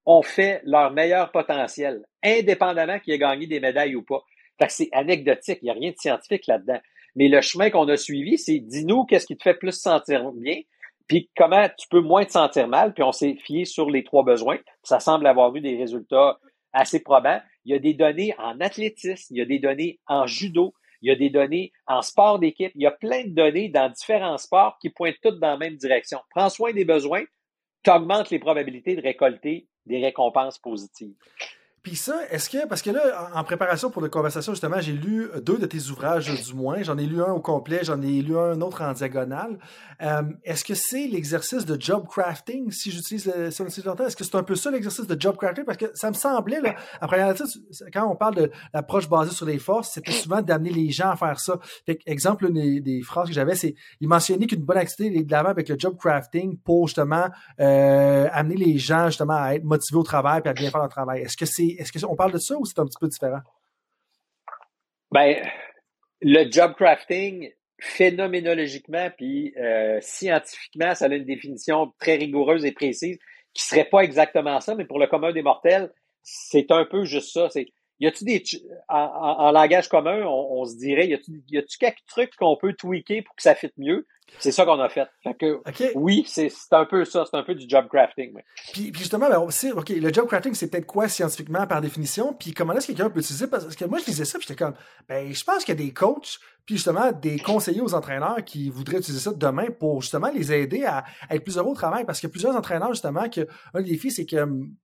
ont 0.05 0.21
fait 0.21 0.61
leur 0.63 0.91
meilleur 0.91 1.31
potentiel, 1.31 2.03
indépendamment 2.23 2.99
qu'ils 2.99 3.13
aient 3.13 3.19
gagné 3.19 3.47
des 3.47 3.59
médailles 3.59 3.95
ou 3.95 4.03
pas. 4.03 4.23
c'est 4.69 4.89
anecdotique, 4.93 5.59
il 5.61 5.65
n'y 5.65 5.71
a 5.71 5.73
rien 5.73 5.91
de 5.91 5.97
scientifique 5.97 6.47
là-dedans. 6.47 6.79
Mais 7.15 7.27
le 7.27 7.41
chemin 7.41 7.69
qu'on 7.69 7.87
a 7.89 7.97
suivi, 7.97 8.37
c'est 8.37 8.59
dis-nous 8.59 9.05
qu'est-ce 9.05 9.25
qui 9.25 9.37
te 9.37 9.43
fait 9.43 9.55
plus 9.55 9.71
sentir 9.71 10.31
bien, 10.33 10.61
puis 11.07 11.29
comment 11.35 11.67
tu 11.77 11.87
peux 11.89 12.01
moins 12.01 12.25
te 12.25 12.31
sentir 12.31 12.67
mal, 12.67 12.93
puis 12.93 13.03
on 13.03 13.11
s'est 13.11 13.35
fié 13.43 13.65
sur 13.65 13.89
les 13.89 14.03
trois 14.03 14.23
besoins. 14.23 14.57
Ça 14.83 14.99
semble 14.99 15.27
avoir 15.27 15.55
eu 15.55 15.61
des 15.61 15.77
résultats 15.77 16.39
assez 16.73 17.01
probants. 17.01 17.41
Il 17.63 17.73
y 17.73 17.75
a 17.75 17.79
des 17.79 17.93
données 17.93 18.35
en 18.37 18.59
athlétisme, 18.59 19.33
il 19.33 19.37
y 19.37 19.41
a 19.41 19.45
des 19.45 19.59
données 19.59 19.99
en 20.07 20.27
judo, 20.27 20.73
il 21.05 21.09
y 21.09 21.11
a 21.11 21.15
des 21.15 21.29
données 21.29 21.71
en 21.85 22.01
sport 22.01 22.39
d'équipe, 22.39 22.71
il 22.73 22.81
y 22.81 22.87
a 22.87 22.91
plein 22.91 23.25
de 23.25 23.29
données 23.29 23.69
dans 23.69 23.91
différents 23.91 24.39
sports 24.39 24.79
qui 24.81 24.89
pointent 24.89 25.19
toutes 25.21 25.39
dans 25.39 25.51
la 25.51 25.57
même 25.57 25.75
direction. 25.75 26.19
Prends 26.31 26.49
soin 26.49 26.73
des 26.73 26.83
besoins, 26.83 27.23
tu 27.83 27.91
augmentes 27.91 28.31
les 28.31 28.39
probabilités 28.39 28.95
de 28.95 29.01
récolter 29.03 29.67
des 29.85 30.03
récompenses 30.03 30.57
positives. 30.57 31.13
Puis 31.85 31.95
ça, 31.95 32.19
est-ce 32.31 32.49
que, 32.49 32.65
parce 32.65 32.81
que 32.81 32.89
là, 32.89 33.29
en 33.35 33.43
préparation 33.43 33.91
pour 33.91 34.01
la 34.01 34.09
conversation, 34.09 34.53
justement, 34.53 34.81
j'ai 34.81 34.93
lu 34.93 35.29
deux 35.43 35.59
de 35.59 35.67
tes 35.67 35.91
ouvrages 35.91 36.33
du 36.43 36.53
moins. 36.55 36.81
J'en 36.81 36.97
ai 36.97 37.05
lu 37.05 37.21
un 37.21 37.31
au 37.31 37.39
complet, 37.39 37.81
j'en 37.83 38.01
ai 38.01 38.23
lu 38.23 38.35
un 38.35 38.59
autre 38.61 38.81
en 38.81 38.91
diagonale. 38.93 39.59
Euh, 40.01 40.23
est-ce 40.43 40.65
que 40.65 40.73
c'est 40.73 41.05
l'exercice 41.05 41.63
de 41.63 41.79
job 41.79 42.07
crafting, 42.09 42.71
si 42.71 42.89
j'utilise 42.89 43.31
ça 43.51 43.63
longtemps? 43.85 44.07
Est-ce 44.07 44.15
que 44.15 44.23
c'est 44.23 44.33
un 44.33 44.41
peu 44.41 44.55
ça 44.55 44.71
l'exercice 44.71 45.05
de 45.05 45.15
job 45.21 45.37
crafting? 45.37 45.63
Parce 45.63 45.77
que 45.77 45.85
ça 45.93 46.09
me 46.09 46.15
semblait, 46.15 46.59
là, 46.59 46.73
après, 47.01 47.23
quand 47.93 48.09
on 48.11 48.15
parle 48.15 48.33
de 48.33 48.51
l'approche 48.73 49.07
basée 49.07 49.35
sur 49.35 49.45
les 49.45 49.59
forces, 49.59 49.91
c'était 49.93 50.11
souvent 50.11 50.41
d'amener 50.41 50.71
les 50.71 50.89
gens 50.89 51.11
à 51.11 51.15
faire 51.15 51.39
ça. 51.39 51.59
Fait 51.85 51.99
exemple, 52.07 52.47
une 52.47 52.81
des, 52.81 53.01
phrases 53.03 53.27
que 53.27 53.35
j'avais, 53.35 53.53
c'est, 53.53 53.75
il 54.01 54.07
mentionnait 54.07 54.47
qu'une 54.47 54.63
bonne 54.63 54.77
activité 54.77 55.19
est 55.19 55.23
de 55.23 55.31
l'avant 55.31 55.49
avec 55.49 55.69
le 55.69 55.75
job 55.77 55.95
crafting 55.99 56.57
pour 56.57 56.87
justement 56.87 57.27
euh, 57.59 58.27
amener 58.31 58.55
les 58.55 58.79
gens 58.79 59.05
justement 59.05 59.37
à 59.37 59.53
être 59.53 59.63
motivés 59.63 59.99
au 59.99 60.03
travail 60.03 60.41
et 60.43 60.47
à 60.47 60.53
bien 60.53 60.71
faire 60.71 60.79
leur 60.79 60.89
travail. 60.89 61.21
Est-ce 61.21 61.37
que 61.37 61.45
c'est 61.45 61.74
est-ce 61.77 62.05
qu'on 62.05 62.15
parle 62.15 62.31
de 62.31 62.37
ça 62.37 62.55
ou 62.57 62.65
c'est 62.65 62.79
un 62.79 62.85
petit 62.85 62.97
peu 62.99 63.07
différent? 63.07 63.41
Ben, 65.11 65.37
le 66.21 66.49
job 66.51 66.73
crafting, 66.75 67.51
phénoménologiquement 67.79 69.09
puis 69.17 69.53
euh, 69.57 69.99
scientifiquement, 70.01 70.95
ça 70.95 71.05
a 71.05 71.09
une 71.09 71.25
définition 71.25 71.93
très 71.99 72.15
rigoureuse 72.15 72.65
et 72.65 72.71
précise 72.71 73.17
qui 73.53 73.63
serait 73.63 73.85
pas 73.85 74.01
exactement 74.01 74.59
ça, 74.59 74.75
mais 74.75 74.85
pour 74.85 74.99
le 74.99 75.07
commun 75.07 75.31
des 75.31 75.41
mortels, 75.41 75.91
c'est 76.21 76.71
un 76.71 76.85
peu 76.85 77.05
juste 77.05 77.31
ça. 77.31 77.47
Y 77.99 78.07
a-tu 78.07 78.25
des 78.25 78.43
en, 78.89 79.51
langage 79.51 79.87
commun, 79.87 80.23
on, 80.25 80.65
se 80.65 80.75
dirait, 80.75 81.07
y 81.07 81.13
a-tu 81.13 81.77
quelques 81.79 82.05
trucs 82.07 82.35
qu'on 82.35 82.57
peut 82.57 82.73
tweaker 82.73 83.23
pour 83.23 83.35
que 83.35 83.41
ça 83.41 83.55
fitte 83.55 83.77
mieux? 83.77 84.05
C'est 84.39 84.51
ça 84.51 84.65
qu'on 84.65 84.79
a 84.79 84.89
fait. 84.89 85.07
fait 85.23 85.33
que, 85.33 85.91
Oui, 85.95 86.25
c'est 86.27 86.51
un 86.71 86.85
peu 86.85 87.05
ça, 87.05 87.25
c'est 87.29 87.37
un 87.37 87.43
peu 87.43 87.55
du 87.55 87.65
job 87.67 87.87
crafting. 87.89 88.33
Puis, 88.73 88.91
justement, 88.95 89.29
ben, 89.29 89.39
aussi, 89.39 89.71
ok, 89.71 89.89
le 89.89 90.11
job 90.11 90.27
crafting, 90.27 90.53
c'est 90.53 90.69
peut-être 90.69 90.85
quoi 90.85 91.07
scientifiquement 91.07 91.65
par 91.67 91.81
définition? 91.81 92.33
Puis 92.33 92.53
comment 92.53 92.73
est-ce 92.73 92.87
que 92.87 92.93
quelqu'un 92.93 93.09
peut 93.09 93.19
utiliser 93.19 93.47
Parce 93.47 93.75
que 93.75 93.85
moi, 93.85 93.99
je 93.99 94.05
disais 94.05 94.25
ça, 94.25 94.37
puis 94.37 94.47
j'étais 94.47 94.63
comme, 94.63 94.75
ben, 95.07 95.33
je 95.33 95.43
pense 95.43 95.63
qu'il 95.63 95.79
y 95.79 95.81
a 95.81 95.83
des 95.85 95.93
coachs 95.93 96.39
puis 96.65 96.75
justement 96.75 97.11
des 97.11 97.37
conseillers 97.37 97.81
aux 97.81 97.93
entraîneurs 97.93 98.43
qui 98.43 98.69
voudraient 98.69 98.97
utiliser 98.97 99.23
ça 99.23 99.33
demain 99.33 99.67
pour 99.79 100.01
justement 100.01 100.29
les 100.33 100.51
aider 100.51 100.83
à, 100.83 101.03
être 101.29 101.43
plus 101.43 101.57
heureux 101.57 101.71
au 101.71 101.75
travail. 101.75 102.05
Parce 102.05 102.23
a 102.23 102.29
plusieurs 102.29 102.55
entraîneurs 102.55 102.93
justement 102.93 103.29
que 103.29 103.47
un 103.73 103.81
des 103.81 103.91
défis, 103.91 104.11
c'est 104.11 104.25
que 104.25 104.37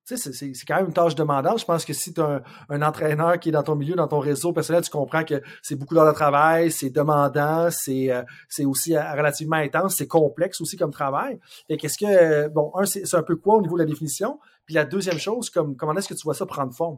c'est, 0.04 0.18
c'est 0.18 0.66
quand 0.68 0.76
même 0.76 0.88
une 0.88 0.94
tâche 0.94 1.16
demandante. 1.16 1.60
Je 1.60 1.66
pense 1.66 1.84
que 1.86 1.94
si 1.94 2.14
tu 2.14 2.22
as 2.22 2.44
un, 2.70 2.82
entraîneur 2.82 3.40
qui 3.40 3.50
est 3.50 3.52
dans 3.52 3.64
ton 3.64 3.76
milieu, 3.76 3.96
dans 3.96 4.08
ton 4.08 4.20
réseau 4.20 4.54
personnel, 4.54 4.84
tu 4.84 4.92
comprends 4.92 5.24
que 5.24 5.42
c'est 5.62 5.76
beaucoup 5.76 5.96
d'heures 5.96 6.08
de 6.08 6.14
travail, 6.14 6.72
c'est 6.72 6.90
demandant, 6.90 7.70
c'est, 7.72 8.12
euh, 8.12 8.22
c'est 8.48 8.66
aussi 8.66 8.96
euh, 8.96 9.12
relativement 9.14 9.58
intense, 9.58 9.96
c'est 9.96 10.08
complexe 10.08 10.62
aussi 10.62 10.78
comme 10.78 10.92
travail. 10.92 11.40
Et 11.70 11.78
qu'est-ce 11.78 11.98
que 11.98 12.48
bon, 12.50 12.72
un, 12.76 12.86
c'est, 12.86 13.14
un 13.16 13.24
peu 13.24 13.36
quoi 13.36 13.56
au 13.56 13.62
niveau 13.62 13.78
de 13.78 13.84
la 13.84 13.90
définition? 13.90 14.40
Puis 14.66 14.76
la 14.76 14.86
deuxième 14.86 15.20
chose, 15.20 15.50
comme 15.50 15.76
comment 15.76 15.94
est-ce 15.96 16.10
que 16.10 16.14
tu 16.14 16.24
vois 16.24 16.36
ça 16.36 16.46
prendre 16.46 16.74
forme? 16.74 16.98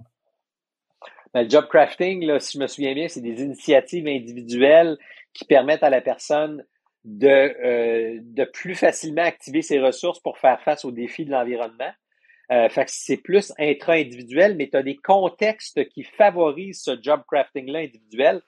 Le 1.34 1.49
job 1.49 1.67
crafting, 1.67 2.23
là, 2.25 2.39
si 2.39 2.57
je 2.57 2.61
me 2.61 2.67
souviens 2.67 2.93
bien, 2.93 3.07
c'est 3.07 3.21
des 3.21 3.41
initiatives 3.41 4.07
individuelles 4.07 4.97
qui 5.34 5.45
permettent 5.45 5.84
à 5.84 5.89
la 5.89 6.01
personne 6.01 6.63
de, 7.05 7.27
euh, 7.27 8.19
de 8.21 8.43
plus 8.45 8.75
facilement 8.75 9.23
activer 9.23 9.61
ses 9.61 9.79
ressources 9.79 10.19
pour 10.19 10.38
faire 10.38 10.61
face 10.61 10.86
aux 10.86 10.91
défis 10.91 11.25
de 11.25 11.31
l'environnement. 11.31 11.91
Euh, 12.51 12.69
fait 12.69 12.86
que 12.86 12.91
c'est 12.93 13.17
plus 13.17 13.53
intra-individuel, 13.57 14.55
mais 14.55 14.69
tu 14.69 14.77
as 14.77 14.84
des 14.84 14.97
contextes 14.97 15.88
qui 15.89 16.03
favorisent 16.03 16.84
ce 16.84 17.01
job 17.01 17.21
crafting-là 17.27 17.79
individuel. 17.79 18.41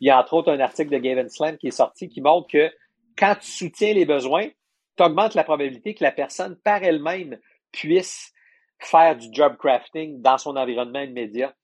Il 0.00 0.08
y 0.08 0.10
a 0.10 0.18
entre 0.18 0.34
autres 0.34 0.50
un 0.50 0.60
article 0.60 0.90
de 0.90 0.98
Gavin 0.98 1.28
Slam 1.28 1.56
qui 1.58 1.68
est 1.68 1.70
sorti 1.70 2.08
qui 2.08 2.20
montre 2.20 2.48
que 2.48 2.72
quand 3.16 3.36
tu 3.40 3.46
soutiens 3.46 3.94
les 3.94 4.04
besoins, 4.04 4.48
tu 4.96 5.02
augmentes 5.02 5.34
la 5.34 5.44
probabilité 5.44 5.94
que 5.94 6.02
la 6.02 6.12
personne 6.12 6.56
par 6.64 6.82
elle-même 6.82 7.38
puisse 7.70 8.32
faire 8.80 9.16
du 9.16 9.28
job 9.32 9.56
crafting 9.58 10.20
dans 10.20 10.38
son 10.38 10.56
environnement 10.56 11.00
immédiat. 11.02 11.54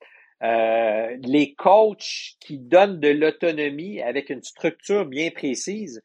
Euh, 0.42 1.16
les 1.22 1.54
coachs 1.54 2.36
qui 2.40 2.58
donnent 2.58 3.00
de 3.00 3.08
l'autonomie 3.08 4.00
avec 4.00 4.30
une 4.30 4.42
structure 4.42 5.04
bien 5.04 5.30
précise, 5.30 6.02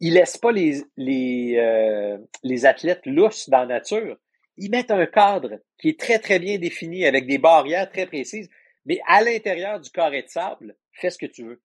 ils 0.00 0.14
laissent 0.14 0.38
pas 0.38 0.52
les, 0.52 0.82
les, 0.96 1.56
euh, 1.58 2.18
les 2.42 2.64
athlètes 2.64 3.04
lousses 3.04 3.50
dans 3.50 3.60
la 3.60 3.66
nature. 3.66 4.16
Ils 4.56 4.70
mettent 4.70 4.90
un 4.90 5.06
cadre 5.06 5.60
qui 5.78 5.90
est 5.90 6.00
très, 6.00 6.18
très 6.18 6.38
bien 6.38 6.58
défini 6.58 7.04
avec 7.04 7.26
des 7.26 7.38
barrières 7.38 7.90
très 7.90 8.06
précises, 8.06 8.48
mais 8.86 8.98
à 9.06 9.22
l'intérieur 9.22 9.78
du 9.78 9.90
carré 9.90 10.22
de 10.22 10.28
sable, 10.28 10.74
fais 10.92 11.10
ce 11.10 11.18
que 11.18 11.26
tu 11.26 11.44
veux. 11.44 11.62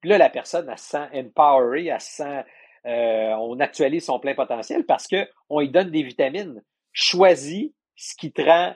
Puis 0.00 0.10
là, 0.10 0.18
la 0.18 0.30
personne, 0.30 0.68
elle 0.70 0.78
se 0.78 0.90
sent 0.90 1.08
empowered, 1.12 1.86
elle 1.86 2.00
se 2.00 2.16
sent, 2.16 2.44
euh, 2.86 3.34
on 3.40 3.58
actualise 3.58 4.04
son 4.04 4.20
plein 4.20 4.34
potentiel 4.34 4.86
parce 4.86 5.08
que 5.08 5.28
on 5.48 5.60
lui 5.60 5.70
donne 5.70 5.90
des 5.90 6.04
vitamines. 6.04 6.62
Choisis 6.92 7.72
ce 7.96 8.14
qui 8.14 8.32
te 8.32 8.42
rend 8.42 8.74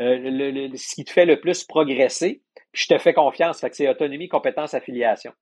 euh, 0.00 0.68
ce 0.76 0.94
qui 0.94 1.04
te 1.04 1.10
fait 1.10 1.26
le 1.26 1.40
plus 1.40 1.64
progresser. 1.64 2.42
Puis 2.72 2.86
je 2.88 2.94
te 2.94 2.98
fais 2.98 3.14
confiance. 3.14 3.60
Fait 3.60 3.70
que 3.70 3.76
c'est 3.76 3.88
autonomie, 3.88 4.28
compétence, 4.28 4.74
affiliation. 4.74 5.32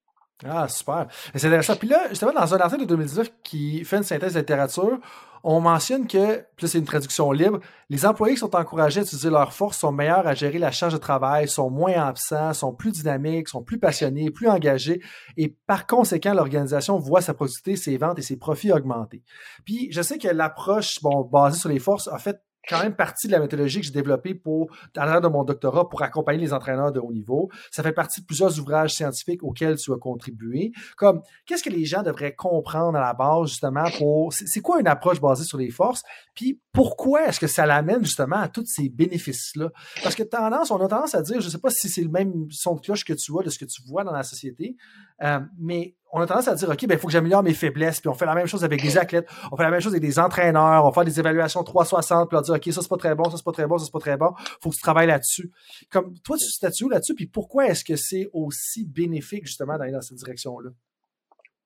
Ah, 0.45 0.67
super. 0.69 1.07
C'est 1.35 1.47
intéressant. 1.47 1.77
Puis 1.77 1.89
là, 1.89 2.09
justement, 2.09 2.33
dans 2.33 2.55
un 2.55 2.59
article 2.59 2.83
de 2.83 2.89
2019 2.89 3.31
qui 3.43 3.85
fait 3.85 3.99
une 3.99 4.03
synthèse 4.03 4.35
de 4.35 4.41
littérature, 4.41 4.99
on 5.45 5.61
mentionne 5.61 6.07
que, 6.07 6.45
puis 6.57 6.69
c'est 6.69 6.79
une 6.79 6.85
traduction 6.85 7.33
libre, 7.33 7.59
les 7.91 8.07
employés 8.07 8.35
qui 8.35 8.41
sont 8.41 8.55
encouragés 8.55 9.01
à 9.01 9.03
utiliser 9.03 9.29
leurs 9.29 9.53
forces 9.53 9.79
sont 9.79 9.91
meilleurs 9.91 10.27
à 10.27 10.35
gérer 10.35 10.59
la 10.59 10.71
charge 10.71 10.93
de 10.93 10.99
travail, 10.99 11.49
sont 11.49 11.69
moins 11.69 11.95
absents, 11.95 12.53
sont 12.53 12.73
plus 12.73 12.93
dynamiques, 12.93 13.49
sont 13.49 13.63
plus 13.63 13.79
passionnés, 13.79 14.31
plus 14.31 14.49
engagés, 14.49 15.01
et 15.37 15.57
par 15.67 15.87
conséquent, 15.87 16.33
l'organisation 16.33 16.99
voit 16.99 17.21
sa 17.21 17.35
productivité, 17.35 17.77
ses 17.77 17.97
ventes 17.97 18.19
et 18.19 18.23
ses 18.23 18.37
profits 18.37 18.73
augmenter. 18.73 19.23
Puis, 19.65 19.89
je 19.91 20.03
sais 20.03 20.19
que 20.19 20.29
l'approche, 20.29 21.03
bon, 21.03 21.23
basée 21.23 21.59
sur 21.59 21.69
les 21.69 21.81
forces 21.81 22.09
a 22.09 22.19
fait 22.19 22.41
quand 22.69 22.83
même 22.83 22.95
partie 22.95 23.27
de 23.27 23.33
la 23.33 23.41
méthodologie 23.41 23.81
que 23.81 23.87
j'ai 23.87 23.93
développée 23.93 24.35
pour, 24.35 24.71
à 24.97 25.07
l'heure 25.07 25.21
de 25.21 25.29
mon 25.29 25.45
doctorat 25.45 25.89
pour 25.89 26.03
accompagner 26.03 26.41
les 26.41 26.53
entraîneurs 26.53 26.93
de 26.93 27.01
haut 27.01 27.13
niveau. 27.13 27.51
Ça 27.71 27.83
fait 27.83 27.93
partie 27.93 28.21
de 28.21 28.27
plusieurs 28.27 28.59
ouvrages 28.59 28.93
scientifiques 28.93 29.43
auxquels 29.43 29.77
tu 29.77 29.93
as 29.93 29.97
contribué. 29.97 30.73
Comme, 30.97 31.23
qu'est-ce 31.47 31.63
que 31.63 31.71
les 31.71 31.85
gens 31.85 32.03
devraient 32.03 32.35
comprendre 32.35 32.99
à 32.99 33.01
la 33.01 33.15
base, 33.15 33.49
justement, 33.49 33.85
pour, 33.99 34.33
c'est 34.33 34.61
quoi 34.61 34.81
une 34.81 34.87
approche 34.87 35.21
basée 35.21 35.45
sur 35.45 35.59
les 35.59 35.71
forces? 35.71 36.03
Puis, 36.35 36.61
pourquoi 36.73 37.27
est-ce 37.27 37.41
que 37.41 37.47
ça 37.47 37.67
l'amène, 37.67 38.05
justement, 38.05 38.37
à 38.37 38.49
tous 38.49 38.67
ces 38.67 38.89
bénéfices-là? 38.89 39.71
Parce 40.03 40.15
que 40.15 40.23
tendance, 40.23 40.71
on 40.71 40.77
a 40.77 40.89
tendance 40.89 41.15
à 41.15 41.23
dire, 41.23 41.41
je 41.41 41.49
sais 41.49 41.59
pas 41.59 41.71
si 41.71 41.89
c'est 41.89 42.03
le 42.03 42.09
même 42.09 42.47
son 42.51 42.75
de 42.77 42.81
cloche 42.81 43.05
que 43.05 43.13
tu 43.13 43.33
vois, 43.33 43.43
de 43.43 43.51
ce 43.51 43.59
que 43.59 43.65
tu 43.65 43.83
vois 43.87 44.05
dans 44.05 44.13
la 44.13 44.23
société, 44.23 44.77
euh, 45.23 45.41
mais 45.59 45.95
on 46.13 46.21
a 46.21 46.27
tendance 46.27 46.49
à 46.49 46.55
dire, 46.55 46.69
OK, 46.69 46.87
ben, 46.87 46.95
il 46.95 46.99
faut 46.99 47.07
que 47.07 47.13
j'améliore 47.13 47.43
mes 47.43 47.55
faiblesses, 47.55 48.01
puis 48.01 48.09
on 48.09 48.15
fait 48.15 48.27
la 48.27 48.35
même 48.35 48.47
chose 48.47 48.65
avec 48.65 48.83
des 48.83 48.99
athlètes, 48.99 49.27
on 49.51 49.57
fait 49.57 49.63
la 49.63 49.71
même 49.71 49.81
chose 49.81 49.93
avec 49.93 50.03
des 50.03 50.19
entraîneurs, 50.19 50.85
on 50.85 50.93
fait 50.93 51.05
des 51.05 51.19
évaluations 51.19 51.65
360, 51.65 52.29
puis 52.29 52.37
on 52.37 52.43
dire, 52.43 52.55
OK, 52.55 52.73
ça, 52.73 52.83
c'est 52.83 52.89
pas 52.89 52.97
très 52.99 53.15
bon, 53.15 53.25
ça, 53.25 53.39
c'est 53.39 53.45
pas 53.45 53.53
très 53.53 53.67
bon, 53.67 53.79
ça, 53.79 53.87
c'est 53.87 53.93
pas 53.93 53.99
très 53.99 54.17
bon, 54.19 54.33
faut 54.61 54.71
que 54.71 54.75
tu 54.75 54.83
travailles 54.83 55.07
là-dessus. 55.07 55.51
Comme, 55.91 56.13
toi, 56.19 56.37
tu 56.37 56.45
statues 56.51 56.89
là-dessus, 56.91 57.15
puis 57.15 57.27
pourquoi 57.27 57.67
est-ce 57.67 57.83
que 57.83 57.97
c'est 57.97 58.29
aussi 58.35 58.85
bénéfique, 58.85 59.47
justement, 59.47 59.79
d'aller 59.79 59.93
dans 59.93 60.03
cette 60.03 60.19
direction-là? 60.19 60.71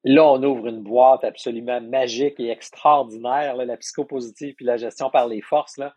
Là, 0.04 0.24
on 0.24 0.40
ouvre 0.44 0.68
une 0.68 0.84
boîte 0.84 1.24
absolument 1.24 1.80
magique 1.80 2.38
et 2.38 2.50
extraordinaire, 2.50 3.56
la 3.56 3.76
psychopositive 3.76 4.54
puis 4.54 4.64
la 4.64 4.76
gestion 4.76 5.10
par 5.10 5.26
les 5.26 5.40
forces. 5.40 5.78
Là. 5.78 5.96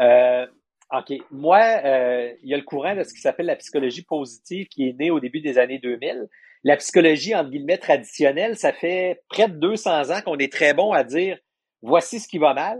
Euh, 0.00 0.46
OK. 0.92 1.12
Moi, 1.32 1.58
euh, 1.58 2.32
il 2.44 2.48
y 2.48 2.54
a 2.54 2.56
le 2.56 2.62
courant 2.62 2.94
de 2.94 3.02
ce 3.02 3.12
qui 3.12 3.20
s'appelle 3.20 3.46
la 3.46 3.56
psychologie 3.56 4.02
positive 4.02 4.68
qui 4.68 4.88
est 4.88 4.92
né 4.92 5.10
au 5.10 5.18
début 5.18 5.40
des 5.40 5.58
années 5.58 5.80
2000 5.80 6.28
la 6.64 6.76
psychologie, 6.76 7.34
entre 7.34 7.50
guillemets, 7.50 7.78
traditionnelle, 7.78 8.56
ça 8.56 8.72
fait 8.72 9.22
près 9.28 9.48
de 9.48 9.54
200 9.54 10.10
ans 10.10 10.20
qu'on 10.22 10.38
est 10.38 10.52
très 10.52 10.74
bon 10.74 10.92
à 10.92 11.04
dire 11.04 11.38
voici 11.82 12.20
ce 12.20 12.28
qui 12.28 12.38
va 12.38 12.52
mal, 12.52 12.78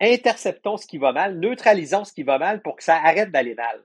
interceptons 0.00 0.76
ce 0.76 0.86
qui 0.86 0.98
va 0.98 1.12
mal, 1.12 1.38
neutralisons 1.38 2.04
ce 2.04 2.12
qui 2.12 2.22
va 2.22 2.38
mal 2.38 2.62
pour 2.62 2.76
que 2.76 2.84
ça 2.84 2.96
arrête 2.96 3.32
d'aller 3.32 3.54
mal. 3.54 3.84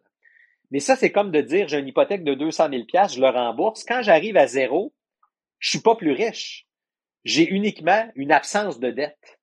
Mais 0.72 0.80
ça, 0.80 0.96
c'est 0.96 1.12
comme 1.12 1.32
de 1.32 1.42
dire 1.42 1.68
j'ai 1.68 1.80
une 1.80 1.88
hypothèque 1.88 2.24
de 2.24 2.34
200 2.34 2.70
000 2.70 2.84
je 3.10 3.20
le 3.20 3.30
rembourse. 3.30 3.84
Quand 3.84 4.02
j'arrive 4.02 4.38
à 4.38 4.48
zéro, 4.48 4.94
je 5.60 5.70
suis 5.70 5.82
pas 5.82 5.96
plus 5.96 6.12
riche. 6.12 6.68
J'ai 7.24 7.48
uniquement 7.50 8.08
une 8.16 8.32
absence 8.32 8.80
de 8.80 8.92
dette. 8.92 9.40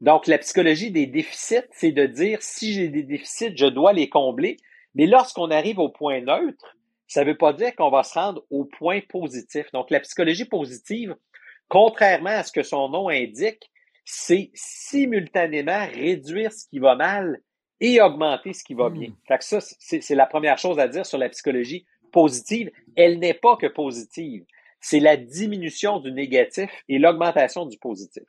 Donc, 0.00 0.26
la 0.26 0.38
psychologie 0.38 0.90
des 0.90 1.06
déficits, 1.06 1.68
c'est 1.72 1.92
de 1.92 2.06
dire 2.06 2.40
si 2.42 2.72
j'ai 2.72 2.88
des 2.88 3.02
déficits, 3.02 3.56
je 3.56 3.66
dois 3.66 3.92
les 3.92 4.08
combler. 4.08 4.56
Mais 4.94 5.06
lorsqu'on 5.06 5.50
arrive 5.50 5.78
au 5.78 5.88
point 5.88 6.20
neutre, 6.20 6.76
ça 7.10 7.24
ne 7.24 7.30
veut 7.30 7.36
pas 7.36 7.52
dire 7.52 7.74
qu'on 7.74 7.90
va 7.90 8.04
se 8.04 8.14
rendre 8.14 8.44
au 8.50 8.64
point 8.64 9.00
positif. 9.08 9.66
Donc, 9.72 9.90
la 9.90 9.98
psychologie 9.98 10.44
positive, 10.44 11.16
contrairement 11.68 12.30
à 12.30 12.44
ce 12.44 12.52
que 12.52 12.62
son 12.62 12.88
nom 12.88 13.08
indique, 13.08 13.68
c'est 14.04 14.52
simultanément 14.54 15.86
réduire 15.86 16.52
ce 16.52 16.68
qui 16.68 16.78
va 16.78 16.94
mal 16.94 17.40
et 17.80 18.00
augmenter 18.00 18.52
ce 18.52 18.62
qui 18.62 18.74
va 18.74 18.90
bien. 18.90 19.08
Hmm. 19.08 19.16
Fait 19.26 19.38
que 19.38 19.44
ça, 19.44 19.58
c'est 19.60 20.14
la 20.14 20.26
première 20.26 20.56
chose 20.56 20.78
à 20.78 20.86
dire 20.86 21.04
sur 21.04 21.18
la 21.18 21.28
psychologie 21.28 21.84
positive. 22.12 22.70
Elle 22.94 23.18
n'est 23.18 23.34
pas 23.34 23.56
que 23.56 23.66
positive. 23.66 24.44
C'est 24.80 25.00
la 25.00 25.16
diminution 25.16 25.98
du 25.98 26.12
négatif 26.12 26.70
et 26.88 27.00
l'augmentation 27.00 27.66
du 27.66 27.76
positif. 27.76 28.22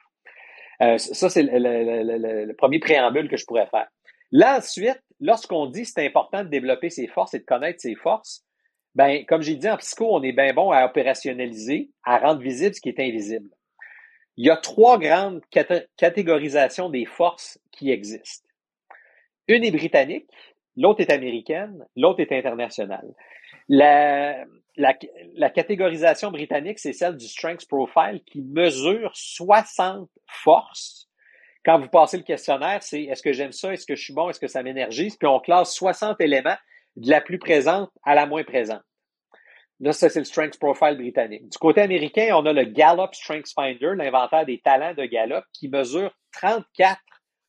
Euh, 0.82 0.98
ça, 0.98 1.30
c'est 1.30 1.44
le, 1.44 2.48
le, 2.48 2.54
premier 2.56 2.80
préambule 2.80 3.30
que 3.30 3.38
je 3.38 3.46
pourrais 3.46 3.68
faire. 3.68 3.88
Là, 4.32 4.58
ensuite, 4.58 5.04
lorsqu'on 5.20 5.68
dit 5.68 5.86
c'est 5.86 6.04
important 6.04 6.44
de 6.44 6.50
développer 6.50 6.90
ses 6.90 7.06
forces 7.06 7.36
et 7.36 7.40
de 7.40 7.46
connaître 7.46 7.80
ses 7.80 7.94
forces, 7.94 8.44
ben, 8.96 9.26
comme 9.26 9.42
j'ai 9.42 9.56
dit 9.56 9.70
en 9.70 9.78
psycho, 9.78 10.14
on 10.14 10.22
est 10.22 10.34
bien 10.34 10.54
bon 10.54 10.72
à 10.72 10.86
opérationnaliser, 10.86 11.90
à 12.04 12.18
rendre 12.18 12.42
visible 12.42 12.76
ce 12.76 12.82
qui 12.82 12.90
est 12.90 13.00
invisible. 13.00 13.50
Il 14.38 14.46
y 14.46 14.50
a 14.50 14.58
trois 14.58 14.98
grandes 14.98 15.42
catégorisations 15.98 16.90
des 16.90 17.06
forces 17.06 17.60
qui 17.72 17.92
existent. 17.92 18.48
Une 19.48 19.64
est 19.64 19.72
britannique, 19.72 20.30
l'autre 20.76 21.02
est 21.02 21.12
américaine, 21.12 21.86
l'autre 21.96 22.22
est 22.22 22.32
internationale. 22.32 23.14
La, 23.68 24.44
la, 24.78 24.98
la 25.36 25.50
catégorisation 25.50 26.32
britannique, 26.32 26.80
c'est 26.80 26.94
celle 26.94 27.18
du 27.18 27.28
Strength 27.28 27.68
Profile 27.68 28.22
qui 28.26 28.42
mesure 28.42 29.12
60 29.14 30.10
forces. 30.28 31.10
Quand 31.64 31.80
vous 31.80 31.90
passez 31.90 32.18
le 32.18 32.24
questionnaire, 32.24 32.82
c'est 32.82 33.04
est-ce 33.04 33.22
que 33.22 33.34
j'aime 33.34 33.52
ça, 33.52 33.74
est-ce 33.74 33.86
que 33.86 33.96
je 33.96 34.04
suis 34.04 34.14
bon, 34.14 34.30
est-ce 34.30 34.40
que 34.40 34.48
ça 34.48 34.64
m'énergise, 34.64 35.16
puis 35.16 35.28
on 35.28 35.40
classe 35.40 35.74
60 35.76 36.20
éléments 36.20 36.58
de 36.96 37.10
la 37.10 37.22
plus 37.22 37.40
présente 37.40 37.90
à 38.04 38.16
la 38.16 38.26
moins 38.26 38.44
présente. 38.44 38.84
Là, 39.80 39.94
ça, 39.94 40.10
c'est 40.10 40.20
le 40.20 40.26
Strength 40.26 40.60
Profile 40.60 40.96
britannique. 40.96 41.50
Du 41.50 41.58
côté 41.58 41.82
américain, 41.82 42.30
on 42.36 42.46
a 42.46 42.54
le 42.54 42.66
Gallup 42.66 43.16
Strength 43.16 43.52
Finder, 43.56 43.96
l'inventaire 43.96 44.46
des 44.46 44.60
talents 44.60 44.94
de 44.94 45.06
Gallup, 45.06 45.44
qui 45.54 45.70
mesure 45.70 46.14
34 46.34 47.00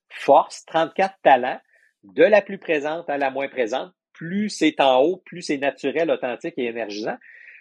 forces, 0.09 0.65
34 0.65 1.15
talents, 1.23 1.61
de 2.05 2.25
la 2.25 2.41
plus 2.41 2.59
présente 2.59 3.09
à 3.11 3.19
la 3.19 3.31
moins 3.31 3.49
présente. 3.49 3.93
Plus 4.15 4.49
c'est 4.49 4.81
en 4.81 5.01
haut, 5.03 5.23
plus 5.25 5.43
c'est 5.43 5.59
naturel, 5.59 6.11
authentique 6.11 6.55
et 6.57 6.67
énergisant. 6.67 7.17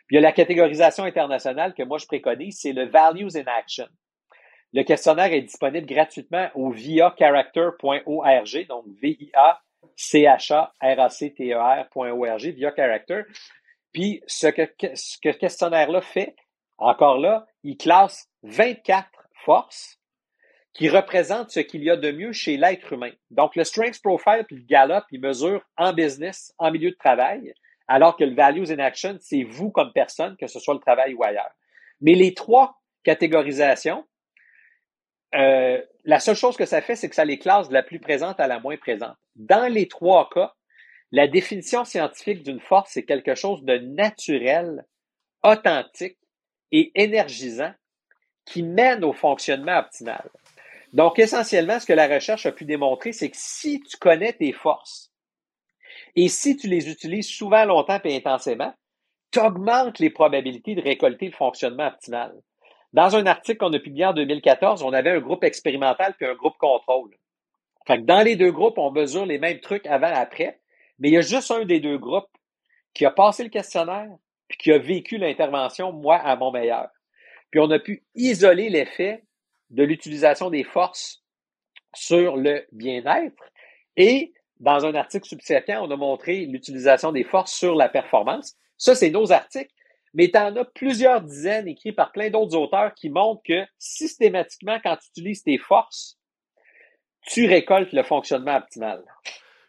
Puis 0.07 0.15
il 0.15 0.15
y 0.15 0.19
a 0.19 0.21
la 0.21 0.31
catégorisation 0.31 1.03
internationale 1.03 1.73
que 1.73 1.83
moi 1.83 1.97
je 1.97 2.05
préconise, 2.05 2.59
c'est 2.59 2.73
le 2.73 2.85
Values 2.85 3.35
in 3.35 3.43
Action. 3.47 3.87
Le 4.73 4.83
questionnaire 4.83 5.33
est 5.33 5.41
disponible 5.41 5.85
gratuitement 5.85 6.49
au 6.55 6.71
viacharacter.org, 6.71 8.67
donc 8.67 8.85
V-I-A-C-H-A-R-A-C-T-E-R.org, 9.83 12.41
via 12.41 12.73
Character. 12.75 13.21
Puis 13.93 14.21
ce 14.27 14.47
que 14.47 14.69
ce 14.95 15.17
que 15.21 15.29
questionnaire-là 15.29 16.01
fait, 16.01 16.35
encore 16.77 17.17
là, 17.17 17.45
il 17.63 17.77
classe 17.77 18.29
24 18.43 19.07
forces 19.45 19.97
qui 20.73 20.89
représentent 20.89 21.51
ce 21.51 21.59
qu'il 21.59 21.83
y 21.83 21.89
a 21.89 21.97
de 21.97 22.11
mieux 22.11 22.31
chez 22.31 22.57
l'être 22.57 22.93
humain. 22.93 23.11
Donc, 23.29 23.55
le 23.55 23.63
Strengths 23.63 24.01
Profile 24.01 24.45
puis 24.47 24.57
le 24.57 24.63
Gallup, 24.63 25.03
il 25.11 25.19
mesure 25.19 25.61
en 25.77 25.93
business, 25.93 26.53
en 26.57 26.71
milieu 26.71 26.91
de 26.91 26.95
travail, 26.95 27.53
alors 27.87 28.15
que 28.15 28.23
le 28.23 28.33
Values 28.33 28.71
in 28.71 28.79
Action, 28.79 29.17
c'est 29.19 29.43
vous 29.43 29.69
comme 29.69 29.91
personne, 29.93 30.37
que 30.37 30.47
ce 30.47 30.59
soit 30.59 30.73
le 30.73 30.79
travail 30.79 31.13
ou 31.13 31.23
ailleurs. 31.23 31.51
Mais 31.99 32.13
les 32.13 32.33
trois 32.33 32.81
catégorisations, 33.03 34.05
euh, 35.35 35.81
la 36.03 36.19
seule 36.19 36.35
chose 36.35 36.57
que 36.57 36.65
ça 36.65 36.81
fait, 36.81 36.95
c'est 36.95 37.09
que 37.09 37.15
ça 37.15 37.25
les 37.25 37.39
classe 37.39 37.69
de 37.69 37.73
la 37.73 37.83
plus 37.83 37.99
présente 37.99 38.39
à 38.39 38.47
la 38.47 38.59
moins 38.59 38.77
présente. 38.77 39.15
Dans 39.35 39.71
les 39.71 39.87
trois 39.87 40.29
cas, 40.29 40.53
la 41.11 41.27
définition 41.27 41.85
scientifique 41.85 42.43
d'une 42.43 42.59
force, 42.59 42.91
c'est 42.93 43.05
quelque 43.05 43.35
chose 43.35 43.63
de 43.63 43.77
naturel, 43.77 44.85
authentique 45.43 46.17
et 46.71 46.91
énergisant 46.95 47.73
qui 48.45 48.63
mène 48.63 49.03
au 49.03 49.13
fonctionnement 49.13 49.79
optimal. 49.79 50.29
Donc, 50.93 51.19
essentiellement, 51.19 51.79
ce 51.79 51.85
que 51.85 51.93
la 51.93 52.07
recherche 52.07 52.45
a 52.45 52.51
pu 52.51 52.65
démontrer, 52.65 53.13
c'est 53.13 53.29
que 53.29 53.37
si 53.37 53.81
tu 53.81 53.97
connais 53.97 54.33
tes 54.33 54.51
forces 54.51 55.11
et 56.15 56.27
si 56.27 56.57
tu 56.57 56.67
les 56.67 56.89
utilises 56.89 57.27
souvent, 57.27 57.65
longtemps 57.65 57.99
et 58.03 58.17
intensément, 58.17 58.73
tu 59.31 59.39
augmentes 59.39 59.99
les 59.99 60.09
probabilités 60.09 60.75
de 60.75 60.81
récolter 60.81 61.27
le 61.27 61.31
fonctionnement 61.31 61.87
optimal. 61.87 62.33
Dans 62.93 63.15
un 63.15 63.25
article 63.25 63.57
qu'on 63.57 63.73
a 63.73 63.79
publié 63.79 64.05
en 64.05 64.13
2014, 64.13 64.83
on 64.83 64.91
avait 64.91 65.11
un 65.11 65.19
groupe 65.19 65.43
expérimental 65.43 66.13
puis 66.17 66.25
un 66.25 66.35
groupe 66.35 66.57
contrôle. 66.57 67.11
Fait 67.87 67.97
que 67.97 68.03
dans 68.03 68.21
les 68.21 68.35
deux 68.35 68.51
groupes, 68.51 68.77
on 68.77 68.91
mesure 68.91 69.25
les 69.25 69.39
mêmes 69.39 69.59
trucs 69.59 69.87
avant 69.87 70.09
et 70.09 70.13
après, 70.13 70.59
mais 70.99 71.09
il 71.09 71.13
y 71.13 71.17
a 71.17 71.21
juste 71.21 71.51
un 71.51 71.65
des 71.65 71.79
deux 71.79 71.97
groupes 71.97 72.29
qui 72.93 73.05
a 73.05 73.11
passé 73.11 73.43
le 73.43 73.49
questionnaire 73.49 74.09
puis 74.47 74.57
qui 74.57 74.71
a 74.71 74.77
vécu 74.77 75.17
l'intervention, 75.17 75.93
moi, 75.93 76.17
à 76.17 76.35
mon 76.35 76.51
meilleur. 76.51 76.89
Puis 77.49 77.59
on 77.61 77.71
a 77.71 77.79
pu 77.79 78.03
isoler 78.15 78.69
l'effet 78.69 79.23
de 79.69 79.83
l'utilisation 79.83 80.49
des 80.49 80.63
forces 80.63 81.23
sur 81.95 82.35
le 82.35 82.65
bien-être 82.71 83.43
et 83.95 84.33
dans 84.59 84.85
un 84.85 84.93
article 84.93 85.27
subséquent, 85.27 85.83
on 85.83 85.91
a 85.91 85.95
montré 85.95 86.45
l'utilisation 86.45 87.11
des 87.11 87.23
forces 87.23 87.53
sur 87.53 87.73
la 87.73 87.89
performance. 87.89 88.55
Ça, 88.77 88.93
c'est 88.93 89.09
nos 89.09 89.31
articles 89.31 89.73
mais 90.13 90.29
tu 90.29 90.37
en 90.37 90.55
as 90.55 90.65
plusieurs 90.65 91.21
dizaines 91.21 91.67
écrits 91.67 91.93
par 91.93 92.11
plein 92.11 92.29
d'autres 92.29 92.57
auteurs 92.57 92.93
qui 92.93 93.09
montrent 93.09 93.41
que 93.47 93.63
systématiquement, 93.77 94.79
quand 94.83 94.97
tu 94.97 95.07
utilises 95.09 95.43
tes 95.43 95.57
forces, 95.57 96.17
tu 97.27 97.47
récoltes 97.47 97.93
le 97.93 98.03
fonctionnement 98.03 98.57
optimal. 98.57 99.03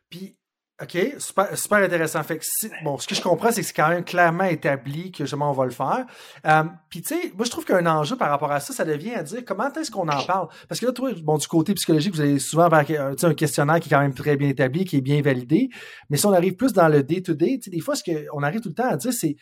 Puis, 0.08 0.36
OK, 0.82 0.96
super, 1.18 1.56
super 1.56 1.78
intéressant. 1.78 2.22
Fait 2.24 2.38
que 2.38 2.44
bon, 2.82 2.98
ce 2.98 3.06
que 3.06 3.14
je 3.14 3.20
comprends, 3.20 3.52
c'est 3.52 3.60
que 3.60 3.66
c'est 3.66 3.74
quand 3.74 3.90
même 3.90 4.04
clairement 4.04 4.44
établi 4.44 5.12
que 5.12 5.18
justement 5.24 5.50
on 5.50 5.52
va 5.52 5.64
le 5.64 5.70
faire. 5.70 6.06
Euh, 6.44 6.64
puis, 6.88 7.02
tu 7.02 7.14
sais, 7.14 7.32
moi, 7.36 7.44
je 7.44 7.50
trouve 7.50 7.64
qu'un 7.64 7.86
enjeu 7.86 8.16
par 8.16 8.30
rapport 8.30 8.50
à 8.50 8.58
ça, 8.58 8.72
ça 8.72 8.84
devient 8.84 9.14
à 9.14 9.22
dire 9.22 9.44
comment 9.46 9.72
est-ce 9.72 9.90
qu'on 9.90 10.08
en 10.08 10.24
parle? 10.24 10.48
Parce 10.68 10.80
que 10.80 10.86
là, 10.86 10.92
toi, 10.92 11.10
bon, 11.22 11.36
du 11.36 11.46
côté 11.46 11.74
psychologique, 11.74 12.14
vous 12.14 12.20
avez 12.20 12.38
souvent 12.40 12.68
un 12.72 13.34
questionnaire 13.34 13.78
qui 13.78 13.88
est 13.88 13.92
quand 13.92 14.00
même 14.00 14.14
très 14.14 14.36
bien 14.36 14.48
établi, 14.48 14.84
qui 14.84 14.96
est 14.96 15.02
bien 15.02 15.22
validé. 15.22 15.68
Mais 16.10 16.16
si 16.16 16.26
on 16.26 16.32
arrive 16.32 16.56
plus 16.56 16.72
dans 16.72 16.88
le 16.88 17.04
day-to-day, 17.04 17.58
tu 17.58 17.64
sais, 17.64 17.70
des 17.70 17.80
fois, 17.80 17.94
ce 17.94 18.02
qu'on 18.02 18.42
arrive 18.42 18.60
tout 18.60 18.70
le 18.70 18.74
temps 18.74 18.88
à 18.88 18.96
dire, 18.96 19.12
c'est 19.12 19.36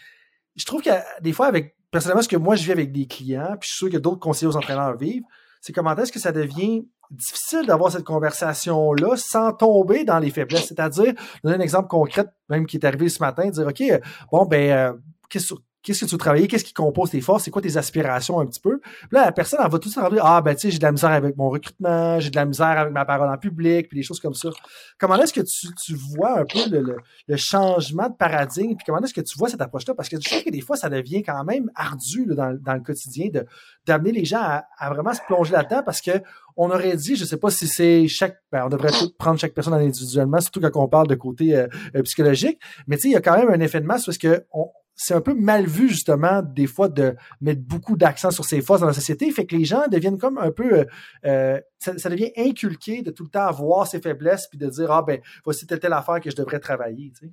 je 0.61 0.67
trouve 0.67 0.83
que 0.83 0.91
des 1.23 1.33
fois, 1.33 1.47
avec 1.47 1.75
personnellement, 1.91 2.23
ce 2.23 2.29
que 2.29 2.37
moi 2.37 2.55
je 2.55 2.65
vis 2.65 2.73
avec 2.73 2.93
des 2.93 3.07
clients, 3.07 3.57
puis 3.59 3.69
je 3.69 3.75
suis 3.75 3.79
sûr 3.87 3.91
que 3.91 3.97
d'autres 3.97 4.21
conseillers 4.21 4.53
aux 4.53 4.57
entraîneurs 4.57 4.95
vivent, 4.97 5.23
c'est 5.63 5.73
comment 5.73 5.97
est-ce 5.97 6.13
que 6.13 6.19
ça 6.19 6.33
devient 6.33 6.87
difficile 7.11 7.67
d'avoir 7.67 7.91
cette 7.91 8.05
conversation-là 8.05 9.17
sans 9.17 9.53
tomber 9.53 10.05
dans 10.05 10.19
les 10.19 10.31
faiblesses? 10.31 10.67
C'est-à-dire, 10.67 11.15
donner 11.43 11.57
un 11.57 11.61
exemple 11.61 11.89
concret, 11.89 12.27
même 12.51 12.67
qui 12.67 12.77
est 12.77 12.85
arrivé 12.85 13.09
ce 13.09 13.21
matin, 13.21 13.49
dire 13.49 13.67
OK, 13.67 13.83
bon, 14.31 14.45
ben, 14.45 14.71
euh, 14.71 14.93
qu'est-ce 15.31 15.55
qu'est-ce 15.83 16.01
que 16.01 16.07
tu 16.07 16.13
veux 16.13 16.19
travailler, 16.19 16.47
qu'est-ce 16.49 16.65
qui 16.65 16.73
compose 16.73 17.11
tes 17.11 17.21
forces, 17.21 17.45
c'est 17.45 17.51
quoi 17.51 17.63
tes 17.63 17.77
aspirations 17.77 18.41
un 18.41 18.47
petit 18.47 18.61
peu? 18.61 18.81
là, 19.11 19.25
la 19.25 19.33
personne, 19.33 19.61
elle 19.63 19.71
va 19.71 19.79
tout 19.79 19.89
suite 19.89 20.05
dire, 20.11 20.25
ah, 20.25 20.43
ben, 20.43 20.55
tu 20.55 20.63
sais, 20.63 20.71
j'ai 20.71 20.79
de 20.79 20.85
la 20.85 20.93
misère 20.93 21.11
avec 21.11 21.37
mon 21.37 21.51
recrutement, 21.51 22.21
j'ai 22.21 22.31
de 22.31 22.37
la 22.37 22.45
misère 22.45 22.79
avec 22.79 22.93
ma 22.93 23.05
parole 23.05 23.29
en 23.29 23.39
public, 23.39 23.89
puis 23.89 23.99
des 23.99 24.03
choses 24.03 24.21
comme 24.21 24.35
ça. 24.35 24.51
Comment 24.99 25.17
est-ce 25.17 25.33
que 25.33 25.41
tu, 25.41 25.69
tu, 25.85 25.95
vois 25.95 26.41
un 26.41 26.45
peu 26.45 26.69
le, 26.71 26.97
le, 27.29 27.37
changement 27.37 28.09
de 28.09 28.15
paradigme, 28.15 28.77
puis 28.77 28.85
comment 28.87 29.01
est-ce 29.01 29.15
que 29.15 29.21
tu 29.21 29.39
vois 29.39 29.49
cette 29.49 29.63
approche-là? 29.63 29.95
Parce 29.95 30.09
que 30.09 30.17
je 30.21 30.29
sais 30.29 30.43
que 30.43 30.51
des 30.51 30.61
fois, 30.61 30.77
ça 30.77 30.89
devient 30.89 31.23
quand 31.23 31.45
même 31.45 31.71
ardu 31.75 32.25
là, 32.27 32.35
dans, 32.35 32.59
dans, 32.61 32.75
le 32.75 32.81
quotidien 32.81 33.29
de 33.33 33.47
d'amener 33.87 34.13
les 34.13 34.25
gens 34.25 34.41
à, 34.41 34.65
à, 34.79 34.91
vraiment 34.91 35.15
se 35.15 35.21
plonger 35.27 35.53
là-dedans 35.53 35.83
parce 35.85 36.01
que 36.01 36.13
on 36.57 36.71
aurait 36.71 36.97
dit, 36.97 37.17
je 37.17 37.25
sais 37.25 37.39
pas 37.39 37.51
si 37.51 37.67
c'est 37.67 38.07
chaque, 38.07 38.37
ben, 38.53 38.65
on 38.67 38.69
devrait 38.69 38.91
tout 38.91 39.11
prendre 39.19 39.39
chaque 39.39 39.55
personne 39.55 39.75
individuellement, 39.75 40.41
surtout 40.41 40.61
quand 40.61 40.71
on 40.75 40.89
parle 40.89 41.07
de 41.07 41.15
côté 41.15 41.57
euh, 41.57 41.67
euh, 41.97 42.03
psychologique, 42.03 42.61
mais 42.87 42.97
tu 42.97 43.03
sais, 43.03 43.09
il 43.09 43.13
y 43.13 43.17
a 43.17 43.21
quand 43.21 43.37
même 43.37 43.49
un 43.49 43.61
effet 43.61 43.81
de 43.81 43.87
masse 43.87 44.05
parce 44.05 44.19
que 44.19 44.45
on, 44.53 44.69
c'est 45.03 45.15
un 45.15 45.23
peu 45.23 45.33
mal 45.33 45.65
vu 45.65 45.89
justement 45.89 46.43
des 46.43 46.67
fois 46.67 46.91
de 46.91 47.17
mettre 47.41 47.63
beaucoup 47.63 47.97
d'accent 47.97 48.31
sur 48.31 48.45
ses 48.45 48.61
forces 48.61 48.83
dans 48.83 48.87
la 48.87 48.93
société, 48.93 49.31
fait 49.31 49.47
que 49.47 49.57
les 49.57 49.65
gens 49.65 49.89
deviennent 49.89 50.19
comme 50.19 50.37
un 50.37 50.51
peu, 50.51 50.81
euh, 50.81 50.85
euh, 51.25 51.59
ça, 51.79 52.11
devient 52.11 52.31
inculqué 52.37 53.01
de 53.01 53.11
tout 53.11 53.25
le 53.25 53.31
temps 53.31 53.51
voir 53.51 53.87
ses 53.87 54.03
faiblesses 54.03 54.47
puis 54.49 54.59
de 54.59 54.69
dire 54.69 54.91
ah 54.91 55.03
ben 55.03 55.23
voici 55.43 55.67
telle 55.67 55.81
telle 55.81 55.95
affaire 55.95 56.21
que 56.21 56.31
je 56.31 56.37
devrais 56.37 56.61
travailler. 56.61 57.13
Tu. 57.19 57.33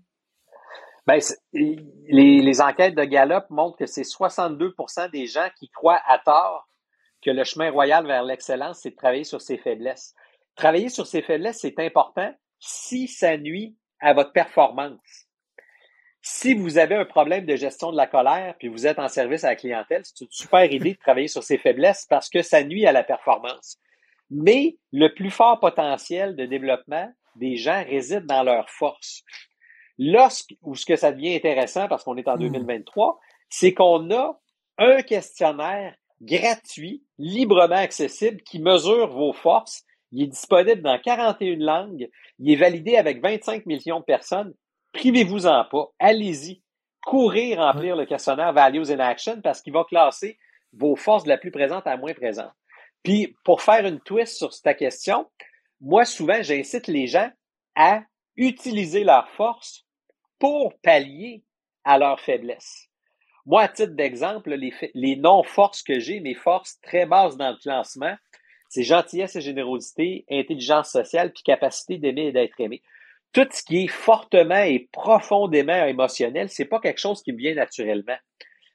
Ben, 1.06 1.20
les, 1.52 2.42
les 2.42 2.62
enquêtes 2.62 2.96
de 2.96 3.04
Gallup 3.04 3.44
montrent 3.50 3.78
que 3.78 3.86
c'est 3.86 4.04
62% 4.04 5.12
des 5.12 5.28
gens 5.28 5.50
qui 5.60 5.68
croient 5.70 6.02
à 6.08 6.20
tort 6.20 6.70
que 7.22 7.32
le 7.32 7.44
chemin 7.44 7.70
royal 7.70 8.08
vers 8.08 8.24
l'excellence, 8.24 8.80
c'est 8.82 8.92
de 8.92 8.96
travailler 8.96 9.26
sur 9.26 9.42
ses 9.42 9.58
faiblesses. 9.58 10.14
Travailler 10.56 10.88
sur 10.88 11.06
ses 11.06 11.22
faiblesses, 11.22 11.60
c'est 11.60 11.80
important 11.80 12.34
si 12.60 13.10
ça 13.10 13.36
nuit 13.36 13.76
à 14.00 14.14
votre 14.14 14.32
performance. 14.32 15.27
Si 16.22 16.54
vous 16.54 16.78
avez 16.78 16.96
un 16.96 17.06
problème 17.06 17.46
de 17.46 17.56
gestion 17.56 17.92
de 17.92 17.98
la 17.98 18.08
colère, 18.08 18.56
puis 18.60 18.68
vous 18.68 18.86
êtes 18.86 19.00
en 19.00 19.08
service 19.08 19.44
à 19.44 19.50
la 19.50 19.56
clientèle, 19.56 20.02
c'est 20.04 20.22
une 20.22 20.32
super 20.32 20.72
idée 20.72 20.94
de 20.94 21.00
travailler 21.00 21.28
sur 21.28 21.44
ses 21.44 21.58
faiblesses 21.58 22.06
parce 22.10 22.30
que 22.30 22.42
ça 22.42 22.64
nuit 22.64 22.86
à 22.86 22.92
la 22.92 23.04
performance. 23.04 23.80
Mais 24.30 24.78
le 24.92 25.14
plus 25.14 25.32
fort 25.32 25.60
potentiel 25.60 26.36
de 26.36 26.46
développement 26.46 27.10
des 27.36 27.56
gens 27.56 27.84
réside 27.84 28.26
dans 28.26 28.44
leurs 28.44 28.70
forces. 28.70 29.24
Lorsque, 29.98 30.56
ou 30.62 30.76
ce 30.76 30.86
que 30.86 30.96
ça 30.96 31.12
devient 31.12 31.36
intéressant 31.36 31.88
parce 31.88 32.04
qu'on 32.04 32.18
est 32.18 32.28
en 32.28 32.38
2023, 32.38 33.14
hmm. 33.14 33.18
c'est 33.50 33.74
qu'on 33.74 34.12
a 34.12 34.40
un 34.78 35.02
questionnaire 35.02 35.96
gratuit, 36.22 37.04
librement 37.18 37.76
accessible, 37.76 38.42
qui 38.42 38.60
mesure 38.60 39.08
vos 39.08 39.34
forces. 39.34 39.84
Il 40.12 40.24
est 40.24 40.28
disponible 40.28 40.82
dans 40.82 41.00
41 41.00 41.58
langues. 41.58 42.10
Il 42.40 42.52
est 42.52 42.56
validé 42.56 42.96
avec 42.98 43.22
25 43.22 43.66
millions 43.66 44.00
de 44.00 44.06
personnes 44.06 44.54
privez-vous-en 44.98 45.66
pas. 45.66 45.88
Allez-y. 46.00 46.62
Courez 47.06 47.56
remplir 47.56 47.96
le 47.96 48.06
questionnaire 48.06 48.52
Values 48.52 48.92
in 48.92 49.00
Action 49.00 49.40
parce 49.42 49.62
qu'il 49.62 49.72
va 49.72 49.86
classer 49.86 50.38
vos 50.74 50.96
forces 50.96 51.24
de 51.24 51.30
la 51.30 51.38
plus 51.38 51.52
présente 51.52 51.88
à 51.88 51.92
la 51.92 51.98
moins 51.98 52.14
présente. 52.14 52.52
Puis, 53.04 53.38
pour 53.46 53.62
faire 53.62 53.86
une 53.86 54.02
twist 54.02 54.36
sur 54.36 54.50
ta 54.62 54.74
question, 54.74 55.30
moi, 55.80 56.04
souvent, 56.04 56.42
j'incite 56.42 56.88
les 56.88 57.08
gens 57.08 57.32
à 57.76 58.02
utiliser 58.36 59.04
leurs 59.04 59.30
forces 59.32 59.86
pour 60.40 60.74
pallier 60.82 61.44
à 61.86 61.98
leurs 61.98 62.20
faiblesses. 62.20 62.90
Moi, 63.46 63.62
à 63.62 63.68
titre 63.70 63.94
d'exemple, 63.94 64.56
les, 64.56 64.74
les 64.94 65.16
non-forces 65.16 65.84
que 65.84 66.00
j'ai, 66.00 66.20
mes 66.20 66.36
forces 66.36 66.82
très 66.82 67.06
basses 67.06 67.38
dans 67.38 67.52
le 67.52 67.58
classement, 67.58 68.16
c'est 68.68 68.84
gentillesse 68.84 69.38
et 69.38 69.42
générosité, 69.42 70.26
intelligence 70.30 70.90
sociale, 70.90 71.32
puis 71.32 71.44
capacité 71.44 71.98
d'aimer 71.98 72.28
et 72.28 72.32
d'être 72.34 72.60
aimé 72.60 72.82
tout 73.34 73.48
ce 73.52 73.64
qui 73.64 73.84
est 73.84 73.88
fortement 73.88 74.64
et 74.64 74.90
profondément 74.92 75.86
émotionnel, 75.86 76.50
c'est 76.50 76.66
pas 76.66 76.80
quelque 76.80 77.00
chose 77.00 77.22
qui 77.22 77.34
me 77.34 77.38
vient 77.38 77.56
naturellement. 77.56 78.18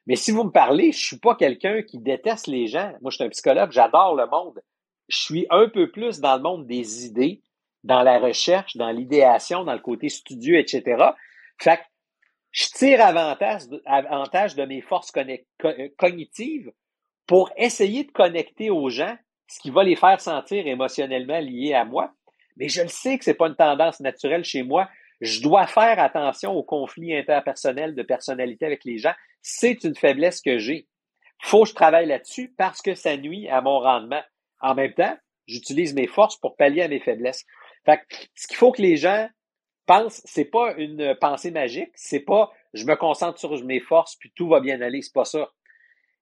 Mais 0.06 0.16
si 0.16 0.30
vous 0.30 0.44
me 0.44 0.50
parlez, 0.50 0.92
je 0.92 1.04
suis 1.04 1.18
pas 1.18 1.34
quelqu'un 1.34 1.82
qui 1.82 1.98
déteste 1.98 2.46
les 2.46 2.66
gens. 2.66 2.92
Moi, 3.00 3.10
je 3.10 3.16
suis 3.16 3.24
un 3.24 3.28
psychologue, 3.28 3.70
j'adore 3.70 4.14
le 4.14 4.26
monde. 4.26 4.60
Je 5.08 5.18
suis 5.18 5.46
un 5.50 5.68
peu 5.68 5.90
plus 5.90 6.20
dans 6.20 6.36
le 6.36 6.42
monde 6.42 6.66
des 6.66 7.06
idées, 7.06 7.40
dans 7.84 8.02
la 8.02 8.18
recherche, 8.18 8.76
dans 8.76 8.90
l'idéation, 8.90 9.64
dans 9.64 9.74
le 9.74 9.80
côté 9.80 10.08
studieux, 10.08 10.58
etc. 10.58 11.10
Fait 11.58 11.76
que 11.76 11.82
je 12.50 12.66
tire 12.66 13.04
avantage, 13.04 13.62
avantage 13.86 14.54
de 14.54 14.64
mes 14.64 14.80
forces 14.80 15.12
cognitives 15.98 16.72
pour 17.26 17.50
essayer 17.56 18.04
de 18.04 18.12
connecter 18.12 18.70
aux 18.70 18.90
gens 18.90 19.16
ce 19.46 19.60
qui 19.60 19.70
va 19.70 19.84
les 19.84 19.96
faire 19.96 20.20
sentir 20.20 20.66
émotionnellement 20.66 21.40
liés 21.40 21.74
à 21.74 21.84
moi 21.84 22.12
mais 22.56 22.68
je 22.68 22.82
le 22.82 22.88
sais 22.88 23.18
que 23.18 23.24
c'est 23.24 23.34
pas 23.34 23.48
une 23.48 23.56
tendance 23.56 24.00
naturelle 24.00 24.44
chez 24.44 24.62
moi. 24.62 24.88
Je 25.20 25.40
dois 25.40 25.66
faire 25.66 25.98
attention 25.98 26.52
aux 26.52 26.62
conflits 26.62 27.16
interpersonnels 27.16 27.94
de 27.94 28.02
personnalité 28.02 28.66
avec 28.66 28.84
les 28.84 28.98
gens. 28.98 29.14
C'est 29.40 29.84
une 29.84 29.94
faiblesse 29.94 30.40
que 30.40 30.58
j'ai. 30.58 30.88
Faut 31.42 31.62
que 31.62 31.70
je 31.70 31.74
travaille 31.74 32.06
là-dessus 32.06 32.54
parce 32.56 32.82
que 32.82 32.94
ça 32.94 33.16
nuit 33.16 33.48
à 33.48 33.60
mon 33.60 33.78
rendement. 33.78 34.22
En 34.60 34.74
même 34.74 34.94
temps, 34.94 35.16
j'utilise 35.46 35.94
mes 35.94 36.06
forces 36.06 36.36
pour 36.36 36.56
pallier 36.56 36.82
à 36.82 36.88
mes 36.88 37.00
faiblesses. 37.00 37.44
Fait 37.84 38.00
ce 38.34 38.46
qu'il 38.46 38.56
faut 38.56 38.72
que 38.72 38.82
les 38.82 38.96
gens 38.96 39.28
pensent, 39.86 40.22
c'est 40.24 40.44
pas 40.44 40.74
une 40.76 41.16
pensée 41.20 41.50
magique, 41.50 41.90
c'est 41.94 42.20
pas 42.20 42.52
je 42.74 42.86
me 42.86 42.96
concentre 42.96 43.38
sur 43.38 43.52
mes 43.64 43.80
forces, 43.80 44.16
puis 44.16 44.32
tout 44.34 44.48
va 44.48 44.60
bien 44.60 44.80
aller. 44.80 45.02
C'est 45.02 45.12
pas 45.12 45.24
ça. 45.24 45.50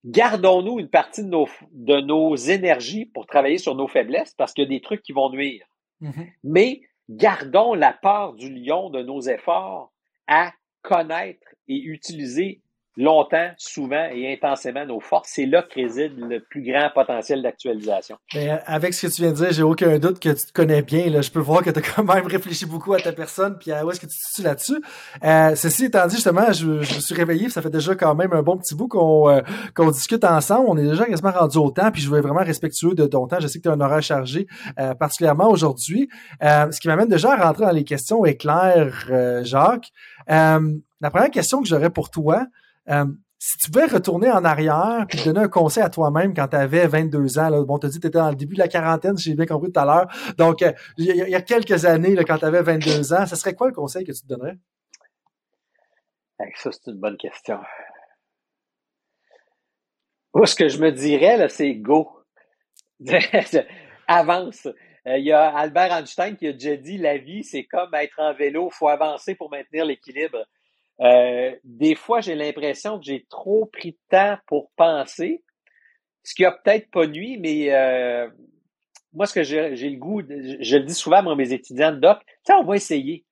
Gardons-nous 0.04 0.80
une 0.80 0.88
partie 0.88 1.22
de 1.22 1.28
nos, 1.28 1.48
de 1.72 2.00
nos 2.00 2.34
énergies 2.34 3.04
pour 3.04 3.26
travailler 3.26 3.58
sur 3.58 3.74
nos 3.74 3.86
faiblesses 3.86 4.34
parce 4.34 4.52
qu'il 4.52 4.64
y 4.64 4.66
a 4.66 4.70
des 4.70 4.80
trucs 4.80 5.02
qui 5.02 5.12
vont 5.12 5.30
nuire. 5.30 5.64
Mm-hmm. 6.02 6.32
Mais 6.44 6.82
gardons 7.08 7.74
la 7.74 7.92
part 7.92 8.34
du 8.34 8.52
lion 8.52 8.90
de 8.90 9.02
nos 9.02 9.20
efforts 9.20 9.92
à 10.26 10.52
connaître 10.82 11.46
et 11.68 11.80
utiliser 11.82 12.62
longtemps, 12.96 13.50
souvent 13.56 14.08
et 14.12 14.32
intensément 14.32 14.84
nos 14.84 15.00
forces. 15.00 15.30
C'est 15.34 15.46
là 15.46 15.62
que 15.62 15.80
réside 15.80 16.18
le 16.18 16.40
plus 16.40 16.62
grand 16.62 16.90
potentiel 16.92 17.42
d'actualisation. 17.42 18.16
Euh, 18.34 18.56
avec 18.66 18.94
ce 18.94 19.06
que 19.06 19.12
tu 19.12 19.22
viens 19.22 19.30
de 19.30 19.36
dire, 19.36 19.52
j'ai 19.52 19.62
aucun 19.62 19.98
doute 19.98 20.18
que 20.18 20.30
tu 20.30 20.46
te 20.46 20.52
connais 20.52 20.82
bien. 20.82 21.08
Là. 21.08 21.22
Je 21.22 21.30
peux 21.30 21.40
voir 21.40 21.62
que 21.62 21.70
tu 21.70 21.78
as 21.78 21.82
quand 21.82 22.02
même 22.02 22.26
réfléchi 22.26 22.66
beaucoup 22.66 22.92
à 22.92 23.00
ta 23.00 23.12
personne, 23.12 23.56
puis 23.58 23.70
à 23.72 23.84
où 23.84 23.90
est-ce 23.90 24.00
que 24.00 24.06
tu 24.06 24.16
te 24.16 24.26
situes 24.28 24.42
là-dessus. 24.42 24.80
Euh, 25.24 25.54
ceci 25.54 25.84
étant 25.86 26.06
dit, 26.06 26.16
justement, 26.16 26.52
je, 26.52 26.66
me 26.66 26.82
suis 26.82 27.14
réveillé, 27.14 27.48
ça 27.48 27.62
fait 27.62 27.70
déjà 27.70 27.94
quand 27.94 28.14
même 28.14 28.32
un 28.32 28.42
bon 28.42 28.56
petit 28.56 28.74
bout 28.74 28.88
qu'on 28.88 29.30
euh, 29.30 29.90
discute 29.90 30.24
ensemble. 30.24 30.66
On 30.68 30.76
est 30.76 30.86
déjà 30.86 31.06
quasiment 31.06 31.32
rendu 31.32 31.58
au 31.58 31.70
temps, 31.70 31.90
puis 31.92 32.02
je 32.02 32.10
veux 32.10 32.20
vraiment 32.20 32.44
respectueux 32.44 32.94
de 32.94 33.06
ton 33.06 33.26
temps. 33.26 33.38
Je 33.40 33.46
sais 33.46 33.58
que 33.58 33.62
tu 33.62 33.68
as 33.68 33.72
un 33.72 33.80
horaire 33.80 34.02
chargé, 34.02 34.46
particulièrement 34.98 35.48
aujourd'hui. 35.48 36.08
ce 36.40 36.80
qui 36.80 36.88
m'amène 36.88 37.08
déjà 37.08 37.32
à 37.32 37.46
rentrer 37.46 37.64
dans 37.64 37.72
les 37.72 37.84
questions 37.84 38.24
éclair, 38.24 39.42
Jacques. 39.42 39.92
la 40.28 41.10
première 41.10 41.30
question 41.30 41.62
que 41.62 41.68
j'aurais 41.68 41.90
pour 41.90 42.10
toi, 42.10 42.46
euh, 42.90 43.04
si 43.38 43.56
tu 43.56 43.70
pouvais 43.70 43.86
retourner 43.86 44.30
en 44.30 44.44
arrière 44.44 45.06
et 45.08 45.24
donner 45.24 45.40
un 45.40 45.48
conseil 45.48 45.82
à 45.82 45.88
toi-même 45.88 46.34
quand 46.34 46.48
tu 46.48 46.56
avais 46.56 46.86
22 46.86 47.38
ans, 47.38 47.48
là, 47.48 47.64
bon, 47.64 47.78
tu 47.78 47.86
as 47.86 47.88
dit 47.88 47.96
que 47.96 48.02
tu 48.02 48.08
étais 48.08 48.18
dans 48.18 48.28
le 48.28 48.36
début 48.36 48.54
de 48.54 48.60
la 48.60 48.68
quarantaine, 48.68 49.16
si 49.16 49.30
j'ai 49.30 49.34
bien 49.34 49.46
compris 49.46 49.72
tout 49.72 49.80
à 49.80 49.86
l'heure. 49.86 50.34
Donc, 50.36 50.60
euh, 50.60 50.72
il 50.98 51.06
y, 51.06 51.34
a 51.34 51.40
quelques 51.40 51.86
années, 51.86 52.14
quand 52.26 52.38
tu 52.38 52.44
avais 52.44 52.62
22 52.62 53.14
ans, 53.14 53.26
ce 53.26 53.36
serait 53.36 53.54
quoi 53.54 53.68
le 53.68 53.72
conseil 53.72 54.04
que 54.04 54.12
tu 54.12 54.20
te 54.20 54.26
donnerais? 54.26 54.58
Ça, 56.56 56.70
c'est 56.70 56.90
une 56.90 56.98
bonne 56.98 57.16
question. 57.16 57.58
Moi, 60.34 60.46
ce 60.46 60.54
que 60.54 60.68
je 60.68 60.78
me 60.78 60.92
dirais, 60.92 61.48
c'est 61.48 61.74
go. 61.74 62.10
Avance. 64.06 64.66
Euh, 65.06 65.16
il 65.16 65.24
y 65.24 65.32
a 65.32 65.48
Albert 65.56 65.92
Einstein 65.92 66.36
qui 66.36 66.46
a 66.46 66.52
déjà 66.52 66.76
dit 66.76 66.98
la 66.98 67.16
vie, 67.16 67.42
c'est 67.42 67.64
comme 67.64 67.94
être 67.94 68.18
en 68.18 68.34
vélo, 68.34 68.68
il 68.70 68.76
faut 68.76 68.88
avancer 68.88 69.34
pour 69.34 69.50
maintenir 69.50 69.86
l'équilibre. 69.86 70.44
Euh, 71.00 71.54
des 71.64 71.94
fois, 71.94 72.20
j'ai 72.20 72.34
l'impression 72.34 72.98
que 72.98 73.04
j'ai 73.04 73.26
trop 73.30 73.66
pris 73.66 73.92
de 73.92 73.98
temps 74.10 74.36
pour 74.46 74.70
penser, 74.76 75.42
ce 76.22 76.34
qui 76.34 76.44
a 76.44 76.52
peut-être 76.52 76.90
pas 76.90 77.06
nuit, 77.06 77.38
mais 77.38 77.72
euh, 77.72 78.28
moi, 79.12 79.26
ce 79.26 79.34
que 79.34 79.42
j'ai 79.42 79.70
le 79.70 79.96
goût, 79.96 80.22
je 80.22 80.76
le 80.76 80.84
dis 80.84 80.94
souvent 80.94 81.26
à 81.26 81.34
mes 81.34 81.52
étudiants 81.52 81.92
de 81.92 82.00
doc, 82.00 82.18
tu 82.44 82.52
on 82.52 82.64
va 82.64 82.76
essayer. 82.76 83.24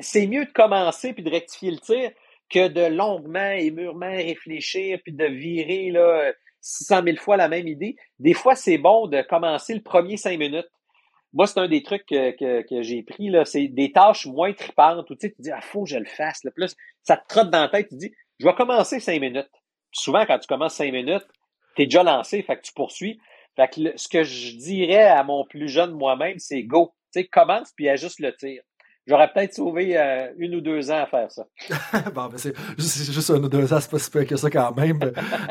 C'est 0.00 0.26
mieux 0.26 0.46
de 0.46 0.52
commencer 0.52 1.12
puis 1.12 1.22
de 1.22 1.30
rectifier 1.30 1.70
le 1.70 1.78
tir 1.78 2.10
que 2.48 2.68
de 2.68 2.86
longuement 2.86 3.50
et 3.50 3.70
mûrement 3.70 4.10
réfléchir 4.10 4.98
puis 5.02 5.12
de 5.12 5.26
virer 5.26 5.90
là 5.90 6.32
600 6.60 7.02
000 7.04 7.16
fois 7.18 7.36
la 7.36 7.48
même 7.48 7.68
idée. 7.68 7.96
Des 8.18 8.34
fois, 8.34 8.54
c'est 8.54 8.78
bon 8.78 9.06
de 9.06 9.22
commencer 9.22 9.74
le 9.74 9.82
premier 9.82 10.16
cinq 10.16 10.38
minutes. 10.38 10.68
Moi, 11.36 11.46
c'est 11.46 11.60
un 11.60 11.68
des 11.68 11.82
trucs 11.82 12.06
que, 12.06 12.62
que, 12.62 12.82
j'ai 12.82 13.02
pris, 13.02 13.28
là. 13.28 13.44
C'est 13.44 13.68
des 13.68 13.92
tâches 13.92 14.24
moins 14.24 14.54
tripantes 14.54 15.10
où 15.10 15.14
tu 15.14 15.26
sais, 15.26 15.34
tu 15.34 15.42
dis, 15.42 15.50
ah, 15.50 15.60
faut 15.60 15.84
que 15.84 15.90
je 15.90 15.98
le 15.98 16.06
fasse. 16.06 16.42
Là. 16.44 16.50
Plus, 16.50 16.74
ça 17.02 17.18
te 17.18 17.28
trotte 17.28 17.50
dans 17.50 17.60
la 17.60 17.68
tête, 17.68 17.90
tu 17.90 17.96
dis, 17.96 18.10
je 18.40 18.46
vais 18.46 18.54
commencer 18.54 19.00
cinq 19.00 19.20
minutes. 19.20 19.50
souvent, 19.92 20.24
quand 20.24 20.38
tu 20.38 20.46
commences 20.46 20.76
cinq 20.76 20.92
minutes, 20.92 21.26
tu 21.76 21.82
es 21.82 21.84
déjà 21.84 22.02
lancé, 22.02 22.42
fait 22.42 22.56
que 22.56 22.62
tu 22.62 22.72
poursuis. 22.72 23.20
Fait 23.54 23.68
que 23.68 23.96
ce 23.96 24.08
que 24.08 24.24
je 24.24 24.56
dirais 24.56 25.04
à 25.04 25.22
mon 25.24 25.44
plus 25.44 25.68
jeune 25.68 25.92
moi-même, 25.92 26.38
c'est 26.38 26.62
go. 26.62 26.94
Tu 27.12 27.20
sais, 27.20 27.26
commence 27.26 27.70
puis 27.76 27.90
ajuste 27.90 28.20
le 28.20 28.34
tir. 28.34 28.62
J'aurais 29.06 29.32
peut-être 29.32 29.54
sauvé 29.54 29.96
euh, 29.96 30.32
une 30.36 30.56
ou 30.56 30.60
deux 30.60 30.90
ans 30.90 31.02
à 31.02 31.06
faire 31.06 31.30
ça. 31.30 31.46
bon, 32.14 32.26
ben 32.26 32.38
c'est 32.38 32.54
juste, 32.76 33.30
un 33.30 33.42
ou 33.42 33.48
deux 33.48 33.72
ans, 33.72 33.78
c'est 33.80 33.90
pas 33.90 33.98
si 34.00 34.10
peu 34.10 34.24
que 34.24 34.36
ça 34.36 34.50
quand 34.50 34.76
même. 34.76 34.98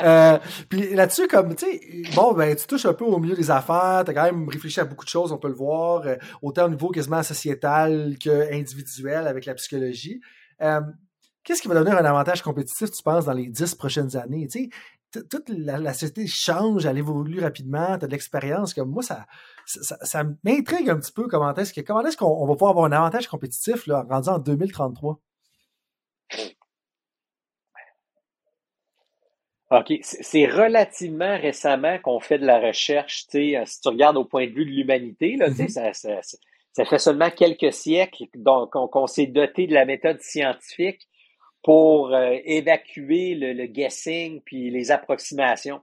euh, 0.03 0.37
puis 0.69 0.93
là-dessus, 0.93 1.27
comme, 1.27 1.55
tu 1.55 1.65
sais, 1.65 1.81
bon, 2.13 2.33
ben, 2.33 2.53
tu 2.53 2.67
touches 2.67 2.85
un 2.85 2.93
peu 2.93 3.05
au 3.05 3.17
milieu 3.17 3.35
des 3.35 3.49
affaires, 3.49 4.03
tu 4.03 4.11
as 4.11 4.13
quand 4.13 4.23
même 4.23 4.49
réfléchi 4.49 4.81
à 4.81 4.85
beaucoup 4.85 5.05
de 5.05 5.09
choses, 5.09 5.31
on 5.31 5.37
peut 5.37 5.47
le 5.47 5.53
voir, 5.53 6.05
euh, 6.05 6.15
autant 6.41 6.65
au 6.65 6.69
niveau 6.69 6.89
quasiment 6.89 7.23
sociétal 7.23 8.15
qu'individuel 8.19 9.25
avec 9.25 9.45
la 9.45 9.53
psychologie. 9.53 10.19
Euh, 10.61 10.81
qu'est-ce 11.45 11.61
qui 11.61 11.69
va 11.69 11.75
donner 11.75 11.91
un 11.91 12.03
avantage 12.03 12.41
compétitif, 12.41 12.91
tu 12.91 13.03
penses, 13.03 13.25
dans 13.25 13.33
les 13.33 13.47
dix 13.47 13.73
prochaines 13.75 14.17
années? 14.17 14.47
Tu 14.51 14.63
sais, 14.63 14.69
toute 15.11 15.49
la, 15.49 15.93
société 15.93 16.27
change, 16.27 16.85
elle 16.85 16.97
évolue 16.97 17.39
rapidement, 17.39 17.97
tu 17.97 18.05
as 18.05 18.07
de 18.07 18.11
l'expérience. 18.11 18.73
Comme 18.73 18.89
moi, 18.89 19.03
ça, 19.03 19.25
ça, 19.65 20.23
m'intrigue 20.43 20.89
un 20.89 20.97
petit 20.97 21.11
peu 21.11 21.27
comment 21.27 21.53
est-ce 21.53 21.73
que 21.73 21.81
comment 21.81 22.05
est-ce 22.05 22.17
qu'on 22.17 22.45
va 22.45 22.53
pouvoir 22.53 22.71
avoir 22.71 22.85
un 22.85 22.91
avantage 22.91 23.27
compétitif 23.27 23.87
là, 23.87 24.05
rendu 24.09 24.29
en 24.29 24.39
2033. 24.39 25.19
OK. 29.71 29.93
C'est 30.01 30.45
relativement 30.45 31.37
récemment 31.37 31.97
qu'on 31.99 32.19
fait 32.19 32.37
de 32.37 32.45
la 32.45 32.59
recherche. 32.59 33.25
Euh, 33.35 33.63
si 33.65 33.81
tu 33.81 33.89
regardes 33.89 34.17
au 34.17 34.25
point 34.25 34.45
de 34.45 34.51
vue 34.51 34.65
de 34.65 34.69
l'humanité, 34.69 35.37
mm-hmm. 35.37 35.93
ça, 35.93 36.85
fait 36.85 36.99
seulement 36.99 37.31
quelques 37.31 37.73
siècles 37.73 38.25
qu'on 38.71 39.07
s'est 39.07 39.25
doté 39.25 39.65
de 39.65 39.73
la 39.73 39.85
méthode 39.85 40.21
scientifique 40.21 41.07
pour 41.65 42.13
euh, 42.13 42.37
évacuer 42.45 43.33
le, 43.33 43.65
guessing 43.65 44.39
puis 44.45 44.69
les 44.69 44.91
approximations. 44.91 45.81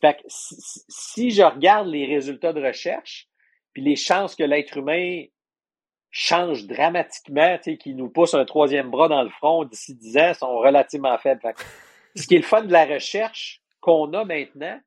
Fait 0.00 0.14
que 0.14 0.22
si, 0.26 1.32
je 1.32 1.42
regarde 1.42 1.86
les 1.88 2.06
résultats 2.06 2.54
de 2.54 2.64
recherche, 2.64 3.28
puis 3.74 3.82
les 3.82 3.96
chances 3.96 4.34
que 4.34 4.42
l'être 4.42 4.78
humain 4.78 5.24
change 6.10 6.66
dramatiquement, 6.66 7.58
tu 7.58 7.72
sais, 7.72 7.76
qu'il 7.76 7.94
nous 7.94 8.08
pousse 8.08 8.32
un 8.32 8.46
troisième 8.46 8.90
bras 8.90 9.08
dans 9.08 9.22
le 9.22 9.28
front 9.28 9.64
d'ici 9.64 9.94
dix 9.94 10.16
ans, 10.16 10.32
sont 10.32 10.56
relativement 10.56 11.18
faibles. 11.18 11.42
ce 12.16 12.26
qui 12.26 12.36
est 12.36 12.38
le 12.38 12.44
fun 12.44 12.62
de 12.62 12.72
la 12.72 12.86
recherche 12.86 13.60
qu'on 13.82 14.10
a 14.14 14.24
maintenant, 14.24 14.80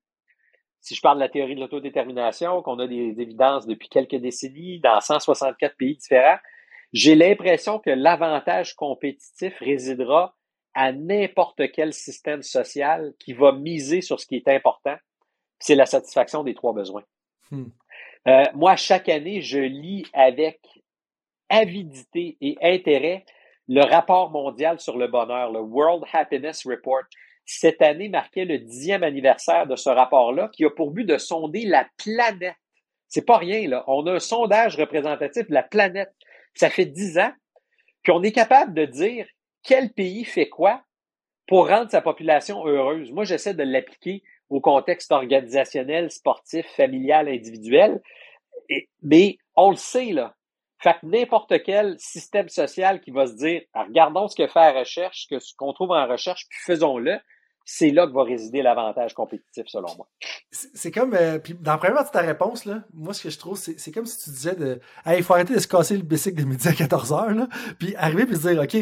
si 0.82 0.96
je 0.96 1.02
parle 1.02 1.18
de 1.20 1.24
la 1.24 1.30
théorie 1.30 1.54
de 1.54 1.60
l'autodétermination, 1.60 2.64
qu'on 2.64 2.80
a 2.80 2.88
des 2.88 3.22
évidences 3.22 3.68
depuis 3.68 3.90
quelques 3.90 4.16
décennies 4.16 4.80
dans 4.80 5.00
164 5.00 5.78
pays 5.78 5.98
différents, 5.98 6.40
j'ai 6.94 7.16
l'impression 7.16 7.80
que 7.80 7.90
l'avantage 7.90 8.76
compétitif 8.76 9.54
résidera 9.60 10.36
à 10.74 10.92
n'importe 10.92 11.72
quel 11.72 11.94
système 11.94 12.42
social 12.42 13.14
qui 13.20 13.34
va 13.34 13.52
miser 13.52 14.02
sur 14.02 14.20
ce 14.20 14.26
qui 14.26 14.36
est 14.36 14.48
important, 14.48 14.96
c'est 15.60 15.76
la 15.76 15.86
satisfaction 15.86 16.44
des 16.44 16.54
trois 16.54 16.74
besoins. 16.74 17.04
Hmm. 17.52 17.66
Euh, 18.28 18.44
moi, 18.54 18.76
chaque 18.76 19.10
année, 19.10 19.42
je 19.42 19.60
lis 19.60 20.06
avec 20.14 20.60
avidité 21.50 22.38
et 22.42 22.58
intérêt 22.62 23.26
le 23.68 23.82
rapport 23.82 24.32
mondial 24.32 24.80
sur 24.80 24.98
le 24.98 25.08
bonheur, 25.08 25.52
le 25.52 25.60
World 25.60 26.04
Happiness 26.12 26.66
Report. 26.66 27.04
Cette 27.46 27.82
année 27.82 28.10
marquait 28.10 28.46
le 28.46 28.60
dixième 28.60 29.04
anniversaire 29.04 29.68
de 29.68 29.76
ce 29.76 29.90
rapport-là 29.90 30.50
qui 30.54 30.66
a 30.66 30.70
pour 30.70 30.92
but 30.92 31.06
de 31.06 31.18
sonder 31.18 31.66
la 31.66 31.88
planète. 31.98 32.56
C'est 33.08 33.26
pas 33.26 33.38
rien, 33.38 33.68
là. 33.68 33.84
On 33.88 34.06
a 34.06 34.14
un 34.14 34.20
sondage 34.20 34.76
représentatif 34.76 35.48
de 35.48 35.54
la 35.54 35.64
planète 35.64 36.14
ça 36.60 36.70
fait 36.70 36.86
dix 36.86 37.18
ans, 37.18 37.32
puis 38.04 38.12
on 38.12 38.22
est 38.22 38.34
capable 38.34 38.74
de 38.74 38.84
dire 38.84 39.26
quel 39.64 39.94
pays 39.94 40.26
fait 40.26 40.50
quoi 40.50 40.84
pour 41.48 41.70
rendre 41.70 41.90
sa 41.90 42.02
population 42.02 42.68
heureuse. 42.68 43.12
Moi, 43.14 43.24
j'essaie 43.24 43.54
de 43.54 43.64
l'appliquer 43.64 44.24
au 44.50 44.60
contexte 44.60 45.14
organisationnel, 45.14 46.12
sportif, 46.12 46.66
familial, 46.76 47.30
individuel. 47.30 48.02
mais 49.02 49.38
on 49.56 49.72
le 49.72 49.78
sait, 49.78 50.12
là. 50.12 50.36
Fait 50.82 50.96
que 51.00 51.06
n'importe 51.06 51.64
quel 51.64 51.96
système 51.98 52.50
social 52.50 53.00
qui 53.00 53.12
va 53.12 53.28
se 53.28 53.36
dire, 53.36 53.62
ah, 53.74 53.86
regardons 53.86 54.28
ce 54.28 54.36
que 54.36 54.48
fait 54.48 54.60
la 54.60 54.80
recherche, 54.80 55.28
ce 55.30 55.56
qu'on 55.56 55.74
trouve 55.74 55.92
en 55.92 56.08
recherche, 56.08 56.46
puis 56.50 56.60
faisons-le, 56.66 57.20
c'est 57.72 57.92
là 57.92 58.08
que 58.08 58.14
va 58.14 58.24
résider 58.24 58.64
l'avantage 58.64 59.14
compétitif, 59.14 59.66
selon 59.68 59.96
moi. 59.96 60.08
C'est 60.50 60.90
comme, 60.90 61.14
euh, 61.14 61.38
puis 61.38 61.54
dans 61.54 61.74
la 61.74 61.78
première 61.78 61.98
partie 61.98 62.10
de 62.10 62.14
ta 62.20 62.26
réponse, 62.26 62.66
là, 62.66 62.84
moi, 62.96 63.14
ce 63.14 63.22
que 63.22 63.30
je 63.30 63.38
trouve, 63.38 63.60
c'est 63.60 63.92
comme 63.92 64.08
si 64.08 64.24
tu 64.24 64.32
disais 64.32 64.56
de, 64.56 64.80
il 65.06 65.22
faut 65.22 65.36
arrêter 65.36 65.54
de 65.54 65.60
se 65.60 65.68
casser 65.68 65.96
le 65.96 66.02
bicycle 66.02 66.42
de 66.42 66.48
midi 66.48 66.68
à 66.68 66.74
14 66.74 67.14
heures, 67.14 67.32
là, 67.32 67.48
puis 67.78 67.96
arriver 67.96 68.26
puis 68.26 68.38
se 68.38 68.48
dire, 68.48 68.60
OK, 68.60 68.76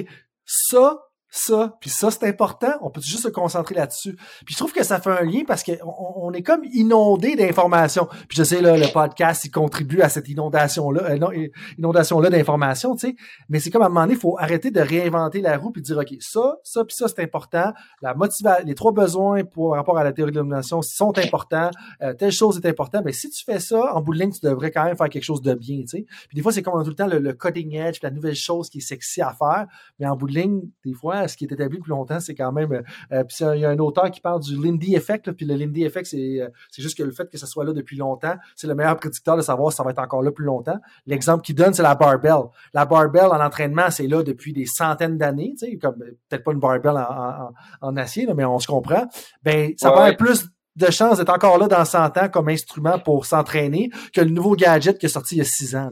ça, 0.46 1.07
ça, 1.38 1.78
puis 1.80 1.90
ça, 1.90 2.12
c'est 2.12 2.28
important. 2.28 2.72
On 2.82 2.90
peut 2.90 3.02
juste 3.02 3.24
se 3.24 3.28
concentrer 3.28 3.76
là-dessus. 3.76 4.16
Puis 4.46 4.54
je 4.54 4.58
trouve 4.58 4.74
que 4.74 4.84
ça 4.84 5.00
fait 5.00 5.10
un 5.10 5.24
lien 5.24 5.44
parce 5.46 5.64
qu'on 5.64 5.76
on 5.84 6.32
est 6.34 6.42
comme 6.42 6.64
inondé 6.74 7.36
d'informations. 7.36 8.08
Puis 8.28 8.38
je 8.38 8.44
sais, 8.44 8.62
là, 8.62 8.78
le 8.78 8.92
podcast, 8.92 9.46
il 9.46 9.52
contribue 9.52 10.02
à 10.02 10.10
cette 10.10 10.28
inondation-là, 10.30 11.12
euh, 11.12 11.18
non, 11.18 11.30
inondation-là 11.78 12.30
d'informations, 12.30 12.96
tu 12.96 13.08
sais. 13.08 13.16
Mais 13.50 13.60
c'est 13.60 13.70
comme 13.70 13.82
à 13.82 13.86
un 13.86 13.90
moment 13.90 14.02
donné, 14.02 14.14
il 14.14 14.20
faut 14.20 14.38
arrêter 14.38 14.72
de 14.72 14.80
réinventer 14.80 15.42
la 15.42 15.58
roue 15.58 15.72
puis 15.72 15.82
dire, 15.82 15.98
OK, 15.98 16.16
ça, 16.20 16.58
ça, 16.64 16.84
puis 16.84 16.96
ça, 16.96 17.08
c'est 17.08 17.22
important. 17.22 17.74
La 18.02 18.14
motivation, 18.14 18.66
les 18.66 18.76
trois 18.76 18.92
besoins 18.92 19.44
pour 19.44 19.74
rapport 19.74 19.98
à 19.98 20.04
la 20.04 20.14
théorie 20.14 20.32
de 20.32 20.38
l'illumination 20.38 20.82
sont 20.82 21.18
importants. 21.18 21.72
Euh, 22.02 22.14
telle 22.14 22.32
chose 22.32 22.58
est 22.58 22.68
importante. 22.68 23.04
Mais 23.06 23.14
si 23.14 23.30
tu 23.30 23.44
fais 23.44 23.60
ça, 23.60 23.94
en 23.94 24.02
bout 24.02 24.14
de 24.14 24.20
ligne, 24.20 24.32
tu 24.32 24.40
devrais 24.42 24.72
quand 24.72 24.86
même 24.86 24.98
faire 24.98 25.10
quelque 25.10 25.24
chose 25.24 25.42
de 25.42 25.54
bien, 25.54 25.82
tu 25.82 25.88
sais. 25.88 26.06
Puis 26.28 26.36
des 26.36 26.42
fois, 26.42 26.52
c'est 26.52 26.62
comme 26.62 26.82
tout 26.84 26.90
le 26.90 26.96
temps 26.96 27.08
le, 27.08 27.20
le 27.20 27.34
cutting 27.34 27.76
edge, 27.76 28.00
la 28.02 28.12
nouvelle 28.12 28.36
chose 28.36 28.70
qui 28.70 28.80
est 28.80 28.82
sexy 28.82 29.22
à 29.22 29.34
faire. 29.34 29.68
Mais 30.00 30.08
en 30.08 30.16
bout 30.16 30.28
de 30.28 30.34
ligne, 30.34 30.62
des 30.86 30.94
fois, 30.94 31.27
ce 31.28 31.38
qui 31.38 31.46
est 31.46 31.52
établi 31.52 31.78
depuis 31.78 31.90
longtemps, 31.90 32.20
c'est 32.20 32.36
quand 32.36 32.52
même. 32.52 32.72
Euh, 33.12 33.24
puis 33.24 33.38
il 33.56 33.60
y 33.60 33.66
a 33.66 33.70
un 33.70 33.80
auteur 33.80 34.10
qui 34.12 34.22
parle 34.22 34.42
du 34.42 34.56
Lindy 34.56 34.96
Effect, 34.96 35.32
puis 35.32 35.46
le 35.46 35.56
Lindy 35.56 35.84
Effect, 35.84 36.08
c'est 36.08 36.40
c'est 36.72 36.82
juste 36.82 36.98
que 36.98 37.04
le 37.04 37.12
fait 37.12 37.30
que 37.30 37.38
ça 37.38 37.46
soit 37.46 37.66
là 37.66 37.74
depuis 37.74 37.98
longtemps, 37.98 38.36
c'est 38.56 38.68
le 38.68 38.76
meilleur 38.76 38.98
prédicteur 38.98 39.38
de 39.38 39.42
savoir 39.42 39.72
si 39.72 39.78
ça 39.78 39.84
va 39.84 39.92
être 39.92 40.00
encore 40.00 40.22
là 40.22 40.32
plus 40.32 40.46
longtemps. 40.46 40.80
L'exemple 41.06 41.44
qu'il 41.44 41.56
donne, 41.56 41.74
c'est 41.74 41.84
la 41.84 41.96
barbell. 41.96 42.50
La 42.74 42.86
barbell 42.86 43.26
en 43.26 43.44
entraînement, 43.44 43.90
c'est 43.90 44.08
là 44.08 44.24
depuis 44.24 44.54
des 44.54 44.66
centaines 44.66 45.18
d'années, 45.18 45.56
tu 45.58 45.66
sais, 45.66 45.78
comme 45.78 45.98
peut-être 45.98 46.44
pas 46.44 46.52
une 46.52 46.60
barbell 46.60 46.98
en, 46.98 47.52
en, 47.82 47.98
acier, 47.98 48.28
mais 48.36 48.46
on 48.46 48.60
se 48.60 48.68
comprend. 48.68 49.08
Ben, 49.44 49.74
ça 49.78 49.92
va 49.92 50.12
être 50.12 50.18
plus 50.18 50.48
de 50.78 50.92
chances 50.92 51.18
d'être 51.18 51.34
encore 51.34 51.58
là 51.58 51.68
dans 51.68 51.84
100 51.84 52.18
ans 52.18 52.30
comme 52.30 52.50
instrument 52.50 53.00
pour 53.00 53.26
s'entraîner 53.26 53.90
que 54.14 54.22
le 54.22 54.30
nouveau 54.30 54.56
gadget 54.56 54.98
qui 54.98 55.08
est 55.08 55.10
sorti 55.10 55.36
il 55.36 55.38
y 55.40 55.42
a 55.42 55.46
6 55.46 55.76
ans. 55.76 55.90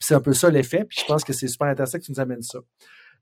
c'est 0.00 0.14
un 0.14 0.20
peu 0.20 0.34
ça 0.34 0.50
l'effet. 0.50 0.84
Puis 0.84 0.98
je 1.00 1.06
pense 1.06 1.24
que 1.24 1.32
c'est 1.32 1.46
super 1.46 1.68
intéressant 1.68 1.98
que 1.98 2.04
tu 2.04 2.12
nous 2.12 2.20
amènes 2.20 2.42
ça. 2.42 2.58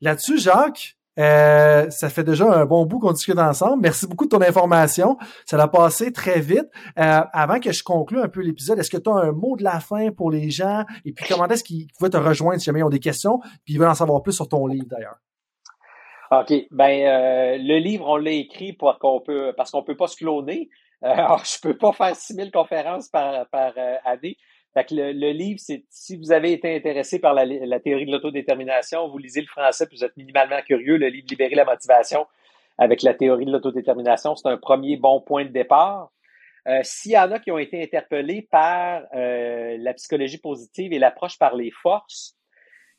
Là-dessus, 0.00 0.38
Jacques, 0.38 0.96
euh, 1.18 1.90
ça 1.90 2.08
fait 2.08 2.24
déjà 2.24 2.52
un 2.52 2.64
bon 2.64 2.86
bout 2.86 2.98
qu'on 2.98 3.12
discute 3.12 3.38
ensemble. 3.38 3.82
Merci 3.82 4.06
beaucoup 4.06 4.24
de 4.24 4.30
ton 4.30 4.40
information. 4.40 5.16
Ça 5.44 5.56
va 5.56 5.68
passé 5.68 6.12
très 6.12 6.40
vite. 6.40 6.66
Euh, 6.98 7.20
avant 7.32 7.60
que 7.60 7.72
je 7.72 7.82
conclue 7.82 8.20
un 8.20 8.28
peu 8.28 8.40
l'épisode, 8.40 8.78
est-ce 8.78 8.90
que 8.90 8.96
tu 8.96 9.10
as 9.10 9.14
un 9.14 9.32
mot 9.32 9.56
de 9.56 9.64
la 9.64 9.80
fin 9.80 10.10
pour 10.10 10.30
les 10.30 10.50
gens? 10.50 10.84
Et 11.04 11.12
puis 11.12 11.26
comment 11.28 11.46
est-ce 11.48 11.64
qu'ils 11.64 11.86
pouvaient 11.98 12.10
te 12.10 12.16
rejoindre 12.16 12.60
si 12.60 12.66
jamais 12.66 12.80
ils 12.80 12.84
ont 12.84 12.90
des 12.90 13.00
questions? 13.00 13.40
Puis 13.64 13.74
ils 13.74 13.78
veulent 13.78 13.88
en 13.88 13.94
savoir 13.94 14.22
plus 14.22 14.32
sur 14.32 14.48
ton 14.48 14.66
livre 14.66 14.86
d'ailleurs. 14.88 15.16
OK. 16.32 16.52
Ben 16.70 17.06
euh, 17.06 17.58
le 17.58 17.78
livre, 17.78 18.08
on 18.08 18.16
l'a 18.16 18.30
écrit 18.30 18.72
pour 18.72 18.98
qu'on 18.98 19.20
peut 19.20 19.52
parce 19.56 19.70
qu'on 19.70 19.82
peut 19.82 19.96
pas 19.96 20.06
se 20.06 20.16
cloner. 20.16 20.70
Euh, 21.04 21.08
alors, 21.08 21.44
je 21.44 21.60
peux 21.60 21.76
pas 21.76 21.92
faire 21.92 22.16
6000 22.16 22.50
conférences 22.50 23.08
par, 23.08 23.46
par 23.48 23.72
euh, 23.76 23.96
année. 24.04 24.36
Fait 24.74 24.84
que 24.84 24.94
le, 24.94 25.32
livre, 25.32 25.60
c'est 25.60 25.84
si 25.90 26.16
vous 26.16 26.32
avez 26.32 26.52
été 26.52 26.74
intéressé 26.74 27.18
par 27.18 27.34
la, 27.34 27.44
la 27.44 27.80
théorie 27.80 28.06
de 28.06 28.12
l'autodétermination, 28.12 29.08
vous 29.08 29.18
lisez 29.18 29.42
le 29.42 29.46
français, 29.46 29.86
puis 29.86 29.98
vous 29.98 30.04
êtes 30.04 30.16
minimalement 30.16 30.60
curieux, 30.62 30.96
le 30.96 31.08
livre 31.08 31.26
Libérer 31.28 31.54
la 31.54 31.64
motivation 31.64 32.26
avec 32.78 33.02
la 33.02 33.14
théorie 33.14 33.44
de 33.44 33.52
l'autodétermination, 33.52 34.34
c'est 34.34 34.48
un 34.48 34.56
premier 34.56 34.96
bon 34.96 35.20
point 35.20 35.44
de 35.44 35.50
départ. 35.50 36.10
Euh, 36.68 36.80
S'il 36.82 37.12
y 37.12 37.18
en 37.18 37.30
a 37.32 37.38
qui 37.38 37.50
ont 37.50 37.58
été 37.58 37.82
interpellés 37.82 38.48
par 38.50 39.02
euh, 39.14 39.76
la 39.78 39.94
psychologie 39.94 40.38
positive 40.38 40.92
et 40.92 40.98
l'approche 40.98 41.38
par 41.38 41.54
les 41.54 41.70
forces, 41.70 42.36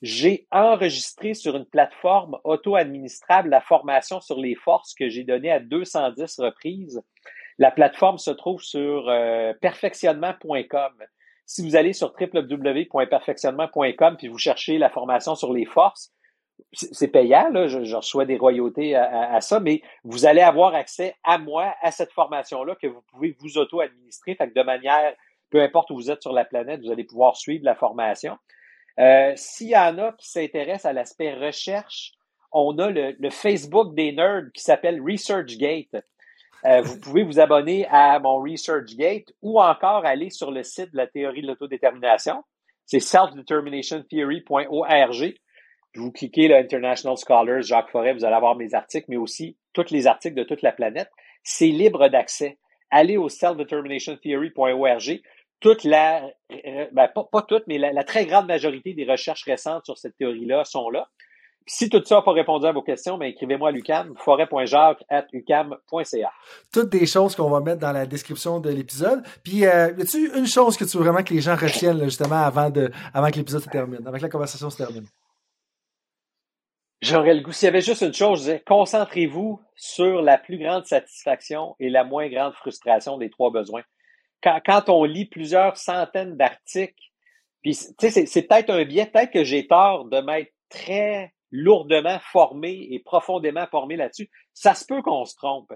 j'ai 0.02 0.48
enregistré 0.52 1.34
sur 1.34 1.56
une 1.56 1.66
plateforme 1.66 2.38
auto-administrable 2.44 3.50
la 3.50 3.62
formation 3.62 4.20
sur 4.20 4.38
les 4.38 4.56
forces 4.56 4.94
que 4.94 5.08
j'ai 5.08 5.24
donnée 5.24 5.52
à 5.52 5.60
210 5.60 6.40
reprises. 6.40 7.02
La 7.58 7.72
plateforme 7.72 8.18
se 8.18 8.32
trouve 8.32 8.62
sur 8.62 9.08
euh, 9.08 9.54
perfectionnement.com. 9.62 10.91
Si 11.45 11.61
vous 11.61 11.76
allez 11.76 11.94
sur 11.94 12.14
www.perfectionnement.com 12.20 14.18
puis 14.18 14.28
vous 14.28 14.38
cherchez 14.38 14.78
la 14.78 14.90
formation 14.90 15.36
sur 15.36 15.53
les 15.53 15.65
forces, 15.65 16.11
c'est 16.72 17.07
payant, 17.07 17.49
là, 17.49 17.68
je, 17.68 17.95
reçois 17.95 18.26
des 18.26 18.38
royautés 18.38 18.95
à, 18.95 19.41
ça, 19.41 19.60
mais 19.60 19.82
vous 20.03 20.26
allez 20.26 20.41
avoir 20.41 20.74
accès 20.76 21.15
à 21.24 21.38
moi, 21.38 21.76
à 21.82 21.91
cette 21.91 22.11
formation-là 22.11 22.76
que 22.76 22.88
vous 22.88 23.02
pouvez 23.11 23.36
vous 23.40 23.57
auto-administrer, 23.57 24.36
fait 24.36 24.49
que 24.49 24.53
de 24.60 24.64
manière, 24.64 25.14
peu 25.49 25.61
importe 25.61 25.91
où 25.91 25.95
vous 25.95 26.10
êtes 26.11 26.22
sur 26.22 26.34
la 26.34 26.45
planète, 26.45 26.82
vous 26.82 26.91
allez 26.91 27.03
pouvoir 27.03 27.36
suivre 27.38 27.65
la 27.65 27.76
formation. 27.76 28.38
Euh, 28.99 29.34
S'il 29.36 29.70
y 29.70 29.78
en 29.78 29.98
a 29.98 30.14
qui 30.14 30.30
s'intéressent 30.30 30.86
à 30.86 30.94
l'aspect 30.94 31.34
recherche, 31.34 32.14
on 32.52 32.78
a 32.78 32.90
le, 32.90 33.15
le, 33.20 33.30
Facebook 33.30 33.95
des 33.95 34.11
nerds 34.11 34.52
qui 34.53 34.61
s'appelle 34.61 35.02
ResearchGate. 35.02 36.03
Euh, 36.65 36.81
vous 36.81 36.99
pouvez 36.99 37.23
vous 37.23 37.40
abonner 37.40 37.88
à 37.88 38.19
mon 38.19 38.41
ResearchGate 38.41 39.31
ou 39.41 39.61
encore 39.61 40.06
aller 40.06 40.30
sur 40.30 40.52
le 40.52 40.64
site 40.64 40.91
de 40.91 40.98
la 40.98 41.07
théorie 41.07 41.41
de 41.41 41.48
l'autodétermination. 41.48 42.44
C'est 42.85 42.99
selfdeterminationtheory.org. 42.99 45.35
Vous 45.95 46.11
cliquez 46.11 46.48
le 46.48 46.56
International 46.56 47.18
Scholars, 47.18 47.61
Jacques 47.61 47.90
Forêt, 47.90 48.14
vous 48.14 48.26
allez 48.26 48.35
avoir 48.35 48.56
mes 48.56 48.73
articles, 48.73 49.06
mais 49.10 49.18
aussi 49.18 49.57
tous 49.73 49.91
les 49.91 50.07
articles 50.07 50.35
de 50.35 50.44
toute 50.44 50.61
la 50.61 50.72
planète. 50.72 51.10
C'est 51.44 51.68
libre 51.68 52.07
d'accès. 52.07 52.57
Allez 52.90 53.18
au 53.18 53.30
selfdeterminationtheory.org. 53.30 55.22
Toute 55.60 55.84
la, 55.84 56.26
euh, 56.52 56.88
ben, 56.91 57.07
pas, 57.07 57.23
pas 57.31 57.41
toutes, 57.44 57.68
mais 57.68 57.77
la, 57.77 58.03
très 58.03 58.26
grande 58.26 58.48
majorité 58.48 58.94
des 58.94 59.06
recherches 59.06 59.44
récentes 59.44 59.85
sur 59.85 59.98
cette 59.98 60.18
théorie-là 60.18 60.65
sont 60.65 60.90
là. 60.90 61.07
Si 61.65 61.90
tout 61.90 62.03
ça 62.03 62.15
n'a 62.15 62.22
pas 62.22 62.34
répondu 62.34 62.65
à 62.65 62.72
vos 62.72 62.81
questions, 62.81 63.18
ben 63.18 63.27
écrivez-moi 63.27 63.69
à 63.69 63.72
lucam, 63.72 64.14
forêt.jacques.ucam.ca. 64.18 66.31
Toutes 66.72 66.90
des 66.90 67.06
choses 67.06 67.35
qu'on 67.35 67.49
va 67.49 67.61
mettre 67.61 67.80
dans 67.80 67.91
la 67.91 68.06
description 68.06 68.60
de 68.60 68.69
l'épisode. 68.69 69.23
Puis, 69.44 69.65
euh, 69.65 69.94
y 69.98 70.02
a-tu 70.02 70.38
une 70.38 70.48
chose 70.48 70.77
que 70.77 70.84
tu 70.84 70.98
veux 70.98 71.03
vraiment 71.03 71.23
que 71.23 71.34
les 71.34 71.41
gens 71.41 71.56
retiennent, 71.56 72.03
justement, 72.03 72.44
avant, 72.44 72.69
de, 72.69 72.91
avant 73.14 73.31
que 73.31 73.38
l'épisode 73.38 73.61
se 73.61 73.69
termine, 73.69 74.06
avant 74.06 74.18
que 74.18 74.23
la 74.23 74.30
conversation 74.30 74.69
se 74.69 74.77
termine? 74.77 75.06
J'aurais 77.02 77.34
le 77.34 77.41
goût, 77.41 77.52
s'il 77.52 77.65
y 77.65 77.69
avait 77.69 77.81
juste 77.81 78.02
une 78.02 78.14
chose, 78.14 78.40
je 78.40 78.44
disais, 78.44 78.64
concentrez-vous 78.65 79.60
sur 79.76 80.22
la 80.22 80.38
plus 80.38 80.57
grande 80.57 80.85
satisfaction 80.85 81.76
et 81.80 81.90
la 81.90 82.03
moins 82.03 82.30
grande 82.30 82.53
frustration 82.53 83.18
des 83.18 83.30
trois 83.30 83.52
besoins. 83.52 83.84
Quand, 84.41 84.60
quand 84.65 84.90
on 84.90 85.03
lit 85.03 85.26
plusieurs 85.26 85.77
centaines 85.77 86.38
d'articles, 86.38 86.95
puis, 87.61 87.77
tu 87.98 88.10
sais, 88.10 88.26
c'est 88.26 88.41
peut-être 88.44 88.69
un 88.69 88.84
biais, 88.84 89.06
peut-être 89.06 89.31
que 89.31 89.45
j'ai 89.45 89.68
tort 89.68 90.06
de 90.06 90.19
m'être 90.19 90.52
très 90.69 91.34
lourdement 91.54 92.18
formé 92.32 92.88
et 92.90 93.00
profondément 93.00 93.68
formé 93.68 93.96
là-dessus, 93.96 94.30
ça 94.54 94.74
se 94.74 94.86
peut 94.86 95.02
qu'on 95.04 95.24
se 95.24 95.36
trompe. 95.36 95.72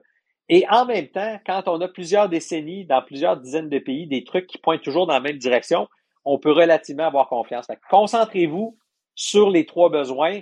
Et 0.49 0.65
en 0.69 0.85
même 0.85 1.07
temps, 1.07 1.39
quand 1.45 1.67
on 1.67 1.79
a 1.81 1.87
plusieurs 1.87 2.29
décennies 2.29 2.85
dans 2.85 3.01
plusieurs 3.01 3.37
dizaines 3.37 3.69
de 3.69 3.79
pays, 3.79 4.07
des 4.07 4.23
trucs 4.23 4.47
qui 4.47 4.57
pointent 4.57 4.81
toujours 4.81 5.05
dans 5.05 5.13
la 5.13 5.19
même 5.19 5.37
direction, 5.37 5.87
on 6.25 6.39
peut 6.39 6.51
relativement 6.51 7.05
avoir 7.05 7.29
confiance. 7.29 7.67
Concentrez-vous 7.89 8.77
sur 9.13 9.49
les 9.49 9.65
trois 9.65 9.89
besoins. 9.89 10.41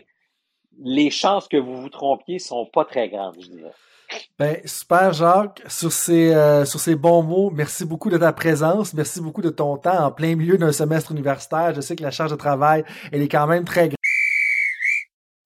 Les 0.79 1.09
chances 1.09 1.47
que 1.47 1.57
vous 1.57 1.81
vous 1.81 1.89
trompiez 1.89 2.39
sont 2.39 2.65
pas 2.65 2.85
très 2.85 3.09
grandes, 3.09 3.35
je 3.39 3.47
dirais. 3.47 3.71
Ben, 4.37 4.57
super, 4.65 5.11
Jacques. 5.13 5.63
Sur 5.67 5.91
ces, 5.91 6.33
euh, 6.33 6.63
sur 6.65 6.79
ces 6.79 6.95
bons 6.95 7.23
mots, 7.23 7.49
merci 7.49 7.85
beaucoup 7.85 8.09
de 8.09 8.17
ta 8.17 8.31
présence. 8.31 8.93
Merci 8.93 9.19
beaucoup 9.19 9.41
de 9.41 9.49
ton 9.49 9.77
temps 9.77 10.05
en 10.05 10.11
plein 10.11 10.35
milieu 10.35 10.57
d'un 10.57 10.71
semestre 10.71 11.11
universitaire. 11.11 11.73
Je 11.73 11.81
sais 11.81 11.95
que 11.95 12.03
la 12.03 12.11
charge 12.11 12.31
de 12.31 12.35
travail, 12.35 12.85
elle 13.11 13.21
est 13.21 13.27
quand 13.27 13.47
même 13.47 13.65
très 13.65 13.87
grande. 13.87 14.04